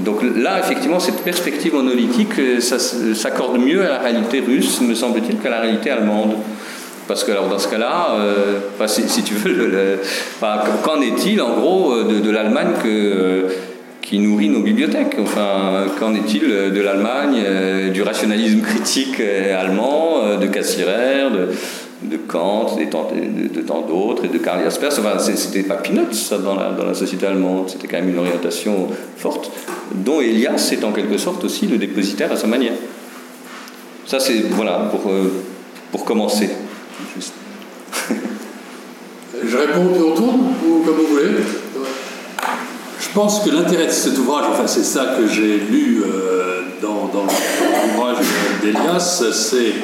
Donc 0.00 0.20
là, 0.36 0.58
effectivement, 0.58 1.00
cette 1.00 1.22
perspective 1.22 1.74
monolithique 1.74 2.38
euh, 2.38 2.60
s'accorde 2.60 3.58
mieux 3.58 3.84
à 3.84 3.88
la 3.88 3.98
réalité 3.98 4.40
russe, 4.40 4.80
me 4.80 4.94
semble-t-il, 4.94 5.38
qu'à 5.38 5.50
la 5.50 5.60
réalité 5.60 5.90
allemande. 5.90 6.34
Parce 7.06 7.24
que 7.24 7.32
alors 7.32 7.48
dans 7.48 7.58
ce 7.58 7.68
cas-là, 7.68 8.16
euh, 8.18 8.86
si, 8.86 9.22
tu 9.22 9.34
veux, 9.34 9.98
qu'en 10.82 11.00
est-il 11.00 11.40
en 11.40 11.54
gros 11.54 11.92
euh, 11.92 12.20
de, 12.20 12.30
l'Allemagne 12.30 12.72
qui 14.02 14.18
nourrit 14.18 14.50
nos 14.50 14.60
bibliothèques? 14.60 15.16
Enfin, 15.18 15.86
qu'en 15.98 16.14
est-il 16.14 16.42
de 16.42 16.80
l'Allemagne, 16.80 17.90
du 17.92 18.02
rationalisme 18.02 18.60
critique 18.62 19.20
allemand, 19.20 20.36
de 20.38 20.46
Cassirer, 20.46 21.28
de 22.02 22.16
Kant, 22.16 22.76
et 22.78 22.86
de, 22.86 23.60
tant 23.60 23.82
d'autres, 23.82 24.24
et 24.24 24.28
de 24.28 24.38
Karl 24.38 24.62
Jaspers. 24.62 24.98
Enfin, 24.98 25.18
c'était 25.18 25.62
pas 25.62 25.76
peanuts, 25.76 26.12
ça, 26.12 26.38
dans 26.38 26.54
la, 26.54 26.70
dans 26.70 26.84
la 26.84 26.94
société 26.94 27.26
allemande. 27.26 27.68
C'était 27.68 27.88
quand 27.88 27.98
même 27.98 28.10
une 28.10 28.18
orientation 28.18 28.88
forte, 29.16 29.50
dont 29.94 30.20
Elias 30.20 30.70
est 30.72 30.84
en 30.84 30.92
quelque 30.92 31.18
sorte 31.18 31.44
aussi 31.44 31.66
le 31.66 31.76
dépositaire 31.76 32.30
à 32.30 32.36
sa 32.36 32.46
manière. 32.46 32.74
Ça, 34.06 34.20
c'est, 34.20 34.44
voilà, 34.50 34.90
pour, 34.90 35.10
euh, 35.10 35.32
pour 35.90 36.04
commencer. 36.04 36.50
Je 39.44 39.56
réponds 39.56 39.86
au 40.00 40.16
tour 40.16 40.34
ou 40.66 40.82
comme 40.84 40.94
vous 40.94 41.06
voulez 41.06 41.30
Je 43.00 43.08
pense 43.14 43.40
que 43.40 43.50
l'intérêt 43.50 43.86
de 43.86 43.92
cet 43.92 44.18
ouvrage, 44.18 44.44
enfin, 44.50 44.66
c'est 44.66 44.84
ça 44.84 45.16
que 45.16 45.26
j'ai 45.26 45.58
lu 45.58 46.02
euh, 46.04 46.62
dans, 46.80 47.10
dans 47.12 47.24
l'ouvrage 47.24 48.24
d'Elias, 48.62 49.24
c'est. 49.32 49.74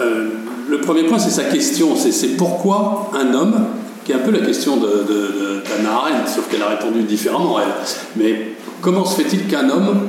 Euh, 0.00 0.28
le 0.68 0.80
premier 0.80 1.04
point, 1.04 1.18
c'est 1.18 1.30
sa 1.30 1.44
question. 1.44 1.94
C'est 1.96 2.36
pourquoi 2.36 3.10
un 3.14 3.34
homme, 3.34 3.66
qui 4.04 4.12
est 4.12 4.16
un 4.16 4.18
peu 4.18 4.30
la 4.30 4.44
question 4.44 4.76
de, 4.76 4.86
de, 4.86 5.62
Arendt, 5.86 6.28
sauf 6.28 6.48
qu'elle 6.48 6.62
a 6.62 6.68
répondu 6.68 7.02
différemment, 7.02 7.58
elle. 7.60 7.72
Mais 8.16 8.52
comment 8.80 9.04
se 9.04 9.20
fait-il 9.20 9.46
qu'un 9.46 9.68
homme 9.70 10.08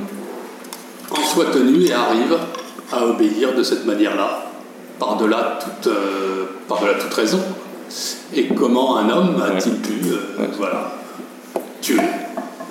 en 1.12 1.24
soit 1.24 1.52
tenu 1.52 1.86
et 1.86 1.94
arrive 1.94 2.38
à 2.92 3.06
obéir 3.06 3.54
de 3.56 3.64
cette 3.64 3.86
manière-là, 3.86 4.46
par-delà 5.00 5.60
toute, 5.62 5.92
euh, 5.92 6.46
par 6.68 6.80
toute 6.80 7.14
raison? 7.14 7.42
Et 8.34 8.48
comment 8.48 8.98
un 8.98 9.10
homme 9.10 9.42
a-t-il 9.42 9.76
pu 9.76 10.12
euh, 10.12 10.46
voilà, 10.58 10.94
tuer 11.82 12.02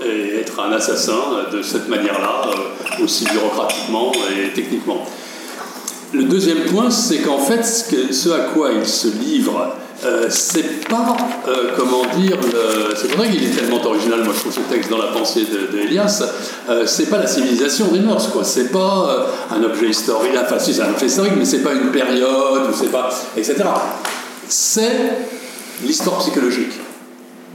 et 0.04 0.40
être 0.40 0.60
un 0.60 0.72
assassin 0.72 1.14
de 1.52 1.62
cette 1.62 1.88
manière-là, 1.88 2.42
euh, 2.48 3.04
aussi 3.04 3.24
bureaucratiquement 3.24 4.12
et 4.12 4.52
techniquement? 4.52 5.04
Le 6.12 6.24
deuxième 6.24 6.60
point, 6.64 6.90
c'est 6.90 7.18
qu'en 7.18 7.38
fait, 7.38 7.64
ce, 7.64 8.30
à 8.30 8.38
quoi 8.54 8.70
il 8.72 8.86
se 8.86 9.08
livre, 9.08 9.74
euh, 10.04 10.26
c'est 10.30 10.86
pas, 10.88 11.16
euh, 11.48 11.70
comment 11.76 12.02
dire, 12.18 12.38
c'est 12.96 13.08
pour 13.08 13.24
ça 13.24 13.30
qu'il 13.30 13.42
est 13.42 13.50
tellement 13.50 13.84
original, 13.84 14.22
moi 14.24 14.32
je 14.34 14.40
trouve 14.40 14.52
ce 14.52 14.72
texte 14.72 14.90
dans 14.90 14.98
la 14.98 15.08
pensée 15.08 15.46
de, 15.50 15.78
Elias, 15.78 16.22
c'est 16.86 17.10
pas 17.10 17.18
la 17.18 17.26
civilisation 17.26 17.88
des 17.88 18.00
mœurs, 18.00 18.28
quoi, 18.28 18.44
c'est 18.44 18.70
pas 18.70 19.28
un 19.50 19.62
objet 19.62 19.88
historique, 19.88 20.32
enfin 20.40 20.58
si 20.58 20.74
c'est 20.74 20.82
un 20.82 20.90
objet 20.90 21.06
historique, 21.06 21.34
mais 21.36 21.44
c'est 21.44 21.62
pas 21.62 21.72
une 21.72 21.90
période, 21.90 22.70
c'est 22.74 22.92
pas, 22.92 23.08
etc. 23.36 23.64
C'est 24.48 24.92
l'histoire 25.82 26.18
psychologique 26.18 26.72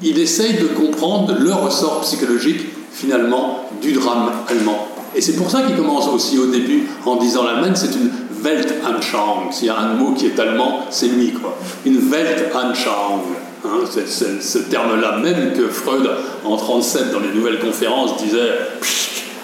il 0.03 0.19
essaye 0.19 0.55
de 0.55 0.67
comprendre 0.67 1.35
le 1.39 1.53
ressort 1.53 2.01
psychologique 2.01 2.61
finalement 2.91 3.65
du 3.81 3.93
drame 3.93 4.31
allemand. 4.49 4.87
Et 5.15 5.21
c'est 5.21 5.35
pour 5.35 5.51
ça 5.51 5.61
qu'il 5.63 5.75
commence 5.75 6.07
aussi 6.07 6.37
au 6.39 6.47
début 6.47 6.87
en 7.05 7.17
disant 7.17 7.43
l'Allemagne 7.43 7.73
c'est 7.75 7.93
une 7.95 8.09
Weltanschauung. 8.43 9.51
S'il 9.51 9.67
y 9.67 9.69
a 9.69 9.77
un 9.77 9.93
mot 9.93 10.13
qui 10.13 10.27
est 10.27 10.39
allemand, 10.39 10.85
c'est 10.89 11.07
lui 11.07 11.31
quoi. 11.31 11.57
Une 11.85 11.99
Weltanschauung. 12.09 13.21
Hein, 13.63 13.85
ce 13.85 14.57
terme-là 14.57 15.19
même 15.19 15.53
que 15.53 15.67
Freud 15.67 16.09
en 16.43 16.55
1937 16.55 17.11
dans 17.11 17.19
les 17.19 17.31
nouvelles 17.31 17.59
conférences 17.59 18.17
disait 18.17 18.57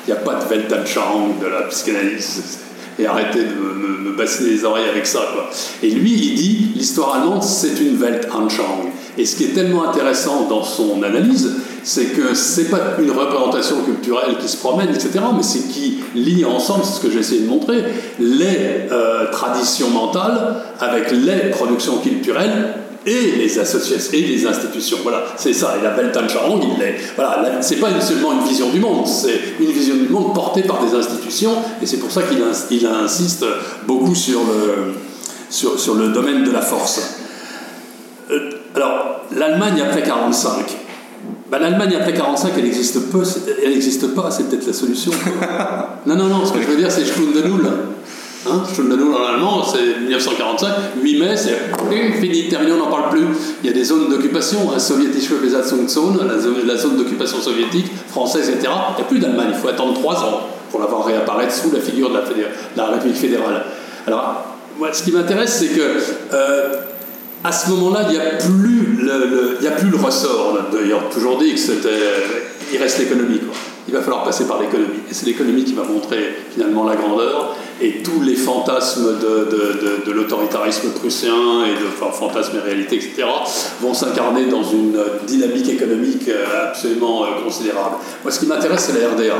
il 0.07 0.11
n'y 0.11 0.17
a 0.17 0.21
pas 0.21 0.35
de 0.35 0.49
Weltanschauung 0.49 1.39
de 1.39 1.45
la 1.45 1.61
psychanalyse 1.63 2.59
et 2.99 3.05
arrêtez 3.05 3.43
de 3.43 3.53
me, 3.53 4.11
me, 4.11 4.47
les 4.49 4.65
oreilles 4.65 4.89
avec 4.89 5.05
ça. 5.05 5.19
Quoi. 5.33 5.49
Et 5.83 5.91
lui, 5.91 6.11
il 6.11 6.35
dit 6.35 6.71
l'histoire 6.75 7.15
allemande, 7.15 7.43
c'est 7.43 7.79
une 7.79 7.97
Weltanschauung. 7.97 8.91
Et 9.17 9.25
ce 9.25 9.35
qui 9.35 9.45
est 9.45 9.53
tellement 9.53 9.89
intéressant 9.89 10.47
dans 10.47 10.63
son 10.63 11.03
analyse, 11.03 11.57
c'est 11.87 12.07
que 12.07 12.33
c'est 12.33 12.65
pas 12.65 12.97
une 12.99 13.11
représentation 13.11 13.77
culturelle 13.81 14.37
qui 14.41 14.49
se 14.49 14.57
promène, 14.57 14.89
etc., 14.89 15.09
mais 15.33 15.41
c'est 15.41 15.69
qui 15.69 15.99
lie 16.15 16.43
ensemble, 16.43 16.83
c'est 16.83 16.97
ce 16.97 16.99
que 16.99 17.09
j'ai 17.09 17.19
essayé 17.19 17.41
de 17.41 17.47
montrer, 17.47 17.81
les 18.19 18.89
euh, 18.91 19.31
traditions 19.31 19.89
mentales 19.89 20.63
avec 20.81 21.11
les 21.11 21.49
productions 21.51 21.99
culturelles 21.99 22.73
et 23.05 23.37
les 23.37 23.57
associations 23.57 24.11
et 24.11 24.21
les 24.21 24.45
institutions. 24.45 24.97
Voilà, 25.01 25.23
c'est 25.37 25.53
ça. 25.53 25.75
Et 25.79 25.83
la 25.83 25.95
Weltanschauung, 25.95 26.61
il 26.75 26.83
est. 26.83 26.97
Voilà, 27.15 27.61
c'est 27.61 27.77
pas 27.77 28.01
seulement 28.01 28.33
une 28.33 28.45
vision 28.45 28.69
du 28.69 28.81
monde, 28.81 29.07
c'est 29.07 29.39
une 29.57 29.71
vision 29.71 29.95
du 29.95 30.09
monde 30.09 30.33
portée 30.33 30.63
par 30.63 30.83
des 30.83 30.93
institutions, 30.93 31.53
et 31.81 31.85
c'est 31.85 31.99
pour 31.99 32.11
ça 32.11 32.23
qu'il 32.23 32.39
il 32.71 32.85
insiste 32.85 33.45
beaucoup 33.87 34.13
sur 34.13 34.41
le, 34.41 34.93
sur, 35.49 35.79
sur 35.79 35.95
le 35.95 36.09
domaine 36.09 36.43
de 36.43 36.51
la 36.51 36.61
force. 36.61 36.99
Euh, 38.29 38.49
alors, 38.75 39.21
l'Allemagne 39.33 39.81
après 39.87 40.03
45. 40.03 40.86
Ben, 41.49 41.59
L'Allemagne 41.59 41.95
après 41.95 42.13
45, 42.13 42.51
elle 42.57 42.63
n'existe 42.65 43.09
pas, 43.09 43.19
elle 43.63 43.69
n'existe 43.71 44.07
pas, 44.13 44.29
c'est 44.31 44.49
peut-être 44.49 44.67
la 44.67 44.73
solution. 44.73 45.11
non, 46.05 46.15
non, 46.15 46.25
non, 46.25 46.45
ce 46.45 46.51
que 46.51 46.61
je 46.61 46.67
veux 46.67 46.75
dire, 46.75 46.91
c'est 46.91 47.05
Stundenull. 47.05 47.65
Hein, 48.45 48.63
Stundenull 48.69 49.13
en 49.13 49.25
allemand, 49.25 49.63
c'est 49.63 50.01
1945, 50.01 50.69
8 51.01 51.19
mai, 51.19 51.37
c'est 51.37 51.57
fini, 52.19 52.49
terminé, 52.49 52.73
on 52.73 52.77
n'en 52.77 52.91
parle 52.91 53.09
plus. 53.11 53.23
Il 53.63 53.67
y 53.67 53.69
a 53.69 53.73
des 53.73 53.85
zones 53.85 54.09
d'occupation, 54.09 54.71
hein, 54.73 54.79
soviétische 54.79 55.35
Besatzungszone, 55.41 56.27
la 56.27 56.37
zone, 56.37 56.55
la 56.65 56.75
zone 56.75 56.97
d'occupation 56.97 57.37
soviétique, 57.39 57.87
française, 58.09 58.49
etc. 58.49 58.73
Il 58.91 58.95
n'y 58.95 59.01
a 59.01 59.05
plus 59.07 59.19
d'Allemagne, 59.19 59.49
il 59.53 59.57
faut 59.57 59.69
attendre 59.69 59.93
3 59.93 60.15
ans 60.15 60.41
pour 60.69 60.81
la 60.81 60.87
voir 60.87 61.05
réapparaître 61.05 61.53
sous 61.53 61.71
la 61.71 61.79
figure 61.79 62.09
de 62.09 62.15
la, 62.15 62.21
de 62.21 62.35
la 62.75 62.85
République 62.87 63.17
fédérale. 63.17 63.63
Alors, 64.05 64.43
moi, 64.77 64.89
ce 64.91 65.01
qui 65.01 65.11
m'intéresse, 65.11 65.59
c'est 65.59 65.73
que 65.73 65.81
euh, 66.33 66.75
à 67.43 67.51
ce 67.51 67.69
moment-là, 67.69 68.05
il 68.09 68.11
n'y 68.11 68.17
a, 68.17 68.31
plus 68.37 68.97
le, 69.03 69.57
a 69.65 69.71
plus 69.71 69.89
le 69.89 69.97
ressort. 69.97 70.57
D'ailleurs, 70.71 71.09
toujours 71.09 71.37
dit 71.37 71.53
que 71.53 71.59
c'était. 71.59 71.89
Il 72.73 72.81
reste 72.81 72.99
l'économie. 72.99 73.41
Il 73.87 73.93
va 73.93 74.01
falloir 74.01 74.23
passer 74.23 74.45
par 74.45 74.59
l'économie. 74.59 74.99
Et 75.09 75.13
c'est 75.13 75.25
l'économie 75.25 75.63
qui 75.63 75.73
va 75.73 75.83
montrer 75.83 76.35
finalement 76.53 76.83
la 76.83 76.95
grandeur. 76.95 77.55
Et 77.79 78.01
tous 78.03 78.21
les 78.21 78.35
fantasmes 78.35 79.19
de, 79.19 80.05
de, 80.05 80.11
l'autoritarisme 80.11 80.89
prussien 80.91 81.63
et 81.65 81.75
de 81.75 82.11
fantasmes 82.11 82.57
et 82.57 82.59
réalité, 82.59 82.95
etc., 82.95 83.23
vont 83.81 83.93
s'incarner 83.93 84.47
dans 84.47 84.63
une 84.63 84.97
dynamique 85.27 85.69
économique 85.69 86.27
euh, 86.27 86.69
absolument 86.69 87.23
euh, 87.23 87.43
considérable. 87.43 87.97
Moi, 88.23 88.31
ce 88.31 88.39
qui 88.39 88.47
m'intéresse, 88.47 88.91
c'est 88.91 88.99
la 88.99 89.09
RDA 89.09 89.35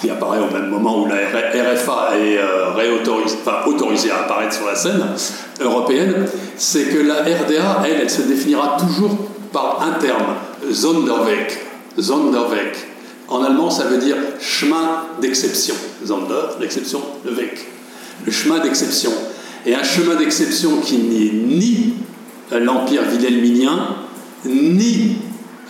qui 0.00 0.10
apparaît 0.10 0.38
au 0.38 0.52
même 0.52 0.68
moment 0.68 1.02
où 1.02 1.06
la 1.06 1.16
RFA 1.16 2.18
est 2.18 2.38
euh, 2.38 3.66
autorisée 3.66 4.10
à 4.10 4.24
apparaître 4.24 4.54
sur 4.54 4.66
la 4.66 4.76
scène 4.76 5.02
européenne, 5.60 6.26
c'est 6.56 6.84
que 6.84 6.98
la 6.98 7.22
RDA, 7.22 7.82
elle, 7.84 8.02
elle 8.02 8.10
se 8.10 8.22
définira 8.22 8.76
toujours 8.78 9.16
par 9.52 9.80
un 9.82 9.98
terme, 9.98 10.34
Sonderweg. 10.72 11.58
Sonderweg. 11.98 12.74
En 13.28 13.42
allemand, 13.42 13.70
ça 13.70 13.84
veut 13.84 13.98
dire 13.98 14.16
chemin 14.40 15.02
d'exception. 15.20 15.74
Sonder, 16.04 16.56
l'exception, 16.60 17.00
le 17.24 17.32
Weg. 17.32 17.58
Le 18.24 18.32
chemin 18.32 18.58
d'exception. 18.58 19.10
Et 19.66 19.74
un 19.74 19.82
chemin 19.82 20.14
d'exception 20.14 20.80
qui 20.82 20.96
n'est 20.98 21.32
ni 21.32 21.94
l'empire 22.50 23.02
wilhelminien, 23.02 23.96
ni 24.46 25.16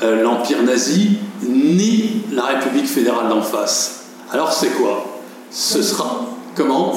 euh, 0.03 0.23
l'empire 0.23 0.63
nazi, 0.63 1.19
ni 1.43 2.23
la 2.33 2.45
République 2.45 2.87
fédérale 2.87 3.29
d'en 3.29 3.43
face. 3.43 3.98
Alors 4.33 4.53
c'est 4.53 4.71
quoi? 4.71 5.05
Ce 5.51 5.83
sera 5.83 6.27
comment? 6.55 6.93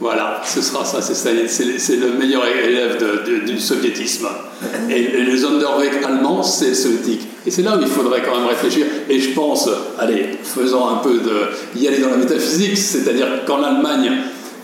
Voilà, 0.00 0.42
ce 0.44 0.60
sera 0.60 0.84
ça, 0.84 1.00
c'est 1.00 1.96
le 1.96 2.12
meilleur 2.18 2.44
élève 2.46 2.98
du 3.46 3.58
soviétisme. 3.58 4.28
Et, 4.90 5.02
le 5.02 5.36
Sonderweg 5.36 6.04
allemand, 6.04 6.42
c'est 6.42 6.74
soviétique. 6.74 7.26
Et 7.46 7.50
c'est 7.50 7.62
là 7.62 7.76
où 7.76 7.80
il 7.80 7.86
faudrait 7.86 8.22
quand 8.22 8.38
même 8.38 8.48
réfléchir. 8.48 8.86
Et 9.08 9.20
je 9.20 9.30
pense, 9.34 9.68
allez, 9.98 10.30
faisant 10.42 10.88
un 10.88 10.96
peu 10.96 11.18
de. 11.18 11.78
y 11.80 11.86
aller 11.86 11.98
dans 11.98 12.10
la 12.10 12.16
métaphysique, 12.16 12.76
c'est-à-dire 12.76 13.44
quand 13.46 13.58
l'Allemagne 13.58 14.12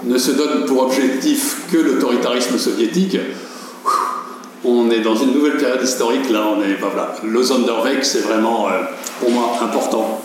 ne 0.05 0.19
se 0.19 0.33
donne 0.33 0.65
pour 0.67 0.83
objectif 0.83 1.63
que 1.71 1.79
l'autoritarisme 1.79 2.59
soviétique, 2.59 3.19
on 4.65 4.91
est 4.91 5.01
dans 5.01 5.17
une 5.17 5.33
nouvelle 5.33 5.57
période 5.57 5.83
historique, 5.83 6.29
là, 6.31 6.49
on 6.55 6.63
est. 6.63 6.75
voilà. 6.81 7.15
Le 7.23 7.43
Sonderweg, 7.43 8.03
c'est 8.03 8.21
vraiment, 8.21 8.69
euh, 8.69 8.83
pour 9.21 9.31
moi, 9.31 9.59
important. 9.63 10.21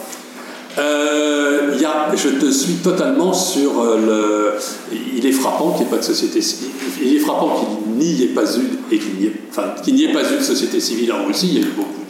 Euh, 0.77 1.77
y 1.79 1.85
a, 1.85 2.13
je 2.15 2.29
te 2.29 2.51
suis 2.51 2.75
totalement 2.75 3.33
sur 3.33 3.79
euh, 3.79 3.97
le. 3.97 4.95
Il 5.15 5.25
est 5.25 5.31
frappant 5.31 5.71
qu'il 5.71 5.81
n'y 5.81 5.87
ait 5.87 5.91
pas 5.91 5.97
de 5.97 6.03
société 6.03 6.41
civile. 6.41 6.71
Il 7.01 7.15
est 7.15 7.19
frappant 7.19 7.65
qu'il 7.87 7.93
n'y 7.97 8.23
ait 8.23 8.27
pas 8.27 8.43
eu 8.57 8.93
et 8.93 8.99
qu'il 8.99 9.15
n'y 9.15 9.25
ait, 9.27 9.33
enfin, 9.49 9.73
qu'il 9.83 9.95
n'y 9.95 10.03
ait 10.03 10.13
pas 10.13 10.21
eu 10.21 10.37
de 10.37 10.43
société 10.43 10.79
civile 10.79 11.13
en 11.13 11.25
Russie. 11.25 11.49
Il 11.53 11.59
y 11.59 11.63
a 11.63 11.67
eu 11.67 11.71
beaucoup 11.71 12.03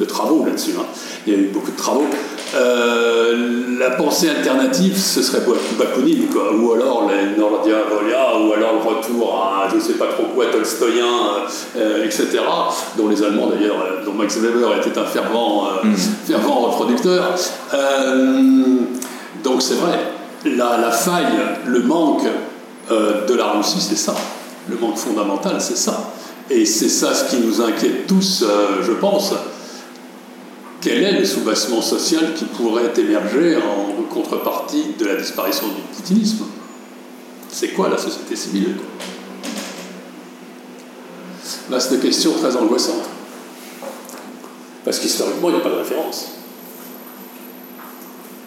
de, 0.00 0.04
travaux 0.04 0.44
là-dessus. 0.44 0.72
Hein. 0.78 0.84
Il 1.26 1.32
y 1.32 1.36
a 1.36 1.38
eu 1.38 1.46
beaucoup 1.52 1.70
de 1.70 1.76
travaux. 1.76 2.06
Euh, 2.54 3.78
la 3.78 3.90
pensée 3.90 4.30
alternative, 4.30 4.96
ce 4.96 5.22
serait 5.22 5.42
Bakounine, 5.78 6.26
quoi, 6.32 6.54
ou 6.54 6.72
alors 6.72 7.08
les 7.08 7.38
Nordia 7.38 7.76
Volia, 7.90 8.38
ou 8.38 8.52
alors 8.52 8.72
le 8.74 8.88
retour 8.88 9.34
à 9.34 9.68
je 9.70 9.76
ne 9.76 9.80
sais 9.80 9.92
pas 9.94 10.06
trop 10.06 10.24
quoi, 10.34 10.46
Tolstoyen, 10.46 11.04
euh, 11.76 12.04
etc., 12.04 12.38
dont 12.96 13.08
les 13.08 13.22
Allemands 13.22 13.48
d'ailleurs, 13.48 13.76
euh, 13.76 14.04
dont 14.04 14.12
Max 14.12 14.38
Weber 14.38 14.78
était 14.78 14.98
un 14.98 15.04
fervent, 15.04 15.68
mm. 15.84 15.94
fervent 16.26 16.60
reproducteur. 16.60 17.34
donc 19.44 19.62
c'est 19.62 19.74
vrai, 19.74 19.98
la, 20.44 20.78
la, 20.78 20.90
faille, 20.90 21.26
le 21.66 21.82
manque 21.82 22.24
de 22.90 23.34
la 23.34 23.52
Russie, 23.52 23.80
c'est 23.80 23.98
ça. 23.98 24.14
Le 24.70 24.76
manque 24.76 24.96
fondamental, 24.96 25.56
c'est 25.60 25.76
ça. 25.76 26.12
Et 26.50 26.64
c'est 26.64 26.88
ça 26.88 27.12
ce 27.12 27.30
qui 27.30 27.42
nous 27.42 27.60
inquiète 27.60 28.06
tous, 28.06 28.44
je 28.82 28.92
pense 28.92 29.34
quel 30.80 31.02
est 31.02 31.18
le 31.18 31.24
soubassement 31.24 31.82
social 31.82 32.34
qui 32.34 32.44
pourrait 32.44 32.92
émerger 32.96 33.56
en 33.56 34.02
contrepartie 34.12 34.94
de 34.98 35.06
la 35.06 35.16
disparition 35.16 35.66
du 35.68 35.82
poutinisme 35.96 36.44
C'est 37.50 37.68
quoi 37.68 37.88
la 37.88 37.98
société 37.98 38.36
civile? 38.36 38.76
C'est 41.78 41.94
une 41.94 42.00
question 42.00 42.32
très 42.32 42.56
angoissante. 42.56 43.08
Parce 44.84 44.98
qu'historiquement, 45.00 45.50
il 45.50 45.56
n'y 45.56 45.60
a 45.60 45.62
pas 45.62 45.70
de 45.70 45.76
référence. 45.76 46.28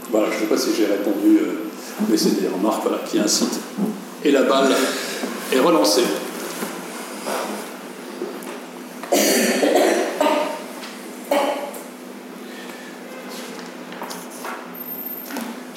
Voilà, 0.09 0.27
je 0.31 0.35
ne 0.35 0.39
sais 0.39 0.47
pas 0.47 0.57
si 0.57 0.69
j'ai 0.75 0.87
répondu, 0.87 1.37
euh, 1.37 1.69
mais 2.09 2.17
c'est 2.17 2.41
des 2.41 2.47
remarques 2.47 2.87
qui 3.09 3.19
incitent. 3.19 3.59
Et 4.23 4.31
la 4.31 4.43
balle 4.43 4.71
est 5.53 5.59
relancée. 5.59 6.03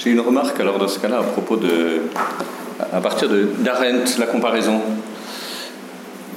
J'ai 0.04 0.10
une 0.10 0.20
remarque 0.20 0.60
alors 0.60 0.78
dans 0.78 0.88
ce 0.88 0.98
cas-là 0.98 1.20
à 1.20 1.22
propos 1.22 1.56
de, 1.56 2.02
à 2.92 3.00
partir 3.00 3.26
de 3.26 3.48
d'Arendt, 3.60 4.18
la 4.18 4.26
comparaison. 4.26 4.80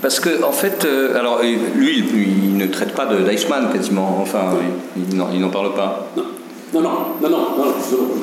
Parce 0.02 0.22
que 0.22 0.42
en 0.42 0.54
fait, 0.54 0.86
euh, 0.86 1.20
alors 1.20 1.42
lui, 1.76 2.02
il 2.14 2.56
ne 2.56 2.68
traite 2.68 2.94
pas 2.94 3.06
de 3.08 3.18
d'Eichmann 3.24 3.70
quasiment, 3.74 4.20
enfin, 4.22 4.54
il, 4.96 5.18
n'en 5.18 5.50
parle 5.50 5.74
pas. 5.74 6.08
Non, 6.16 6.24
non, 6.74 6.82
non, 7.22 7.30
non, 7.30 7.30
non, 7.30 7.66
non 7.66 7.74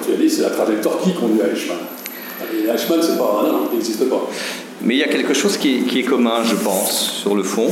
tu 0.02 0.14
as 0.14 0.16
dit, 0.16 0.30
c'est 0.30 0.42
la 0.42 0.50
trajectoire 0.50 0.98
qui 1.02 1.12
conduit 1.12 1.42
à 1.42 1.52
Eichmann. 1.52 1.78
Et 2.54 2.68
Eichmann, 2.70 3.00
c'est 3.02 3.18
pas, 3.18 3.42
non, 3.46 3.68
il 3.70 3.76
n'existe 3.76 4.08
pas. 4.08 4.26
Mais 4.82 4.94
il 4.94 4.98
y 4.98 5.04
a 5.04 5.08
quelque 5.08 5.34
chose 5.34 5.58
qui 5.58 5.76
est, 5.76 5.80
qui 5.80 5.98
est, 6.00 6.04
commun, 6.04 6.42
je 6.42 6.54
pense, 6.54 6.90
sur 6.90 7.34
le 7.34 7.42
fond, 7.42 7.68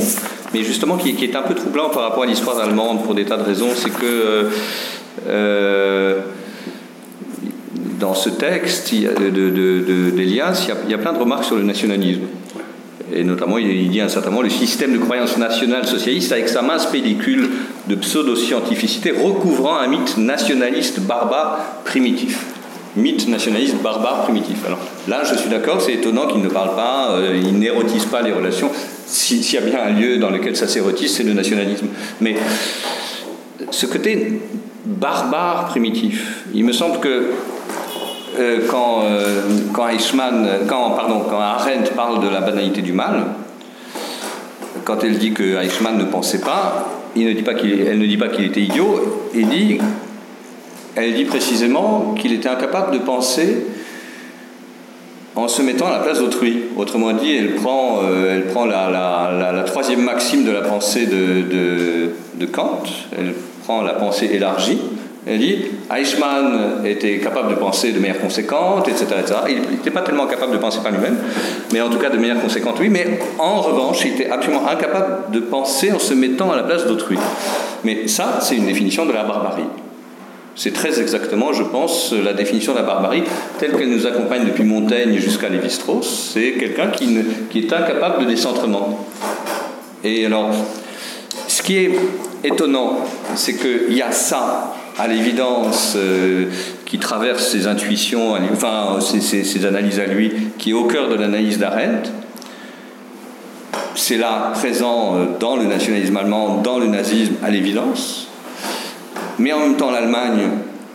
mais 0.53 0.61
justement 0.63 0.97
qui, 0.97 1.15
qui, 1.15 1.25
est 1.25 1.35
un 1.35 1.41
peu 1.41 1.55
troublant 1.55 1.89
par 1.89 2.03
rapport 2.03 2.23
à 2.23 2.27
l'histoire 2.27 2.59
allemande 2.59 3.03
pour 3.03 3.15
des 3.15 3.25
tas 3.25 3.37
de 3.37 3.43
raisons. 3.43 3.69
C'est 3.75 3.89
que 3.89 4.05
euh, 4.05 4.43
euh, 5.27 6.21
dans 8.03 8.13
ce 8.13 8.29
texte 8.29 8.91
d'Elias, 8.91 9.13
de, 9.17 9.29
de, 9.29 9.49
de, 9.49 10.21
il, 10.21 10.25
il 10.25 10.91
y 10.91 10.93
a 10.93 10.97
plein 10.97 11.13
de 11.13 11.19
remarques 11.19 11.45
sur 11.45 11.55
le 11.55 11.63
nationalisme. 11.63 12.23
Et 13.15 13.23
notamment, 13.23 13.57
il 13.57 13.89
dit 13.89 14.01
un 14.01 14.09
certain 14.09 14.29
moment 14.29 14.41
le 14.41 14.49
système 14.49 14.91
de 14.91 14.97
croyance 14.97 15.37
nationale 15.37 15.85
socialiste 15.87 16.33
avec 16.33 16.49
sa 16.49 16.61
mince 16.61 16.85
pellicule 16.87 17.49
de 17.87 17.95
pseudo-scientificité 17.95 19.11
recouvrant 19.11 19.77
un 19.77 19.87
mythe 19.87 20.17
nationaliste 20.17 20.99
barbare 20.99 21.59
primitif 21.85 22.45
mythe 22.95 23.27
nationaliste 23.27 23.81
barbare 23.81 24.23
primitif. 24.23 24.57
Alors 24.67 24.79
là, 25.07 25.23
je 25.23 25.35
suis 25.35 25.49
d'accord, 25.49 25.81
c'est 25.81 25.93
étonnant 25.93 26.27
qu'il 26.27 26.41
ne 26.41 26.49
parle 26.49 26.75
pas, 26.75 27.13
euh, 27.13 27.41
il 27.41 27.57
n'érotise 27.57 28.05
pas 28.05 28.21
les 28.21 28.31
relations. 28.31 28.69
S'il 29.07 29.51
y 29.51 29.57
a 29.57 29.61
bien 29.61 29.79
un 29.81 29.91
lieu 29.99 30.17
dans 30.17 30.29
lequel 30.29 30.55
ça 30.55 30.67
s'érotise, 30.67 31.11
c'est 31.15 31.23
le 31.23 31.33
nationalisme. 31.33 31.87
Mais 32.21 32.35
ce 33.71 33.87
côté 33.87 34.41
barbare 34.85 35.67
primitif, 35.69 36.43
il 36.53 36.65
me 36.65 36.71
semble 36.71 36.99
que 36.99 37.31
quand, 38.69 39.03
euh, 39.03 39.41
quand 39.73 39.87
Eichmann, 39.89 40.47
quand, 40.67 40.91
pardon, 40.91 41.21
quand 41.29 41.39
Arendt 41.39 41.91
parle 41.95 42.23
de 42.23 42.29
la 42.29 42.41
banalité 42.41 42.81
du 42.81 42.93
mal, 42.93 43.25
quand 44.83 45.03
elle 45.03 45.17
dit 45.17 45.33
que 45.33 45.61
Eichmann 45.63 45.97
ne 45.97 46.05
pensait 46.05 46.41
pas, 46.41 46.89
il 47.15 47.27
ne 47.27 47.33
dit 47.33 47.43
pas 47.43 47.53
qu'il, 47.53 47.81
elle 47.81 47.99
ne 47.99 48.05
dit 48.05 48.17
pas 48.17 48.29
qu'il 48.29 48.45
était 48.45 48.61
idiot, 48.61 49.29
il 49.33 49.47
dit 49.47 49.77
elle 50.95 51.13
dit 51.13 51.25
précisément 51.25 52.13
qu'il 52.17 52.33
était 52.33 52.49
incapable 52.49 52.93
de 52.93 52.99
penser 52.99 53.65
en 55.35 55.47
se 55.47 55.61
mettant 55.61 55.87
à 55.87 55.91
la 55.91 55.99
place 55.99 56.19
d'autrui. 56.19 56.63
Autrement 56.77 57.13
dit, 57.13 57.35
elle 57.35 57.55
prend, 57.55 58.01
euh, 58.03 58.35
elle 58.35 58.45
prend 58.47 58.65
la, 58.65 58.89
la, 58.89 59.51
la, 59.51 59.63
troisième 59.63 60.01
maxime 60.01 60.43
de 60.43 60.51
la 60.51 60.61
pensée 60.61 61.07
de, 61.07 61.41
de, 62.39 62.45
Kant, 62.45 62.83
elle 63.17 63.33
prend 63.63 63.81
la 63.81 63.93
pensée 63.93 64.29
élargie. 64.31 64.79
Elle 65.25 65.39
dit 65.39 65.55
Eichmann 65.95 66.85
était 66.85 67.19
capable 67.19 67.51
de 67.51 67.55
penser 67.55 67.93
de 67.93 67.99
manière 67.99 68.19
conséquente, 68.19 68.87
etc. 68.89 69.05
Il 69.47 69.61
n'était 69.71 69.91
pas 69.91 70.01
tellement 70.01 70.27
capable 70.27 70.51
de 70.51 70.57
penser 70.57 70.79
par 70.83 70.91
lui-même, 70.91 71.17
mais 71.71 71.79
en 71.79 71.89
tout 71.89 71.97
cas 71.97 72.09
de 72.09 72.17
manière 72.17 72.41
conséquente, 72.41 72.75
oui. 72.79 72.89
Mais 72.89 73.19
en 73.39 73.61
revanche, 73.61 74.03
il 74.05 74.13
était 74.13 74.29
absolument 74.29 74.67
incapable 74.67 75.31
de 75.31 75.39
penser 75.39 75.91
en 75.93 75.99
se 75.99 76.13
mettant 76.13 76.51
à 76.51 76.57
la 76.57 76.63
place 76.63 76.85
d'autrui. 76.85 77.17
Mais 77.85 78.07
ça, 78.07 78.39
c'est 78.41 78.55
une 78.55 78.65
définition 78.65 79.05
de 79.05 79.13
la 79.13 79.23
barbarie. 79.23 79.63
C'est 80.55 80.73
très 80.73 80.99
exactement, 80.99 81.51
je 81.51 81.63
pense, 81.63 82.13
la 82.13 82.33
définition 82.33 82.73
de 82.73 82.77
la 82.77 82.83
barbarie 82.83 83.23
telle 83.57 83.71
qu'elle 83.75 83.89
nous 83.89 84.05
accompagne 84.05 84.45
depuis 84.45 84.63
Montaigne 84.63 85.17
jusqu'à 85.17 85.49
Lévi-Strauss. 85.49 86.31
C'est 86.33 86.53
quelqu'un 86.53 86.89
qui, 86.89 87.17
est 87.55 87.73
incapable 87.73 88.25
de 88.25 88.29
décentrement. 88.29 89.07
Et 90.03 90.25
alors, 90.25 90.51
ce 91.47 91.63
qui 91.63 91.77
est 91.77 91.91
étonnant, 92.43 92.99
c'est 93.35 93.55
qu'il 93.55 93.95
y 93.95 94.01
a 94.01 94.11
ça, 94.11 94.75
à 94.97 95.07
l'évidence, 95.07 95.93
euh, 95.95 96.45
qui 96.85 96.99
traverse 96.99 97.47
ses 97.47 97.67
intuitions, 97.67 98.35
enfin 98.51 98.99
ses, 99.01 99.21
ses, 99.21 99.43
ses, 99.43 99.65
analyses 99.65 99.99
à 99.99 100.05
lui, 100.05 100.31
qui 100.57 100.71
est 100.71 100.73
au 100.73 100.85
cœur 100.85 101.09
de 101.09 101.15
l'analyse 101.15 101.57
d'Arendt. 101.57 102.09
C'est 103.95 104.17
là 104.17 104.51
présent 104.53 105.15
euh, 105.15 105.25
dans 105.39 105.55
le 105.55 105.63
nationalisme 105.63 106.17
allemand, 106.17 106.61
dans 106.61 106.79
le 106.79 106.87
nazisme, 106.87 107.33
à 107.43 107.49
l'évidence. 107.49 108.27
Mais 109.39 109.51
en 109.51 109.59
même 109.59 109.75
temps, 109.75 109.91
l'Allemagne, 109.91 110.41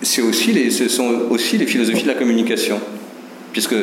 c'est 0.03 0.23
aussi 0.23 0.53
les, 0.53 0.71
ce 0.71 0.89
sont 0.89 1.11
aussi 1.31 1.59
les 1.59 1.67
philosophies 1.67 2.05
de 2.05 2.09
la 2.09 2.15
communication, 2.15 2.81
puisque 3.53 3.75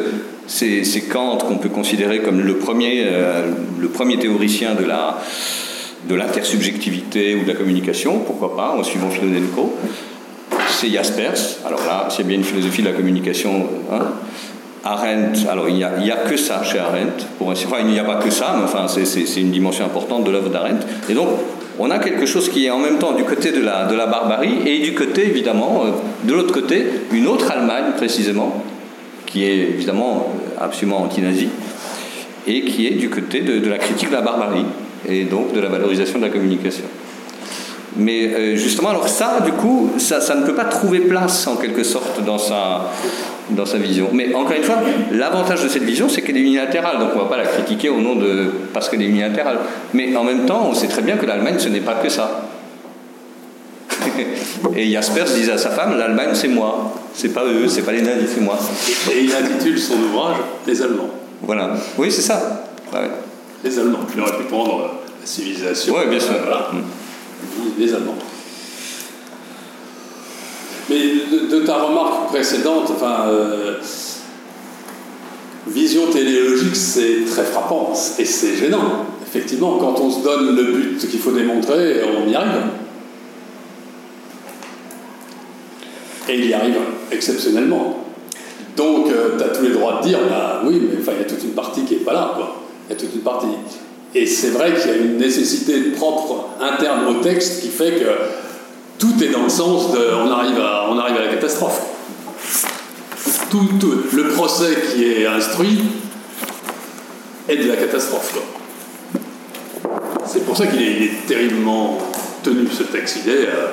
c'est, 0.47 0.83
Kant 1.09 1.37
qu'on 1.37 1.57
peut 1.57 1.69
considérer 1.69 2.19
comme 2.19 2.39
le 2.39 2.55
premier, 2.55 3.03
euh, 3.05 3.51
le 3.79 3.87
premier 3.89 4.17
théoricien 4.17 4.75
de 4.75 4.85
la 4.85 5.17
de 6.07 6.15
l'intersubjectivité 6.15 7.35
ou 7.35 7.43
de 7.43 7.47
la 7.47 7.55
communication, 7.55 8.19
pourquoi 8.19 8.55
pas, 8.55 8.75
en 8.77 8.83
suivant 8.83 9.09
Filonenko. 9.09 9.75
C'est 10.69 10.89
Jaspers, 10.89 11.57
alors 11.65 11.81
là, 11.85 12.07
c'est 12.09 12.25
bien 12.25 12.37
une 12.37 12.43
philosophie 12.43 12.81
de 12.81 12.89
la 12.89 12.93
communication. 12.93 13.65
Hein. 13.91 13.99
Arendt, 14.83 15.49
alors 15.49 15.67
il 15.67 15.75
n'y 15.75 15.83
a, 15.83 16.15
que 16.29 16.37
ça 16.37 16.63
chez 16.63 16.77
Arendt, 16.77 17.25
pour 17.39 17.49
enfin 17.49 17.77
il 17.79 17.87
n'y 17.87 17.97
a 17.97 18.03
pas 18.03 18.17
que 18.17 18.29
ça, 18.29 18.53
mais 18.55 18.65
enfin 18.65 18.85
c'est 18.87 19.41
une 19.41 19.49
dimension 19.49 19.83
importante 19.83 20.25
de 20.25 20.29
l'œuvre 20.29 20.51
d'Arendt. 20.51 20.85
Et 21.09 21.15
donc 21.15 21.27
on 21.79 21.89
a 21.89 21.99
quelque 21.99 22.25
chose 22.25 22.49
qui 22.49 22.65
est 22.65 22.69
en 22.69 22.79
même 22.79 22.99
temps 22.99 23.13
du 23.13 23.23
côté 23.23 23.51
de 23.51 23.61
la, 23.61 24.05
barbarie 24.05 24.59
et 24.65 24.79
du 24.79 24.93
côté, 24.93 25.27
évidemment, 25.27 25.83
euh, 25.85 25.89
de 26.23 26.33
l'autre 26.33 26.53
côté, 26.53 26.85
une 27.11 27.27
autre 27.27 27.51
Allemagne, 27.51 27.93
précisément, 27.97 28.63
qui 29.25 29.43
est 29.43 29.57
évidemment 29.57 30.31
absolument 30.59 31.01
anti-nazi, 31.01 31.49
et 32.47 32.61
qui 32.61 32.87
est 32.87 32.91
du 32.91 33.09
côté 33.09 33.41
de, 33.41 33.67
la 33.67 33.77
critique 33.77 34.09
de 34.09 34.15
la 34.15 34.21
barbarie, 34.21 34.65
et 35.09 35.23
donc 35.23 35.53
de 35.53 35.59
la 35.59 35.69
valorisation 35.69 36.19
de 36.19 36.25
la 36.25 36.31
communication. 36.31 36.85
Mais 37.97 38.33
euh, 38.33 38.55
justement, 38.55 38.89
alors 38.89 39.07
ça, 39.07 39.39
du 39.45 39.53
coup, 39.53 39.91
ça, 39.97 40.19
ça, 40.19 40.35
ne 40.35 40.45
peut 40.45 40.53
pas 40.53 40.65
trouver 40.65 40.99
place, 40.99 41.47
en 41.47 41.55
quelque 41.55 41.83
sorte, 41.83 42.23
dans 42.25 42.37
sa, 42.37 42.91
dans 43.51 43.65
sa 43.65 43.77
vision. 43.77 44.09
Mais 44.11 44.33
encore 44.35 44.55
une 44.55 44.63
fois, 44.63 44.79
l'avantage 45.11 45.63
de 45.63 45.69
cette 45.69 45.83
vision, 45.83 46.09
c'est 46.09 46.21
qu'elle 46.21 46.35
est 46.37 46.41
unilatérale, 46.41 46.99
donc 46.99 47.09
on 47.13 47.19
ne 47.19 47.23
va 47.23 47.29
pas 47.29 47.37
la 47.37 47.45
critiquer 47.45 47.89
au 47.89 48.01
nom 48.01 48.15
de 48.15 48.51
parce 48.73 48.89
qu'elle 48.89 49.01
est 49.01 49.07
unilatérale. 49.07 49.59
Mais 49.93 50.13
en 50.15 50.25
même 50.25 50.45
temps, 50.45 50.67
on 50.69 50.73
sait 50.73 50.87
très 50.87 51.03
bien 51.03 51.15
que 51.15 51.25
l'Allemagne, 51.25 51.55
ce 51.57 51.69
n'est 51.69 51.79
pas 51.79 51.95
que 51.95 52.09
ça. 52.09 52.49
Et 54.75 54.91
Jaspers 54.91 55.25
disait 55.25 55.53
à 55.53 55.57
sa 55.57 55.69
femme, 55.69 55.97
l'Allemagne, 55.97 56.31
c'est 56.33 56.49
moi. 56.49 56.93
C'est 57.13 57.33
pas 57.33 57.45
eux, 57.45 57.67
c'est 57.69 57.83
pas 57.83 57.93
les 57.93 58.01
nazis, 58.01 58.29
c'est 58.35 58.41
moi. 58.41 58.57
Et 59.13 59.23
il 59.23 59.31
intitule 59.33 59.79
son 59.79 59.95
ouvrage 59.95 60.35
Les 60.67 60.81
Allemands. 60.81 61.11
Voilà. 61.41 61.71
Oui, 61.97 62.11
c'est 62.11 62.21
ça. 62.21 62.65
Ouais. 62.93 63.09
Les 63.65 63.79
Allemands. 63.79 64.05
Il 64.13 64.21
aurait 64.21 64.37
pu 64.37 64.43
prendre 64.43 64.77
la 65.19 65.25
civilisation. 65.25 65.95
Oui, 65.97 66.07
bien 66.07 66.19
sûr. 66.19 66.33
Voilà. 66.45 66.69
Les 67.79 67.93
Allemands. 67.93 68.15
Mais 70.87 70.99
de, 71.31 71.47
de, 71.47 71.65
ta 71.65 71.77
remarque 71.77 72.27
précédente, 72.27 72.91
enfin, 72.91 73.25
euh, 73.27 73.79
vision 75.65 76.11
téléologique, 76.11 76.75
c'est 76.75 77.25
très 77.27 77.43
frappant 77.43 77.91
et 78.19 78.25
c'est 78.25 78.55
gênant. 78.55 79.07
Effectivement, 79.25 79.79
quand 79.79 79.99
on 79.99 80.11
se 80.11 80.23
donne 80.23 80.55
le 80.55 80.63
but 80.63 81.09
qu'il 81.09 81.19
faut 81.19 81.31
démontrer, 81.31 82.01
on 82.03 82.29
y 82.29 82.35
arrive. 82.35 82.51
Et 86.29 86.37
il 86.37 86.45
y 86.45 86.53
arrive 86.53 86.77
exceptionnellement. 87.11 88.05
Donc, 88.77 89.07
euh, 89.09 89.37
tu 89.37 89.43
as 89.43 89.47
tous 89.47 89.63
les 89.63 89.71
droits 89.71 90.01
de 90.03 90.07
dire, 90.07 90.19
bah 90.29 90.61
oui, 90.63 90.79
mais 90.83 90.99
il 91.01 91.19
y 91.19 91.21
a 91.21 91.23
toute 91.23 91.43
une 91.43 91.53
partie 91.53 91.83
qui 91.83 91.95
n'est 91.95 92.01
pas 92.01 92.13
là, 92.13 92.33
quoi. 92.35 92.64
Il 92.87 92.93
y 92.93 92.97
a 92.97 92.99
toute 92.99 93.13
une 93.15 93.21
partie. 93.21 93.47
Et 94.13 94.25
c'est 94.25 94.51
vrai 94.51 94.73
qu'il 94.73 94.89
y 94.89 94.93
a 94.93 94.97
une 94.97 95.17
nécessité 95.17 95.91
propre 95.91 96.49
interne 96.61 97.05
au 97.07 97.21
texte 97.21 97.61
qui 97.61 97.67
fait 97.67 97.99
que 97.99 98.05
tout 98.97 99.13
est 99.21 99.29
dans 99.29 99.43
le 99.43 99.49
sens 99.49 99.91
de 99.91 99.99
on 100.15 100.31
arrive 100.31 100.59
à, 100.59 100.87
on 100.89 100.97
arrive 100.97 101.17
à 101.17 101.25
la 101.25 101.27
catastrophe. 101.27 101.81
Tout, 103.49 103.67
tout, 103.79 103.93
le 104.13 104.29
procès 104.29 104.77
qui 104.91 105.03
est 105.03 105.27
instruit 105.27 105.83
est 107.49 107.57
de 107.57 107.67
la 107.67 107.75
catastrophe. 107.75 108.33
C'est 110.25 110.45
pour 110.45 110.55
ça 110.55 110.67
qu'il 110.67 110.81
est, 110.81 111.27
terriblement 111.27 111.97
tenu 112.43 112.67
ce 112.71 112.83
texte. 112.83 113.19
Il 113.25 113.31
est, 113.31 113.47
euh, 113.47 113.67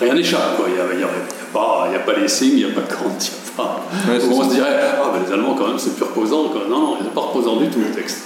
rien 0.00 0.14
n'échappe. 0.14 0.60
Il 0.66 0.74
n'y 0.74 1.02
a, 1.02 1.96
a, 1.96 1.98
pas 2.00 2.12
les 2.20 2.28
signes, 2.28 2.58
il 2.58 2.66
n'y 2.66 2.72
a 2.72 2.74
pas 2.74 2.82
de 2.82 2.92
Kant. 2.92 3.41
Pas... 3.56 3.84
Ouais, 4.08 4.18
on 4.30 4.44
se 4.44 4.54
dirait 4.54 4.80
ah, 5.02 5.10
ben, 5.12 5.20
les 5.26 5.32
Allemands, 5.32 5.54
quand 5.54 5.68
même, 5.68 5.78
c'est 5.78 5.94
plus 5.94 6.04
reposant. 6.04 6.48
Quoi. 6.48 6.62
Non, 6.68 6.80
non, 6.80 6.96
il 7.00 7.04
n'est 7.04 7.10
pas 7.12 7.20
reposant 7.20 7.56
du 7.56 7.68
tout 7.68 7.80
le 7.80 7.90
texte. 7.90 8.22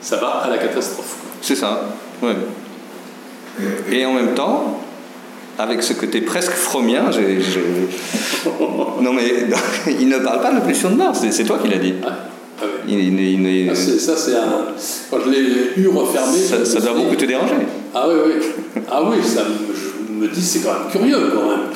Ça 0.00 0.16
va 0.16 0.42
à 0.44 0.50
la 0.50 0.58
catastrophe. 0.58 1.16
C'est 1.40 1.54
ça. 1.54 1.82
Ouais. 2.22 2.36
Et 3.90 4.04
en 4.06 4.14
même 4.14 4.34
temps, 4.34 4.80
avec 5.58 5.82
ce 5.82 5.92
côté 5.92 6.22
presque 6.22 6.52
fromien. 6.52 7.10
J 7.10 7.20
ai, 7.20 7.40
j 7.40 7.58
ai... 7.58 8.48
Non, 9.02 9.12
mais 9.12 9.46
il 10.00 10.08
ne 10.08 10.18
parle 10.18 10.40
pas 10.40 10.52
de 10.52 10.60
pollution 10.60 10.90
de 10.90 10.96
Mars, 10.96 11.24
c'est 11.30 11.44
toi 11.44 11.58
qui 11.62 11.68
l'as 11.68 11.78
dit. 11.78 11.94
Ah, 12.04 12.08
ah 12.60 12.64
oui. 12.86 12.94
il, 12.94 13.20
il, 13.20 13.46
il... 13.46 13.70
Ah, 13.70 13.74
ça, 13.74 14.16
c'est 14.16 14.36
un. 14.36 14.66
Quand 15.10 15.18
je 15.24 15.30
l'ai 15.30 15.82
eu 15.82 15.88
refermé. 15.88 16.38
Ça, 16.38 16.64
ça 16.64 16.80
doit 16.80 16.94
beaucoup 16.94 17.16
te 17.16 17.24
déranger. 17.24 17.54
Ah 17.94 18.06
oui, 18.08 18.14
oui. 18.26 18.82
Ah 18.90 19.02
oui, 19.04 19.16
ça, 19.22 19.42
je 19.74 20.12
me 20.12 20.28
dis, 20.28 20.42
c'est 20.42 20.60
quand 20.60 20.72
même 20.72 20.90
curieux, 20.90 21.32
quand 21.34 21.48
même, 21.48 21.68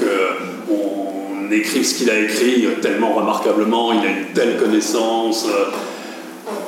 qu'on 0.68 1.03
écrive 1.52 1.84
ce 1.84 1.94
qu'il 1.94 2.10
a 2.10 2.18
écrit 2.18 2.66
tellement 2.80 3.14
remarquablement, 3.14 3.92
il 3.92 4.00
a 4.00 4.10
une 4.10 4.32
telle 4.34 4.56
connaissance. 4.56 5.46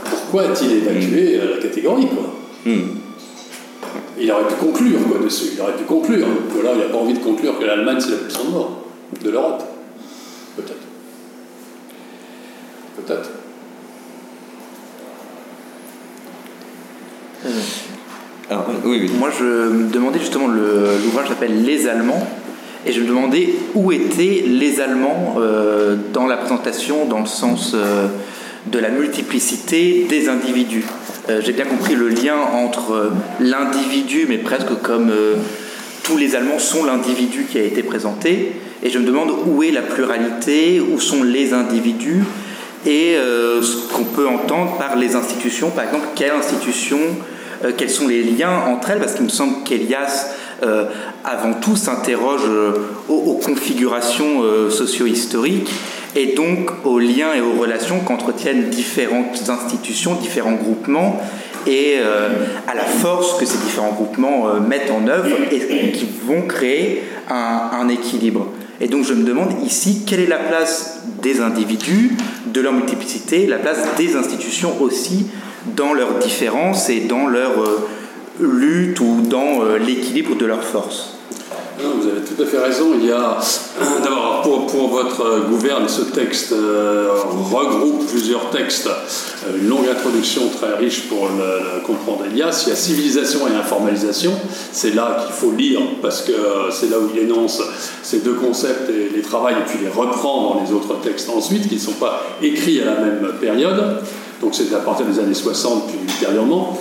Pourquoi 0.08 0.50
a-t-il 0.50 0.72
évacué 0.72 1.38
la 1.38 1.62
catégorie, 1.62 2.08
quoi 2.08 2.34
hmm. 2.64 2.98
Il 4.18 4.32
aurait 4.32 4.48
pu 4.48 4.54
conclure 4.54 4.98
quoi 5.08 5.18
dessus, 5.22 5.50
il 5.54 5.60
aurait 5.60 5.76
pu 5.76 5.84
conclure. 5.84 6.26
Ou 6.26 6.60
alors 6.60 6.74
il 6.74 6.80
n'a 6.80 6.86
pas 6.86 6.98
envie 6.98 7.14
de 7.14 7.18
conclure 7.18 7.58
que 7.58 7.64
l'Allemagne 7.64 7.98
c'est 8.00 8.12
la 8.12 8.16
puissance 8.16 8.48
mort 8.48 8.86
de 9.22 9.30
l'Europe. 9.30 9.62
Peut-être. 10.56 10.86
Peut-être. 12.96 13.30
Alors, 18.48 18.66
oui, 18.84 19.00
oui. 19.02 19.10
Moi 19.18 19.30
je 19.38 19.44
me 19.44 19.90
demandais 19.90 20.18
justement, 20.18 20.46
l'ouvrage 20.48 21.28
s'appelle 21.28 21.64
Les 21.64 21.86
Allemands. 21.86 22.26
Et 22.86 22.92
je 22.92 23.00
me 23.00 23.06
demandais 23.06 23.50
où 23.74 23.92
étaient 23.92 24.44
les 24.46 24.80
Allemands 24.80 25.36
dans 26.12 26.26
la 26.26 26.36
présentation, 26.36 27.04
dans 27.06 27.20
le 27.20 27.26
sens 27.26 27.74
de 28.66 28.78
la 28.78 28.88
multiplicité 28.88 30.06
des 30.08 30.28
individus. 30.28 30.84
J'ai 31.40 31.52
bien 31.52 31.64
compris 31.64 31.94
le 31.94 32.08
lien 32.08 32.36
entre 32.54 33.10
l'individu, 33.40 34.26
mais 34.28 34.38
presque 34.38 34.80
comme 34.82 35.12
tous 36.04 36.16
les 36.16 36.36
Allemands 36.36 36.60
sont 36.60 36.84
l'individu 36.84 37.46
qui 37.50 37.58
a 37.58 37.64
été 37.64 37.82
présenté, 37.82 38.52
et 38.82 38.90
je 38.90 38.98
me 39.00 39.04
demande 39.04 39.32
où 39.46 39.64
est 39.64 39.72
la 39.72 39.82
pluralité, 39.82 40.80
où 40.80 41.00
sont 41.00 41.24
les 41.24 41.52
individus, 41.52 42.22
et 42.86 43.16
euh, 43.16 43.60
ce 43.60 43.92
qu'on 43.92 44.04
peut 44.04 44.28
entendre 44.28 44.76
par 44.78 44.94
les 44.94 45.16
institutions, 45.16 45.70
par 45.70 45.84
exemple, 45.84 46.06
quelle 46.14 46.30
institution, 46.30 46.98
euh, 47.64 47.72
quels 47.76 47.90
sont 47.90 48.08
les 48.08 48.22
liens 48.22 48.62
entre 48.68 48.90
elles, 48.90 48.98
parce 48.98 49.14
qu'il 49.14 49.24
me 49.24 49.30
semble 49.30 49.62
qu'Elias, 49.64 50.34
euh, 50.62 50.84
avant 51.24 51.54
tout, 51.54 51.76
s'interroge 51.76 52.42
aux, 53.08 53.40
configurations 53.44 54.42
socio-historiques 54.70 55.70
et 56.14 56.34
donc 56.34 56.70
aux 56.84 56.98
liens 56.98 57.34
et 57.34 57.40
aux 57.40 57.52
relations 57.52 58.00
qu'entretiennent 58.00 58.70
différentes 58.70 59.48
institutions, 59.48 60.14
différents 60.14 60.54
groupements, 60.54 61.20
et 61.66 61.98
à 62.66 62.74
la 62.74 62.84
force 62.84 63.38
que 63.38 63.44
ces 63.44 63.58
différents 63.58 63.92
groupements 63.92 64.54
mettent 64.66 64.90
en 64.90 65.06
œuvre 65.08 65.36
et 65.50 65.92
qui 65.92 66.08
vont 66.26 66.42
créer 66.42 67.02
un 67.28 67.88
équilibre. 67.88 68.48
Et 68.80 68.88
donc 68.88 69.04
je 69.04 69.14
me 69.14 69.24
demande 69.24 69.52
ici 69.64 70.04
quelle 70.06 70.20
est 70.20 70.26
la 70.26 70.38
place 70.38 71.00
des 71.22 71.40
individus, 71.40 72.16
de 72.46 72.60
leur 72.60 72.72
multiplicité, 72.72 73.46
la 73.46 73.58
place 73.58 73.78
des 73.96 74.16
institutions 74.16 74.80
aussi 74.80 75.26
dans 75.74 75.94
leurs 75.94 76.18
différences 76.18 76.88
et 76.90 77.00
dans 77.00 77.26
leur 77.26 77.60
euh, 77.60 77.88
lutte 78.40 79.00
ou 79.00 79.22
dans 79.22 79.62
euh, 79.62 79.78
l'équilibre 79.78 80.36
de 80.36 80.46
leurs 80.46 80.64
forces 80.64 81.16
vous 81.84 82.08
avez 82.08 82.20
tout 82.20 82.42
à 82.42 82.46
fait 82.46 82.58
raison. 82.58 82.92
Il 82.98 83.06
y 83.06 83.12
a 83.12 83.38
d'abord 84.02 84.42
pour, 84.42 84.66
pour, 84.66 84.88
votre 84.88 85.46
gouverne, 85.48 85.88
ce 85.88 86.02
texte 86.02 86.52
euh, 86.52 87.08
regroupe 87.52 88.06
plusieurs 88.06 88.50
textes, 88.50 88.86
euh, 88.86 89.58
une 89.58 89.68
longue 89.68 89.86
introduction 89.88 90.42
très 90.48 90.74
riche 90.76 91.08
pour 91.08 91.28
le, 91.28 91.80
comprendre 91.86 92.24
Elias. 92.30 92.64
Il 92.66 92.70
y 92.70 92.72
a 92.72 92.76
civilisation 92.76 93.40
et 93.48 93.54
informalisation. 93.56 94.32
C'est 94.72 94.94
là 94.94 95.24
qu'il 95.24 95.34
faut 95.34 95.52
lire 95.52 95.80
parce 96.00 96.22
que 96.22 96.32
euh, 96.32 96.70
c'est 96.70 96.90
là 96.90 96.98
où 96.98 97.08
il 97.14 97.22
énonce 97.22 97.62
ces 98.02 98.20
deux 98.20 98.34
concepts 98.34 98.88
et 98.90 99.14
les 99.14 99.22
travaille 99.22 99.54
et 99.54 99.68
puis 99.68 99.78
les 99.82 99.90
reprend 99.90 100.54
dans 100.54 100.62
les 100.64 100.72
autres 100.72 101.00
textes 101.00 101.28
ensuite 101.28 101.68
qui 101.68 101.74
ne 101.74 101.80
sont 101.80 101.92
pas 101.92 102.22
écrits 102.42 102.80
à 102.80 102.86
la 102.86 102.94
même 103.00 103.32
période. 103.40 104.00
Donc 104.40 104.54
c'est 104.54 104.72
à 104.74 104.78
partir 104.78 105.06
des 105.06 105.18
années 105.18 105.34
60 105.34 105.88
puis 105.88 105.98
ultérieurement. 106.02 106.78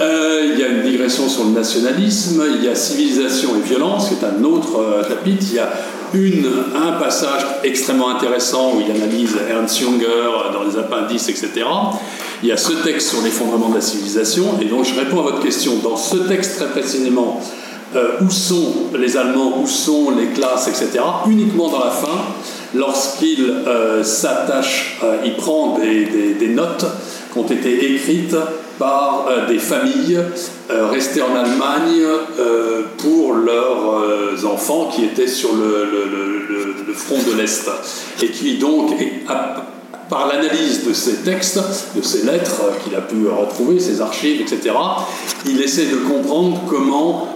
Euh, 0.00 0.52
il 0.52 0.60
y 0.60 0.62
a 0.62 0.68
une 0.68 0.82
digression 0.82 1.26
sur 1.26 1.44
le 1.44 1.50
nationalisme, 1.50 2.44
il 2.54 2.64
y 2.64 2.68
a 2.68 2.74
civilisation 2.74 3.50
et 3.56 3.66
violence, 3.66 4.08
qui 4.08 4.14
est 4.14 4.26
un 4.26 4.44
autre 4.44 4.78
euh, 4.78 5.08
chapitre. 5.08 5.46
Il 5.48 5.54
y 5.54 5.58
a 5.58 5.72
un 6.86 6.92
passage 7.00 7.46
extrêmement 7.64 8.10
intéressant 8.10 8.74
où 8.74 8.82
il 8.86 8.90
analyse 8.94 9.36
Ernst 9.48 9.78
Junger 9.78 10.04
euh, 10.06 10.52
dans 10.52 10.64
les 10.64 10.78
appendices, 10.78 11.30
etc. 11.30 11.64
Il 12.42 12.48
y 12.50 12.52
a 12.52 12.58
ce 12.58 12.72
texte 12.72 13.08
sur 13.08 13.22
l'effondrement 13.22 13.70
de 13.70 13.76
la 13.76 13.80
civilisation, 13.80 14.58
et 14.60 14.66
donc 14.66 14.84
je 14.84 14.94
réponds 14.94 15.20
à 15.20 15.22
votre 15.22 15.40
question. 15.40 15.76
Dans 15.82 15.96
ce 15.96 16.16
texte 16.16 16.56
très 16.56 16.68
précisément, 16.68 17.40
où 18.20 18.30
sont 18.30 18.74
les 18.98 19.16
Allemands, 19.16 19.62
où 19.62 19.66
sont 19.66 20.10
les 20.10 20.26
classes, 20.26 20.68
etc., 20.68 21.02
uniquement 21.30 21.70
dans 21.70 21.82
la 21.82 21.90
fin, 21.90 22.18
lorsqu'il 22.74 23.54
s'attache, 24.02 25.00
il 25.24 25.34
prend 25.36 25.78
des, 25.78 26.34
des 26.34 26.48
notes 26.48 26.86
qui 27.32 27.38
ont 27.38 27.46
été 27.46 27.94
écrites 27.94 28.36
par 28.78 29.26
euh, 29.28 29.46
des 29.46 29.58
familles 29.58 30.18
euh, 30.70 30.86
restées 30.88 31.22
en 31.22 31.34
Allemagne 31.34 32.02
euh, 32.38 32.82
pour 32.98 33.34
leurs 33.34 34.46
enfants 34.46 34.90
qui 34.94 35.04
étaient 35.04 35.26
sur 35.26 35.50
le, 35.54 36.94
front 36.94 37.18
de 37.30 37.36
l'Est. 37.36 37.70
Et 38.22 38.28
qui 38.28 38.56
donc, 38.56 38.90
par 40.08 40.28
l'analyse 40.28 40.86
de 40.86 40.92
ces 40.92 41.16
textes, 41.16 41.60
de 41.96 42.02
ces 42.02 42.24
lettres 42.24 42.62
qu'il 42.82 42.94
a 42.94 43.00
pu 43.00 43.26
retrouver, 43.28 43.80
ces 43.80 44.00
archives, 44.00 44.40
etc., 44.40 44.74
il 45.46 45.60
essaie 45.60 45.86
de 45.86 45.96
comprendre 45.96 46.60
comment, 46.68 47.28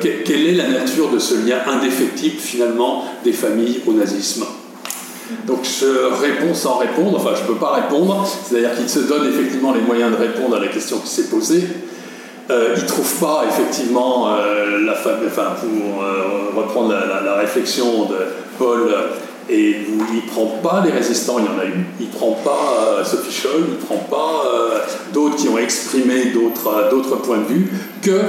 quelle 0.00 0.46
est 0.46 0.54
la 0.54 0.68
nature 0.68 1.10
de 1.10 1.18
ce 1.18 1.34
lien 1.34 1.58
indéfectible 1.66 2.38
finalement 2.38 3.04
des 3.24 3.32
familles 3.32 3.80
au 3.86 3.92
nazisme. 3.92 4.44
Donc 5.46 5.58
je 5.62 5.86
réponds 6.22 6.54
sans 6.54 6.78
répondre, 6.78 7.18
enfin 7.18 7.30
je 7.36 7.42
ne 7.42 7.46
peux 7.48 7.60
pas 7.60 7.72
répondre, 7.72 8.26
c'est-à-dire 8.44 8.74
qu'il 8.74 8.88
se 8.88 9.00
donne 9.00 9.28
effectivement 9.28 9.72
les 9.72 9.80
moyens 9.80 10.10
de 10.12 10.16
répondre 10.16 10.56
à 10.56 10.60
la 10.60 10.68
question 10.68 10.98
qui 10.98 11.08
s'est 11.08 11.28
posée. 11.28 11.64
Euh, 12.50 12.74
il 12.76 12.82
ne 12.82 12.88
trouve 12.88 13.14
pas 13.20 13.44
effectivement 13.46 14.28
euh, 14.28 14.80
la 14.80 14.92
enfin 14.92 15.54
pour 15.60 16.02
euh, 16.02 16.50
reprendre 16.56 16.94
la, 16.94 17.34
réflexion 17.34 18.06
de 18.06 18.16
Paul, 18.58 18.90
et 19.48 19.76
il 19.88 19.96
ne 19.96 20.30
prend 20.30 20.58
pas 20.62 20.82
les 20.84 20.92
résistants, 20.92 21.38
il 21.38 21.44
y 21.44 21.48
en 21.48 21.60
a 21.60 21.66
eu, 21.66 21.84
il 22.00 22.06
ne 22.06 22.12
prend 22.12 22.32
pas 22.32 23.04
Sophie 23.04 23.32
Scholl, 23.32 23.64
il 23.68 23.74
ne 23.74 23.80
prend 23.80 23.96
pas 24.10 24.44
d'autres 25.12 25.36
qui 25.36 25.48
ont 25.48 25.58
exprimé 25.58 26.32
d'autres 26.32 27.16
points 27.22 27.38
de 27.38 27.54
vue 27.54 27.72
que 28.02 28.20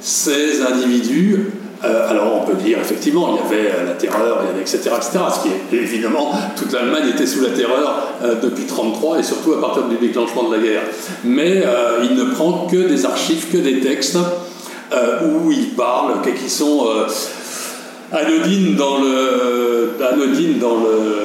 ces 0.00 0.62
individus 0.62 1.52
euh, 1.84 2.08
alors 2.08 2.40
on 2.42 2.50
peut 2.50 2.56
dire 2.56 2.78
effectivement 2.78 3.36
il 3.36 3.36
y 3.36 3.46
avait 3.46 3.70
euh, 3.70 3.86
la 3.86 3.92
terreur, 3.92 4.42
etc. 4.58 4.78
etc. 4.96 5.18
ce 5.34 5.42
qui 5.42 5.76
est 5.76 5.78
évidemment 5.78 6.32
toute 6.56 6.72
l'Allemagne 6.72 7.10
était 7.10 7.26
sous 7.26 7.42
la 7.42 7.50
terreur 7.50 8.08
euh, 8.22 8.36
depuis 8.36 8.64
1933 8.64 9.18
et 9.18 9.22
surtout 9.22 9.52
à 9.52 9.60
partir 9.60 9.82
du 9.84 9.96
déclenchement 9.96 10.48
de 10.48 10.56
la 10.56 10.62
guerre. 10.62 10.82
Mais 11.24 11.62
il 12.02 12.14
ne 12.16 12.24
prend 12.32 12.66
que 12.66 12.88
des 12.88 13.04
archives, 13.04 13.50
que 13.50 13.58
des 13.58 13.80
textes 13.80 14.16
où 14.92 15.50
il 15.50 15.70
parle, 15.70 16.12
qui 16.22 16.48
sont 16.48 16.86
anodines 18.14 18.76
dans 18.76 18.98
le, 18.98 19.96
anodines 20.12 20.58
dans 20.58 20.76
le 20.76 21.24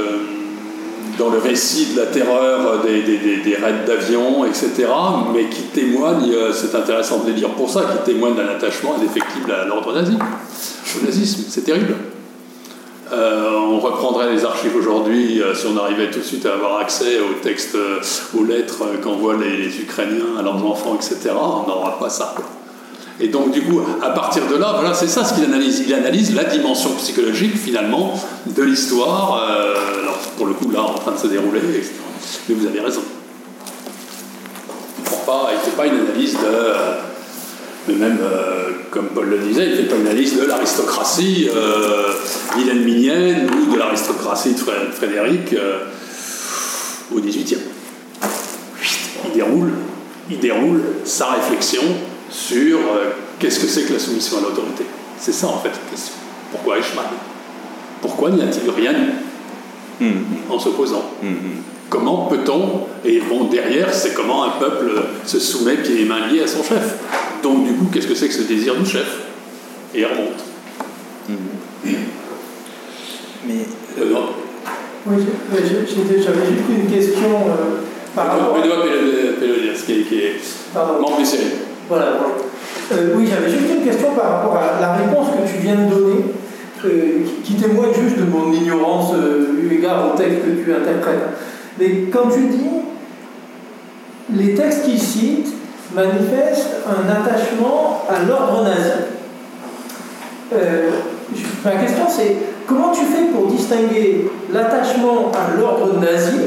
dans 1.17 1.29
le 1.29 1.37
récit 1.37 1.87
de 1.93 1.99
la 1.99 2.05
terreur 2.05 2.81
des, 2.81 3.01
des, 3.01 3.55
raids 3.57 3.83
d'avion, 3.85 4.45
etc., 4.45 4.87
mais 5.33 5.49
qui 5.49 5.63
témoignent, 5.63 6.33
c'est 6.53 6.73
intéressant 6.73 7.25
de 7.25 7.31
les 7.31 7.35
lire 7.35 7.49
pour 7.49 7.69
ça, 7.69 7.81
qui 7.81 8.13
témoignent 8.13 8.35
d'un 8.35 8.47
attachement 8.47 8.95
indéfectible 8.95 9.51
à 9.51 9.65
l'ordre 9.65 9.93
nazi 9.93 10.13
au 10.15 11.05
nazisme. 11.05 11.43
C'est 11.49 11.65
terrible. 11.65 11.93
Euh, 13.11 13.57
on 13.57 13.79
reprendrait 13.79 14.31
les 14.31 14.45
archives 14.45 14.75
aujourd'hui 14.75 15.41
euh, 15.41 15.55
si 15.55 15.65
on 15.65 15.75
arrivait 15.77 16.11
tout 16.11 16.19
de 16.19 16.23
suite 16.23 16.45
à 16.45 16.53
avoir 16.53 16.77
accès 16.77 17.19
aux 17.19 17.41
textes, 17.41 17.73
euh, 17.73 17.99
aux 18.37 18.43
lettres 18.43 18.83
qu'envoient 19.01 19.37
les, 19.37 19.81
Ukrainiens 19.81 20.37
à 20.37 20.43
leurs 20.43 20.63
enfants, 20.63 20.95
etc. 20.95 21.31
On 21.33 21.67
n'aura 21.67 21.97
pas 21.97 22.09
ça. 22.09 22.35
Et 23.21 23.27
donc, 23.27 23.51
du 23.51 23.61
coup, 23.61 23.81
à 24.01 24.11
partir 24.11 24.47
de 24.47 24.55
là, 24.55 24.73
voilà, 24.75 24.93
c'est 24.93 25.07
ça 25.07 25.25
ce 25.25 25.33
qu'il 25.33 25.43
analyse. 25.43 25.83
Il 25.85 25.93
analyse 25.93 26.33
la 26.33 26.45
dimension 26.45 26.91
psychologique, 26.91 27.57
finalement, 27.57 28.13
de 28.45 28.63
l'histoire. 28.63 29.43
alors, 30.01 30.17
pour 30.37 30.45
le 30.45 30.53
coup, 30.53 30.71
là, 30.71 30.83
en 30.83 30.93
train 30.93 31.11
de 31.11 31.17
se 31.17 31.27
dérouler, 31.27 31.59
etc. 31.59 31.91
Mais 32.47 32.55
vous 32.55 32.65
avez 32.65 32.79
raison. 32.79 33.01
Il 35.51 35.55
ne 35.55 35.59
fait 35.59 35.77
pas 35.77 35.85
une 35.85 35.99
analyse 35.99 36.33
de 36.33 36.39
mais 37.89 37.95
même, 37.95 38.19
euh, 38.21 38.69
comme 38.91 39.07
Paul 39.07 39.29
le 39.29 39.39
disait, 39.39 39.65
il 39.65 39.71
ne 39.71 39.75
fait 39.77 39.83
pas 39.83 39.95
une 39.95 40.07
analyse 40.07 40.37
de 40.37 40.45
l'aristocratie 40.45 41.49
euh, 41.53 42.13
wilhelminienne 42.55 43.49
ou 43.49 43.73
de 43.73 43.79
l'aristocratie 43.79 44.53
de 44.53 44.59
Frédéric 44.91 45.53
euh, 45.53 45.85
au 47.15 47.19
XVIIIe. 47.19 47.57
Il 49.25 49.33
déroule, 49.33 49.71
il 50.29 50.39
déroule 50.39 50.81
sa 51.03 51.27
réflexion 51.31 51.81
sur 52.29 52.77
euh, 52.77 53.11
qu'est-ce 53.39 53.59
que 53.59 53.67
c'est 53.67 53.83
que 53.83 53.93
la 53.93 53.99
soumission 53.99 54.37
à 54.37 54.41
l'autorité. 54.41 54.85
C'est 55.17 55.33
ça 55.33 55.47
en 55.47 55.57
fait 55.57 55.69
la 55.69 55.91
question. 55.91 56.13
Pourquoi 56.51 56.77
Eichmann 56.77 57.05
Pourquoi 58.01 58.31
n'y 58.31 58.41
a-t-il 58.41 58.69
rien 58.69 58.93
mm-hmm. 60.01 60.51
en 60.51 60.59
s'opposant 60.59 61.11
mm-hmm. 61.23 61.69
Comment 61.89 62.27
peut-on, 62.27 62.85
et 63.03 63.19
bon, 63.19 63.45
derrière, 63.45 63.91
c'est 63.91 64.13
comment 64.13 64.43
un 64.43 64.51
peuple 64.59 64.91
se 65.25 65.39
soumet 65.39 65.77
pieds 65.77 66.01
et 66.01 66.05
mains 66.05 66.27
liés 66.27 66.43
à 66.43 66.47
son 66.47 66.63
chef. 66.63 66.99
Donc, 67.41 67.65
du 67.65 67.73
coup, 67.73 67.87
qu'est-ce 67.91 68.05
que 68.05 68.13
c'est 68.13 68.27
que 68.27 68.33
ce 68.35 68.43
désir 68.43 68.75
du 68.75 68.85
chef 68.85 69.07
Et 69.95 70.01
il 70.01 70.05
remonte. 70.05 70.43
Mais. 73.47 73.65
Euh, 73.99 74.13
oui, 75.07 75.15
j'avais 75.51 75.67
juste 75.67 75.97
une 76.69 76.91
question 76.91 77.47
euh, 77.47 77.81
par 78.15 78.27
rapport. 78.27 78.57
à... 78.57 78.61
ce 78.61 79.83
qui 79.83 79.93
est, 79.93 80.03
qui 80.03 80.19
est 80.19 80.35
membre 80.75 81.25
séries. 81.25 81.68
Voilà. 81.89 82.05
Euh, 82.91 83.15
oui, 83.15 83.27
j'avais 83.27 83.49
juste 83.49 83.73
une 83.75 83.83
question 83.83 84.11
par 84.15 84.31
rapport 84.31 84.57
à 84.57 84.79
la 84.79 84.93
réponse 84.93 85.27
que 85.29 85.51
tu 85.51 85.61
viens 85.61 85.75
de 85.75 85.89
donner, 85.89 86.23
qui 87.43 87.55
témoigne 87.55 87.93
juste 87.93 88.17
de 88.17 88.25
mon 88.25 88.53
ignorance 88.53 89.11
eu 89.13 89.73
égard 89.73 90.13
au 90.13 90.17
texte 90.17 90.41
que 90.43 90.63
tu 90.63 90.73
interprètes. 90.73 91.27
Mais 91.79 92.05
quand 92.11 92.29
tu 92.29 92.41
dis 92.47 92.69
les 94.35 94.53
textes 94.53 94.83
qu'il 94.83 94.99
cite 94.99 95.47
manifestent 95.95 96.77
un 96.87 97.09
attachement 97.09 98.03
à 98.07 98.23
l'ordre 98.27 98.63
nazi, 98.63 98.91
euh, 100.53 100.89
ma 101.63 101.71
question 101.71 102.03
c'est 102.07 102.35
comment 102.67 102.91
tu 102.91 103.05
fais 103.05 103.25
pour 103.33 103.47
distinguer 103.47 104.29
l'attachement 104.51 105.31
à 105.33 105.57
l'ordre 105.57 105.99
nazi 105.99 106.37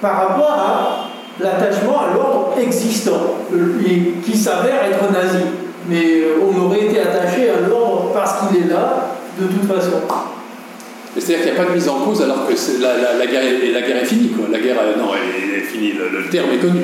par 0.00 0.28
rapport 0.28 0.52
à 0.52 1.05
l'attachement 1.40 2.00
à 2.00 2.14
l'ordre 2.14 2.54
existant, 2.60 3.34
qui 4.24 4.36
s'avère 4.36 4.84
être 4.84 5.12
nazi 5.12 5.44
mais 5.88 6.20
euh, 6.20 6.38
on 6.42 6.64
aurait 6.64 6.86
été 6.86 7.00
attaché 7.00 7.48
à 7.50 7.68
l'ordre 7.68 8.10
parce 8.12 8.48
qu'il 8.48 8.62
est 8.62 8.68
là, 8.68 9.18
de 9.40 9.46
toute 9.46 9.66
façon. 9.68 10.02
C'est-à-dire 11.16 11.44
qu'il 11.44 11.52
n'y 11.54 11.58
a 11.58 11.62
pas 11.62 11.70
de 11.70 11.74
mise 11.74 11.88
en 11.88 12.00
cause 12.00 12.22
alors 12.22 12.46
que 12.46 12.52
la, 12.52 13.26
guerre, 13.26 13.42
est, 13.42 13.72
la 13.72 13.80
guerre 13.80 14.02
est 14.02 14.06
finie. 14.06 14.30
Quoi. 14.30 14.46
La 14.50 14.58
guerre, 14.58 14.76
non, 14.98 15.10
elle 15.14 15.58
est 15.58 15.62
finie, 15.62 15.92
le, 15.92 16.28
terme 16.28 16.50
est 16.52 16.58
connu. 16.58 16.80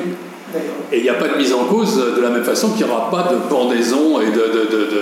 Et 0.91 0.97
il 0.97 1.03
n'y 1.03 1.09
a 1.09 1.15
pas 1.15 1.27
de 1.27 1.37
mise 1.37 1.53
en 1.53 1.65
cause 1.65 1.97
de 2.15 2.21
la 2.21 2.29
même 2.29 2.43
façon 2.43 2.69
qu'il 2.69 2.85
n'y 2.85 2.91
aura 2.91 3.09
pas 3.09 3.31
de 3.31 3.37
pendaison 3.49 4.21
et 4.21 4.27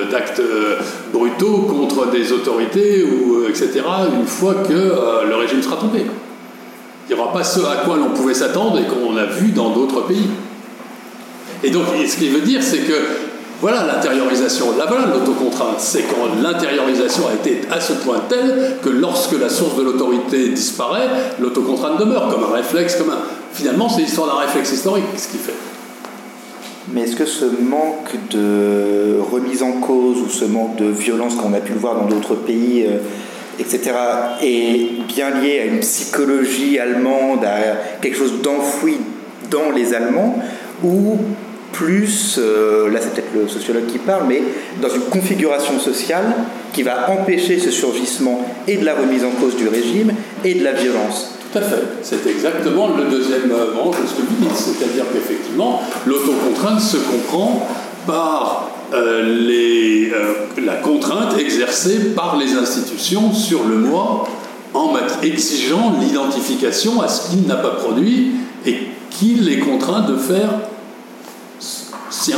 d'actes 0.10 0.40
euh, 0.40 0.78
brutaux 1.14 1.68
contre 1.70 2.10
des 2.10 2.32
autorités, 2.32 3.04
ou, 3.04 3.46
etc., 3.50 3.82
une 4.18 4.26
fois 4.26 4.56
que 4.68 4.74
euh, 4.74 5.28
le 5.28 5.36
régime 5.36 5.62
sera 5.62 5.76
tombé. 5.76 6.06
Il 7.10 7.16
n'y 7.16 7.22
aura 7.22 7.34
pas 7.34 7.44
ce 7.44 7.60
à 7.60 7.78
quoi 7.86 7.98
l'on 7.98 8.10
pouvait 8.10 8.34
s'attendre 8.34 8.80
et 8.80 8.86
qu'on 8.86 9.18
a 9.18 9.26
vu 9.26 9.52
dans 9.52 9.72
d'autres 9.72 10.02
pays. 10.02 10.30
Et 11.64 11.70
donc, 11.70 11.84
ce 12.08 12.16
qu'il 12.18 12.32
veut 12.32 12.42
dire, 12.42 12.62
c'est 12.64 12.80
que 12.80 12.94
voilà 13.62 13.86
l'intériorisation. 13.86 14.76
Là, 14.78 14.86
voilà 14.88 15.06
l'autocontrainte. 15.06 15.80
C'est 15.80 16.04
quand 16.04 16.42
l'intériorisation 16.42 17.28
a 17.28 17.34
été 17.34 17.62
à 17.72 17.80
ce 17.80 17.94
point 17.94 18.20
telle 18.28 18.78
que 18.82 18.90
lorsque 18.90 19.40
la 19.40 19.50
source 19.50 19.76
de 19.76 19.84
l'autorité 19.84 20.50
disparaît, 20.50 21.08
l'autocontrainte 21.40 22.00
demeure 22.00 22.30
comme 22.30 22.44
un 22.44 22.56
réflexe, 22.56 22.96
comme 22.96 23.12
un. 23.12 23.20
Finalement, 23.54 23.88
c'est 23.88 24.02
l'histoire 24.02 24.28
d'un 24.28 24.42
réflexe 24.42 24.72
historique, 24.72 25.04
ce 25.16 25.28
qu'il 25.28 25.40
fait. 25.40 25.54
Mais 26.92 27.02
est-ce 27.02 27.16
que 27.16 27.26
ce 27.26 27.46
manque 27.46 28.16
de 28.32 29.18
remise 29.32 29.62
en 29.62 29.74
cause 29.74 30.18
ou 30.18 30.30
ce 30.30 30.46
manque 30.46 30.78
de 30.78 30.86
violence 30.86 31.36
qu'on 31.36 31.54
a 31.54 31.60
pu 31.60 31.74
le 31.74 31.80
voir 31.80 31.96
dans 31.96 32.08
d'autres 32.08 32.36
pays, 32.36 32.86
euh, 32.88 32.98
etc., 33.60 33.92
est 34.42 35.06
bien 35.08 35.30
lié 35.42 35.60
à 35.60 35.66
une 35.66 35.80
psychologie 35.80 36.80
allemande, 36.80 37.44
à 37.46 38.00
quelque 38.02 38.18
chose 38.18 38.42
d'enfoui 38.42 38.98
dans 39.50 39.72
les 39.76 39.94
Allemands, 39.94 40.40
ou 40.84 41.18
plus, 41.72 42.38
euh, 42.38 42.92
là 42.92 43.00
c'est 43.02 43.14
peut-être 43.14 43.34
le 43.34 43.48
sociologue 43.48 43.86
qui 43.88 43.98
parle, 43.98 44.26
mais 44.28 44.42
dans 44.82 44.90
une 44.90 45.04
configuration 45.04 45.80
sociale 45.80 46.26
qui 46.74 46.84
va 46.84 47.10
empêcher 47.10 47.60
ce 47.60 47.72
surgissement 47.72 48.46
et 48.68 48.78
de 48.78 48.86
la 48.86 48.96
remise 48.96 49.24
en 49.24 49.32
cause 49.32 49.56
du 49.56 49.68
régime 49.68 50.14
et 50.44 50.56
de 50.56 50.64
la 50.64 50.74
violence. 50.74 51.36
Tout 51.52 51.58
à 51.58 51.62
fait. 51.62 51.84
C'est 52.02 52.26
exactement 52.28 52.90
le 52.96 53.06
deuxième 53.06 53.50
branche 53.74 53.98
de 54.02 54.08
ce 54.08 54.14
que 54.14 54.22
vous 54.22 54.36
dites. 54.42 54.56
C'est-à-dire 54.56 55.06
qu'effectivement, 55.12 55.82
l'autocontrainte 56.06 56.80
se 56.80 56.98
comprend 56.98 57.68
par 58.08 58.72
les, 58.94 60.12
euh, 60.14 60.34
la 60.64 60.76
contrainte 60.76 61.38
exercée 61.40 62.14
par 62.14 62.38
les 62.38 62.54
institutions 62.54 63.34
sur 63.34 63.66
le 63.66 63.78
moi 63.78 64.28
en 64.74 64.94
exigeant 65.22 65.96
l'identification 66.00 67.02
à 67.02 67.08
ce 67.08 67.30
qu'il 67.30 67.48
n'a 67.48 67.56
pas 67.56 67.72
produit 67.72 68.32
et 68.66 68.78
qu'il 69.10 69.50
est 69.50 69.60
contraint 69.60 70.02
de 70.02 70.16
faire 70.16 70.50
sien. 72.10 72.38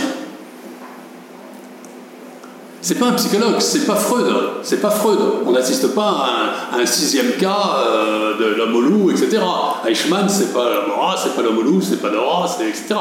C'est 2.84 2.95
pas 2.95 3.07
un 3.07 3.14
psychologue, 3.14 3.55
c'est 3.60 3.85
pas 3.85 3.95
Freud, 3.95 4.26
c'est 4.61 4.81
pas 4.81 4.89
Freud. 4.89 5.18
On 5.45 5.53
n'assiste 5.53 5.95
pas 5.95 6.27
à 6.73 6.77
un, 6.77 6.85
sixième 6.85 7.31
cas 7.39 7.77
euh, 7.77 8.38
de 8.38 8.55
l'homme 8.57 8.76
au 8.76 8.81
loup, 8.81 9.10
etc. 9.10 9.41
Eichmann, 9.88 10.27
c'est 10.27 10.53
pas 10.53 10.69
la 10.69 10.85
Mora, 10.85 11.15
c'est 11.18 11.34
pas 11.34 11.43
l'homme 11.43 11.60
au 11.60 11.61
loup, 11.61 11.81
c'est 11.81 12.01
pas 12.01 12.10
c'est 12.45 12.68
etc. 12.68 12.95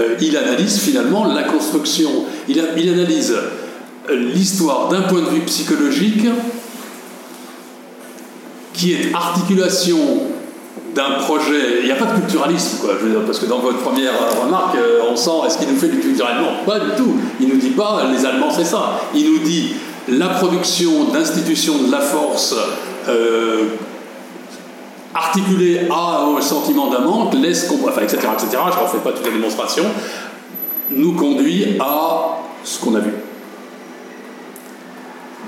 Euh, 0.00 0.16
il 0.20 0.36
analyse 0.36 0.80
finalement 0.80 1.32
la 1.32 1.44
construction, 1.44 2.10
il, 2.48 2.60
il 2.76 2.88
analyse 2.88 3.32
euh, 4.10 4.16
l'histoire 4.16 4.88
d'un 4.88 5.02
point 5.02 5.20
de 5.20 5.28
vue 5.28 5.42
psychologique 5.42 6.26
qui 8.72 8.94
est 8.94 9.14
articulation 9.14 10.22
d'un 10.94 11.18
projet. 11.20 11.80
Il 11.80 11.86
n'y 11.86 11.92
a 11.92 11.96
pas 11.96 12.06
de 12.06 12.20
culturalisme, 12.20 12.78
quoi, 12.80 12.94
je 12.98 13.04
veux 13.04 13.10
dire, 13.10 13.24
parce 13.26 13.38
que 13.38 13.46
dans 13.46 13.58
votre 13.58 13.78
première 13.78 14.12
remarque, 14.42 14.76
euh, 14.76 15.00
on 15.10 15.16
sent 15.16 15.30
est-ce 15.46 15.58
qu'il 15.58 15.68
nous 15.68 15.78
fait 15.78 15.88
du 15.88 15.98
culturellement? 15.98 16.52
Pas 16.64 16.78
du 16.78 16.90
tout. 16.96 17.16
Il 17.40 17.48
nous 17.48 17.56
dit 17.56 17.70
pas 17.70 18.04
les 18.12 18.24
Allemands 18.24 18.50
c'est 18.50 18.64
ça. 18.64 19.00
Il 19.14 19.32
nous 19.32 19.38
dit 19.40 19.74
la 20.08 20.28
production 20.28 21.04
d'institutions 21.12 21.78
de 21.84 21.90
la 21.90 22.00
force 22.00 22.54
euh, 23.08 23.64
articulée 25.14 25.88
à 25.90 26.26
un 26.36 26.40
sentiment 26.40 26.90
d'un 26.90 27.00
manque, 27.00 27.34
laisse 27.34 27.64
qu'on, 27.64 27.88
enfin, 27.88 28.02
etc., 28.02 28.18
etc. 28.32 28.62
Je 28.70 28.78
ne 28.78 28.84
refais 28.84 28.98
pas 28.98 29.12
toute 29.12 29.26
la 29.26 29.32
démonstration, 29.32 29.84
nous 30.90 31.12
conduit 31.12 31.76
à 31.80 32.38
ce 32.62 32.78
qu'on 32.80 32.94
a 32.94 33.00
vu. 33.00 33.12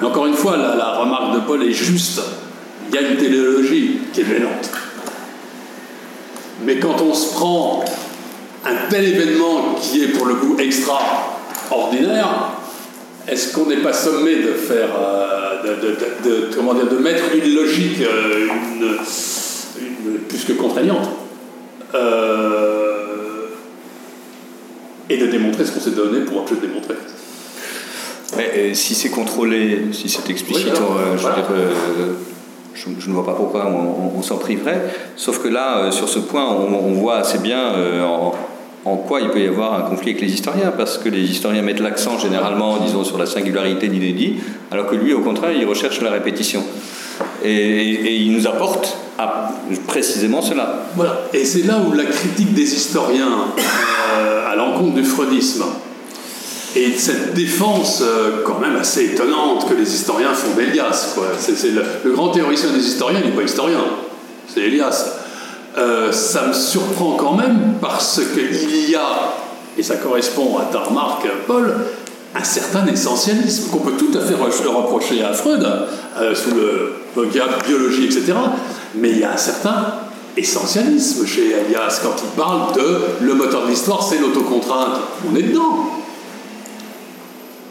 Mais 0.01 0.07
encore 0.07 0.27
une 0.27 0.35
fois, 0.35 0.57
la, 0.57 0.75
la 0.75 0.99
remarque 0.99 1.35
de 1.35 1.41
Paul 1.41 1.63
est 1.63 1.73
juste. 1.73 2.21
Il 2.89 2.95
y 2.95 2.99
a 2.99 3.01
une 3.03 3.17
téléologie 3.17 3.99
qui 4.13 4.21
est 4.21 4.25
gênante. 4.25 4.71
Mais 6.65 6.79
quand 6.79 7.01
on 7.03 7.13
se 7.13 7.35
prend 7.35 7.85
un 8.65 8.89
tel 8.91 9.05
événement 9.05 9.75
qui 9.81 10.03
est 10.03 10.09
pour 10.09 10.27
le 10.27 10.35
coup 10.35 10.57
extraordinaire, 10.59 12.53
est-ce 13.29 13.53
qu'on 13.53 13.67
n'est 13.67 13.83
pas 13.83 13.93
sommé 13.93 14.37
de 14.37 14.53
faire, 14.53 14.89
euh, 14.99 15.77
de, 16.25 16.55
comment 16.55 16.75
dire, 16.75 16.89
de 16.89 16.99
mettre 16.99 17.25
une 17.35 17.55
logique 17.55 18.01
euh, 18.01 18.47
une, 19.81 20.19
plus 20.29 20.45
que 20.45 20.53
contraignante 20.53 21.09
euh, 21.95 23.47
et 25.11 25.17
de 25.17 25.27
démontrer 25.27 25.65
ce 25.65 25.73
qu'on 25.73 25.81
s'est 25.81 25.91
donné 25.91 26.21
pour 26.21 26.43
un 26.43 26.45
peu 26.45 26.57
démontrer 26.57 26.95
si 28.75 28.95
c'est 28.95 29.09
contrôlé, 29.09 29.87
si 29.93 30.09
c'est 30.11 30.29
explicite, 30.29 30.75
je 30.75 31.27
veux 31.27 31.35
dire, 31.35 31.45
je, 32.77 33.09
ne 33.09 33.15
vois 33.15 33.25
pas 33.25 33.33
pourquoi 33.33 33.67
on, 33.67 34.23
s'en 34.23 34.37
priverait. 34.37 34.83
Sauf 35.17 35.43
que 35.43 35.49
là, 35.49 35.79
euh, 35.79 35.91
sur 35.91 36.09
ce 36.09 36.19
point, 36.19 36.47
on, 36.47 36.93
voit 36.93 37.17
assez 37.17 37.39
bien 37.39 37.73
euh, 37.75 38.05
en, 38.85 38.97
quoi 38.97 39.21
il 39.21 39.31
peut 39.31 39.41
y 39.41 39.47
avoir 39.47 39.75
un 39.75 39.83
conflit 39.83 40.11
avec 40.11 40.23
les 40.23 40.33
historiens, 40.33 40.73
parce 40.77 40.99
que 40.99 41.09
les 41.09 41.23
historiens 41.23 41.63
mettent 41.63 41.81
l'accent 41.81 42.19
généralement, 42.19 42.77
disons, 42.79 43.03
sur 43.03 43.19
la 43.19 43.27
singularité 43.27 43.89
d'inédit, 43.89 44.37
alors 44.71 44.87
que 44.87 44.95
lui, 44.95 45.13
au 45.13 45.21
contraire, 45.21 45.53
il 45.53 45.67
recherche 45.67 46.01
la 46.03 46.11
répétition. 46.11 46.63
Et, 47.45 48.17
il 48.17 48.33
nous 48.33 48.47
apporte 48.47 48.97
précisément 49.87 50.43
cela. 50.43 50.83
Voilà. 50.95 51.23
Et 51.33 51.45
c'est 51.45 51.63
là 51.67 51.79
où 51.79 51.93
la 51.93 52.05
critique 52.05 52.53
des 52.53 52.75
historiens 52.75 53.47
euh, 54.19 54.53
à 54.53 54.55
l'encontre 54.55 54.95
du 54.95 55.05
freudisme 55.05 55.65
et 56.77 56.93
cette 56.99 57.33
défense 57.33 58.03
euh, 58.03 58.43
quand 58.45 58.59
même 58.61 58.77
assez 58.77 59.07
étonnante 59.07 59.67
que 59.69 59.75
les 59.75 59.95
historiens 59.95 60.35
font 60.35 60.55
d'Elias. 60.55 61.17
C'est, 61.39 61.71
le, 61.71 62.13
grand 62.13 62.29
théoricien 62.29 62.71
des 62.71 62.87
historiens, 62.87 63.21
n'est 63.21 63.31
pas 63.31 63.43
historien, 63.43 63.81
c'est 64.53 64.61
Elias. 64.61 65.13
Euh, 65.79 66.13
ça 66.13 66.47
me 66.47 66.53
surprend 66.53 67.17
quand 67.17 67.33
même 67.33 67.75
parce 67.81 68.21
qu'il 68.35 68.91
y 68.91 68.95
a, 68.95 69.35
et 69.79 69.83
ça 69.83 69.97
correspond 69.97 70.59
à 70.59 70.65
ta 70.71 70.81
remarque, 70.81 71.27
Paul, 71.47 71.75
un 72.35 72.45
certain 72.45 72.87
essentialisme 72.87 73.71
qu'on 73.71 73.79
peut 73.79 73.97
tout 73.97 74.17
à 74.17 74.21
fait 74.21 74.35
reprocher 74.35 75.23
à 75.23 75.33
Freud, 75.33 75.67
euh, 76.19 76.35
sous 76.35 76.51
le 76.51 76.93
regard 77.17 77.49
biologie, 77.67 78.05
etc. 78.05 78.35
Mais 78.95 79.11
il 79.11 79.19
y 79.21 79.25
a 79.25 79.33
un 79.33 79.39
certain 79.39 79.95
essentialisme 80.37 81.27
chez 81.27 81.53
Elias 81.53 82.01
quand 82.03 82.15
il 82.23 82.31
parle 82.39 82.75
de 82.75 83.01
le 83.23 83.35
moteur 83.35 83.65
de 83.65 83.71
l'histoire, 83.71 84.03
c'est 84.03 84.19
l'autocontrainte. 84.19 85.01
On 85.31 85.35
est 85.37 85.43
dedans. 85.43 86.05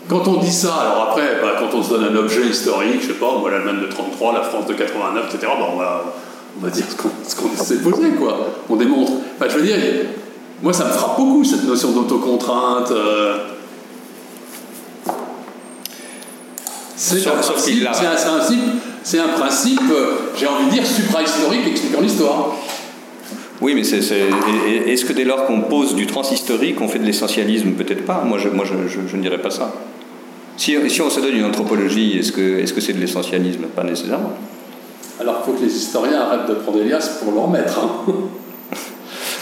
Quand 0.08 0.28
on 0.28 0.38
dit 0.38 0.52
ça, 0.52 0.76
alors 0.76 1.10
après, 1.10 1.40
bah, 1.42 1.56
quand 1.58 1.76
on 1.76 1.82
se 1.82 1.90
donne 1.90 2.04
un 2.04 2.16
objet 2.16 2.46
historique, 2.46 3.02
je 3.02 3.08
sais 3.08 3.14
pas, 3.14 3.38
moi 3.40 3.50
l'Allemagne 3.50 3.82
de 3.82 3.88
33, 3.88 4.34
la 4.34 4.42
France 4.42 4.68
de 4.68 4.74
89, 4.74 5.34
etc., 5.34 5.52
bah, 5.58 5.68
on, 5.74 5.78
va, 5.78 6.04
on 6.60 6.64
va 6.64 6.70
dire 6.70 6.86
ce 7.28 7.36
qu'on 7.36 7.56
s'est 7.56 7.78
posé, 7.78 8.10
quoi. 8.12 8.38
On 8.70 8.76
démontre. 8.76 9.14
Enfin, 9.36 9.50
je 9.50 9.58
veux 9.58 9.66
dire, 9.66 9.78
moi 10.62 10.74
ça 10.74 10.86
me 10.86 10.92
frappe 10.92 11.18
beaucoup 11.18 11.44
cette 11.44 11.64
notion 11.64 11.92
d'autocontrainte. 11.92 12.92
Euh. 12.92 13.38
C'est 16.98 17.28
un, 17.28 17.32
principe, 17.32 17.88
c'est 19.04 19.20
un, 19.20 19.28
principe, 19.28 19.82
euh, 19.92 20.32
j'ai 20.36 20.48
envie 20.48 20.66
de 20.68 20.72
dire, 20.72 20.86
supra-historique 20.86 21.68
expliquant 21.68 22.02
l'histoire. 22.02 22.56
Oui, 23.62 23.74
mais 23.74 23.84
c'est, 23.84 24.00
est-ce 24.00 25.06
que 25.06 25.14
dès 25.14 25.24
lors 25.24 25.46
qu'on 25.46 25.62
pose 25.62 25.96
du 25.96 26.08
transhistorique, 26.08 26.82
on 26.82 26.88
fait 26.88 27.00
de 27.00 27.06
l'essentialisme? 27.06 27.72
Peut-être 27.72 28.06
pas. 28.06 28.24
Moi, 28.26 28.38
je, 28.38 28.50
moi, 28.50 28.66
je 28.66 29.16
ne 29.16 29.22
dirais 29.22 29.42
pas 29.42 29.50
ça. 29.50 29.74
Si, 30.58 30.78
on 30.78 31.10
se 31.10 31.20
donne 31.20 31.36
une 31.36 31.46
anthropologie, 31.46 32.18
est-ce 32.20 32.32
que 32.32 32.66
c'est 32.66 32.76
-ce 32.76 32.82
c'est 32.82 32.94
de 32.94 33.00
l'essentialisme? 33.00 33.66
Pas 33.76 33.84
nécessairement. 33.84 34.34
Alors 35.20 35.42
il 35.42 35.46
faut 35.46 35.58
que 35.58 35.64
les 35.64 35.74
historiens 35.74 36.22
arrêtent 36.22 36.50
de 36.50 36.56
prendre 36.56 36.80
Elias 36.80 37.20
pour 37.22 37.34
leur 37.34 37.48
maître. 37.50 37.80
Hein. 37.80 38.14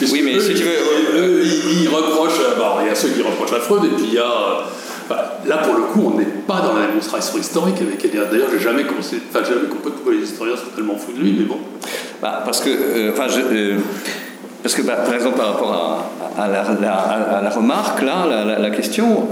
oui, 0.01 0.21
mais 0.23 0.39
si 0.39 0.53
tu 0.53 0.63
veux. 0.63 1.43
ils, 1.43 1.87
reprochent. 1.87 2.39
Euh, 2.39 2.81
il 2.81 2.87
y 2.87 2.89
a 2.89 2.95
ceux 2.95 3.09
qui 3.09 3.21
reprochent 3.21 3.53
à 3.53 3.59
Freud, 3.59 3.83
et 3.85 3.95
puis 3.95 4.05
il 4.09 4.13
y 4.13 4.19
a. 4.19 4.65
là, 5.45 5.57
pour 5.57 5.75
le 5.75 5.81
coup, 5.83 6.11
on 6.13 6.17
n'est 6.17 6.25
pas 6.25 6.61
dans 6.61 6.73
la 6.77 6.87
démonstration 6.87 7.37
historique 7.37 7.81
avec 7.81 8.03
Elias. 8.05 8.25
D'ailleurs, 8.31 8.49
j'ai 8.51 8.59
jamais, 8.59 8.83
enfin, 8.83 9.39
compris 9.69 9.91
pourquoi 9.91 10.13
les 10.13 10.23
historiens 10.23 10.55
sont 10.55 10.75
tellement 10.75 10.95
fous 10.95 11.11
de 11.13 11.21
lui, 11.21 11.35
mais 11.39 11.45
bon. 11.45 11.57
Bah, 12.21 12.41
parce 12.45 12.61
que. 12.61 12.69
Euh, 12.69 13.11
enfin, 13.11 13.27
euh, 13.37 13.77
parce 14.61 14.75
que, 14.75 14.81
bah, 14.81 14.97
par 15.05 15.13
exemple, 15.13 15.37
par 15.37 15.53
rapport 15.53 16.09
à, 16.37 16.47
la, 16.47 17.49
remarque, 17.49 18.01
là, 18.01 18.45
la, 18.57 18.69
question, 18.69 19.27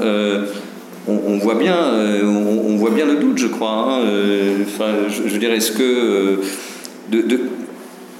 on, 1.07 1.37
voit 1.37 1.55
bien, 1.55 1.75
euh, 1.75 2.23
on, 2.23 2.75
voit 2.75 2.91
bien 2.91 3.05
le 3.05 3.15
doute, 3.15 3.37
je 3.37 3.47
crois. 3.47 3.69
Hein, 3.69 4.01
euh, 4.05 4.57
je, 5.09 5.37
dirais, 5.37 5.57
est-ce 5.57 5.71
que 5.71 6.41
euh, 7.13 7.37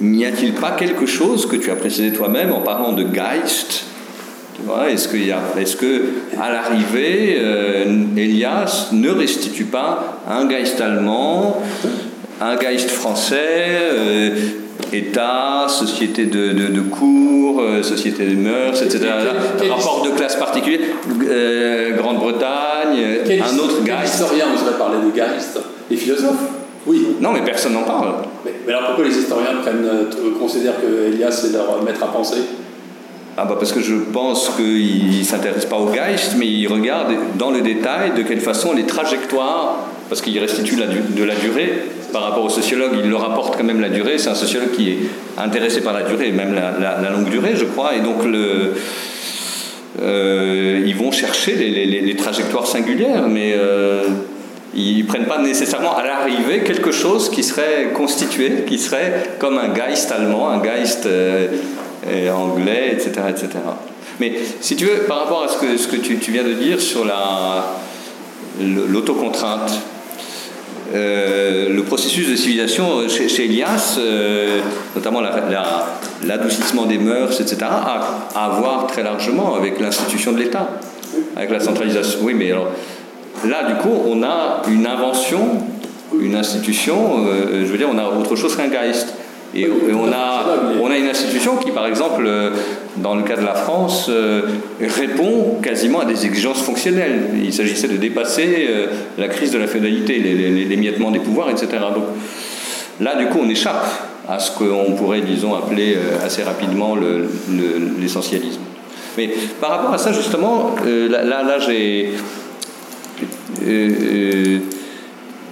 n'y 0.00 0.24
a-t-il 0.24 0.54
pas 0.54 0.72
quelque 0.72 1.06
chose 1.06 1.46
que 1.46 1.56
tu 1.56 1.70
as 1.70 1.76
précisé 1.76 2.12
toi-même 2.12 2.52
en 2.52 2.60
parlant 2.60 2.92
de 2.92 3.04
Geist 3.04 3.84
est-ce, 4.88 5.08
qu'il 5.08 5.26
y 5.26 5.32
a, 5.32 5.40
est-ce 5.58 5.76
que 5.76 6.02
à 6.40 6.52
l'arrivée, 6.52 7.36
euh, 7.38 7.84
Elias 8.16 8.88
ne 8.92 9.10
restitue 9.10 9.64
pas 9.64 10.22
un 10.28 10.46
Geist 10.46 10.80
allemand, 10.80 11.62
un 12.40 12.56
Geist 12.56 12.90
français, 12.90 13.78
euh, 13.92 14.30
État, 14.92 15.66
société 15.68 16.26
de, 16.26 16.52
de, 16.52 16.80
cours, 16.80 17.60
euh, 17.60 17.82
société 17.82 18.26
de 18.26 18.36
mœurs, 18.36 18.82
etc. 18.82 19.08
rapport 19.70 20.02
de 20.04 20.10
classe 20.10 20.36
particulier, 20.36 20.80
Grande-Bretagne, 21.96 22.98
un 23.26 23.58
autre 23.58 23.82
Geist. 23.84 23.86
Quel 23.86 24.04
historien 24.04 24.46
oserait 24.54 24.78
parler 24.78 24.98
de 25.04 25.16
Geist? 25.16 25.60
Les 25.90 25.96
philosophes? 25.96 26.50
Oui. 26.86 27.16
Non, 27.20 27.32
mais 27.32 27.42
personne 27.42 27.74
n'en 27.74 27.84
parle. 27.84 28.12
Mais, 28.44 28.72
alors 28.72 28.88
pourquoi 28.88 29.04
les 29.04 29.16
historiens 29.16 29.54
prennent, 29.62 29.88
considèrent 30.38 30.80
que 30.80 31.12
Elias 31.12 31.46
est 31.46 31.52
leur 31.52 31.82
maître 31.82 32.02
à 32.02 32.08
penser? 32.08 32.38
Ah 33.36 33.46
bah 33.46 33.56
parce 33.58 33.72
que 33.72 33.80
je 33.80 33.94
pense 33.94 34.50
qu'il 34.56 35.18
ne 35.18 35.24
s'intéresse 35.24 35.64
pas 35.64 35.76
au 35.76 35.90
Geist, 35.90 36.34
mais 36.36 36.46
il 36.46 36.66
regarde 36.66 37.12
dans 37.36 37.50
le 37.50 37.62
détail 37.62 38.12
de 38.14 38.22
quelle 38.22 38.40
façon 38.40 38.74
les 38.74 38.84
trajectoires, 38.84 39.88
parce 40.08 40.20
qu'il 40.20 40.38
restitue 40.38 40.76
de 40.76 41.24
la 41.24 41.34
durée 41.34 41.72
par 42.12 42.24
rapport 42.24 42.44
au 42.44 42.50
sociologue, 42.50 42.92
il 43.02 43.08
leur 43.08 43.24
apporte 43.24 43.56
quand 43.56 43.64
même 43.64 43.80
la 43.80 43.88
durée, 43.88 44.18
c'est 44.18 44.28
un 44.28 44.34
sociologue 44.34 44.72
qui 44.72 44.90
est 44.90 44.98
intéressé 45.38 45.80
par 45.80 45.94
la 45.94 46.02
durée, 46.02 46.30
même 46.30 46.54
la, 46.54 47.10
longue 47.10 47.30
durée 47.30 47.54
je 47.56 47.64
crois, 47.64 47.96
et 47.96 48.00
donc 48.00 48.24
le, 48.24 48.74
euh, 50.02 50.82
ils 50.84 50.94
vont 50.94 51.10
chercher 51.10 51.54
les, 51.54 52.16
trajectoires 52.16 52.66
singulières, 52.66 53.28
mais 53.28 53.54
euh, 53.56 54.02
ils 54.74 54.98
ne 54.98 55.06
prennent 55.06 55.26
pas 55.26 55.40
nécessairement 55.40 55.96
à 55.96 56.02
l'arrivée 56.02 56.60
quelque 56.60 56.92
chose 56.92 57.30
qui 57.30 57.42
serait 57.42 57.92
constitué, 57.94 58.64
qui 58.66 58.78
serait 58.78 59.24
comme 59.38 59.56
un 59.56 59.68
Geist 59.68 60.12
allemand, 60.12 60.50
un 60.50 60.60
Geist... 60.60 61.06
Euh, 61.06 61.48
et 62.10 62.30
anglais, 62.30 62.90
etc., 62.92 63.26
etc. 63.28 63.48
Mais 64.20 64.32
si 64.60 64.76
tu 64.76 64.84
veux, 64.84 65.04
par 65.04 65.20
rapport 65.20 65.44
à 65.44 65.48
ce 65.48 65.58
que, 65.58 65.96
tu, 65.96 66.30
viens 66.30 66.44
de 66.44 66.52
dire 66.52 66.80
sur 66.80 67.06
l'autocontrainte, 68.60 69.72
euh, 70.94 71.70
le 71.70 71.82
processus 71.84 72.28
de 72.28 72.36
civilisation 72.36 73.08
chez, 73.08 73.28
chez 73.28 73.46
Elias, 73.46 73.96
euh, 73.98 74.60
notamment 74.94 75.22
l'adoucissement 76.22 76.84
des 76.84 76.98
mœurs, 76.98 77.40
etc., 77.40 77.56
a 77.62 78.28
à 78.34 78.48
voir 78.50 78.86
très 78.86 79.02
largement 79.02 79.54
avec 79.54 79.80
l'institution 79.80 80.32
de 80.32 80.38
l'État, 80.38 80.68
avec 81.34 81.50
la 81.50 81.60
centralisation. 81.60 82.18
Oui, 82.22 82.34
mais 82.34 82.50
alors 82.50 82.68
là, 83.46 83.64
du 83.64 83.74
coup, 83.76 83.94
on 84.06 84.22
a 84.22 84.62
une 84.68 84.86
invention, 84.86 85.62
une 86.20 86.34
institution, 86.34 87.26
euh, 87.26 87.64
je 87.64 87.72
veux 87.72 87.78
dire, 87.78 87.88
on 87.90 87.98
a 87.98 88.04
autre 88.04 88.36
chose 88.36 88.54
qu'un 88.54 88.68
Geist. 88.68 89.14
Et, 89.54 89.68
on, 89.68 90.10
a, 90.10 90.46
on 90.80 90.90
a 90.90 90.96
une 90.96 91.08
institution 91.08 91.56
qui, 91.56 91.70
par 91.72 91.86
exemple, 91.86 92.24
euh, 92.26 92.50
dans 92.96 93.14
le 93.14 93.22
cas 93.22 93.36
de 93.36 93.44
la 93.44 93.54
France, 93.54 94.06
euh, 94.08 94.42
répond 94.80 95.58
quasiment 95.62 96.00
à 96.00 96.04
des 96.06 96.24
exigences 96.24 96.62
fonctionnelles. 96.62 97.28
Il 97.42 97.52
s'agissait 97.52 97.88
de 97.88 97.98
dépasser 97.98 98.66
euh, 98.70 98.86
la 99.18 99.28
crise 99.28 99.50
de 99.52 99.58
la 99.58 99.66
féodalité, 99.66 100.18
l'émiettement 100.18 101.10
des 101.10 101.18
pouvoirs, 101.18 101.50
etc. 101.50 101.68
Donc 101.94 102.04
là, 103.00 103.16
du 103.16 103.26
coup, 103.26 103.40
on 103.42 103.48
échappe 103.50 103.84
à 104.26 104.38
ce 104.38 104.52
qu'on 104.52 104.92
pourrait, 104.92 105.20
disons, 105.20 105.54
appeler 105.54 105.98
assez 106.24 106.42
rapidement 106.42 106.96
l'essentialisme. 108.00 108.60
Mais 109.18 109.28
par 109.60 109.70
rapport 109.70 109.92
à 109.92 109.98
ça, 109.98 110.12
justement, 110.12 110.76
là, 110.86 111.24
là 111.24 111.58
j'ai 111.58 112.12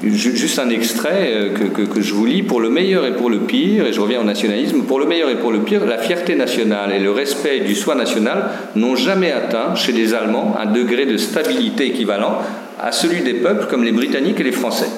Juste 0.03 0.59
un 0.59 0.71
extrait 0.71 1.31
euh, 1.35 1.51
que, 1.51 1.83
que, 1.83 2.01
je 2.01 2.15
vous 2.15 2.25
lis. 2.25 2.43
Pour 2.43 2.61
le 2.61 2.71
meilleur 2.71 3.05
et 3.05 3.13
pour 3.13 3.29
le 3.29 3.41
pire, 3.41 3.87
et 3.87 3.93
je 3.93 4.01
reviens 4.01 4.21
au 4.21 4.25
nationalisme, 4.25 4.83
pour 4.85 4.99
le 4.99 5.05
meilleur 5.05 5.29
et 5.29 5.37
pour 5.37 5.53
le 5.53 5.59
pire, 5.59 5.85
la 5.85 5.99
fierté 5.99 6.35
nationale 6.37 6.93
et 6.93 6.99
le 6.99 7.11
respect 7.11 7.61
du 7.61 7.75
soi 7.75 7.95
national 7.95 8.49
n'ont 8.77 8.97
jamais 8.97 9.31
atteint 9.31 9.75
chez 9.75 9.93
les 9.93 10.15
Allemands 10.15 10.57
un 10.59 10.67
degré 10.67 11.05
de 11.05 11.19
stabilité 11.19 11.89
équivalent 11.89 12.39
à 12.81 12.93
celui 12.93 13.21
des 13.21 13.35
peuples 13.35 13.67
comme 13.69 13.85
les 13.85 13.93
Britanniques 13.93 14.41
et 14.41 14.45
les 14.45 14.53
Français. 14.53 14.89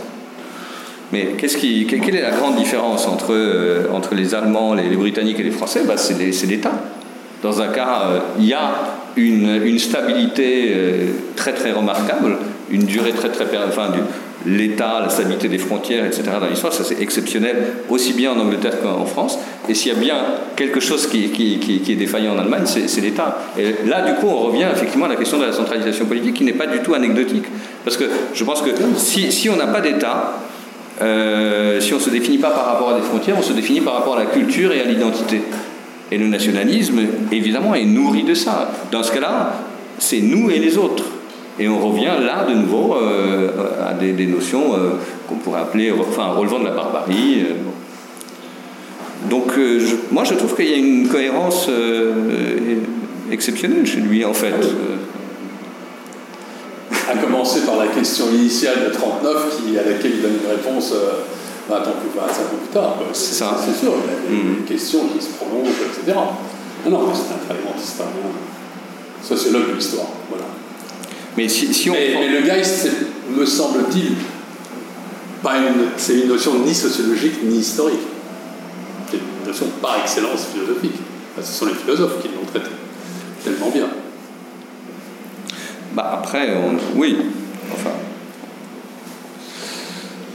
Mais 1.13 1.31
quelle 1.37 2.17
est 2.17 2.23
la 2.23 2.31
grande 2.31 2.55
différence 2.55 3.09
entre, 3.09 3.33
euh, 3.35 3.89
entre 3.93 4.15
les 4.15 4.37
Allemands, 4.37 4.73
les, 4.73 4.97
Britanniques 4.97 5.41
et 5.41 5.43
les 5.43 5.51
Français? 5.51 5.83
Bah, 5.85 5.97
C'est 5.97 6.47
l'État. 6.47 6.73
Dans 7.43 7.61
un 7.61 7.69
cas, 7.69 8.03
euh, 8.07 8.19
il 8.39 8.47
y 8.47 8.55
a 8.55 8.71
une, 9.17 9.61
une 9.65 9.81
stabilité 9.81 10.73
très 11.35 11.53
très 11.53 11.73
remarquable, 11.73 12.37
une 12.71 12.85
durée 12.85 13.11
très 13.11 13.31
très... 13.31 13.45
Enfin, 13.69 13.91
du, 13.91 13.99
l'État, 14.47 15.01
la 15.03 15.09
stabilité 15.09 15.49
des 15.49 15.59
frontières, 15.59 16.05
etc. 16.05 16.23
dans 16.41 16.47
l'histoire, 16.47 16.73
ça 16.73 16.85
c'est 16.85 17.01
exceptionnel, 17.01 17.57
aussi 17.89 18.13
bien 18.13 18.33
en 18.33 18.41
Angleterre 18.41 18.81
qu'en 18.83 19.05
France. 19.05 19.39
Et 19.69 19.75
s'il 19.75 19.93
y 19.93 19.97
a 19.97 19.99
bien 19.99 20.17
quelque 20.57 20.81
chose 20.81 21.07
qui, 21.07 21.31
qui, 21.31 21.93
est 21.93 21.97
défaillant 21.97 22.35
en 22.35 22.39
Allemagne, 22.39 22.65
c'est 22.65 23.01
l'État. 23.01 23.39
Et 23.59 23.87
là, 23.89 24.03
du 24.03 24.15
coup, 24.15 24.27
on 24.27 24.39
revient 24.39 24.67
effectivement 24.73 25.07
à 25.07 25.09
la 25.09 25.17
question 25.17 25.39
de 25.39 25.45
la 25.45 25.53
centralisation 25.53 26.07
politique, 26.07 26.35
qui 26.35 26.45
n'est 26.45 26.53
pas 26.53 26.67
du 26.67 26.81
tout 26.81 26.95
anecdotique. 26.95 27.45
Parce 27.85 27.97
que 27.97 28.05
je 28.35 28.45
pense 28.45 28.63
que 28.63 28.71
si, 28.97 29.31
si 29.33 29.49
on 29.49 29.57
n'a 29.57 29.69
pas 29.69 29.81
d'État, 29.81 30.35
euh, 31.01 31.81
si 31.81 31.93
on 31.95 31.99
ne 31.99 32.03
se 32.03 32.11
définit 32.11 32.39
pas 32.39 32.51
par 32.51 32.67
rapport 32.67 32.91
à 32.91 32.95
des 32.95 33.03
frontières, 33.03 33.37
on 33.39 33.43
se 33.43 33.53
définit 33.53 33.81
par 33.81 33.95
rapport 33.95 34.17
à 34.17 34.21
la 34.21 34.27
culture 34.27 34.73
et 34.73 34.81
à 34.81 34.85
l'identité. 34.85 35.41
Et 36.11 36.19
le 36.19 36.27
nationalisme, 36.27 37.01
évidemment, 37.31 37.75
est 37.75 37.85
nourri 37.85 38.23
de 38.25 38.35
ça. 38.35 38.71
Dans 38.91 39.03
ce 39.03 39.13
cas-là, 39.13 39.55
c'est 39.99 40.21
nous 40.21 40.51
et 40.51 40.59
les 40.59 40.77
autres. 40.77 41.05
Et 41.59 41.69
on 41.69 41.79
revient 41.91 42.13
là 42.25 42.47
de 42.49 42.55
nouveau 42.55 42.97
euh, 42.97 43.51
à 43.87 43.93
des, 43.93 44.27
notions 44.27 44.75
euh, 44.75 44.93
qu'on 45.29 45.37
pourrait 45.37 45.61
appeler, 45.61 45.93
enfin, 45.93 46.29
relevant 46.29 46.61
de 46.61 46.65
la 46.65 46.71
barbarie. 46.71 47.43
Euh, 47.43 49.29
Donc, 49.29 49.53
moi, 50.11 50.25
je 50.25 50.35
trouve 50.35 50.57
qu'il 50.57 50.71
y 50.71 50.75
a 50.75 50.79
une 50.79 51.09
cohérence 51.09 51.69
exceptionnelle 53.31 53.87
chez 53.87 54.01
lui, 54.01 54.25
en 54.25 54.33
fait. 54.33 54.55
À 57.11 57.17
commencer 57.17 57.61
par 57.67 57.77
la 57.77 57.89
question 57.89 58.27
initiale 58.33 58.85
de 58.87 58.93
39, 58.93 59.57
qui, 59.57 59.79
à 59.79 59.83
laquelle 59.83 60.13
il 60.15 60.23
donne 60.23 60.39
une 60.43 60.51
réponse 60.51 60.95
20 61.69 61.77
ans 61.77 61.81
plus, 61.83 62.19
25 62.19 62.27
ans 62.27 62.59
plus 62.59 62.73
tard. 62.73 62.97
C'est 63.13 63.35
ça. 63.35 63.57
C'est 63.63 63.79
sûr, 63.79 63.93
il 63.93 64.35
y 64.35 64.39
a 64.39 64.41
une 64.41 64.61
mm. 64.61 64.65
question 64.65 65.01
qui 65.09 65.23
se 65.23 65.31
prolonge, 65.33 65.69
etc. 65.69 66.17
Non, 66.87 66.91
non, 66.91 67.13
c'est 67.15 67.35
un 67.35 67.39
très 67.47 67.63
grand 67.63 67.79
historien, 67.79 68.13
sociologue 69.23 69.71
de 69.71 69.75
l'histoire. 69.75 70.09
Voilà. 70.29 70.47
Mais 71.37 71.49
si, 71.49 71.89
on 71.89 71.95
mais, 71.95 72.29
le 72.29 72.47
Geist, 72.47 72.91
me 73.35 73.47
semble-t-il, 73.47 74.13
c'est 75.97 76.21
une 76.21 76.29
notion 76.29 76.59
ni 76.59 76.75
sociologique 76.75 77.43
ni 77.43 77.59
historique. 77.59 78.01
C'est 79.11 79.17
une 79.17 79.47
notion 79.47 79.67
par 79.81 79.99
excellence 80.01 80.47
philosophique. 80.53 80.97
ce 81.41 81.53
sont 81.53 81.67
les 81.67 81.75
philosophes 81.75 82.21
qui 82.21 82.29
l'ont 82.29 82.45
traité 82.45 82.71
tellement 83.43 83.71
bien. 83.71 83.89
Bah 85.95 86.19
après, 86.19 86.55
oui, 86.95 87.17
enfin. 87.73 87.91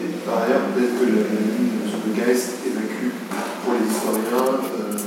Et 0.03 0.26
par 0.26 0.44
ailleurs, 0.44 0.61
peut-être 0.76 0.99
que 0.99 1.06
le, 1.06 1.26
le 2.07 2.14
Geist 2.15 2.53
évacue 2.65 3.14
pour 3.64 3.74
les 3.74 3.88
historiens 3.88 4.60
euh, 4.80 4.98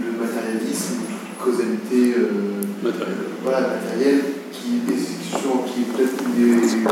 le 0.00 0.24
matérialisme, 0.24 0.96
causalité. 1.42 2.14
Euh, 2.18 2.55
matériel. 2.82 3.16
Voilà, 3.42 3.60
matériel 3.60 4.20
qui 4.52 4.80
des 4.86 4.94
discussions 4.94 5.62
qui 5.66 5.82
peut-être 5.82 6.16
des 6.34 6.82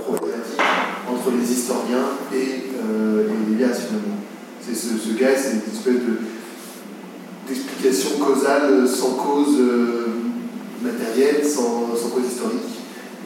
problématiques 0.00 0.60
entre 1.08 1.30
les 1.38 1.52
historiens 1.52 2.06
et 2.32 2.70
euh, 2.82 3.28
les 3.48 3.56
liens 3.56 3.72
finalement. 3.72 4.18
C'est 4.60 4.74
ce, 4.74 4.96
ce 4.96 5.18
gars, 5.18 5.36
c'est 5.36 5.52
une 5.52 5.72
espèce 5.72 5.94
de 5.94 6.18
d'explication 7.46 8.18
causale 8.18 8.88
sans 8.88 9.10
cause 9.10 9.58
euh, 9.58 10.06
matérielle, 10.82 11.44
sans, 11.44 11.94
sans, 11.94 12.08
cause 12.08 12.24
historique, 12.26 12.60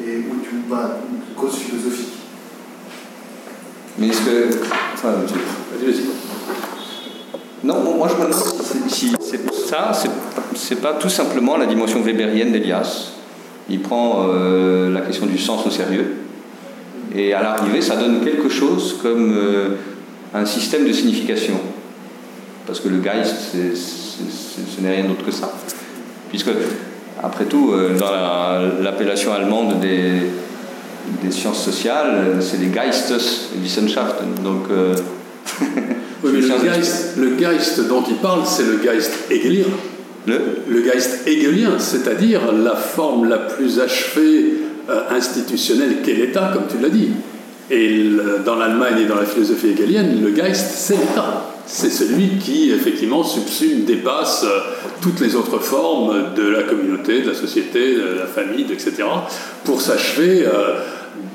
et 0.04 0.18
où 0.18 0.42
tu 0.42 0.56
bah, 0.68 0.98
une 1.08 1.34
cause 1.40 1.54
philosophique. 1.54 2.14
Mais 3.98 4.08
est-ce 4.08 4.20
que. 4.20 4.58
Enfin, 4.94 5.12
vas-y, 5.12 5.90
vas-y. 5.90 6.04
Non, 7.64 7.82
moi 7.96 8.08
je 8.08 8.14
me 8.14 8.30
demande 8.30 8.88
si 8.88 9.12
c'est 9.20 9.44
ça, 9.68 9.92
c'est 10.54 10.80
pas 10.80 10.94
tout 10.94 11.10
simplement 11.10 11.58
la 11.58 11.66
dimension 11.66 12.00
weberienne 12.00 12.52
d'Elias. 12.52 13.12
Il 13.68 13.80
prend 13.80 14.26
euh, 14.26 14.90
la 14.90 15.02
question 15.02 15.26
du 15.26 15.36
sens 15.36 15.66
au 15.66 15.70
sérieux, 15.70 16.16
et 17.14 17.34
à 17.34 17.42
l'arrivée, 17.42 17.82
ça 17.82 17.96
donne 17.96 18.24
quelque 18.24 18.48
chose 18.48 18.96
comme 19.02 19.32
euh, 19.36 19.68
un 20.34 20.46
système 20.46 20.86
de 20.86 20.92
signification. 20.92 21.54
Parce 22.66 22.80
que 22.80 22.88
le 22.88 22.98
Geist, 22.98 23.54
ce 23.54 24.80
n'est 24.80 24.94
rien 24.94 25.04
d'autre 25.04 25.24
que 25.24 25.32
ça. 25.32 25.52
Puisque, 26.30 26.50
après 27.22 27.44
tout, 27.44 27.72
euh, 27.72 27.98
dans 27.98 28.82
l'appellation 28.82 29.34
allemande 29.34 29.80
des, 29.80 31.30
sciences 31.30 31.62
sociales, 31.62 32.38
c'est 32.40 32.58
les 32.58 32.68
Geistes 32.68 33.14
Wissenschaften. 33.62 34.28
Donc. 34.42 34.64
Oui, 36.24 36.30
mais 36.34 36.40
le 36.40 37.36
Geist, 37.36 37.86
dont 37.88 38.02
il 38.08 38.16
parle, 38.16 38.42
c'est 38.44 38.64
le 38.64 38.78
Geist 38.78 39.12
hegelien. 39.30 39.66
Le, 40.26 40.38
le 40.68 40.80
Geist 40.82 41.26
hegelien, 41.26 41.78
c'est-à-dire 41.78 42.52
la 42.52 42.74
forme 42.74 43.28
la 43.28 43.38
plus 43.38 43.80
achevée 43.80 44.54
euh, 44.90 45.02
institutionnelle 45.10 46.02
qu'est 46.02 46.14
l'État, 46.14 46.50
comme 46.52 46.64
tu 46.68 46.82
l'as 46.82 46.90
dit. 46.90 47.10
Et 47.70 48.10
dans 48.44 48.56
l'Allemagne 48.56 49.02
et 49.02 49.04
dans 49.04 49.16
la 49.16 49.26
philosophie 49.26 49.68
hegelienne, 49.68 50.22
le 50.22 50.30
Geist, 50.30 50.70
c'est 50.74 50.96
l'État. 50.96 51.44
C'est 51.66 51.90
celui 51.90 52.38
qui, 52.38 52.70
effectivement, 52.70 53.22
subsume, 53.22 53.84
dépasse 53.84 54.44
euh, 54.44 54.60
toutes 55.02 55.20
les 55.20 55.36
autres 55.36 55.58
formes 55.58 56.34
de 56.34 56.48
la 56.48 56.62
communauté, 56.62 57.20
de 57.20 57.28
la 57.28 57.34
société, 57.34 57.94
de 57.94 58.18
la 58.18 58.26
famille, 58.26 58.66
etc., 58.72 59.04
pour 59.64 59.82
s'achever 59.82 60.46
euh, 60.46 60.80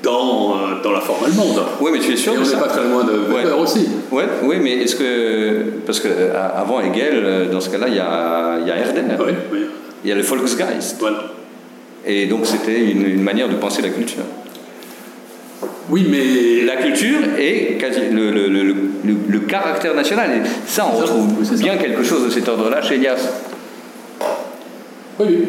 dans, 0.02 0.56
euh, 0.56 0.82
dans 0.84 0.92
la 0.92 1.00
forme 1.02 1.26
allemande. 1.26 1.62
Oui, 1.80 1.92
mais 1.94 2.00
tu 2.00 2.12
es 2.14 2.16
sûr 2.18 2.34
Et 2.34 2.38
on 2.38 2.42
n'est 2.42 2.62
pas 2.62 2.68
très 2.68 2.84
loin 2.84 3.04
de 3.04 3.14
Weber 3.34 3.58
aussi. 3.60 3.88
Ouais, 4.12 4.26
oui, 4.44 4.58
mais 4.62 4.72
est-ce 4.84 4.96
que. 4.96 5.64
Parce 5.86 6.00
qu'avant 6.00 6.82
Hegel, 6.82 7.50
dans 7.52 7.62
ce 7.62 7.70
cas-là, 7.70 7.88
il 7.88 7.96
y 7.96 8.00
a, 8.00 8.60
y 8.66 8.72
a 8.72 8.78
Herder. 8.78 9.02
Oui, 9.20 9.34
oui. 9.52 9.60
Il 10.04 10.10
y 10.10 10.12
a 10.12 10.16
le 10.16 10.22
Volksgeist. 10.22 10.98
Voilà. 11.00 11.24
Et 12.06 12.26
donc 12.26 12.46
c'était 12.46 12.80
une, 12.92 13.06
une 13.08 13.22
manière 13.24 13.48
de 13.48 13.56
penser 13.56 13.82
la 13.82 13.90
culture. 13.90 14.24
Oui, 15.90 16.06
mais 16.10 16.66
La 16.66 16.76
culture 16.82 17.20
est 17.38 17.78
quasi 17.80 18.02
le, 18.12 18.32
le- 18.32 18.48
le- 18.48 18.76
le- 19.30 19.40
caractère 19.40 19.94
national. 19.96 20.30
Et 20.32 20.42
ça, 20.66 20.90
on 20.92 20.98
ça. 20.98 21.04
retrouve 21.04 21.44
ça. 21.44 21.56
bien 21.56 21.78
quelque 21.78 22.04
chose 22.04 22.26
de 22.26 22.30
cet 22.30 22.48
ordre-là 22.50 22.82
chez 22.82 22.96
Elias. 22.96 23.30
oui, 25.20 25.26
oui. 25.30 25.46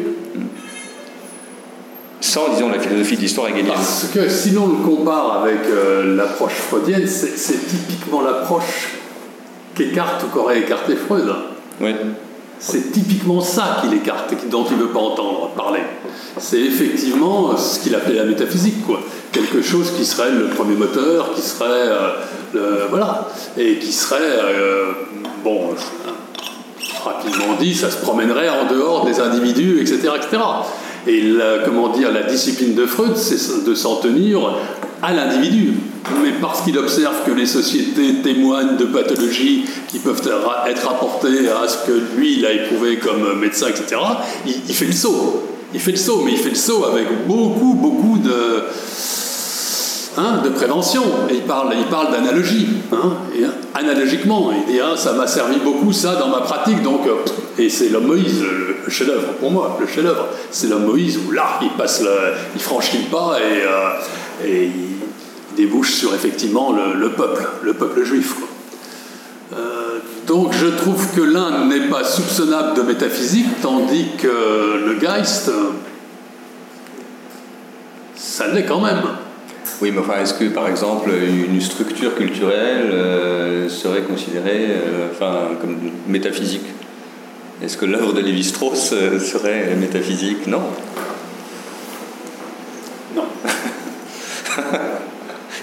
Sans, 2.21 2.49
disons, 2.53 2.69
la 2.69 2.79
philosophie 2.79 3.15
de 3.17 3.21
l'histoire 3.21 3.47
hegelienne. 3.49 3.67
Parce 3.67 4.05
que 4.13 4.29
si 4.29 4.51
l'on 4.51 4.67
le 4.67 4.75
compare 4.83 5.41
avec 5.43 5.59
euh, 5.67 6.15
l'approche 6.15 6.53
freudienne, 6.53 7.05
c'est 7.07 7.67
typiquement 7.67 8.21
l'approche 8.21 8.93
qu'écarte 9.75 10.23
ou 10.23 10.27
qu'aurait 10.27 10.59
écarté 10.59 10.95
Freud. 10.95 11.27
Ouais. 11.81 11.95
C'est 12.57 12.91
typiquement 12.93 13.41
ça 13.41 13.77
qu'il 13.81 13.93
écarte 13.93 14.31
et 14.31 14.49
dont 14.49 14.65
il 14.71 14.77
ne 14.77 14.83
veut 14.83 14.89
pas 14.89 14.99
entendre 14.99 15.49
parler. 15.55 15.81
C'est 16.37 16.61
effectivement 16.61 17.55
ce 17.57 17.79
qu'il 17.79 17.93
appelait 17.93 18.15
la 18.15 18.23
métaphysique, 18.23 18.85
quoi. 18.85 19.01
Quelque 19.31 19.61
chose 19.61 19.91
qui 19.91 20.05
serait 20.05 20.31
le 20.31 20.47
premier 20.47 20.75
moteur, 20.75 21.33
qui 21.35 21.41
serait. 21.41 21.65
euh, 21.69 22.09
le- 22.53 22.85
voilà. 22.89 23.27
Et 23.57 23.75
qui 23.77 23.91
serait. 23.91 24.19
euh, 24.21 24.93
bon, 25.43 25.71
rapidement 27.03 27.53
dit, 27.59 27.75
ça 27.75 27.91
se 27.91 27.97
promènerait 27.97 28.49
en 28.49 28.65
dehors 28.73 29.05
des 29.05 29.19
individus, 29.19 29.81
etc. 29.81 30.09
etc. 30.15 30.37
Et 31.07 31.21
la, 31.21 31.59
comment 31.63 31.89
dire, 31.89 32.11
la 32.11 32.23
discipline 32.23 32.73
de 32.73 32.85
Freud, 32.85 33.15
c'est 33.15 33.63
de 33.63 33.75
s'en 33.75 33.97
tenir 33.97 34.39
à 35.01 35.13
l'individu. 35.13 35.73
Mais 36.23 36.33
parce 36.41 36.61
qu'il 36.61 36.77
observe 36.77 37.23
que 37.25 37.31
les 37.31 37.45
sociétés 37.45 38.15
témoignent 38.23 38.77
de 38.77 38.85
pathologies 38.85 39.65
qui 39.87 39.99
peuvent 39.99 40.21
être 40.67 40.87
rapportées 40.87 41.49
à 41.49 41.67
ce 41.67 41.87
que 41.87 42.17
lui, 42.17 42.37
il 42.37 42.45
a 42.45 42.53
éprouvé 42.53 42.97
comme 42.97 43.39
médecin, 43.39 43.67
etc., 43.67 44.01
il 44.45 44.73
fait 44.73 44.85
le 44.85 44.93
saut. 44.93 45.43
Il 45.73 45.79
fait 45.79 45.91
le 45.91 45.97
saut, 45.97 46.21
mais 46.23 46.31
il 46.31 46.37
fait 46.37 46.49
le 46.49 46.55
saut 46.55 46.85
avec 46.85 47.27
beaucoup, 47.27 47.73
beaucoup 47.73 48.17
de, 48.17 48.63
hein, 50.17 50.41
de 50.43 50.49
prévention. 50.49 51.03
Et 51.29 51.35
il 51.35 51.41
parle, 51.41 51.73
il 51.77 51.85
parle 51.85 52.11
d'analogie. 52.11 52.67
hein. 52.91 53.13
Hein, 53.43 53.51
analogiquement, 53.73 54.51
il 54.69 54.81
ça 54.97 55.13
m'a 55.13 55.27
servi 55.27 55.57
beaucoup 55.57 55.91
ça 55.91 56.15
dans 56.15 56.29
ma 56.29 56.41
pratique. 56.41 56.81
Donc, 56.81 57.01
euh, 57.07 57.15
et 57.57 57.69
c'est 57.69 57.89
l'homme 57.89 58.07
Moïse, 58.07 58.41
le, 58.41 58.89
chef-d'œuvre 58.89 59.33
pour 59.39 59.51
moi. 59.51 59.77
Le 59.79 59.87
chef-d'œuvre, 59.87 60.27
c'est 60.51 60.67
l'homme 60.67 60.85
Moïse 60.85 61.19
où 61.27 61.31
là, 61.31 61.59
il 61.61 61.69
passe, 61.71 62.03
il 62.55 62.61
franchit 62.61 62.99
le 62.99 63.11
pas 63.11 63.37
et, 63.39 63.61
euh, 63.63 64.47
et 64.47 64.65
il 64.65 65.55
débouche 65.55 65.93
sur 65.93 66.13
effectivement 66.13 66.71
le, 66.73 66.99
le 66.99 67.09
peuple, 67.11 67.47
le 67.63 67.73
peuple 67.73 68.03
juif. 68.03 68.35
Euh, 69.53 69.99
donc 70.27 70.53
je 70.53 70.67
trouve 70.67 71.07
que 71.15 71.21
l'un 71.21 71.65
n'est 71.67 71.87
pas 71.87 72.03
soupçonnable 72.03 72.75
de 72.77 72.81
métaphysique, 72.81 73.47
tandis 73.61 74.07
que 74.17 74.85
le 74.85 74.95
Geist, 74.99 75.51
ça 78.15 78.47
l'est 78.47 78.65
quand 78.65 78.81
même. 78.81 79.01
Oui, 79.81 79.91
mais 79.91 79.99
enfin, 79.99 80.21
est-ce 80.21 80.33
que 80.33 80.45
par 80.45 80.67
exemple 80.69 81.09
une 81.11 81.59
structure 81.59 82.15
culturelle 82.15 82.89
euh, 82.91 83.67
serait 83.69 84.01
considérée 84.03 84.67
euh, 84.69 85.07
enfin, 85.11 85.49
comme 85.59 85.77
métaphysique? 86.07 86.65
Est-ce 87.61 87.77
que 87.77 87.85
l'œuvre 87.85 88.13
de 88.13 88.21
Lévi-Strauss 88.21 88.91
euh, 88.93 89.19
serait 89.19 89.75
métaphysique? 89.75 90.47
Non. 90.47 90.61
Non. 93.15 93.23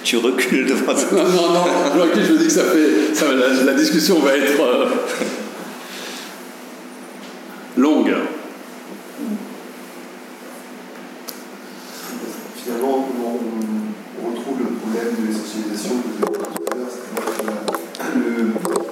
Tu 0.05 0.17
recules 0.17 0.67
devant 0.67 0.97
ça. 0.97 1.07
Non, 1.13 1.23
non, 1.23 1.53
non, 1.53 1.65
je 1.95 2.01
recule, 2.01 2.25
je 2.27 2.33
me 2.33 2.39
dis 2.39 2.47
que 2.47 2.51
ça 2.53 2.65
fait. 2.65 3.15
ça- 3.15 3.33
la, 3.33 3.63
la 3.65 3.73
discussion 3.75 4.19
va 4.19 4.37
être 4.37 4.61
euh, 4.61 4.87
longue. 7.77 8.13
Finalement, 12.65 13.09
on, 13.25 13.62
problème 14.93 15.15
de 15.17 15.27
l'essentialisation 15.27 15.97
que 16.05 16.09
vous 16.13 16.21
avez 16.21 16.37
tout 16.37 16.69
à 16.69 16.77
l'heure, 16.77 16.93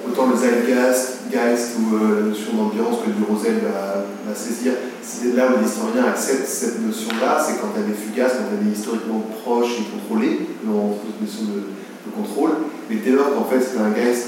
autant 0.09 0.27
le 0.31 0.35
zeitgeist 0.35 1.29
Geist 1.31 1.77
ou 1.79 1.95
euh, 1.95 2.19
la 2.19 2.27
notion 2.27 2.53
d'ambiance 2.57 2.97
que 3.05 3.11
du 3.11 3.23
Rosel 3.23 3.61
va, 3.63 4.03
va 4.27 4.35
saisir, 4.35 4.73
c'est 5.01 5.33
là 5.35 5.47
où 5.53 5.63
l'historien 5.63 6.05
accepte 6.05 6.45
cette 6.45 6.81
notion-là, 6.85 7.39
c'est 7.39 7.61
quand 7.61 7.71
elle 7.77 7.89
est 7.89 7.95
fugace, 7.95 8.33
quand 8.33 8.51
elle 8.51 8.67
est 8.67 8.71
historiquement 8.71 9.23
proche 9.43 9.79
et 9.79 9.85
contrôlée, 9.95 10.47
on 10.67 10.97
trouve 10.97 11.11
cette 11.13 11.21
notion 11.21 11.53
de, 11.53 11.59
de 11.69 12.11
contrôle, 12.15 12.51
mais 12.89 12.97
dès 12.97 13.11
lors 13.11 13.33
qu'en 13.33 13.45
fait 13.45 13.61
c'est 13.61 13.79
un 13.79 13.91
Geist 13.91 14.27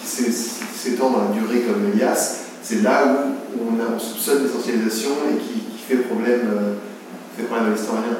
qui 0.00 0.06
s'étend 0.06 1.10
dans 1.10 1.28
la 1.28 1.34
durée 1.34 1.62
comme 1.62 1.84
Elias, 1.92 2.46
c'est 2.62 2.82
là 2.82 3.26
où 3.54 3.58
on, 3.60 3.80
a, 3.80 3.94
on 3.94 3.98
soupçonne 3.98 4.44
l'essentialisation 4.44 5.10
et 5.30 5.36
qui, 5.36 5.60
qui 5.60 5.82
fait 5.86 5.96
problème, 5.96 6.48
euh, 6.48 6.74
fait 7.36 7.42
problème 7.44 7.72
à 7.72 7.76
l'historien. 7.76 8.16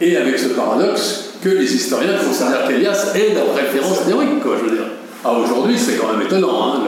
Et 0.00 0.16
avec 0.16 0.38
ce 0.38 0.48
paradoxe 0.48 1.34
que 1.42 1.48
les 1.48 1.74
historiens 1.74 2.18
considèrent 2.18 2.66
qu'Elias 2.66 3.12
est 3.14 3.34
leur 3.34 3.54
référence 3.54 4.04
théorique, 4.06 4.40
quoi, 4.42 4.56
je 4.58 4.68
veux 4.68 4.76
dire. 4.76 4.86
Ah, 5.24 5.32
aujourd'hui, 5.32 5.78
c'est 5.78 5.96
quand 5.96 6.12
même 6.12 6.22
étonnant. 6.22 6.74
Hein, 6.74 6.80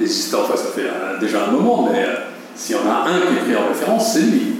les 0.00 0.10
historiens, 0.10 0.46
enfin, 0.48 0.56
ça 0.56 0.70
fait 0.70 0.86
euh, 0.86 1.18
déjà 1.20 1.44
un 1.46 1.52
moment, 1.52 1.88
mais 1.90 2.04
euh, 2.04 2.14
s'il 2.54 2.76
y 2.76 2.78
en 2.78 2.90
a 2.90 3.08
un 3.08 3.20
qui 3.20 3.34
est 3.34 3.40
pris 3.40 3.56
en 3.56 3.68
référence, 3.68 4.14
c'est 4.14 4.22
lui. 4.22 4.54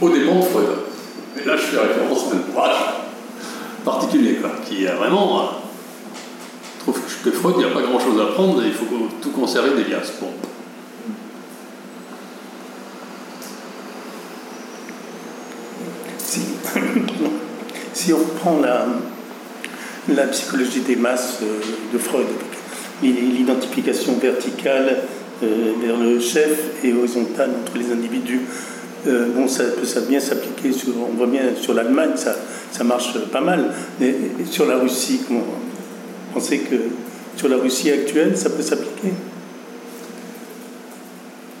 Au 0.00 0.10
dépend 0.10 0.36
de 0.36 0.42
Freud. 0.44 0.66
Et 1.40 1.46
là, 1.46 1.56
je 1.56 1.62
fais 1.62 1.78
référence 1.78 2.24
à 2.24 2.34
un 2.34 2.50
ouvrage 2.50 2.76
particulier, 3.84 4.34
quoi, 4.34 4.50
qui 4.66 4.84
est 4.84 4.92
vraiment. 4.92 5.40
euh, 5.40 5.42
trouve 6.82 7.00
que 7.24 7.30
Freud, 7.30 7.54
il 7.58 7.64
n'y 7.66 7.70
a 7.70 7.74
pas 7.74 7.82
grand 7.82 7.98
chose 7.98 8.20
à 8.20 8.32
prendre 8.32 8.62
et 8.62 8.66
il 8.66 8.72
faut 8.74 8.86
tout 9.22 9.30
conserver 9.30 9.70
d'Elias. 9.70 10.12
Bon. 10.20 10.28
Si, 17.92 18.12
on 18.12 18.18
reprend 18.18 18.60
la, 18.60 18.86
la 20.14 20.24
psychologie 20.24 20.80
des 20.80 20.96
masses 20.96 21.38
euh, 21.42 21.60
de 21.94 21.98
Freud, 21.98 22.26
l'identification 23.02 24.18
verticale 24.20 24.98
euh, 25.42 25.72
vers 25.82 25.96
le 25.96 26.20
chef 26.20 26.84
et 26.84 26.92
horizontale 26.92 27.50
entre 27.62 27.78
les 27.78 27.90
individus, 27.90 28.42
euh, 29.06 29.28
bon, 29.34 29.48
ça 29.48 29.64
peut 29.64 29.86
ça 29.86 30.00
bien 30.02 30.20
s'appliquer 30.20 30.72
sur, 30.72 30.88
on 30.98 31.16
voit 31.16 31.26
bien 31.26 31.42
sur 31.58 31.72
l'Allemagne, 31.72 32.10
ça, 32.16 32.36
ça 32.70 32.84
marche 32.84 33.18
pas 33.32 33.40
mal, 33.40 33.72
mais 33.98 34.14
sur 34.50 34.66
la 34.66 34.76
Russie, 34.76 35.22
comment 35.26 35.44
pensez 36.34 36.58
que 36.58 36.76
sur 37.36 37.48
la 37.48 37.56
Russie 37.56 37.90
actuelle, 37.90 38.36
ça 38.36 38.50
peut 38.50 38.62
s'appliquer? 38.62 39.14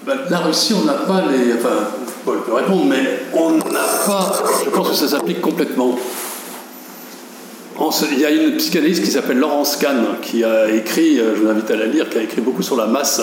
Ben, 0.04 0.18
la 0.30 0.38
Russie, 0.38 0.74
on 0.74 0.84
n'a 0.84 0.92
pas 0.92 1.24
les. 1.30 1.54
Enfin, 1.54 1.88
Paul 2.26 2.42
peut 2.42 2.54
répondre, 2.54 2.84
mais 2.86 3.20
on 3.34 3.52
n'a 3.52 3.84
pas. 4.04 4.42
Je 4.64 4.70
pense 4.70 4.88
que 4.90 4.96
ça 4.96 5.06
s'applique 5.06 5.40
complètement. 5.40 5.96
Il 8.10 8.18
y 8.18 8.24
a 8.24 8.30
une 8.30 8.56
psychanalyste 8.56 9.04
qui 9.04 9.10
s'appelle 9.12 9.38
Laurence 9.38 9.76
Kahn 9.76 10.04
qui 10.22 10.42
a 10.42 10.68
écrit, 10.70 11.20
euh, 11.20 11.36
je 11.36 11.42
vous 11.42 11.48
invite 11.48 11.70
à 11.70 11.76
la 11.76 11.86
lire, 11.86 12.10
qui 12.10 12.18
a 12.18 12.22
écrit 12.22 12.40
beaucoup 12.40 12.62
sur 12.62 12.76
la 12.76 12.86
masse 12.86 13.20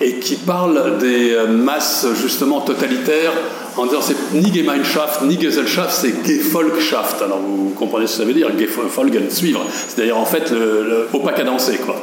et 0.00 0.14
qui 0.14 0.34
parle 0.34 0.98
des 0.98 1.34
euh, 1.34 1.46
masses 1.46 2.06
justement 2.20 2.62
totalitaires 2.62 3.32
en 3.76 3.86
disant 3.86 4.00
c'est 4.00 4.16
ni 4.34 4.52
Gemeinschaft 4.52 5.22
ni 5.22 5.40
Gesellschaft, 5.40 5.90
c'est 5.92 6.26
Gefolgschaft. 6.26 7.22
Alors 7.22 7.38
vous 7.38 7.74
comprenez 7.76 8.08
ce 8.08 8.14
que 8.14 8.18
ça 8.22 8.24
veut 8.24 8.34
dire, 8.34 8.50
Gefolgen, 8.58 9.30
suivre. 9.30 9.64
C'est 9.86 9.98
d'ailleurs 9.98 10.18
en 10.18 10.26
fait 10.26 10.50
le, 10.50 11.06
pas 11.24 11.32
cadencé, 11.32 11.76
quoi. 11.76 12.02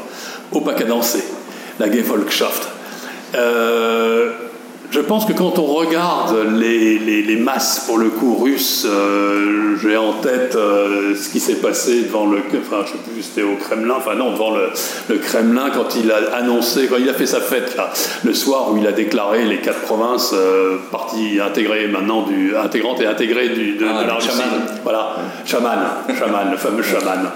Au 0.53 0.61
pas 0.61 0.73
cadencé, 0.73 1.21
la 1.79 1.91
Gefolgschaft. 1.91 2.69
Euh, 3.35 4.29
je 4.93 4.99
pense 4.99 5.25
que 5.25 5.33
quand 5.33 5.57
on 5.57 5.65
regarde 5.65 6.35
les, 6.53 6.99
les- 6.99 7.23
les 7.23 7.35
masses, 7.35 7.83
pour 7.87 7.97
le 7.97 8.09
coup, 8.09 8.35
russes, 8.35 8.85
euh, 8.87 9.75
j'ai 9.81 9.97
en 9.97 10.13
tête 10.13 10.55
euh, 10.55 11.15
ce 11.15 11.29
qui 11.29 11.39
s'est 11.39 11.55
passé 11.55 12.03
devant 12.03 12.27
le... 12.27 12.37
Enfin, 12.59 12.83
je 12.85 12.91
sais 12.91 12.97
plus, 13.11 13.23
c'était 13.23 13.41
au 13.41 13.55
Kremlin, 13.55 13.95
enfin 13.97 14.13
non, 14.15 14.31
devant 14.31 14.51
le, 14.51 14.69
le 15.09 15.17
Kremlin, 15.17 15.71
quand 15.73 15.95
il 15.95 16.11
a 16.11 16.35
annoncé, 16.35 16.87
quand 16.87 16.97
il 16.99 17.09
a 17.09 17.13
fait 17.13 17.25
sa 17.25 17.41
fête, 17.41 17.75
là, 17.75 17.89
le 18.23 18.33
soir 18.35 18.71
où 18.71 18.77
il 18.77 18.85
a 18.85 18.91
déclaré 18.91 19.43
les 19.45 19.57
quatre 19.61 19.81
provinces 19.81 20.31
euh, 20.33 20.77
parties 20.91 21.39
intégrées 21.43 21.87
maintenant, 21.87 22.21
du, 22.23 22.55
intégrantes 22.55 23.01
et 23.01 23.07
intégrées 23.07 23.49
du, 23.49 23.73
de, 23.77 23.85
Ah, 23.89 24.03
de 24.03 24.07
la 24.07 24.13
Russie. 24.15 24.29
chaman. 24.29 24.61
Voilà, 24.83 25.15
chaman, 25.45 25.79
chaman, 26.19 26.51
le 26.51 26.57
fameux 26.57 26.83
chaman. 26.83 27.31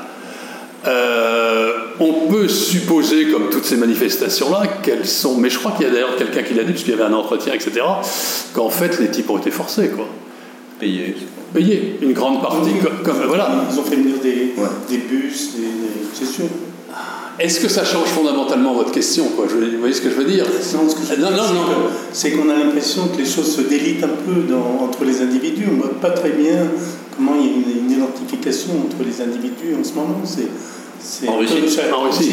Euh, 0.87 1.71
on 1.99 2.27
peut 2.29 2.47
supposer, 2.47 3.27
comme 3.27 3.49
toutes 3.49 3.65
ces 3.65 3.77
manifestations-là, 3.77 4.67
qu'elles 4.83 5.07
sont. 5.07 5.37
Mais 5.37 5.49
je 5.49 5.59
crois 5.59 5.71
qu'il 5.71 5.85
y 5.85 5.89
a 5.89 5.91
d'ailleurs 5.91 6.15
quelqu'un 6.15 6.43
qui 6.43 6.53
l'a 6.53 6.63
dit, 6.63 6.71
puisqu'il 6.71 6.91
y 6.91 6.93
avait 6.93 7.03
un 7.03 7.13
entretien, 7.13 7.53
etc., 7.53 7.81
qu'en 8.53 8.69
fait, 8.69 8.99
les 8.99 9.09
types 9.09 9.29
ont 9.29 9.37
été 9.37 9.51
forcés, 9.51 9.89
quoi. 9.89 10.07
Payer. 10.79 11.15
Payer 11.53 11.97
une 12.01 12.13
grande 12.13 12.41
partie. 12.41 12.71
Comme, 13.03 13.23
voilà. 13.27 13.65
Ils 13.71 13.79
ont 13.79 13.83
fait 13.83 13.95
venir 13.95 14.15
des, 14.21 14.53
des 14.89 14.97
bus, 14.97 15.55
des, 15.55 15.63
c'est 16.13 16.25
sûr. 16.25 16.45
Est-ce 17.39 17.59
que 17.59 17.67
ça 17.67 17.85
change 17.85 18.07
fondamentalement 18.07 18.73
votre 18.73 18.91
question 18.91 19.25
quoi? 19.35 19.45
Je, 19.47 19.55
Vous 19.55 19.79
voyez 19.79 19.93
ce 19.93 20.01
que 20.01 20.09
je 20.09 20.15
veux 20.15 20.25
dire? 20.25 20.45
Non, 20.45 20.89
ce 20.89 20.95
que 20.95 21.01
je 21.03 21.21
non, 21.21 21.31
non, 21.31 21.53
non. 21.53 21.89
C'est 22.11 22.31
qu'on 22.31 22.49
a 22.49 22.55
l'impression 22.55 23.07
que 23.07 23.17
les 23.17 23.25
choses 23.25 23.55
se 23.55 23.61
délitent 23.61 24.03
un 24.03 24.07
peu 24.07 24.41
dans, 24.49 24.83
entre 24.85 25.03
les 25.05 25.21
individus. 25.21 25.65
On 25.69 25.75
ne 25.75 25.81
voit 25.81 25.99
pas 26.01 26.09
très 26.11 26.31
bien 26.31 26.67
comment 27.15 27.33
il 27.39 27.45
y 27.45 27.49
a 27.49 27.53
une, 27.53 27.85
une, 27.85 27.91
identification 27.91 28.71
entre 28.85 29.03
les 29.05 29.21
individus 29.21 29.75
en 29.79 29.83
ce 29.83 29.93
moment. 29.93 30.21
C'est 30.99 31.27
en 31.27 31.37
Russie, 31.37 31.53
en 31.93 32.01
Russie. 32.01 32.31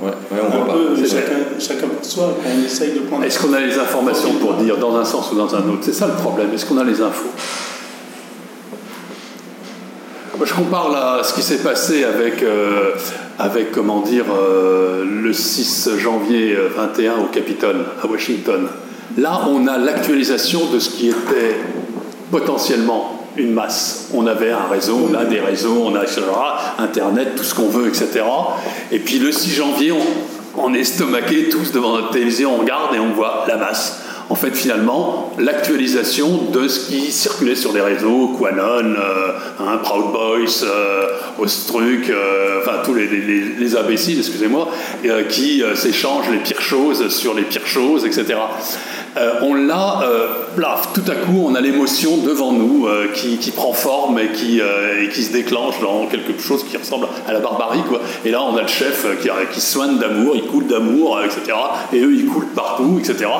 Ouais. 0.00 0.08
Ouais, 0.08 0.38
on 0.40 0.56
voit 0.56 0.72
peu, 0.72 0.94
pas. 0.94 1.08
Chacun, 1.08 1.58
chacun 1.58 1.88
pour 1.88 2.04
soi, 2.04 2.36
on 2.46 2.64
essaye 2.64 2.92
de 2.92 3.00
prendre. 3.00 3.24
Est-ce 3.24 3.40
qu'on 3.40 3.52
a 3.52 3.60
les 3.60 3.76
informations 3.76 4.34
pour 4.40 4.54
dire 4.54 4.78
dans 4.78 4.94
un 4.96 5.04
sens 5.04 5.32
ou 5.32 5.36
dans 5.36 5.52
un 5.54 5.68
autre? 5.68 5.80
C'est 5.82 5.92
ça 5.92 6.06
le 6.06 6.14
problème. 6.14 6.48
Est-ce 6.54 6.64
qu'on 6.64 6.78
a 6.78 6.84
les 6.84 7.00
infos? 7.00 7.28
Je 10.42 10.54
compare 10.54 10.90
là 10.90 11.22
ce 11.22 11.34
qui 11.34 11.42
s'est 11.42 11.62
passé 11.62 12.04
avec, 12.04 12.42
euh, 12.42 12.92
avec 13.38 13.72
comment 13.72 14.00
dire, 14.00 14.24
euh, 14.36 15.04
le 15.04 15.32
6 15.32 15.90
janvier 15.98 16.56
21 16.76 17.18
au 17.18 17.26
Capitole, 17.26 17.84
à 18.02 18.06
Washington. 18.06 18.68
Là, 19.16 19.42
on 19.48 19.66
a 19.68 19.78
l'actualisation 19.78 20.66
de 20.72 20.78
ce 20.78 20.90
qui 20.90 21.08
était 21.08 21.56
potentiellement 22.30 23.26
une 23.36 23.52
masse. 23.52 24.08
On 24.14 24.26
avait 24.26 24.50
un 24.50 24.66
réseau, 24.70 25.08
on 25.10 25.14
a 25.14 25.24
des 25.24 25.40
réseaux, 25.40 25.84
on 25.84 25.94
a 25.94 26.02
etc., 26.02 26.22
Internet, 26.78 27.36
tout 27.36 27.44
ce 27.44 27.54
qu'on 27.54 27.68
veut, 27.68 27.88
etc. 27.88 28.24
Et 28.90 28.98
puis 28.98 29.18
le 29.18 29.30
6 29.30 29.50
janvier, 29.50 29.92
on, 29.92 30.62
on 30.62 30.74
est 30.74 30.80
estomaqué 30.80 31.48
tous 31.48 31.72
devant 31.72 31.94
notre 31.96 32.10
télévision, 32.10 32.54
on 32.54 32.58
regarde 32.58 32.94
et 32.94 32.98
on 32.98 33.12
voit 33.12 33.44
la 33.48 33.56
masse. 33.56 34.03
En 34.30 34.34
fait, 34.36 34.54
finalement, 34.54 35.32
l'actualisation 35.38 36.50
de 36.50 36.66
ce 36.66 36.88
qui 36.88 37.12
circulait 37.12 37.54
sur 37.54 37.72
les 37.74 37.82
réseaux, 37.82 38.28
Quanon, 38.38 38.94
euh, 38.96 39.32
hein, 39.60 39.78
Proud 39.82 40.12
Boys, 40.12 40.64
euh, 40.64 41.06
Ostruc, 41.38 42.08
euh, 42.08 42.60
enfin 42.62 42.78
tous 42.84 42.94
les, 42.94 43.06
les, 43.06 43.40
les 43.58 43.76
imbéciles, 43.76 44.18
excusez-moi, 44.18 44.68
euh, 45.04 45.24
qui 45.24 45.62
s'échangent 45.74 46.30
les 46.30 46.38
pires 46.38 46.62
choses 46.62 47.08
sur 47.08 47.34
les 47.34 47.42
pires 47.42 47.66
choses, 47.66 48.06
etc. 48.06 48.34
Euh, 49.16 49.34
on 49.42 49.54
l'a, 49.54 50.00
euh, 50.02 50.26
tout 50.92 51.04
à 51.08 51.14
coup, 51.14 51.44
on 51.46 51.54
a 51.54 51.60
l'émotion 51.60 52.18
devant 52.18 52.52
nous 52.52 52.86
euh, 52.86 53.12
qui, 53.14 53.38
qui, 53.38 53.52
prend 53.52 53.72
forme 53.72 54.18
et 54.18 54.32
qui, 54.32 54.60
et 54.60 55.08
qui 55.08 55.22
se 55.22 55.32
déclenche 55.32 55.80
dans 55.80 56.06
quelque 56.06 56.40
chose 56.40 56.64
qui 56.64 56.76
ressemble 56.76 57.06
à 57.26 57.32
la 57.32 57.38
barbarie. 57.38 57.82
Quoi. 57.88 58.00
Et 58.24 58.30
là, 58.30 58.42
on 58.42 58.56
a 58.56 58.62
le 58.62 58.68
chef 58.68 59.06
qui, 59.20 59.28
qui 59.52 59.60
soigne 59.60 59.98
d'amour, 59.98 60.34
il 60.34 60.44
coule 60.44 60.66
d'amour, 60.66 61.20
etc. 61.24 61.56
Et 61.92 62.00
eux, 62.00 62.12
ils 62.12 62.26
coulent 62.26 62.52
partout, 62.54 62.98
etc. 62.98 63.30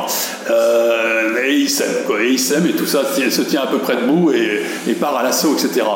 et 1.44 1.54
ils 1.54 1.70
s'aiment. 1.70 1.88
Et 2.20 2.28
ils 2.28 2.38
s'aiment, 2.38 2.66
et 2.66 2.72
tout 2.72 2.86
ça 2.86 3.02
se 3.04 3.42
tient 3.42 3.62
à 3.62 3.66
peu 3.66 3.78
près 3.78 3.96
debout 3.96 4.30
et, 4.32 4.62
et 4.88 4.94
part 4.94 5.16
à 5.16 5.22
l'assaut, 5.22 5.54
etc. 5.54 5.86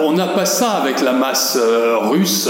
on 0.00 0.12
n'a 0.12 0.28
pas 0.28 0.46
ça 0.46 0.70
avec 0.70 1.00
la 1.00 1.12
masse 1.12 1.58
russe. 2.10 2.48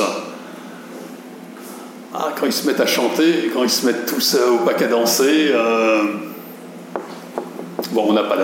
Ah, 2.17 2.33
quand 2.39 2.47
ils 2.47 2.53
se 2.53 2.65
mettent 2.65 2.81
à 2.81 2.87
chanter, 2.87 3.51
quand 3.53 3.65
ils 3.65 3.71
se 3.71 3.85
mettent 3.85 4.07
tous 4.07 4.37
au 4.37 4.59
pack 4.59 4.81
à 4.83 4.87
danser, 4.87 5.51
euh... 5.53 6.05
bon, 7.91 8.07
on 8.09 8.13
n'a 8.13 8.23
pas 8.23 8.37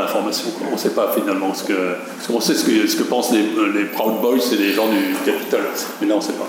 l'information. 0.00 0.48
On 0.68 0.72
ne 0.72 0.76
sait 0.76 0.90
pas 0.90 1.14
finalement 1.14 1.54
ce 1.54 1.62
que. 1.62 1.72
Parce 2.16 2.26
qu'on 2.26 2.40
sait 2.40 2.54
ce 2.54 2.64
que, 2.64 2.88
ce 2.88 2.96
que 2.96 3.04
pensent 3.04 3.30
les, 3.30 3.44
les, 3.74 3.84
Proud 3.84 4.20
Boys 4.20 4.38
et 4.52 4.56
les 4.56 4.72
gens 4.72 4.88
du 4.88 5.14
Capitole, 5.24 5.60
mais 6.00 6.08
là, 6.08 6.14
on 6.14 6.18
ne 6.18 6.22
sait 6.22 6.32
pas. 6.32 6.48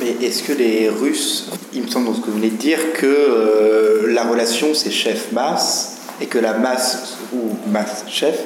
Mais 0.00 0.26
est-ce 0.26 0.42
que 0.42 0.54
les 0.54 0.88
Russes, 0.88 1.50
il 1.74 1.82
me 1.82 1.88
semble 1.88 2.06
dans 2.06 2.14
ce 2.14 2.20
que 2.20 2.30
vous 2.30 2.38
venez 2.38 2.48
de 2.48 2.56
dire, 2.56 2.78
que 2.94 3.04
euh, 3.04 4.06
la 4.10 4.24
relation 4.24 4.72
c'est 4.72 4.90
chef-masse, 4.90 5.98
et 6.18 6.26
que 6.26 6.38
la 6.38 6.54
masse, 6.54 7.18
ou 7.34 7.58
masse-chef, 7.70 8.38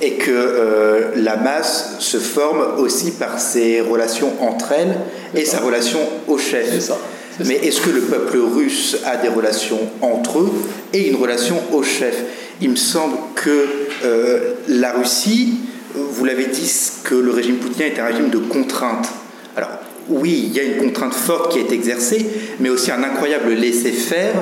et 0.00 0.12
que 0.12 0.30
euh, 0.30 1.10
la 1.16 1.36
masse 1.36 1.96
se 2.00 2.18
forme 2.18 2.78
aussi 2.78 3.12
par 3.12 3.38
ses 3.38 3.80
relations 3.80 4.32
entre 4.40 4.72
elles 4.72 4.96
et 5.34 5.44
sa 5.44 5.60
relation 5.60 6.00
au 6.28 6.38
chef. 6.38 6.68
C'est 6.70 6.80
ça. 6.80 6.98
Mais 7.44 7.56
est-ce 7.56 7.80
que 7.80 7.90
le 7.90 8.00
peuple 8.00 8.38
russe 8.38 8.98
a 9.04 9.16
des 9.16 9.28
relations 9.28 9.80
entre 10.00 10.40
eux 10.40 10.50
et 10.92 11.08
une 11.08 11.16
relation 11.16 11.56
au 11.72 11.82
chef? 11.82 12.14
Il 12.60 12.70
me 12.70 12.76
semble 12.76 13.16
que 13.34 13.66
euh, 14.04 14.54
la 14.68 14.92
Russie, 14.92 15.58
vous 15.94 16.24
l'avez 16.24 16.46
dit, 16.46 16.70
que 17.04 17.14
le 17.14 17.30
régime 17.30 17.56
poutinien 17.56 17.86
est 17.86 18.00
un 18.00 18.06
régime 18.06 18.30
de 18.30 18.38
contrainte. 18.38 19.08
Alors 19.54 19.70
oui, 20.08 20.44
il 20.48 20.56
y 20.56 20.60
a 20.60 20.62
une 20.62 20.78
contrainte 20.78 21.14
forte 21.14 21.52
qui 21.52 21.58
est 21.58 21.72
exercée, 21.72 22.26
mais 22.60 22.70
aussi 22.70 22.90
un 22.90 23.02
incroyable 23.02 23.52
laisser-faire 23.52 24.34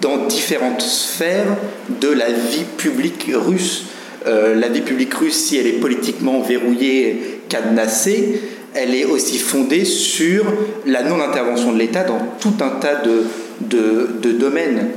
dans 0.00 0.26
différentes 0.26 0.82
sphères 0.82 1.56
de 2.00 2.08
la 2.08 2.30
vie 2.30 2.64
publique 2.76 3.30
russe. 3.34 3.84
Euh, 4.26 4.54
la 4.56 4.68
vie 4.68 4.80
publique 4.80 5.14
russe, 5.14 5.36
si 5.36 5.56
elle 5.56 5.66
est 5.66 5.80
politiquement 5.80 6.40
verrouillée, 6.40 7.40
cadenassée, 7.48 8.40
elle 8.74 8.94
est 8.94 9.04
aussi 9.04 9.38
fondée 9.38 9.84
sur 9.84 10.44
la 10.84 11.02
non-intervention 11.02 11.72
de 11.72 11.78
l'État 11.78 12.02
dans 12.04 12.18
tout 12.40 12.54
un 12.60 12.80
tas 12.80 12.96
de, 12.96 13.22
de, 13.60 14.08
de 14.20 14.32
domaines. 14.32 14.88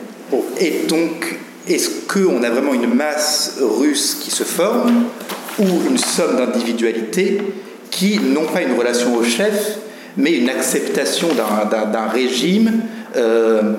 Et 0.60 0.88
donc, 0.88 1.38
est-ce 1.68 1.90
qu'on 2.08 2.44
a 2.44 2.50
vraiment 2.50 2.74
une 2.74 2.94
masse 2.94 3.58
russe 3.62 4.18
qui 4.22 4.32
se 4.32 4.44
forme 4.44 5.06
ou 5.60 5.66
une 5.90 5.98
somme 5.98 6.38
d'individualités 6.38 7.42
qui 7.92 8.20
n'ont 8.20 8.46
pas 8.46 8.62
une 8.62 8.78
relation 8.78 9.16
au 9.16 9.24
chef, 9.24 9.78
mais 10.18 10.32
une 10.32 10.50
acceptation 10.50 11.28
d'un 11.34 12.08
régime 12.08 12.82
euh, 13.16 13.74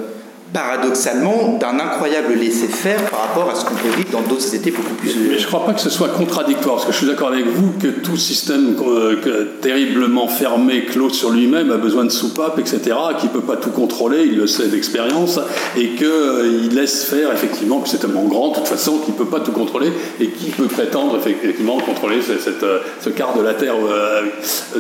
paradoxalement 0.53 1.59
d'un 1.61 1.79
incroyable 1.79 2.35
laisser-faire 2.35 3.09
par 3.11 3.29
rapport 3.29 3.51
à 3.51 3.55
ce 3.55 3.65
qu'on 3.65 3.75
peut 3.75 3.97
vivre 3.97 4.11
dans 4.11 4.23
d'autres 4.23 4.43
sociétés 4.43 4.71
beaucoup 4.71 4.95
plus. 4.95 5.15
Mais 5.17 5.39
je 5.39 5.43
ne 5.43 5.47
crois 5.47 5.65
pas 5.65 5.73
que 5.73 5.81
ce 5.81 5.91
soit 5.91 6.09
contradictoire, 6.09 6.77
parce 6.77 6.87
que 6.87 6.93
je 6.93 6.99
suis 6.99 7.07
d'accord 7.07 7.29
avec 7.29 7.47
vous 7.47 7.73
que 7.81 7.89
tout 7.89 8.17
système 8.17 8.75
euh, 8.85 9.47
terriblement 9.61 10.27
fermé, 10.27 10.85
clos 10.85 11.11
sur 11.11 11.31
lui-même, 11.31 11.71
a 11.71 11.77
besoin 11.77 12.05
de 12.05 12.11
soupapes, 12.11 12.59
etc., 12.59 12.81
qui 13.19 13.27
ne 13.27 13.33
peut 13.33 13.41
pas 13.41 13.57
tout 13.57 13.71
contrôler, 13.71 14.25
il 14.25 14.37
le 14.37 14.47
sait 14.47 14.69
d'expérience, 14.69 15.39
et 15.77 15.91
qu'il 15.91 16.07
euh, 16.07 16.69
laisse 16.73 17.05
faire, 17.05 17.33
effectivement, 17.33 17.81
que 17.81 17.89
c'est 17.89 17.99
tellement 17.99 18.25
grand, 18.25 18.49
de 18.49 18.55
toute 18.57 18.69
façon, 18.69 18.99
qu'il 18.99 19.15
ne 19.15 19.19
peut 19.19 19.27
pas 19.27 19.41
tout 19.41 19.53
contrôler, 19.53 19.93
et 20.21 20.29
qui 20.29 20.51
peut 20.51 20.67
prétendre, 20.67 21.17
effectivement, 21.17 21.79
contrôler 21.79 22.19
euh, 22.29 22.79
ce 23.01 23.11
quart 23.11 23.37
de 23.37 23.43
la 23.43 23.55
Terre 23.55 23.77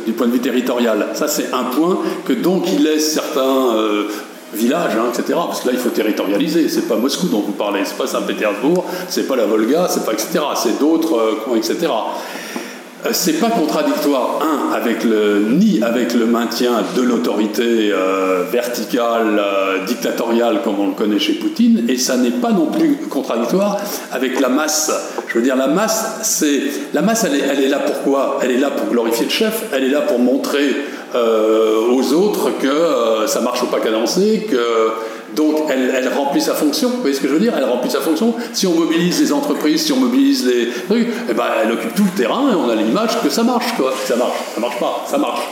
du 0.06 0.12
point 0.12 0.26
de 0.26 0.32
vue 0.32 0.40
territorial. 0.40 1.08
Ça, 1.14 1.28
c'est 1.28 1.52
un 1.52 1.64
point 1.64 1.98
que 2.24 2.32
donc 2.32 2.64
il 2.72 2.82
laisse 2.82 3.12
certains 3.12 3.74
villages, 4.52 4.92
hein, 4.96 5.10
etc. 5.10 5.38
Parce 5.46 5.60
que 5.60 5.68
là, 5.68 5.74
il 5.74 5.80
faut 5.80 5.90
territorialiser. 5.90 6.68
C'est 6.68 6.88
pas 6.88 6.96
Moscou 6.96 7.28
dont 7.28 7.40
vous 7.40 7.52
parlez, 7.52 7.80
c'est 7.84 7.96
pas 7.96 8.06
Saint-Pétersbourg, 8.06 8.84
c'est 9.08 9.26
pas 9.26 9.36
la 9.36 9.46
Volga, 9.46 9.88
c'est 9.88 10.04
pas 10.04 10.12
etc. 10.12 10.40
C'est 10.56 10.78
d'autres 10.78 11.18
euh, 11.18 11.40
coins, 11.44 11.56
etc. 11.56 11.88
Euh, 13.06 13.10
c'est 13.12 13.34
pas 13.34 13.48
contradictoire, 13.48 14.40
un, 14.42 14.74
avec 14.74 15.04
le, 15.04 15.40
ni 15.48 15.82
avec 15.82 16.12
le 16.14 16.26
maintien 16.26 16.82
de 16.96 17.02
l'autorité 17.02 17.90
euh, 17.92 18.44
verticale, 18.50 19.38
euh, 19.38 19.84
dictatoriale, 19.86 20.60
comme 20.62 20.78
on 20.80 20.88
le 20.88 20.94
connaît 20.94 21.18
chez 21.18 21.34
Poutine, 21.34 21.86
et 21.88 21.96
ça 21.96 22.16
n'est 22.16 22.30
pas 22.30 22.52
non 22.52 22.66
plus 22.66 22.98
contradictoire 23.08 23.78
avec 24.12 24.38
la 24.38 24.48
masse. 24.48 24.92
Je 25.28 25.38
veux 25.38 25.42
dire, 25.42 25.56
la 25.56 25.68
masse, 25.68 26.18
c'est 26.22 26.60
la 26.92 27.02
masse, 27.02 27.24
elle 27.24 27.36
est, 27.36 27.44
elle 27.50 27.64
est 27.64 27.68
là 27.68 27.78
pour 27.78 28.02
quoi? 28.02 28.38
Elle 28.42 28.50
est 28.50 28.58
là 28.58 28.70
pour 28.70 28.88
glorifier 28.88 29.24
le 29.24 29.30
chef, 29.30 29.64
elle 29.72 29.84
est 29.84 29.90
là 29.90 30.02
pour 30.02 30.18
montrer 30.18 30.76
euh, 31.14 31.90
aux 31.92 32.12
autres 32.12 32.50
que 32.58 33.26
ça 33.26 33.40
marche 33.40 33.62
au 33.62 33.66
pas 33.66 33.80
cadencé, 33.80 34.46
que 34.50 34.56
donc 35.36 35.56
elle, 35.68 35.92
elle, 35.94 36.08
remplit 36.08 36.40
sa 36.40 36.54
fonction. 36.54 36.88
Vous 36.88 37.00
voyez 37.00 37.14
ce 37.14 37.20
que 37.20 37.28
je 37.28 37.34
veux 37.34 37.40
dire? 37.40 37.54
Elle 37.56 37.64
remplit 37.64 37.90
sa 37.90 38.00
fonction. 38.00 38.34
Si 38.52 38.66
on 38.66 38.74
mobilise 38.74 39.20
les 39.20 39.32
entreprises, 39.32 39.82
si 39.82 39.92
on 39.92 39.96
mobilise 39.96 40.46
les 40.46 40.68
trucs, 40.88 41.08
eh 41.28 41.34
ben, 41.34 41.44
elle 41.62 41.72
occupe 41.72 41.94
tout 41.94 42.04
le 42.04 42.16
terrain 42.16 42.50
et 42.50 42.54
on 42.54 42.68
a 42.68 42.74
l'image 42.74 43.20
que 43.22 43.30
ça 43.30 43.42
marche. 43.42 43.74
Quoi. 43.76 43.92
Ça 44.04 44.16
marche, 44.16 44.38
ça 44.54 44.60
marche 44.60 44.78
pas, 44.78 45.04
ça 45.08 45.18
marche. 45.18 45.42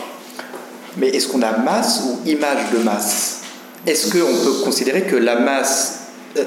Mais 0.96 1.08
est-ce 1.08 1.28
qu'on 1.28 1.42
a 1.42 1.56
masse 1.58 2.02
ou 2.06 2.28
image 2.28 2.70
de 2.72 2.82
masse? 2.82 3.42
Est-ce 3.86 4.10
qu'on 4.10 4.44
peut 4.44 4.64
considérer 4.64 5.02
que 5.02 5.16
la 5.16 5.38
masse 5.38 5.98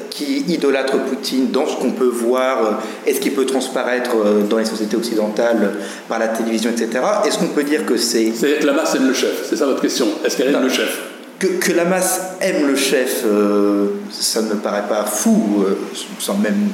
qui 0.10 0.46
idolâtre 0.48 0.98
Poutine 1.00 1.52
dans 1.52 1.66
ce 1.66 1.76
qu'on 1.76 1.92
peut 1.92 2.06
voir 2.06 2.82
et 3.06 3.14
ce 3.14 3.20
qui 3.20 3.30
peut 3.30 3.46
transparaître 3.46 4.12
dans 4.50 4.58
les 4.58 4.66
sociétés 4.66 4.96
occidentales 4.96 5.74
par 6.08 6.20
la 6.20 6.28
télévision, 6.28 6.70
etc. 6.70 7.04
Est-ce 7.26 7.40
qu'on 7.40 7.48
peut 7.48 7.64
dire 7.64 7.86
que 7.86 7.98
c'est... 7.98 8.32
La 8.64 8.74
masse 8.74 8.96
aime 8.96 9.08
le 9.08 9.14
chef, 9.14 9.48
c'est 9.50 9.56
ça 9.56 9.66
votre 9.66 9.82
question. 9.82 10.08
Est-ce 10.24 10.38
qu'elle 10.38 10.48
aime 10.48 10.54
non. 10.54 10.62
le 10.62 10.70
chef? 10.70 11.11
Que, 11.42 11.48
que, 11.48 11.72
la 11.72 11.86
masse 11.86 12.22
aime 12.40 12.68
le 12.68 12.76
chef, 12.76 13.24
euh, 13.26 13.88
ça 14.12 14.44
ne 14.44 14.50
me 14.50 14.56
paraît 14.56 14.88
pas 14.88 15.06
fou, 15.06 15.64
euh, 15.66 15.76
sans 16.20 16.36
même 16.36 16.70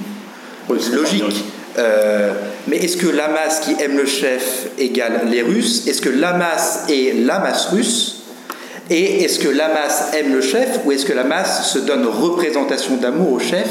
oui, 0.69 0.77
logique. 0.93 1.45
Euh, 1.77 2.33
mais 2.67 2.75
est-ce 2.77 2.97
que 2.97 3.07
la 3.07 3.29
masse 3.29 3.61
qui 3.61 3.81
aime 3.81 3.95
le 3.95 4.05
chef 4.05 4.67
égale 4.77 5.21
les 5.31 5.41
Russes? 5.41 5.87
Est-ce 5.87 6.01
que 6.01 6.09
la 6.09 6.33
masse 6.33 6.83
est 6.89 7.15
la 7.15 7.39
masse 7.39 7.67
russe? 7.67 8.23
Et 8.89 9.23
est-ce 9.23 9.39
que 9.39 9.47
la 9.47 9.69
masse 9.69 10.11
aime 10.13 10.33
le 10.33 10.41
chef 10.41 10.79
ou 10.85 10.91
est-ce 10.91 11.05
que 11.05 11.13
la 11.13 11.23
masse 11.23 11.71
se 11.71 11.79
donne 11.79 12.05
représentation 12.05 12.97
d'amour 12.97 13.33
au 13.33 13.39
chef 13.39 13.67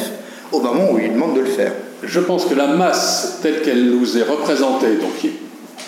au 0.53 0.61
moment 0.61 0.93
où 0.93 0.99
il 0.99 1.13
demande 1.13 1.35
de 1.35 1.41
le 1.41 1.47
faire? 1.47 1.73
Je 2.03 2.21
pense 2.21 2.47
que 2.47 2.55
la 2.55 2.69
masse 2.69 3.39
telle 3.43 3.61
qu'elle 3.63 3.85
nous 3.85 4.17
est 4.17 4.23
représentée, 4.23 4.97
donc 4.97 5.31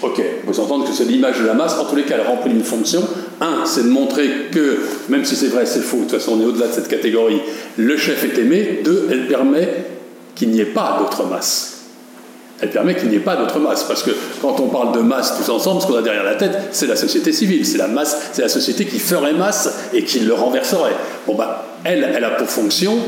ok, 0.02 0.22
vous 0.46 0.60
entendez 0.60 0.88
que 0.88 0.94
c'est 0.94 1.04
l'image 1.04 1.40
de 1.40 1.46
la 1.46 1.54
masse, 1.54 1.78
en 1.78 1.84
tous 1.84 1.96
les 1.96 2.04
cas 2.04 2.16
elle 2.20 2.26
remplit 2.26 2.52
une 2.52 2.64
fonction. 2.64 3.02
Un, 3.40 3.64
c'est 3.64 3.84
de 3.84 3.88
montrer 3.88 4.28
que, 4.52 4.78
même 5.08 5.24
si 5.24 5.36
c'est 5.36 5.48
vrai, 5.48 5.66
c'est 5.66 5.80
faux, 5.80 5.98
de 5.98 6.02
toute 6.02 6.12
façon 6.12 6.38
on 6.38 6.42
est 6.42 6.46
au-delà 6.46 6.68
de 6.68 6.72
cette 6.72 6.88
catégorie, 6.88 7.40
le 7.76 7.96
chef 7.96 8.24
est 8.24 8.38
aimé. 8.38 8.80
Deux, 8.84 9.08
elle 9.10 9.26
permet 9.26 9.68
qu'il 10.34 10.50
n'y 10.50 10.60
ait 10.60 10.66
pas 10.66 10.98
d'autre 11.00 11.26
masse. 11.26 11.74
Elle 12.60 12.70
permet 12.70 12.96
qu'il 12.96 13.08
n'y 13.08 13.16
ait 13.16 13.20
pas 13.20 13.36
d'autre 13.36 13.58
masse. 13.60 13.84
Parce 13.84 14.02
que 14.02 14.10
quand 14.40 14.58
on 14.60 14.68
parle 14.68 14.92
de 14.92 15.00
masse 15.00 15.34
tous 15.36 15.50
ensemble, 15.50 15.80
ce 15.80 15.86
qu'on 15.86 15.96
a 15.96 16.02
derrière 16.02 16.24
la 16.24 16.34
tête, 16.34 16.58
c'est 16.72 16.86
la 16.86 16.96
société 16.96 17.32
civile. 17.32 17.64
C'est 17.64 17.78
la 17.78 17.86
masse, 17.86 18.16
c'est 18.32 18.42
la 18.42 18.48
société 18.48 18.84
qui 18.84 18.98
ferait 18.98 19.32
masse 19.32 19.68
et 19.92 20.02
qui 20.02 20.20
le 20.20 20.34
renverserait. 20.34 20.96
Bon, 21.26 21.34
bah, 21.34 21.66
elle, 21.84 22.08
elle 22.14 22.24
a 22.24 22.30
pour 22.30 22.48
fonction 22.48 22.98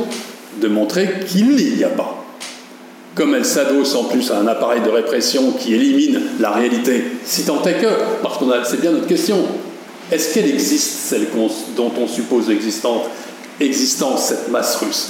de 0.60 0.68
montrer 0.68 1.08
qu'il 1.26 1.56
n'y 1.56 1.84
a 1.84 1.88
pas. 1.88 2.19
Comme 3.14 3.34
elle 3.34 3.44
s'adosse 3.44 3.94
en 3.96 4.04
plus 4.04 4.30
à 4.30 4.38
un 4.38 4.46
appareil 4.46 4.82
de 4.82 4.90
répression 4.90 5.52
qui 5.52 5.74
élimine 5.74 6.20
la 6.38 6.50
réalité, 6.50 7.02
si 7.24 7.44
tant 7.44 7.62
est 7.64 7.74
que, 7.74 7.88
parce 8.22 8.38
que 8.38 8.44
c'est 8.64 8.80
bien 8.80 8.92
notre 8.92 9.08
question, 9.08 9.38
est-ce 10.12 10.34
qu'elle 10.34 10.48
existe, 10.48 11.08
celle 11.08 11.26
dont 11.76 11.92
on 12.00 12.06
suppose 12.06 12.50
existante, 12.50 13.02
existence, 13.58 14.26
cette 14.26 14.50
masse 14.50 14.76
russe? 14.76 15.08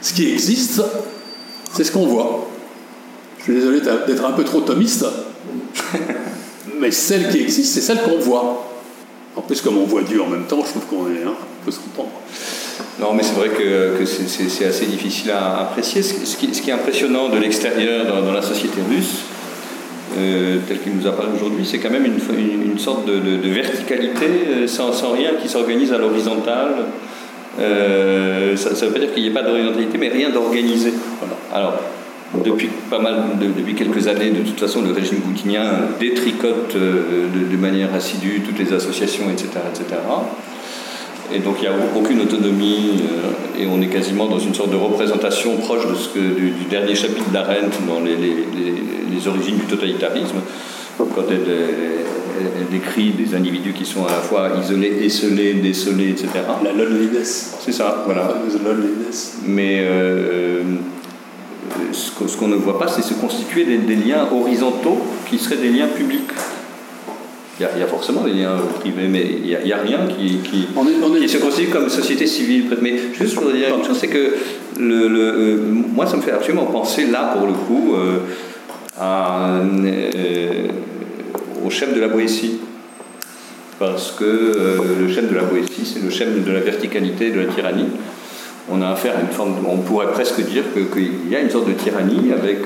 Ce 0.00 0.12
qui 0.12 0.30
existe, 0.30 0.82
c'est 1.72 1.84
ce 1.84 1.92
qu'on 1.92 2.06
voit. 2.06 2.48
Je 3.38 3.44
suis 3.44 3.54
désolé 3.54 3.80
d'être 3.80 4.24
un 4.24 4.32
peu 4.32 4.44
trop 4.44 4.60
thomiste, 4.60 5.06
mais 6.78 6.90
celle 6.90 7.30
qui 7.30 7.40
existe, 7.40 7.74
c'est 7.74 7.80
celle 7.80 8.02
qu'on 8.02 8.18
voit. 8.18 8.64
En 9.36 9.40
plus, 9.42 9.60
comme 9.60 9.78
on 9.78 9.84
voit 9.84 10.02
Dieu 10.02 10.22
en 10.22 10.26
même 10.26 10.46
temps, 10.46 10.62
je 10.64 10.70
trouve 10.70 10.86
qu'on 10.86 11.06
est, 11.06 11.22
hein, 11.24 11.34
on 11.62 11.64
peut 11.64 11.70
se 11.70 11.78
comprendre. 11.78 12.10
Non, 13.00 13.12
mais 13.14 13.22
c'est 13.22 13.34
vrai 13.34 13.50
que, 13.50 14.04
c'est 14.04 14.66
assez 14.66 14.86
difficile 14.86 15.30
à 15.30 15.60
apprécier. 15.60 16.02
Ce, 16.02 16.36
qui, 16.36 16.70
est 16.70 16.72
impressionnant 16.72 17.28
de 17.28 17.38
l'extérieur 17.38 18.06
dans, 18.06 18.32
la 18.32 18.42
société 18.42 18.80
russe, 18.88 19.20
euh, 20.18 20.58
telle 20.66 20.80
qu'il 20.80 20.96
nous 20.96 21.06
apparaît 21.06 21.28
aujourd'hui, 21.34 21.64
c'est 21.64 21.78
quand 21.78 21.90
même 21.90 22.06
une, 22.06 22.78
sorte 22.78 23.06
de, 23.06 23.48
verticalité 23.48 24.26
euh, 24.48 24.66
sans, 24.66 25.12
rien 25.12 25.30
qui 25.40 25.48
s'organise 25.48 25.92
à 25.92 25.98
l'horizontale. 25.98 26.86
Euh, 27.60 28.56
ça 28.56 28.70
ne 28.70 28.74
veut 28.74 28.92
pas 28.92 28.98
dire 28.98 29.14
qu'il 29.14 29.22
n'y 29.22 29.28
ait 29.28 29.32
pas 29.32 29.42
d'horizontalité, 29.42 29.96
mais 29.96 30.08
rien 30.08 30.30
d'organisé. 30.30 30.92
Alors, 31.54 31.74
depuis 32.44 32.68
pas 32.90 32.98
mal, 32.98 33.14
depuis 33.40 33.74
quelques 33.74 34.08
années, 34.08 34.30
de 34.30 34.40
toute 34.40 34.58
façon, 34.58 34.82
le 34.82 34.92
régime 34.92 35.20
poutinien 35.20 35.62
détricote 36.00 36.74
de, 36.74 37.48
de, 37.48 37.56
manière 37.56 37.94
assidue 37.94 38.42
toutes 38.44 38.58
les 38.58 38.72
associations, 38.72 39.30
etc., 39.30 39.48
etc. 39.72 40.00
Et 41.34 41.40
donc 41.40 41.56
il 41.58 41.62
n'y 41.62 41.74
a 41.74 41.76
aucune 41.96 42.20
autonomie 42.20 43.02
euh, 43.02 43.62
et 43.62 43.66
on 43.66 43.80
est 43.82 43.88
quasiment 43.88 44.26
dans 44.26 44.38
une 44.38 44.54
sorte 44.54 44.70
de 44.70 44.76
représentation 44.76 45.56
proche 45.56 45.86
de 45.86 45.94
ce 45.94 46.08
que, 46.08 46.18
du, 46.18 46.52
dernier 46.70 46.94
chapitre 46.94 47.28
d'Arendt 47.30 47.76
dans 47.86 48.00
les, 48.00 48.16
les, 48.16 49.26
origines 49.26 49.56
du 49.56 49.64
totalitarisme, 49.64 50.36
quand 50.96 51.24
elle, 51.28 51.40
elle, 51.48 52.66
décrit 52.70 53.10
des 53.10 53.34
individus 53.34 53.72
qui 53.72 53.84
sont 53.84 54.06
à 54.06 54.10
la 54.10 54.20
fois 54.20 54.50
isolés, 54.62 55.04
esselés, 55.04 55.54
décelés, 55.54 56.10
etc. 56.10 56.28
La 56.62 56.72
loneliness. 56.72 57.56
C'est 57.60 57.72
ça, 57.72 58.04
voilà. 58.06 58.34
Mais 59.44 59.80
euh, 59.80 60.62
ce 61.92 62.36
qu'on 62.36 62.48
ne 62.48 62.56
voit 62.56 62.78
pas, 62.78 62.86
c'est 62.86 63.02
se 63.02 63.14
constituer 63.14 63.64
des, 63.64 63.78
des 63.78 63.96
liens 63.96 64.28
horizontaux 64.30 64.98
qui 65.28 65.38
seraient 65.38 65.56
des 65.56 65.70
liens 65.70 65.88
publics. 65.88 66.30
Il 67.60 67.80
y, 67.80 67.82
a, 67.82 67.86
forcément 67.88 68.22
des 68.22 68.34
liens 68.34 68.56
privés, 68.78 69.08
mais 69.08 69.26
il 69.42 69.58
n'y 69.64 69.72
a, 69.72 69.78
rien 69.78 70.06
qui, 70.06 70.38
qui, 70.48 70.68
se 71.28 71.38
constitue 71.38 71.70
comme 71.70 71.88
société 71.88 72.24
civile. 72.24 72.66
Mais 72.80 72.94
juste 73.12 73.34
pour 73.34 73.50
dire 73.50 73.76
une 73.76 73.84
chose, 73.84 73.98
c'est 73.98 74.06
que 74.06 74.34
le, 74.78 75.08
euh, 75.10 75.56
moi, 75.92 76.06
ça 76.06 76.16
me 76.16 76.22
fait 76.22 76.30
absolument 76.30 76.66
penser 76.66 77.06
là, 77.06 77.34
pour 77.36 77.48
le 77.48 77.54
coup, 77.54 77.96
euh, 77.96 78.18
euh, 79.00 80.68
au 81.66 81.70
chef 81.70 81.92
de 81.92 82.00
la 82.00 82.06
Boétie. 82.06 82.60
Parce 83.80 84.12
que 84.12 84.24
le 85.00 85.12
chef 85.12 85.28
de 85.28 85.34
la 85.34 85.42
Boétie, 85.42 85.84
c'est 85.84 86.02
le 86.02 86.10
chef 86.10 86.28
de 86.44 86.52
la 86.52 86.60
verticalité 86.60 87.30
de 87.30 87.40
la 87.40 87.46
tyrannie. 87.46 87.86
On 88.70 88.82
a 88.82 88.90
affaire 88.90 89.14
à 89.16 89.20
une 89.20 89.28
forme, 89.28 89.54
on 89.68 89.78
pourrait 89.78 90.12
presque 90.12 90.40
dire 90.42 90.62
qu'il 90.92 91.30
y 91.30 91.34
a 91.34 91.40
une 91.40 91.50
sorte 91.50 91.68
de 91.68 91.72
tyrannie 91.72 92.32
avec 92.32 92.58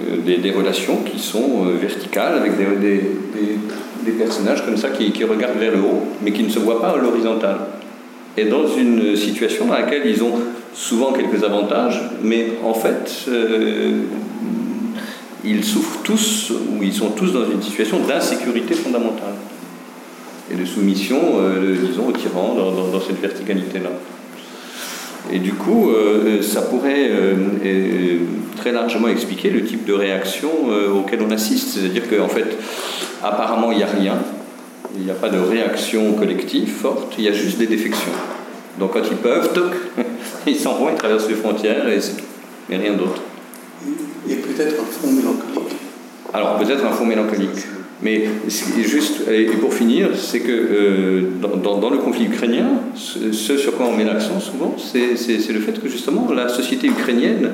euh, 0.00 0.38
des, 0.38 0.50
relations 0.50 0.98
qui 0.98 1.18
sont 1.18 1.64
euh, 1.66 1.76
verticales 1.80 2.38
avec 2.38 2.52
des, 2.56 4.12
personnages 4.18 4.64
comme 4.64 4.76
ça 4.76 4.88
qui, 4.90 5.12
regardent 5.24 5.58
vers 5.58 5.72
le 5.72 5.80
haut 5.80 6.02
mais 6.22 6.32
qui 6.32 6.42
ne 6.42 6.48
se 6.48 6.58
voient 6.58 6.80
pas 6.80 6.90
à 6.90 6.96
l'horizontale. 6.96 7.58
Et 8.36 8.44
dans 8.44 8.66
une 8.66 9.16
situation 9.16 9.66
dans 9.66 9.74
laquelle 9.74 10.06
ils 10.06 10.22
ont 10.22 10.32
souvent 10.72 11.12
quelques 11.12 11.44
avantages, 11.44 12.00
mais 12.22 12.46
en 12.64 12.72
fait, 12.72 13.26
euh, 13.28 14.02
ils 15.44 15.64
souffrent 15.64 16.02
tous, 16.02 16.50
ou 16.50 16.82
ils 16.82 16.92
sont 16.92 17.10
tous 17.10 17.32
dans 17.32 17.50
une 17.50 17.62
situation 17.62 17.98
d'insécurité 18.00 18.74
fondamentale 18.74 19.34
et 20.50 20.54
de 20.54 20.64
soumission, 20.64 21.18
disons, 21.86 22.08
aux 22.08 22.12
tyrans 22.12 22.54
dans, 22.54 22.70
dans 22.70 23.00
cette 23.00 23.20
verticalité-là. 23.20 23.90
Et 25.30 25.38
du 25.38 25.52
coup, 25.52 25.90
euh, 25.90 26.40
ça 26.42 26.62
pourrait 26.62 27.10
euh, 27.10 28.18
très 28.56 28.72
largement 28.72 29.08
expliquer 29.08 29.50
le 29.50 29.62
type 29.62 29.84
de 29.84 29.92
réaction 29.92 30.50
euh, 30.70 30.90
auquel 30.90 31.20
on 31.22 31.30
assiste. 31.30 31.68
C'est-à-dire 31.68 32.04
qu'en 32.08 32.28
fait, 32.28 32.56
apparemment, 33.22 33.70
il 33.72 33.78
n'y 33.78 33.84
a 33.84 33.88
rien. 33.88 34.14
Il 34.96 35.04
n'y 35.04 35.10
a 35.10 35.14
pas 35.14 35.28
de 35.28 35.38
réaction 35.38 36.14
collective 36.14 36.70
forte, 36.70 37.14
il 37.18 37.24
y 37.24 37.28
a 37.28 37.32
juste 37.32 37.58
des 37.58 37.66
défections. 37.66 38.12
Donc 38.78 38.94
quand 38.94 39.02
ils 39.08 39.16
peuvent, 39.16 39.52
toc, 39.52 39.72
ils 40.46 40.56
s'en 40.56 40.74
vont, 40.74 40.88
ils 40.88 40.96
traversent 40.96 41.28
les 41.28 41.34
frontières 41.34 41.88
et 41.88 42.00
c'est 42.00 42.16
tout. 42.16 42.24
Mais 42.70 42.78
rien 42.78 42.94
d'autre. 42.94 43.20
Et 44.28 44.34
peut-être 44.34 44.80
un 44.80 44.84
fond 44.84 45.12
mélancolique. 45.12 45.76
Alors 46.32 46.58
peut-être 46.58 46.84
un 46.84 46.90
fond 46.90 47.04
mélancolique. 47.04 47.66
Mais 48.00 48.26
juste, 48.84 49.28
et 49.28 49.46
pour 49.46 49.74
finir, 49.74 50.10
c'est 50.14 50.40
que 50.40 50.52
euh, 50.52 51.22
dans, 51.40 51.90
le 51.90 51.98
conflit 51.98 52.26
ukrainien, 52.26 52.66
ce, 52.94 53.56
sur 53.56 53.76
quoi 53.76 53.86
on 53.86 53.96
met 53.96 54.04
l'accent 54.04 54.38
souvent, 54.38 54.76
c'est 54.78 55.52
le 55.52 55.60
fait 55.60 55.80
que 55.80 55.88
justement 55.88 56.30
la 56.32 56.48
société 56.48 56.86
ukrainienne, 56.86 57.50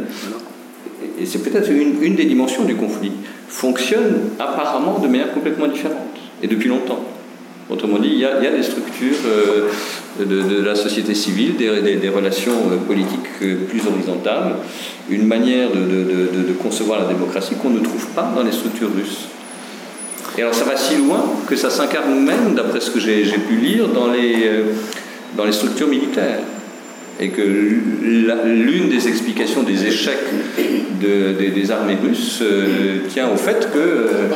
et 1.18 1.24
c'est 1.24 1.38
peut-être 1.38 1.70
une, 1.70 2.14
des 2.14 2.26
dimensions 2.26 2.64
du 2.64 2.74
conflit, 2.74 3.12
fonctionne 3.48 4.30
apparemment 4.38 4.98
de 4.98 5.06
manière 5.06 5.32
complètement 5.32 5.66
différente, 5.66 5.96
et 6.42 6.46
depuis 6.46 6.68
longtemps. 6.68 7.02
Autrement 7.70 7.98
dit, 7.98 8.10
il 8.12 8.18
y 8.18 8.26
a, 8.26 8.50
des 8.50 8.62
structures 8.62 9.16
euh, 9.26 9.70
de, 10.22 10.62
la 10.62 10.74
société 10.74 11.14
civile, 11.14 11.56
des, 11.56 12.08
relations 12.10 12.52
euh, 12.70 12.76
politiques 12.86 13.38
plus 13.38 13.80
horizontales, 13.86 14.56
une 15.08 15.26
manière 15.26 15.70
de 15.70 16.52
concevoir 16.62 17.00
la 17.00 17.06
démocratie 17.06 17.54
qu'on 17.54 17.70
ne 17.70 17.80
trouve 17.80 18.06
pas 18.08 18.30
dans 18.36 18.42
les 18.42 18.52
structures 18.52 18.90
russes. 18.94 19.28
Et 20.36 20.42
alors 20.42 20.54
ça 20.54 20.64
va 20.64 20.76
si 20.76 20.96
loin 20.96 21.24
que 21.48 21.54
ça 21.54 21.70
s'incarne 21.70 22.24
même, 22.24 22.54
d'après 22.54 22.80
ce 22.80 22.90
que 22.90 22.98
j'ai 22.98 23.22
pu 23.22 23.56
lire, 23.56 23.88
dans 23.88 24.08
les, 24.08 24.46
euh, 24.46 24.62
dans 25.36 25.44
les 25.44 25.52
structures 25.52 25.88
militaires. 25.88 26.40
Et 27.20 27.28
que 27.28 27.42
l'une 27.42 28.88
des 28.88 29.06
explications 29.06 29.62
des 29.62 29.86
échecs 29.86 30.18
des 31.00 31.70
armées 31.70 31.96
russes 32.02 32.40
euh, 32.42 33.06
tient 33.08 33.28
au 33.28 33.36
fait 33.36 33.70
que... 33.72 33.78
Euh, 33.78 34.28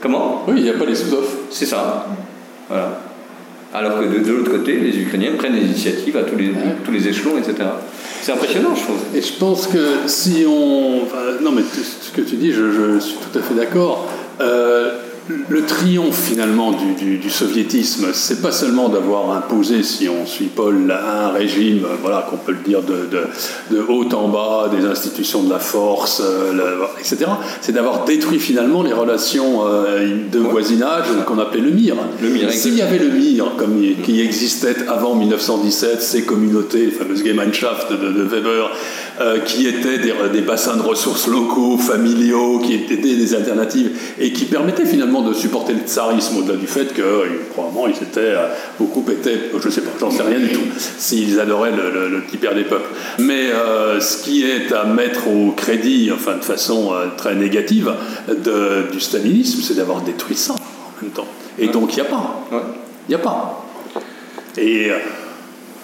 comment? 0.00 0.44
Oui, 0.46 0.54
il 0.58 0.62
n'y 0.62 0.70
a 0.70 0.74
pas 0.74 0.84
les 0.84 0.94
sous-offres. 0.94 1.38
C'est 1.50 1.66
ça. 1.66 2.06
Voilà. 2.68 3.00
Alors 3.74 3.98
que 3.98 4.04
de, 4.04 4.30
l'autre 4.30 4.52
côté, 4.52 4.76
les 4.76 4.96
Ukrainiens 4.96 5.32
prennent 5.36 5.54
l'initiative 5.56 6.16
à 6.16 6.22
tous 6.22 6.36
les, 6.36 6.52
tous 6.84 6.92
les 6.92 7.08
échelons, 7.08 7.36
etc. 7.38 7.68
C'est 8.20 8.32
impressionnant, 8.32 8.76
je 8.76 8.82
trouve. 8.82 9.00
Et 9.16 9.22
je 9.22 9.32
pense 9.32 9.66
que 9.66 10.06
si 10.06 10.44
on... 10.46 11.00
non, 11.42 11.50
mais 11.50 11.62
ce 11.62 12.12
que 12.14 12.20
tu 12.20 12.36
dis, 12.36 12.52
je, 12.52 12.70
je 12.70 13.00
suis 13.00 13.16
tout 13.16 13.36
à 13.36 13.42
fait 13.42 13.54
d'accord. 13.54 14.08
Euh, 14.42 14.98
le 15.48 15.64
triomphe 15.64 16.20
finalement 16.20 16.72
du, 16.72 17.16
du, 17.16 17.30
soviétisme, 17.30 18.08
c'est 18.12 18.42
pas 18.42 18.50
seulement 18.50 18.88
d'avoir 18.88 19.30
imposé, 19.30 19.82
si 19.82 20.08
on 20.08 20.26
suit 20.26 20.50
Paul, 20.54 20.92
un 20.92 21.28
régime, 21.30 21.86
voilà, 22.00 22.26
qu'on 22.28 22.36
peut 22.36 22.52
le 22.52 22.58
dire 22.58 22.80
de, 22.82 23.08
de, 23.70 23.80
haut 23.88 24.08
en 24.12 24.28
bas, 24.28 24.68
des 24.68 24.84
institutions 24.86 25.44
de 25.44 25.50
la 25.50 25.60
force, 25.60 26.20
euh, 26.24 26.84
etc. 26.98 27.30
C'est 27.60 27.72
d'avoir 27.72 28.04
détruit 28.04 28.40
finalement 28.40 28.82
les 28.82 28.92
relations 28.92 29.66
euh, 29.66 30.16
de 30.30 30.38
voisinage 30.40 31.06
qu'on 31.26 31.38
appelait 31.38 31.60
le 31.60 31.70
MIR. 31.70 31.94
S'il 32.50 32.74
y 32.74 32.82
avait 32.82 32.98
le 32.98 33.10
MIR, 33.10 33.56
comme 33.56 33.80
qui 34.02 34.20
existait 34.20 34.88
avant 34.88 35.14
1917, 35.14 36.02
ces 36.02 36.24
communautés, 36.24 36.86
les 36.86 36.90
fameuses 36.90 37.24
Gemeinschaft 37.24 37.92
de, 37.92 38.12
de 38.12 38.22
Weber, 38.24 38.70
euh, 39.20 39.40
qui 39.40 39.66
étaient 39.66 39.98
des, 39.98 40.14
des, 40.32 40.40
bassins 40.40 40.76
de 40.76 40.82
ressources 40.82 41.26
locaux, 41.26 41.76
familiaux, 41.76 42.60
qui 42.60 42.74
étaient 42.74 42.96
des 42.96 43.34
alternatives 43.34 43.90
et 44.18 44.32
qui 44.32 44.46
permettaient 44.46 44.86
finalement 44.86 45.20
de 45.20 45.34
supporter 45.34 45.74
le 45.74 45.80
tsarisme 45.80 46.38
au-delà 46.38 46.56
du 46.56 46.66
fait 46.66 46.94
que 46.94 47.02
euh, 47.02 47.24
probablement 47.50 47.88
ils 47.88 48.02
étaient 48.02 48.20
euh, 48.20 48.48
beaucoup 48.78 49.04
étaient, 49.10 49.50
je 49.62 49.68
sais 49.68 49.82
pas, 49.82 49.90
j'en 50.00 50.10
sais 50.10 50.22
rien 50.22 50.38
du 50.38 50.48
tout, 50.48 50.62
s'ils 50.78 51.38
adoraient 51.38 51.72
le, 51.72 52.20
petit 52.22 52.38
père 52.38 52.54
des 52.54 52.64
peuples. 52.64 52.88
Mais 53.18 53.50
ce 54.00 54.22
qui 54.22 54.44
est 54.44 54.72
à 54.72 54.84
mettre 54.84 55.28
au 55.28 55.52
crédit, 55.52 56.10
enfin 56.12 56.36
de 56.36 56.44
façon 56.44 56.92
très 57.18 57.34
négative, 57.34 57.92
de, 58.28 58.90
du 58.90 59.00
stalinisme, 59.00 59.60
c'est 59.62 59.74
d'avoir 59.74 60.00
détruit 60.00 60.36
ça 60.36 60.54
en 60.54 61.02
même 61.02 61.10
temps. 61.12 61.28
Et 61.58 61.68
donc 61.68 61.92
il 61.92 61.96
n'y 61.96 62.06
a 62.06 62.10
pas. 62.10 62.48
Il 63.08 63.10
n'y 63.10 63.14
a 63.14 63.18
pas. 63.18 63.66
Et 64.56 64.90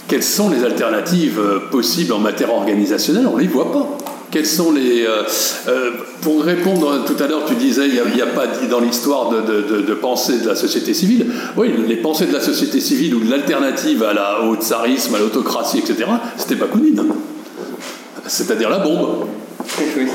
quelles 0.09 0.23
sont 0.23 0.51
les 0.51 0.65
alternatives 0.65 1.39
euh, 1.39 1.61
possibles 1.71 2.13
en 2.13 2.19
matière 2.19 2.53
organisationnelle? 2.53 3.27
On 3.27 3.37
ne 3.37 3.43
les 3.43 3.47
voit 3.47 3.71
pas. 3.71 3.99
Quels 4.31 4.47
sont 4.47 4.73
les. 4.73 5.05
Euh, 5.07 5.23
euh, 5.69 5.91
pour 6.23 6.43
répondre 6.43 7.05
tout 7.07 7.23
à 7.23 7.27
l'heure, 7.27 7.45
tu 7.47 7.55
disais 7.55 7.87
il 7.87 8.15
n'y 8.15 8.23
a, 8.23 8.27
pas 8.27 8.47
dans 8.69 8.81
l'histoire 8.81 9.31
de, 9.31 9.81
de, 9.81 9.95
pensée 9.95 10.39
de 10.39 10.49
la 10.49 10.57
société 10.57 10.93
civile. 10.93 11.27
Oui, 11.57 11.73
les 11.87 11.97
pensées 11.97 12.27
de 12.27 12.33
la 12.33 12.41
société 12.41 12.81
civile 12.81 13.15
ou 13.15 13.21
de 13.21 13.31
l'alternative 13.31 14.03
à 14.03 14.13
la, 14.13 14.43
au 14.43 14.57
tsarisme, 14.57 15.15
à 15.15 15.19
l'autocratie, 15.19 15.79
etc., 15.79 16.11
c'était 16.37 16.57
Bakounine. 16.57 17.03
C'est-à-dire 18.27 18.69
la 18.69 18.81
bombe. 18.81 19.27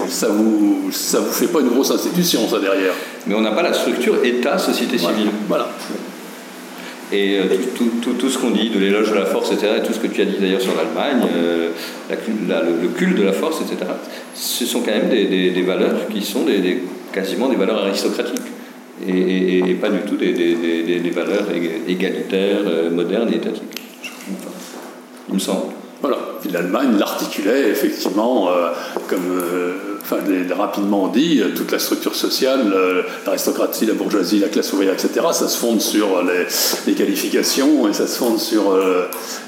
Ça 0.09 0.27
vous, 0.27 0.89
ça 0.91 1.19
vous 1.19 1.31
fait 1.31 1.47
pas 1.47 1.61
une 1.61 1.69
grosse 1.69 1.91
institution, 1.91 2.47
ça, 2.49 2.59
derrière. 2.59 2.93
Mais 3.27 3.35
on 3.35 3.41
n'a 3.41 3.51
pas 3.51 3.61
la 3.61 3.73
structure 3.73 4.23
État-société 4.23 4.97
civile. 4.97 5.29
Voilà. 5.47 5.69
Et 7.13 7.37
euh, 7.37 7.43
tout, 7.75 7.91
tout, 8.01 8.13
tout, 8.13 8.29
ce 8.29 8.39
qu'on 8.39 8.49
dit, 8.49 8.71
de 8.71 8.79
l'éloge 8.79 9.11
de 9.11 9.15
la 9.15 9.25
force, 9.25 9.51
etc., 9.51 9.73
et 9.77 9.83
tout 9.83 9.93
ce 9.93 9.99
que 9.99 10.07
tu 10.07 10.21
as 10.21 10.25
dit 10.25 10.37
d'ailleurs 10.41 10.61
sur 10.61 10.73
l'Allemagne, 10.75 11.29
euh, 11.31 11.69
le, 12.09 12.87
culte 12.87 13.15
de 13.15 13.23
la 13.23 13.33
force, 13.33 13.61
etc., 13.61 13.85
ce 14.33 14.65
sont 14.65 14.81
quand 14.81 14.91
même 14.91 15.09
des, 15.09 15.51
des, 15.51 15.61
valeurs 15.61 16.07
qui 16.11 16.23
sont 16.23 16.43
des, 16.43 16.79
quasiment 17.13 17.49
des 17.49 17.55
valeurs 17.55 17.85
aristocratiques. 17.85 18.41
Et, 19.07 19.59
et, 19.59 19.73
pas 19.75 19.89
du 19.89 19.99
tout 19.99 20.15
des, 20.15 20.33
des 20.33 21.09
valeurs 21.11 21.45
égalitaires, 21.87 22.61
euh, 22.65 22.89
modernes 22.89 23.29
et 23.31 23.35
étatiques. 23.35 23.63
Il 25.29 25.35
me 25.35 25.39
semble. 25.39 25.82
Voilà. 26.03 26.17
Puis 26.41 26.51
l'Allemagne 26.51 26.97
l'articulait 26.99 27.69
effectivement, 27.69 28.49
euh, 28.49 28.71
comme 29.07 29.23
euh, 29.31 29.71
enfin, 30.01 30.17
rapidement 30.53 31.07
dit, 31.07 31.39
euh, 31.39 31.55
toute 31.55 31.71
la 31.71 31.79
structure 31.79 32.13
sociale, 32.13 32.75
l'aristocratie, 33.25 33.85
la 33.85 33.93
bourgeoisie, 33.93 34.39
la 34.39 34.49
classe 34.49 34.73
ouvrière, 34.73 34.91
etc., 34.91 35.25
ça 35.31 35.47
se 35.47 35.57
fonde 35.57 35.79
sur 35.79 36.21
les, 36.85 36.93
qualifications 36.93 37.87
et 37.87 37.93
ça 37.93 38.05
se 38.05 38.17
fonde 38.17 38.37
sur 38.37 38.77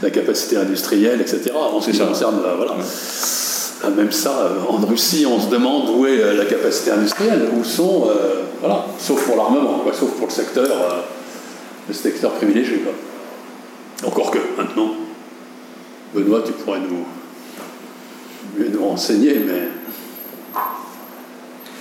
la 0.01 0.09
capacité 0.09 0.55
industrielle, 0.55 1.19
etc. 1.19 1.51
En 1.53 1.81
ce 1.81 1.91
qui 1.91 1.99
concerne, 1.99 2.39
voilà. 2.55 2.77
Même 3.97 4.13
ça, 4.13 4.49
en 4.69 4.77
Russie, 4.77 5.25
on 5.27 5.39
se 5.41 5.49
demande 5.49 5.89
où 5.89 6.05
est 6.05 6.35
la 6.35 6.45
capacité 6.45 6.91
industrielle, 6.91 7.49
où 7.53 7.65
sont, 7.65 8.07
voilà, 8.61 8.85
sauf 8.97 9.25
pour 9.25 9.35
l'armement, 9.35 9.83
sauf 9.91 10.11
pour 10.11 10.27
le 10.27 10.33
secteur, 10.33 11.03
le 11.87 11.93
secteur 11.93 12.31
privilégié. 12.31 12.81
Encore 14.05 14.31
que, 14.31 14.39
maintenant, 14.57 14.91
Benoît, 16.15 16.39
tu 16.45 16.53
pourrais 16.53 16.79
nous, 16.79 17.03
nous 18.71 18.85
renseigner, 18.85 19.41
mais 19.45 19.67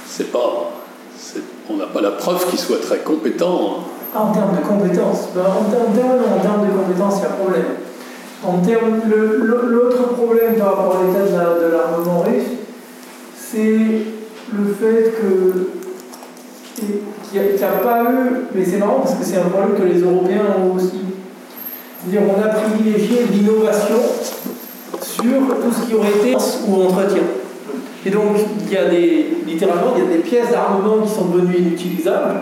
c'est 0.09 0.33
pas, 0.33 0.73
on 1.71 1.77
n'a 1.77 1.87
pas 1.87 2.01
la 2.01 2.11
preuve 2.11 2.45
qu'il 2.51 2.59
soit 2.59 2.81
très 2.81 2.99
compétent. 2.99 3.79
Hein. 3.79 4.19
en 4.19 4.33
termes 4.33 4.57
de 4.57 4.67
compétences, 4.67 5.29
ben, 5.37 5.43
en, 5.43 5.71
termes, 5.71 5.93
de 5.93 6.77
compétences, 6.77 7.15
il 7.19 7.23
y 7.23 7.27
a 7.27 7.29
problème. 7.29 7.65
En 8.45 8.59
termes, 8.59 9.01
l'autre 9.09 10.15
problème 10.15 10.57
par 10.57 10.77
rapport 10.77 10.97
à 10.97 11.05
l'état 11.05 11.55
de 11.55 11.73
l'armement 11.73 12.21
russe, 12.23 12.59
c'est 13.37 13.79
le 14.53 14.75
fait 14.75 15.13
que 15.13 15.69
qu'il 16.75 17.41
n'y 17.41 17.65
a, 17.65 17.69
pas 17.83 18.03
eu, 18.03 18.47
mais 18.55 18.65
c'est 18.65 18.79
marrant 18.79 19.01
parce 19.01 19.15
que 19.15 19.25
c'est 19.25 19.37
un 19.37 19.49
problème 19.49 19.77
que 19.79 19.83
les 19.85 20.01
Européens 20.01 20.57
ont 20.61 20.75
aussi 20.75 21.14
on 22.13 22.43
a 22.43 22.49
privilégié 22.49 23.19
l'innovation 23.33 23.97
sur 25.01 25.23
tout 25.23 25.73
ce 25.73 25.87
qui 25.87 25.95
aurait 25.95 26.09
été 26.09 26.37
ou 26.69 26.83
entretien. 26.83 27.23
Et 28.07 28.11
donc, 28.11 28.37
il 28.67 28.73
y 28.73 28.77
a 28.77 28.85
des, 28.87 29.27
littéralement, 29.47 29.95
il 29.97 30.05
y 30.05 30.07
a 30.07 30.17
des 30.17 30.23
pièces 30.23 30.51
d'armement 30.51 31.03
qui 31.03 31.13
sont 31.13 31.27
devenues 31.27 31.59
inutilisables 31.59 32.41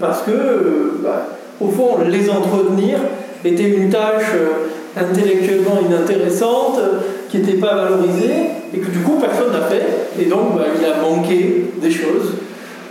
parce 0.00 0.22
que, 0.22 0.30
euh, 0.30 1.00
bah, 1.02 1.28
au 1.60 1.68
fond, 1.68 1.98
les 2.06 2.30
entretenir 2.30 2.98
était 3.44 3.68
une 3.68 3.90
tâche 3.90 4.32
euh, 4.34 5.00
intellectuellement 5.00 5.78
inintéressante, 5.88 6.80
qui 7.28 7.38
n'était 7.38 7.58
pas 7.58 7.74
valorisée, 7.74 8.34
et 8.74 8.78
que 8.78 8.90
du 8.90 8.98
coup, 9.00 9.18
personne 9.20 9.52
n'a 9.52 9.66
fait. 9.66 9.84
Et 10.20 10.24
donc, 10.24 10.56
bah, 10.56 10.64
il 10.78 10.84
a 10.84 11.02
manqué 11.02 11.66
des 11.80 11.90
choses. 11.90 12.34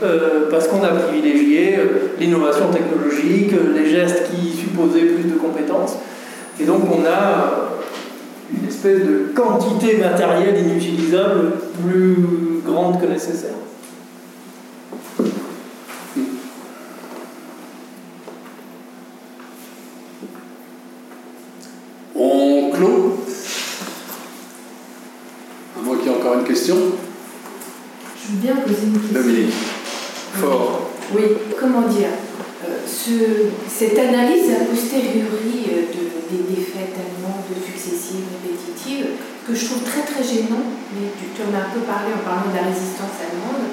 Euh, 0.04 0.48
parce 0.52 0.68
qu'on 0.68 0.84
a 0.84 0.90
privilégié 0.90 1.76
euh, 1.80 1.86
l'innovation 2.20 2.70
technologique, 2.70 3.52
euh, 3.54 3.74
les 3.76 3.90
gestes 3.90 4.26
qui 4.30 4.56
supposaient 4.56 5.06
plus 5.06 5.24
de 5.24 5.38
compétences. 5.38 5.96
Et 6.60 6.66
donc 6.66 6.84
on 6.86 7.04
a 7.04 7.70
une 8.54 8.68
espèce 8.68 9.00
de 9.00 9.32
quantité 9.36 9.98
matérielle 9.98 10.56
inutilisable 10.60 11.54
plus 11.84 12.16
grande 12.64 13.02
que 13.02 13.08
nécessaire. 13.08 13.56
On 22.16 22.72
clôt? 22.72 23.18
À 25.76 25.84
moins 25.84 25.98
qu'il 25.98 26.12
y 26.12 26.14
ait 26.14 26.18
encore 26.18 26.36
une 26.36 26.46
question? 26.46 26.76
Je 28.16 28.34
veux 28.34 28.42
bien 28.42 28.56
poser 28.58 28.86
une 28.86 29.00
question. 29.00 29.87
Oui, 31.14 31.24
comment 31.60 31.88
dire 31.88 32.14
euh, 32.68 32.78
Cette 32.86 33.98
analyse 33.98 34.52
a 34.52 34.66
posteriori 34.66 35.66
euh, 35.72 35.82
des 36.30 36.56
défaites 36.56 36.94
allemandes 36.94 37.48
successives, 37.66 38.26
répétitives, 38.44 39.08
que 39.48 39.56
je 39.56 39.66
trouve 39.66 39.84
très 39.84 40.02
très 40.02 40.24
gênant, 40.24 40.62
mais 40.94 41.08
tu, 41.18 41.42
en 41.42 41.56
as 41.58 41.68
un 41.68 41.74
peu 41.74 41.80
parlé 41.82 42.14
en 42.14 42.24
parlant 42.24 42.52
de 42.52 42.56
la 42.56 42.68
résistance 42.68 43.18
allemande, 43.18 43.66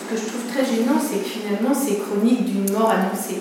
ce 0.00 0.14
que 0.14 0.20
je 0.20 0.26
trouve 0.26 0.44
très 0.50 0.64
gênant, 0.64 0.98
c'est 0.98 1.22
que 1.22 1.28
finalement 1.28 1.74
c'est 1.74 2.00
chronique 2.00 2.44
d'une 2.46 2.72
mort 2.72 2.90
annoncée. 2.90 3.38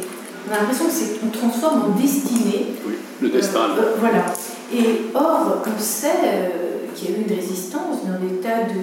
On 0.48 0.54
a 0.54 0.60
l'impression 0.60 0.86
qu'on 0.86 1.30
transforme 1.30 1.82
en 1.82 2.00
destinée. 2.00 2.76
Oui, 2.86 2.94
le 3.22 3.30
destin. 3.30 3.72
Euh, 3.78 3.96
voilà. 4.00 4.26
Et 4.74 5.08
or, 5.16 5.64
on 5.66 5.82
sait 5.82 6.52
qu'il 6.94 7.10
y 7.10 7.14
a 7.14 7.18
eu 7.18 7.22
une 7.28 7.36
résistance 7.36 8.04
dans 8.06 8.20
des 8.20 8.36
tas 8.42 8.68
de, 8.68 8.80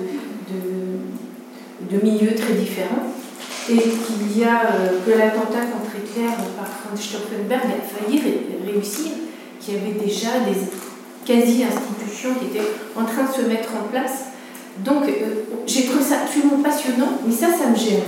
de, 0.50 1.96
de 1.96 2.02
milieux 2.02 2.34
très 2.34 2.54
différents 2.54 3.13
et 3.68 3.78
qu'il 3.78 4.38
y 4.38 4.44
a 4.44 4.62
euh, 4.62 5.00
que 5.06 5.18
l'attentat 5.18 5.66
contre 5.72 5.96
Hitler 5.96 6.28
par 6.56 6.68
Franz 6.68 7.02
Stauffenberg 7.02 7.62
a 7.64 8.04
failli 8.04 8.20
réussir, 8.66 9.12
qu'il 9.60 9.74
y 9.74 9.76
avait 9.78 10.04
déjà 10.04 10.40
des 10.40 10.56
quasi-institutions 11.24 12.34
qui 12.38 12.46
étaient 12.46 12.68
en 12.94 13.04
train 13.04 13.24
de 13.24 13.32
se 13.32 13.48
mettre 13.48 13.70
en 13.74 13.88
place. 13.88 14.26
Donc 14.78 15.04
euh, 15.04 15.44
j'ai 15.66 15.86
trouvé 15.86 16.04
ça 16.04 16.16
absolument 16.24 16.62
passionnant, 16.62 17.18
mais 17.26 17.32
ça, 17.32 17.46
ça 17.46 17.70
me 17.70 17.76
gêne. 17.76 18.02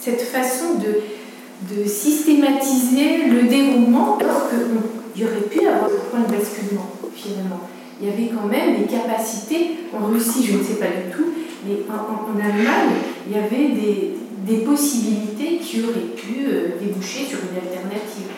Cette 0.00 0.22
façon 0.22 0.74
de, 0.74 1.74
de 1.74 1.88
systématiser 1.88 3.26
le 3.30 3.42
déroulement, 3.42 4.18
alors 4.18 4.48
qu'il 4.50 5.22
y 5.22 5.24
aurait 5.24 5.46
pu 5.48 5.60
avoir 5.60 5.84
un 5.84 6.10
point 6.10 6.20
de 6.20 6.36
basculement, 6.36 6.90
finalement. 7.14 7.60
Il 8.00 8.08
y 8.08 8.12
avait 8.12 8.30
quand 8.32 8.46
même 8.46 8.78
des 8.78 8.86
capacités, 8.86 9.76
en 9.92 10.06
Russie, 10.06 10.44
je 10.44 10.56
ne 10.56 10.62
sais 10.62 10.74
pas 10.74 10.86
du 10.86 11.12
tout, 11.12 11.26
mais 11.66 11.78
en 11.90 12.38
Allemagne, 12.38 12.94
il 13.26 13.36
y 13.36 13.38
avait 13.38 13.74
des, 13.74 14.14
des 14.48 14.58
possibilités 14.58 15.58
qui 15.58 15.82
auraient 15.82 16.14
pu 16.16 16.46
euh, 16.46 16.68
déboucher 16.80 17.26
sur 17.28 17.38
une 17.38 17.56
alternative. 17.56 18.28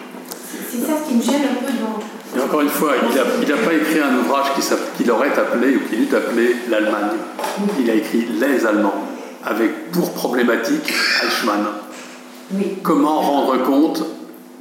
C'est 0.70 0.78
ça 0.78 0.92
ce 1.02 1.08
qui 1.08 1.16
me 1.16 1.22
gêne 1.22 1.48
un 1.50 1.64
peu 1.64 1.72
dans. 1.78 2.38
Et 2.38 2.42
encore 2.44 2.60
une 2.60 2.68
fois, 2.68 2.92
il 3.10 3.48
n'a 3.48 3.56
pas 3.56 3.72
écrit 3.72 4.00
un 4.00 4.18
ouvrage 4.18 4.46
qu'il 4.96 5.10
aurait 5.10 5.32
appelé 5.32 5.76
ou 5.76 5.80
qu'il 5.88 6.02
eût 6.02 6.14
appelé 6.14 6.56
l'Allemagne. 6.68 7.16
Il 7.80 7.90
a 7.90 7.94
écrit 7.94 8.26
Les 8.40 8.66
Allemands, 8.66 9.06
avec 9.44 9.90
pour 9.90 10.12
problématique 10.12 10.92
Eichmann. 11.24 11.66
Comment 12.82 13.20
rendre 13.20 13.62
compte 13.62 14.04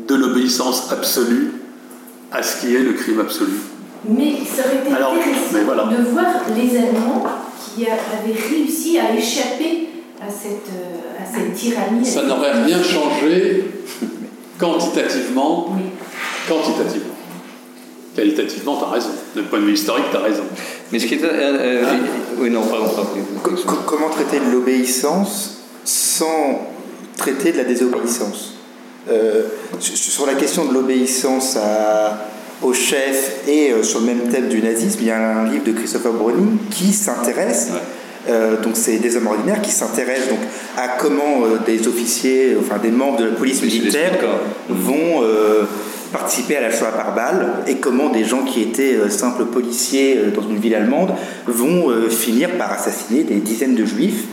de 0.07 0.15
l'obéissance 0.15 0.91
absolue 0.91 1.51
à 2.31 2.41
ce 2.43 2.61
qui 2.61 2.75
est 2.75 2.79
le 2.79 2.93
crime 2.93 3.19
absolu? 3.19 3.53
Mais 4.07 4.33
ça 4.45 4.63
aurait 4.65 4.77
été 4.77 4.91
intéressant 4.91 5.91
de 5.91 6.09
voir 6.09 6.27
les 6.55 6.77
Allemands 6.77 7.25
qui 7.75 7.85
avaient 7.85 8.39
réussi 8.39 8.97
à 8.97 9.13
échapper 9.13 9.88
à 10.21 10.29
cette, 10.29 10.69
euh, 10.73 11.23
à 11.23 11.25
cette 11.25 11.53
tyrannie. 11.55 12.05
Ça 12.05 12.23
n'aurait 12.23 12.63
rien 12.63 12.81
changé 12.83 13.63
quantitativement. 14.57 15.75
Quantitativement. 16.47 17.15
Qualitativement, 18.15 18.77
tu 18.77 18.83
as 18.83 18.89
raison. 18.89 19.09
D'un 19.35 19.43
point 19.43 19.59
de 19.59 19.65
vue 19.65 19.73
historique, 19.73 20.05
tu 20.11 20.17
as 20.17 20.21
raison. 20.21 20.43
Mais 20.91 20.99
ce 20.99 21.05
qui 21.05 21.15
est. 21.15 21.23
Euh, 21.23 21.29
euh, 21.31 21.83
ah. 21.87 21.95
Oui, 22.37 22.49
non, 22.49 22.63
pardon. 22.63 22.89
Comment 23.85 24.09
traiter 24.09 24.39
de 24.39 24.51
l'obéissance 24.51 25.61
sans 25.85 26.67
traiter 27.17 27.51
de 27.51 27.57
la 27.57 27.63
désobéissance? 27.63 28.55
Sur 29.79 30.27
la 30.27 30.35
question 30.35 30.65
de 30.65 30.73
l'obéissance 30.73 31.57
au 32.61 32.73
chef 32.73 33.47
et 33.47 33.73
sur 33.81 34.01
le 34.01 34.05
même 34.05 34.29
thème 34.29 34.49
du 34.49 34.61
nazisme, 34.61 34.99
il 35.01 35.07
y 35.07 35.11
a 35.11 35.39
un 35.39 35.49
livre 35.49 35.63
de 35.63 35.71
Christopher 35.71 36.13
Browning 36.13 36.57
qui 36.69 36.93
s'intéresse. 36.93 37.69
Euh, 38.27 38.61
donc 38.61 38.73
c'est 38.75 38.97
des 38.97 39.15
hommes 39.15 39.27
ordinaires 39.27 39.61
qui 39.61 39.71
s'intéressent 39.71 40.29
donc 40.29 40.39
à 40.77 40.89
comment 40.99 41.43
euh, 41.43 41.59
des 41.65 41.87
officiers, 41.87 42.57
enfin 42.59 42.77
des 42.77 42.91
membres 42.91 43.17
de 43.17 43.25
la 43.25 43.31
police 43.31 43.61
militaire 43.61 44.11
vont 44.67 45.23
euh, 45.23 45.63
participer 46.11 46.57
à 46.57 46.61
la 46.61 46.71
Shoah 46.71 46.91
par 46.91 47.15
balle 47.15 47.47
et 47.67 47.75
comment 47.75 48.09
des 48.09 48.25
gens 48.25 48.43
qui 48.43 48.61
étaient 48.61 49.09
simples 49.09 49.45
policiers 49.45 50.19
dans 50.35 50.41
une 50.41 50.57
ville 50.57 50.75
allemande 50.75 51.13
vont 51.45 51.93
finir 52.09 52.57
par 52.57 52.73
assassiner 52.73 53.23
des 53.23 53.35
dizaines 53.35 53.75
de 53.75 53.85
juifs. 53.85 54.23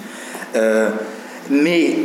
mais 1.50 1.96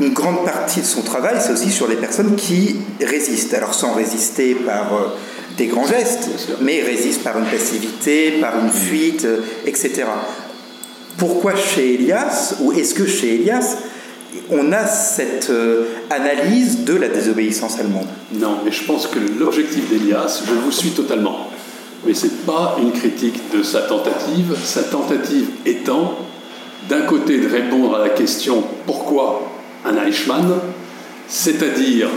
une 0.00 0.12
grande 0.12 0.44
partie 0.44 0.80
de 0.80 0.86
son 0.86 1.02
travail, 1.02 1.36
c'est 1.40 1.52
aussi 1.52 1.70
sur 1.70 1.88
les 1.88 1.96
personnes 1.96 2.36
qui 2.36 2.76
résistent. 3.00 3.54
Alors 3.54 3.74
sans 3.74 3.94
résister 3.94 4.54
par 4.54 5.16
des 5.58 5.66
grands 5.66 5.86
gestes, 5.86 6.28
mais 6.60 6.82
résistent 6.82 7.24
par 7.24 7.36
une 7.36 7.46
passivité, 7.46 8.34
par 8.40 8.52
une 8.62 8.70
fuite, 8.70 9.26
etc. 9.66 10.04
Pourquoi 11.18 11.54
chez 11.56 11.94
Elias, 11.94 12.56
ou 12.60 12.72
est-ce 12.72 12.94
que 12.94 13.06
chez 13.06 13.36
Elias, 13.36 13.76
on 14.50 14.72
a 14.72 14.86
cette 14.86 15.50
euh, 15.50 15.84
analyse 16.10 16.84
de 16.84 16.94
la 16.94 17.08
désobéissance 17.08 17.78
allemande? 17.78 18.06
Non, 18.34 18.58
mais 18.64 18.72
je 18.72 18.84
pense 18.84 19.06
que 19.06 19.18
l'objectif 19.38 19.88
d'Elias, 19.88 20.42
je 20.46 20.52
vous 20.52 20.70
suis 20.70 20.90
totalement, 20.90 21.48
mais 22.06 22.14
ce 22.14 22.26
n'est 22.26 22.32
pas 22.46 22.76
une 22.80 22.92
critique 22.92 23.40
de 23.56 23.62
sa 23.62 23.82
tentative, 23.82 24.54
sa 24.62 24.82
tentative 24.82 25.48
étant 25.64 26.18
d'un 26.88 27.02
côté 27.02 27.38
de 27.38 27.48
répondre 27.48 27.96
à 27.96 28.00
la 28.00 28.10
question 28.10 28.62
pourquoi 28.86 29.42
un 29.84 29.96
Eichmann, 30.06 30.52
c'est-à-dire 31.28 32.08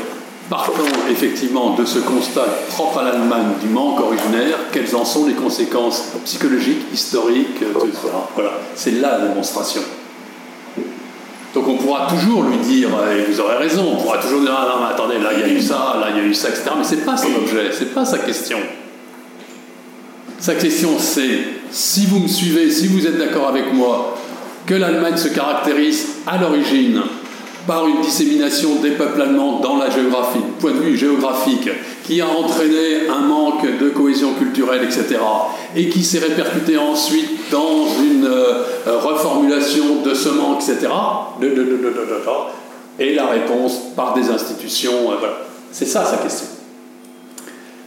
partant 0.50 0.84
effectivement 1.10 1.76
de 1.76 1.86
ce 1.86 2.00
constat 2.00 2.46
propre 2.70 3.00
à 3.00 3.04
l'Allemagne 3.04 3.50
du 3.62 3.70
manque 3.70 4.00
originaire, 4.00 4.58
quelles 4.72 4.96
en 4.96 5.06
sont 5.06 5.28
les 5.28 5.34
conséquences 5.34 6.14
psychologiques, 6.26 6.86
historiques, 6.92 7.62
etc. 7.62 7.94
Voilà, 8.36 8.54
c'est 8.76 9.00
la 9.00 9.20
démonstration. 9.20 9.82
Donc 11.54 11.68
on 11.68 11.78
pourra 11.78 12.08
toujours 12.08 12.44
lui 12.44 12.58
dire, 12.58 12.90
et 13.12 13.32
vous 13.32 13.40
aurez 13.40 13.58
raison, 13.58 13.86
on 13.94 14.02
pourra 14.02 14.18
toujours 14.18 14.42
dire, 14.42 14.56
ah 14.56 14.68
non, 14.76 14.86
mais 14.86 14.94
attendez, 14.94 15.20
là 15.20 15.30
il 15.34 15.40
y 15.40 15.44
a 15.44 15.54
eu 15.54 15.62
ça, 15.62 15.98
là 16.00 16.08
il 16.12 16.18
y 16.18 16.20
a 16.22 16.24
eu 16.24 16.34
ça, 16.34 16.50
etc. 16.50 16.64
Mais 16.78 16.84
c'est 16.84 17.06
pas 17.06 17.18
son 17.18 17.34
objet, 17.36 17.72
c'est 17.72 17.94
pas 17.94 18.06
sa 18.06 18.20
question. 18.20 18.58
Sa 20.40 20.56
question 20.56 20.98
c'est, 20.98 21.40
si 21.72 22.06
vous 22.06 22.20
me 22.20 22.28
suivez, 22.28 22.72
si 22.72 22.88
vous 22.88 23.06
êtes 23.06 23.18
d'accord 23.18 23.50
avec 23.50 23.74
moi, 23.74 24.16
que 24.66 24.76
l'Allemagne 24.76 25.18
se 25.18 25.30
caractérise 25.30 26.08
à 26.28 26.38
l'origine 26.38 27.02
par 27.70 27.88
une 27.88 28.02
dissémination 28.02 28.78
des 28.82 28.90
peuples 28.90 29.22
allemands 29.22 29.60
dans 29.60 29.78
la 29.78 29.92
géographie, 29.92 30.40
point 30.60 30.72
de 30.72 30.80
vue 30.80 30.98
géographique, 30.98 31.70
qui 32.04 32.20
a 32.20 32.28
entraîné 32.28 33.08
un 33.08 33.20
manque 33.20 33.78
de 33.80 33.90
cohésion 33.90 34.34
culturelle, 34.34 34.84
etc., 34.84 35.20
et 35.76 35.88
qui 35.88 36.04
s'est 36.04 36.18
répercuté 36.18 36.80
ensuite 36.80 37.52
dans 37.52 37.86
une 38.02 38.26
euh, 38.26 38.64
reformulation 38.88 40.02
de 40.04 40.16
ce 40.16 40.30
manque, 40.30 40.64
etc., 40.68 40.92
et 42.98 43.14
la 43.14 43.28
réponse 43.28 43.78
par 43.96 44.16
des 44.16 44.32
institutions, 44.32 45.12
euh, 45.12 45.18
voilà. 45.20 45.38
C'est 45.72 45.86
ça 45.86 46.04
sa 46.06 46.18
question. 46.18 46.48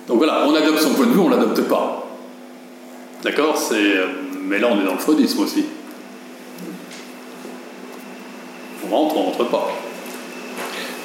Donc 0.07 0.19
voilà, 0.19 0.47
on 0.47 0.55
adopte 0.55 0.79
son 0.79 0.91
point 0.91 1.07
de 1.07 1.11
vue, 1.11 1.19
on 1.19 1.29
ne 1.29 1.35
l'adopte 1.35 1.63
pas. 1.63 2.07
D'accord? 3.25 3.61
Euh, 3.73 4.07
Mais 4.45 4.61
là, 4.61 4.69
on 4.71 4.81
est 4.81 4.85
dans 4.85 4.93
le 4.93 4.99
freudisme 4.99 5.43
aussi. 5.43 5.65
on 8.82 8.82
rentre, 8.93 9.17
on 9.17 9.23
rentre 9.25 9.45
pas. 9.49 9.69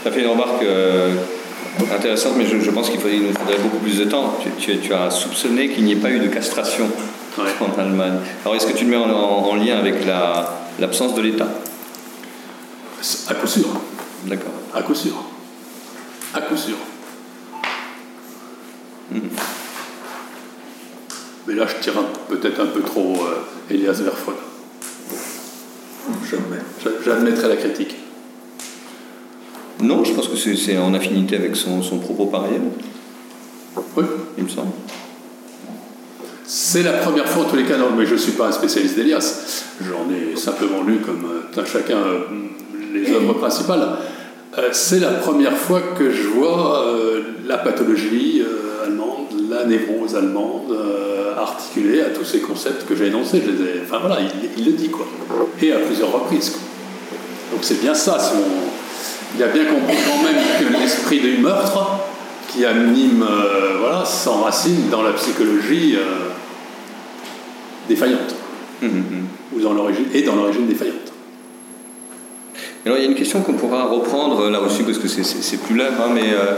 Tu 0.01 0.07
as 0.07 0.11
fait 0.11 0.21
une 0.21 0.29
remarque 0.29 0.63
euh, 0.63 1.15
intéressante, 1.93 2.33
mais 2.37 2.45
je, 2.45 2.69
pense 2.71 2.89
qu'il 2.89 2.99
nous 2.99 3.33
faudrait 3.33 3.59
beaucoup 3.59 3.77
plus 3.77 3.97
de 3.97 4.05
temps. 4.05 4.37
Tu, 4.59 4.93
as 4.93 5.09
soupçonné 5.09 5.69
qu'il 5.69 5.85
n'y 5.85 5.93
ait 5.93 5.97
pas 5.97 6.09
eu 6.09 6.19
de 6.19 6.27
castration 6.27 6.89
en 7.39 7.79
Allemagne. 7.79 8.19
Alors 8.43 8.55
est-ce 8.55 8.67
que 8.67 8.77
tu 8.77 8.85
le 8.85 8.91
mets 8.91 8.97
en, 8.97 9.55
lien 9.55 9.77
avec 9.77 9.95
l'absence 10.79 11.13
de 11.15 11.21
l'État? 11.21 11.47
À 13.29 13.33
coup 13.35 13.47
sûr. 13.47 13.67
D'accord. 14.25 14.51
À 14.73 14.81
coup 14.81 14.95
sûr. 14.95 15.13
À 16.33 16.41
coup 16.41 16.57
sûr. 16.57 16.75
Hmm. 19.11 19.19
Mais 21.47 21.53
là, 21.53 21.65
je 21.65 21.81
tire 21.81 21.93
peut-être 22.27 22.59
un 22.59 22.65
peu 22.65 22.81
trop 22.81 23.15
euh, 23.21 23.73
Elias 23.73 24.01
Verfon. 24.03 24.33
J'admettrai 27.05 27.47
la 27.47 27.55
critique. 27.55 27.95
Non, 29.81 30.03
je 30.03 30.13
pense 30.13 30.27
que 30.27 30.35
c'est 30.35 30.77
en 30.77 30.93
affinité 30.93 31.35
avec 31.35 31.55
son, 31.55 31.81
propos 31.99 32.25
par 32.25 32.45
ailleurs. 32.45 32.61
Oui. 33.95 34.03
Il 34.37 34.45
me 34.45 34.49
semble. 34.49 34.71
C'est 36.45 36.83
la 36.83 36.93
première 36.93 37.27
fois, 37.27 37.43
en 37.43 37.49
tous 37.49 37.57
les 37.57 37.65
cas, 37.65 37.75
mais 37.95 38.05
je 38.05 38.13
ne 38.13 38.17
suis 38.17 38.31
pas 38.31 38.47
un 38.47 38.51
spécialiste 38.51 38.95
d'Elias. 38.95 39.65
J'en 39.81 40.09
ai 40.09 40.35
simplement 40.35 40.81
lu, 40.81 40.99
comme 40.99 41.25
euh, 41.25 41.65
chacun, 41.65 41.97
euh, 41.97 42.19
les 42.93 43.11
œuvres 43.11 43.33
principales. 43.33 43.85
Euh, 44.57 44.69
c'est 44.71 44.99
la 44.99 45.11
première 45.11 45.57
fois 45.57 45.81
que 45.97 46.09
je 46.09 46.27
vois 46.27 46.85
la 47.45 47.57
pathologie 47.57 48.41
allemande, 48.83 49.26
la 49.49 49.65
névrose 49.65 50.15
allemande, 50.15 50.75
articulée 51.37 52.01
à 52.01 52.09
tous 52.09 52.25
ces 52.25 52.39
concepts 52.39 52.87
que 52.87 52.95
j'ai 52.95 53.07
énoncés. 53.07 53.41
Je 53.45 53.51
les 53.51 53.81
enfin 53.83 53.99
voilà, 53.99 54.19
il, 54.57 54.65
le 54.65 54.71
dit, 54.73 54.89
quoi. 54.89 55.07
Et 55.61 55.71
à 55.71 55.79
plusieurs 55.79 56.11
reprises. 56.11 56.53
Donc 57.51 57.59
c'est 57.61 57.79
bien 57.81 57.93
ça, 57.93 58.19
si 58.19 58.33
il 59.35 59.43
a 59.43 59.47
bien 59.47 59.65
compris 59.65 59.95
quand 60.05 60.23
même 60.23 60.41
que 60.59 60.81
l'esprit 60.81 61.19
du 61.19 61.37
meurtre 61.37 61.99
qui 62.49 62.65
anime, 62.65 63.23
euh, 63.23 63.77
voilà, 63.79 64.05
s'enracine 64.05 64.89
dans 64.89 65.01
la 65.01 65.11
psychologie 65.13 65.95
euh, 65.95 66.29
défaillante. 67.87 68.35
Hum, 68.81 68.89
hum, 68.89 68.97
hum. 68.97 69.27
Ou 69.55 69.61
dans 69.61 69.73
l'origine, 69.73 70.05
et 70.13 70.21
dans 70.21 70.35
l'origine 70.35 70.67
défaillante. 70.67 71.06
Alors 72.87 72.97
il 72.97 73.03
y 73.03 73.07
a 73.07 73.09
une 73.09 73.17
question 73.17 73.41
qu'on 73.41 73.53
pourra 73.53 73.83
reprendre 73.85 74.49
là 74.49 74.61
aussi 74.61 74.83
parce 74.83 74.97
que 74.97 75.07
c'est 75.09 75.57
plus 75.57 75.75
là, 75.75 75.89
hein, 75.99 76.09
mais 76.13 76.31
euh, 76.33 76.55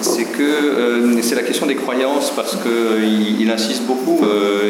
c'est 0.00 0.24
que 0.24 1.20
c'est 1.20 1.34
la 1.34 1.42
question 1.42 1.66
des 1.66 1.74
croyances 1.74 2.32
parce 2.34 2.56
qu'il 2.56 3.40
il 3.40 3.50
insiste 3.50 3.82
beaucoup, 3.82 4.20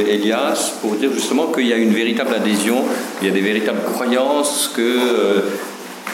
Elias, 0.08 0.72
pour 0.80 0.96
dire 0.96 1.10
justement 1.14 1.46
qu'il 1.46 1.68
y 1.68 1.72
a 1.72 1.76
une 1.76 1.92
véritable 1.92 2.34
adhésion, 2.34 2.82
il 3.20 3.28
y 3.28 3.30
a 3.30 3.34
des 3.34 3.40
véritables 3.40 3.82
croyances 3.94 4.72
que 4.74 5.42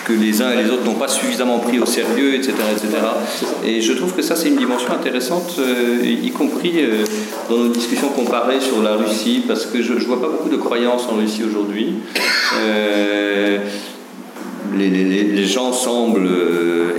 que 0.08 0.14
les 0.14 0.40
uns 0.40 0.52
et 0.52 0.62
les 0.62 0.70
autres 0.70 0.84
n'ont 0.84 0.94
pas 0.94 1.08
suffisamment 1.08 1.58
pris 1.58 1.78
au 1.78 1.86
sérieux, 1.86 2.34
etc. 2.34 2.54
etc. 2.72 2.88
Et 3.64 3.82
je 3.82 3.92
trouve 3.92 4.14
que 4.14 4.22
ça, 4.22 4.36
c'est 4.36 4.48
une 4.48 4.56
dimension 4.56 4.90
intéressante, 4.90 5.56
euh, 5.58 6.02
y 6.02 6.30
compris 6.30 6.72
euh, 6.76 7.04
dans 7.50 7.58
nos 7.58 7.68
discussions 7.68 8.08
comparées 8.08 8.60
sur 8.60 8.82
la 8.82 8.94
Russie, 8.94 9.42
parce 9.46 9.66
que 9.66 9.82
je 9.82 9.92
ne 9.92 10.00
vois 10.00 10.20
pas 10.20 10.28
beaucoup 10.28 10.48
de 10.48 10.56
croyances 10.56 11.06
en 11.12 11.16
Russie 11.16 11.42
aujourd'hui. 11.44 11.94
Euh, 12.58 13.58
les, 14.76 15.44
gens 15.44 15.72
semblent 15.72 16.28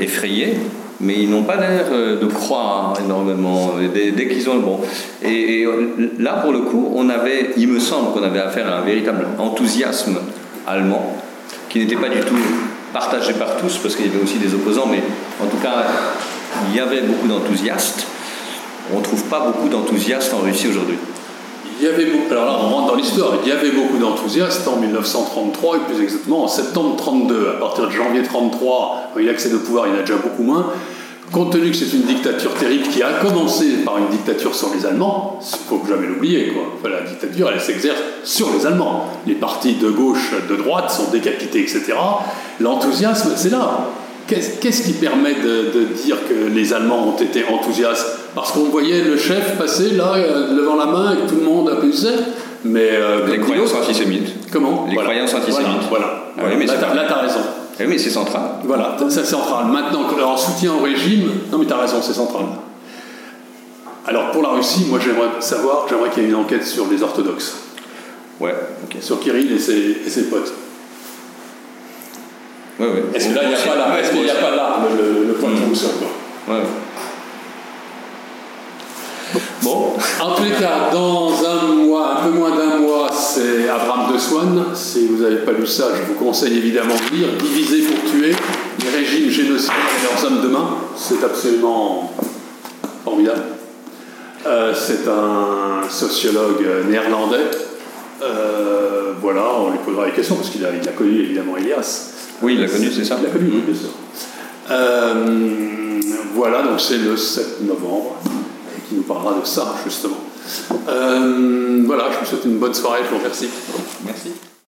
effrayés, 0.02 0.56
mais 1.00 1.16
ils 1.20 1.30
n'ont 1.30 1.44
pas 1.44 1.56
l'air 1.56 1.86
de 2.20 2.26
croire 2.26 2.98
énormément 3.04 3.74
dès, 3.94 4.28
qu'ils 4.28 4.50
ont 4.50 4.56
le 4.56 4.62
bon. 4.62 4.80
Et, 5.24 5.62
et, 5.62 5.68
là, 6.18 6.34
pour 6.42 6.52
le 6.52 6.60
coup, 6.60 6.92
on 6.96 7.10
avait, 7.10 7.52
il 7.58 7.68
me 7.68 7.80
semble 7.80 8.12
qu'on 8.12 8.24
avait 8.24 8.40
affaire 8.40 8.72
à 8.72 8.80
un 8.80 8.82
véritable 8.82 9.28
enthousiasme 9.38 10.18
allemand 10.68 11.16
qui 11.70 11.80
n'était 11.80 11.96
pas 11.96 12.10
du 12.10 12.20
tout 12.20 12.36
partagé 12.94 13.34
par 13.34 13.58
tous, 13.58 13.78
parce 13.78 13.96
qu'il 13.96 14.08
y 14.08 14.10
avait 14.10 14.24
aussi 14.24 14.38
des 14.40 14.54
opposants, 14.54 14.88
mais 14.90 15.02
en 15.44 15.48
tout 15.48 15.58
cas, 15.58 15.84
il 16.70 16.76
y 16.76 16.80
avait 16.80 17.02
beaucoup 17.02 17.28
d'enthousiastes. 17.28 18.06
On 18.94 19.00
ne 19.00 19.04
trouve 19.04 19.24
pas 19.26 19.40
beaucoup 19.42 19.70
d'enthousiastes 19.70 20.34
en 20.34 20.40
Russie 20.40 20.68
aujourd'hui. 20.68 20.98
Il 21.80 21.86
y 21.86 21.90
avait 21.90 22.08
alors 22.30 22.46
là 22.46 22.60
on 22.62 22.70
rentre 22.70 22.88
dans 22.88 22.96
l'histoire, 22.96 23.34
il 23.44 23.50
y 23.50 23.52
avait 23.52 23.72
beaucoup 23.72 23.98
d'enthousiastes 23.98 24.68
en 24.68 24.78
1933 24.78 25.78
et 25.78 25.80
plus 25.94 26.04
exactement 26.04 26.44
en 26.44 26.48
septembre 26.48 26.96
32. 26.98 27.50
À 27.56 27.60
partir 27.60 27.88
de 27.88 27.92
janvier 27.92 28.22
33, 28.22 29.12
quand 29.14 29.20
il 29.20 29.30
accède 29.30 29.54
au 29.54 29.60
pouvoir, 29.60 29.88
il 29.88 29.94
y 29.94 29.96
en 29.96 30.00
a 30.00 30.02
déjà 30.02 30.18
beaucoup 30.18 30.44
moins. 30.44 30.74
Compte 31.32 31.52
tenu 31.52 31.70
que 31.70 31.78
c'est 31.78 31.94
une 31.94 32.04
dictature 32.04 32.54
terrible 32.56 32.88
qui 32.88 33.04
a 33.04 33.14
commencé 33.22 33.84
par 33.86 34.00
une 34.00 34.08
dictature 34.08 34.56
sur 34.56 34.74
les 34.74 34.86
Allemands, 34.86 35.40
il 35.42 35.58
faut 35.70 35.82
jamais 35.88 36.08
l'oublier, 36.08 36.52
la 36.84 37.02
dictature, 37.02 37.52
elle 37.54 37.62
s'exerce 37.62 38.00
sur 38.24 38.52
les 38.52 38.66
Allemands. 38.66 39.06
Les 39.28 39.36
partis 39.36 39.76
de 39.76 39.90
gauche, 39.90 40.32
de 40.50 40.56
droite 40.56 40.90
sont 40.90 41.12
décapités, 41.12 41.62
etc. 41.62 41.94
L'enthousiasme, 42.60 43.34
c'est 43.36 43.52
là. 43.52 43.90
Qu'est-ce 44.28 44.84
qui 44.84 44.94
permet 44.94 45.36
de, 45.36 45.88
dire 46.04 46.18
que 46.28 46.50
les 46.52 46.74
Allemands 46.74 47.08
ont 47.10 47.22
été 47.22 47.46
enthousiastes 47.46 48.19
Parce 48.36 48.52
qu'on 48.52 48.66
voyait 48.66 49.02
le 49.02 49.18
chef 49.18 49.58
passer 49.58 49.92
là, 49.92 50.14
euh, 50.16 50.56
levant 50.56 50.76
la 50.76 50.86
main, 50.86 51.14
et 51.14 51.18
que 51.18 51.30
tout 51.30 51.36
le 51.36 51.46
monde 51.46 51.70
applaudissait. 51.70 52.16
Mais 52.64 52.90
euh, 52.94 53.28
les 53.28 53.40
croyances 53.40 53.74
antisémites. 53.74 54.52
Comment 54.52 54.88
Les 54.90 54.96
croyances 54.96 55.34
antisémites. 55.34 55.88
Voilà. 55.90 56.32
voilà. 56.38 56.56
mais 56.56 56.66
là, 56.66 56.74
tu 56.76 57.14
as 57.14 57.18
raison. 57.18 57.40
Eh 57.80 57.84
oui, 57.84 57.92
mais 57.92 57.98
c'est 57.98 58.10
central. 58.10 58.42
Voilà, 58.66 58.98
c'est 59.08 59.26
central. 59.26 59.68
Maintenant, 59.68 60.02
en 60.26 60.38
soutien 60.38 60.74
au 60.74 60.84
régime, 60.84 61.30
non 61.52 61.60
mais 61.60 61.66
tu 61.66 61.72
as 61.72 61.78
raison, 61.78 62.02
c'est 62.02 62.14
central. 62.14 62.46
Alors 64.06 64.32
pour 64.32 64.42
la 64.42 64.50
Russie, 64.50 64.86
moi 64.90 65.00
j'aimerais 65.02 65.30
savoir, 65.40 65.86
j'aimerais 65.88 66.10
qu'il 66.10 66.24
y 66.24 66.26
ait 66.26 66.30
une 66.30 66.36
enquête 66.36 66.66
sur 66.66 66.88
les 66.90 67.02
orthodoxes. 67.04 67.56
Ouais, 68.40 68.54
ok. 68.84 69.02
Sur 69.02 69.20
Kirill 69.20 69.52
et 69.52 69.60
ses, 69.60 69.98
et 70.06 70.10
ses 70.10 70.24
potes. 70.30 70.54
Ouais, 72.80 72.88
ouais. 72.88 73.04
Est-ce 73.14 73.26
qu'il 73.26 73.34
n'y 73.34 73.40
a, 73.40 73.42
pas 73.42 73.76
là, 73.76 74.02
qu'il 74.02 74.24
n'y 74.24 74.30
a 74.30 74.36
pas 74.36 74.56
là 74.56 74.80
le, 74.98 75.28
le, 75.28 75.34
point 75.34 75.50
de 75.50 75.56
mmh. 75.56 75.74
quoi 76.48 76.56
Ouais. 76.56 76.64
Bon, 79.64 79.94
en 80.22 80.36
tous 80.36 80.44
les 80.44 80.52
cas, 80.52 80.90
dans 80.92 81.32
un 81.46 81.76
mois, 81.76 82.18
un 82.18 82.26
peu 82.26 82.32
moins 82.32 82.56
d'un 82.56 82.78
mois, 82.78 83.10
c'est 83.12 83.70
Abraham 83.70 84.14
de 84.14 84.18
Swan. 84.18 84.64
Si 84.74 85.08
vous 85.08 85.22
n'avez 85.22 85.38
pas 85.38 85.52
lu 85.52 85.68
ça, 85.68 85.90
je 85.96 86.12
vous 86.12 86.18
conseille 86.18 86.58
évidemment 86.58 86.96
de 86.96 87.16
lire 87.16 87.30
Diviser 87.38 87.84
pour 87.84 88.10
tuer, 88.10 88.34
les 88.82 88.98
régimes 88.98 89.30
génocidaires 89.30 89.76
et 89.76 90.04
leurs 90.04 90.32
hommes 90.32 90.42
demain. 90.42 90.70
C'est 90.96 91.24
absolument 91.24 92.12
formidable. 93.04 93.44
Euh, 94.48 94.74
c'est 94.74 95.08
un 95.08 95.88
sociologue 95.90 96.66
néerlandais. 96.90 97.52
Euh, 98.22 99.14
voilà, 99.22 99.44
on 99.60 99.72
lui 99.72 99.80
posera 99.86 100.06
des 100.06 100.12
questions 100.12 100.36
parce 100.36 100.50
qu'il 100.50 100.66
a, 100.66 100.70
il 100.82 100.88
a 100.88 100.92
connu 100.92 101.20
évidemment 101.20 101.58
Elias. 101.58 102.12
Oui, 102.42 102.56
il 102.56 102.62
l'a 102.62 102.68
connu, 102.68 102.90
c'est 102.92 103.04
ça 103.04 103.18
Il 103.20 103.26
l'a 103.26 103.32
connu, 103.32 103.52
oui, 103.54 103.64
bien 103.68 103.76
sûr. 103.76 103.90
Euh, 104.72 106.00
voilà, 106.34 106.64
donc 106.64 106.80
c'est 106.80 106.98
le 106.98 107.18
7 107.18 107.62
novembre 107.62 108.18
qui 108.90 108.96
nous 108.96 109.04
parlera 109.04 109.40
de 109.40 109.46
ça, 109.46 109.76
justement. 109.86 110.18
Euh, 110.90 111.84
voilà, 111.86 112.12
je 112.12 112.20
vous 112.20 112.26
souhaite 112.26 112.46
une 112.46 112.58
bonne 112.58 112.74
soirée, 112.74 113.02
je 113.06 113.10
vous 113.10 113.18
remercie. 113.18 113.50
Merci. 114.04 114.49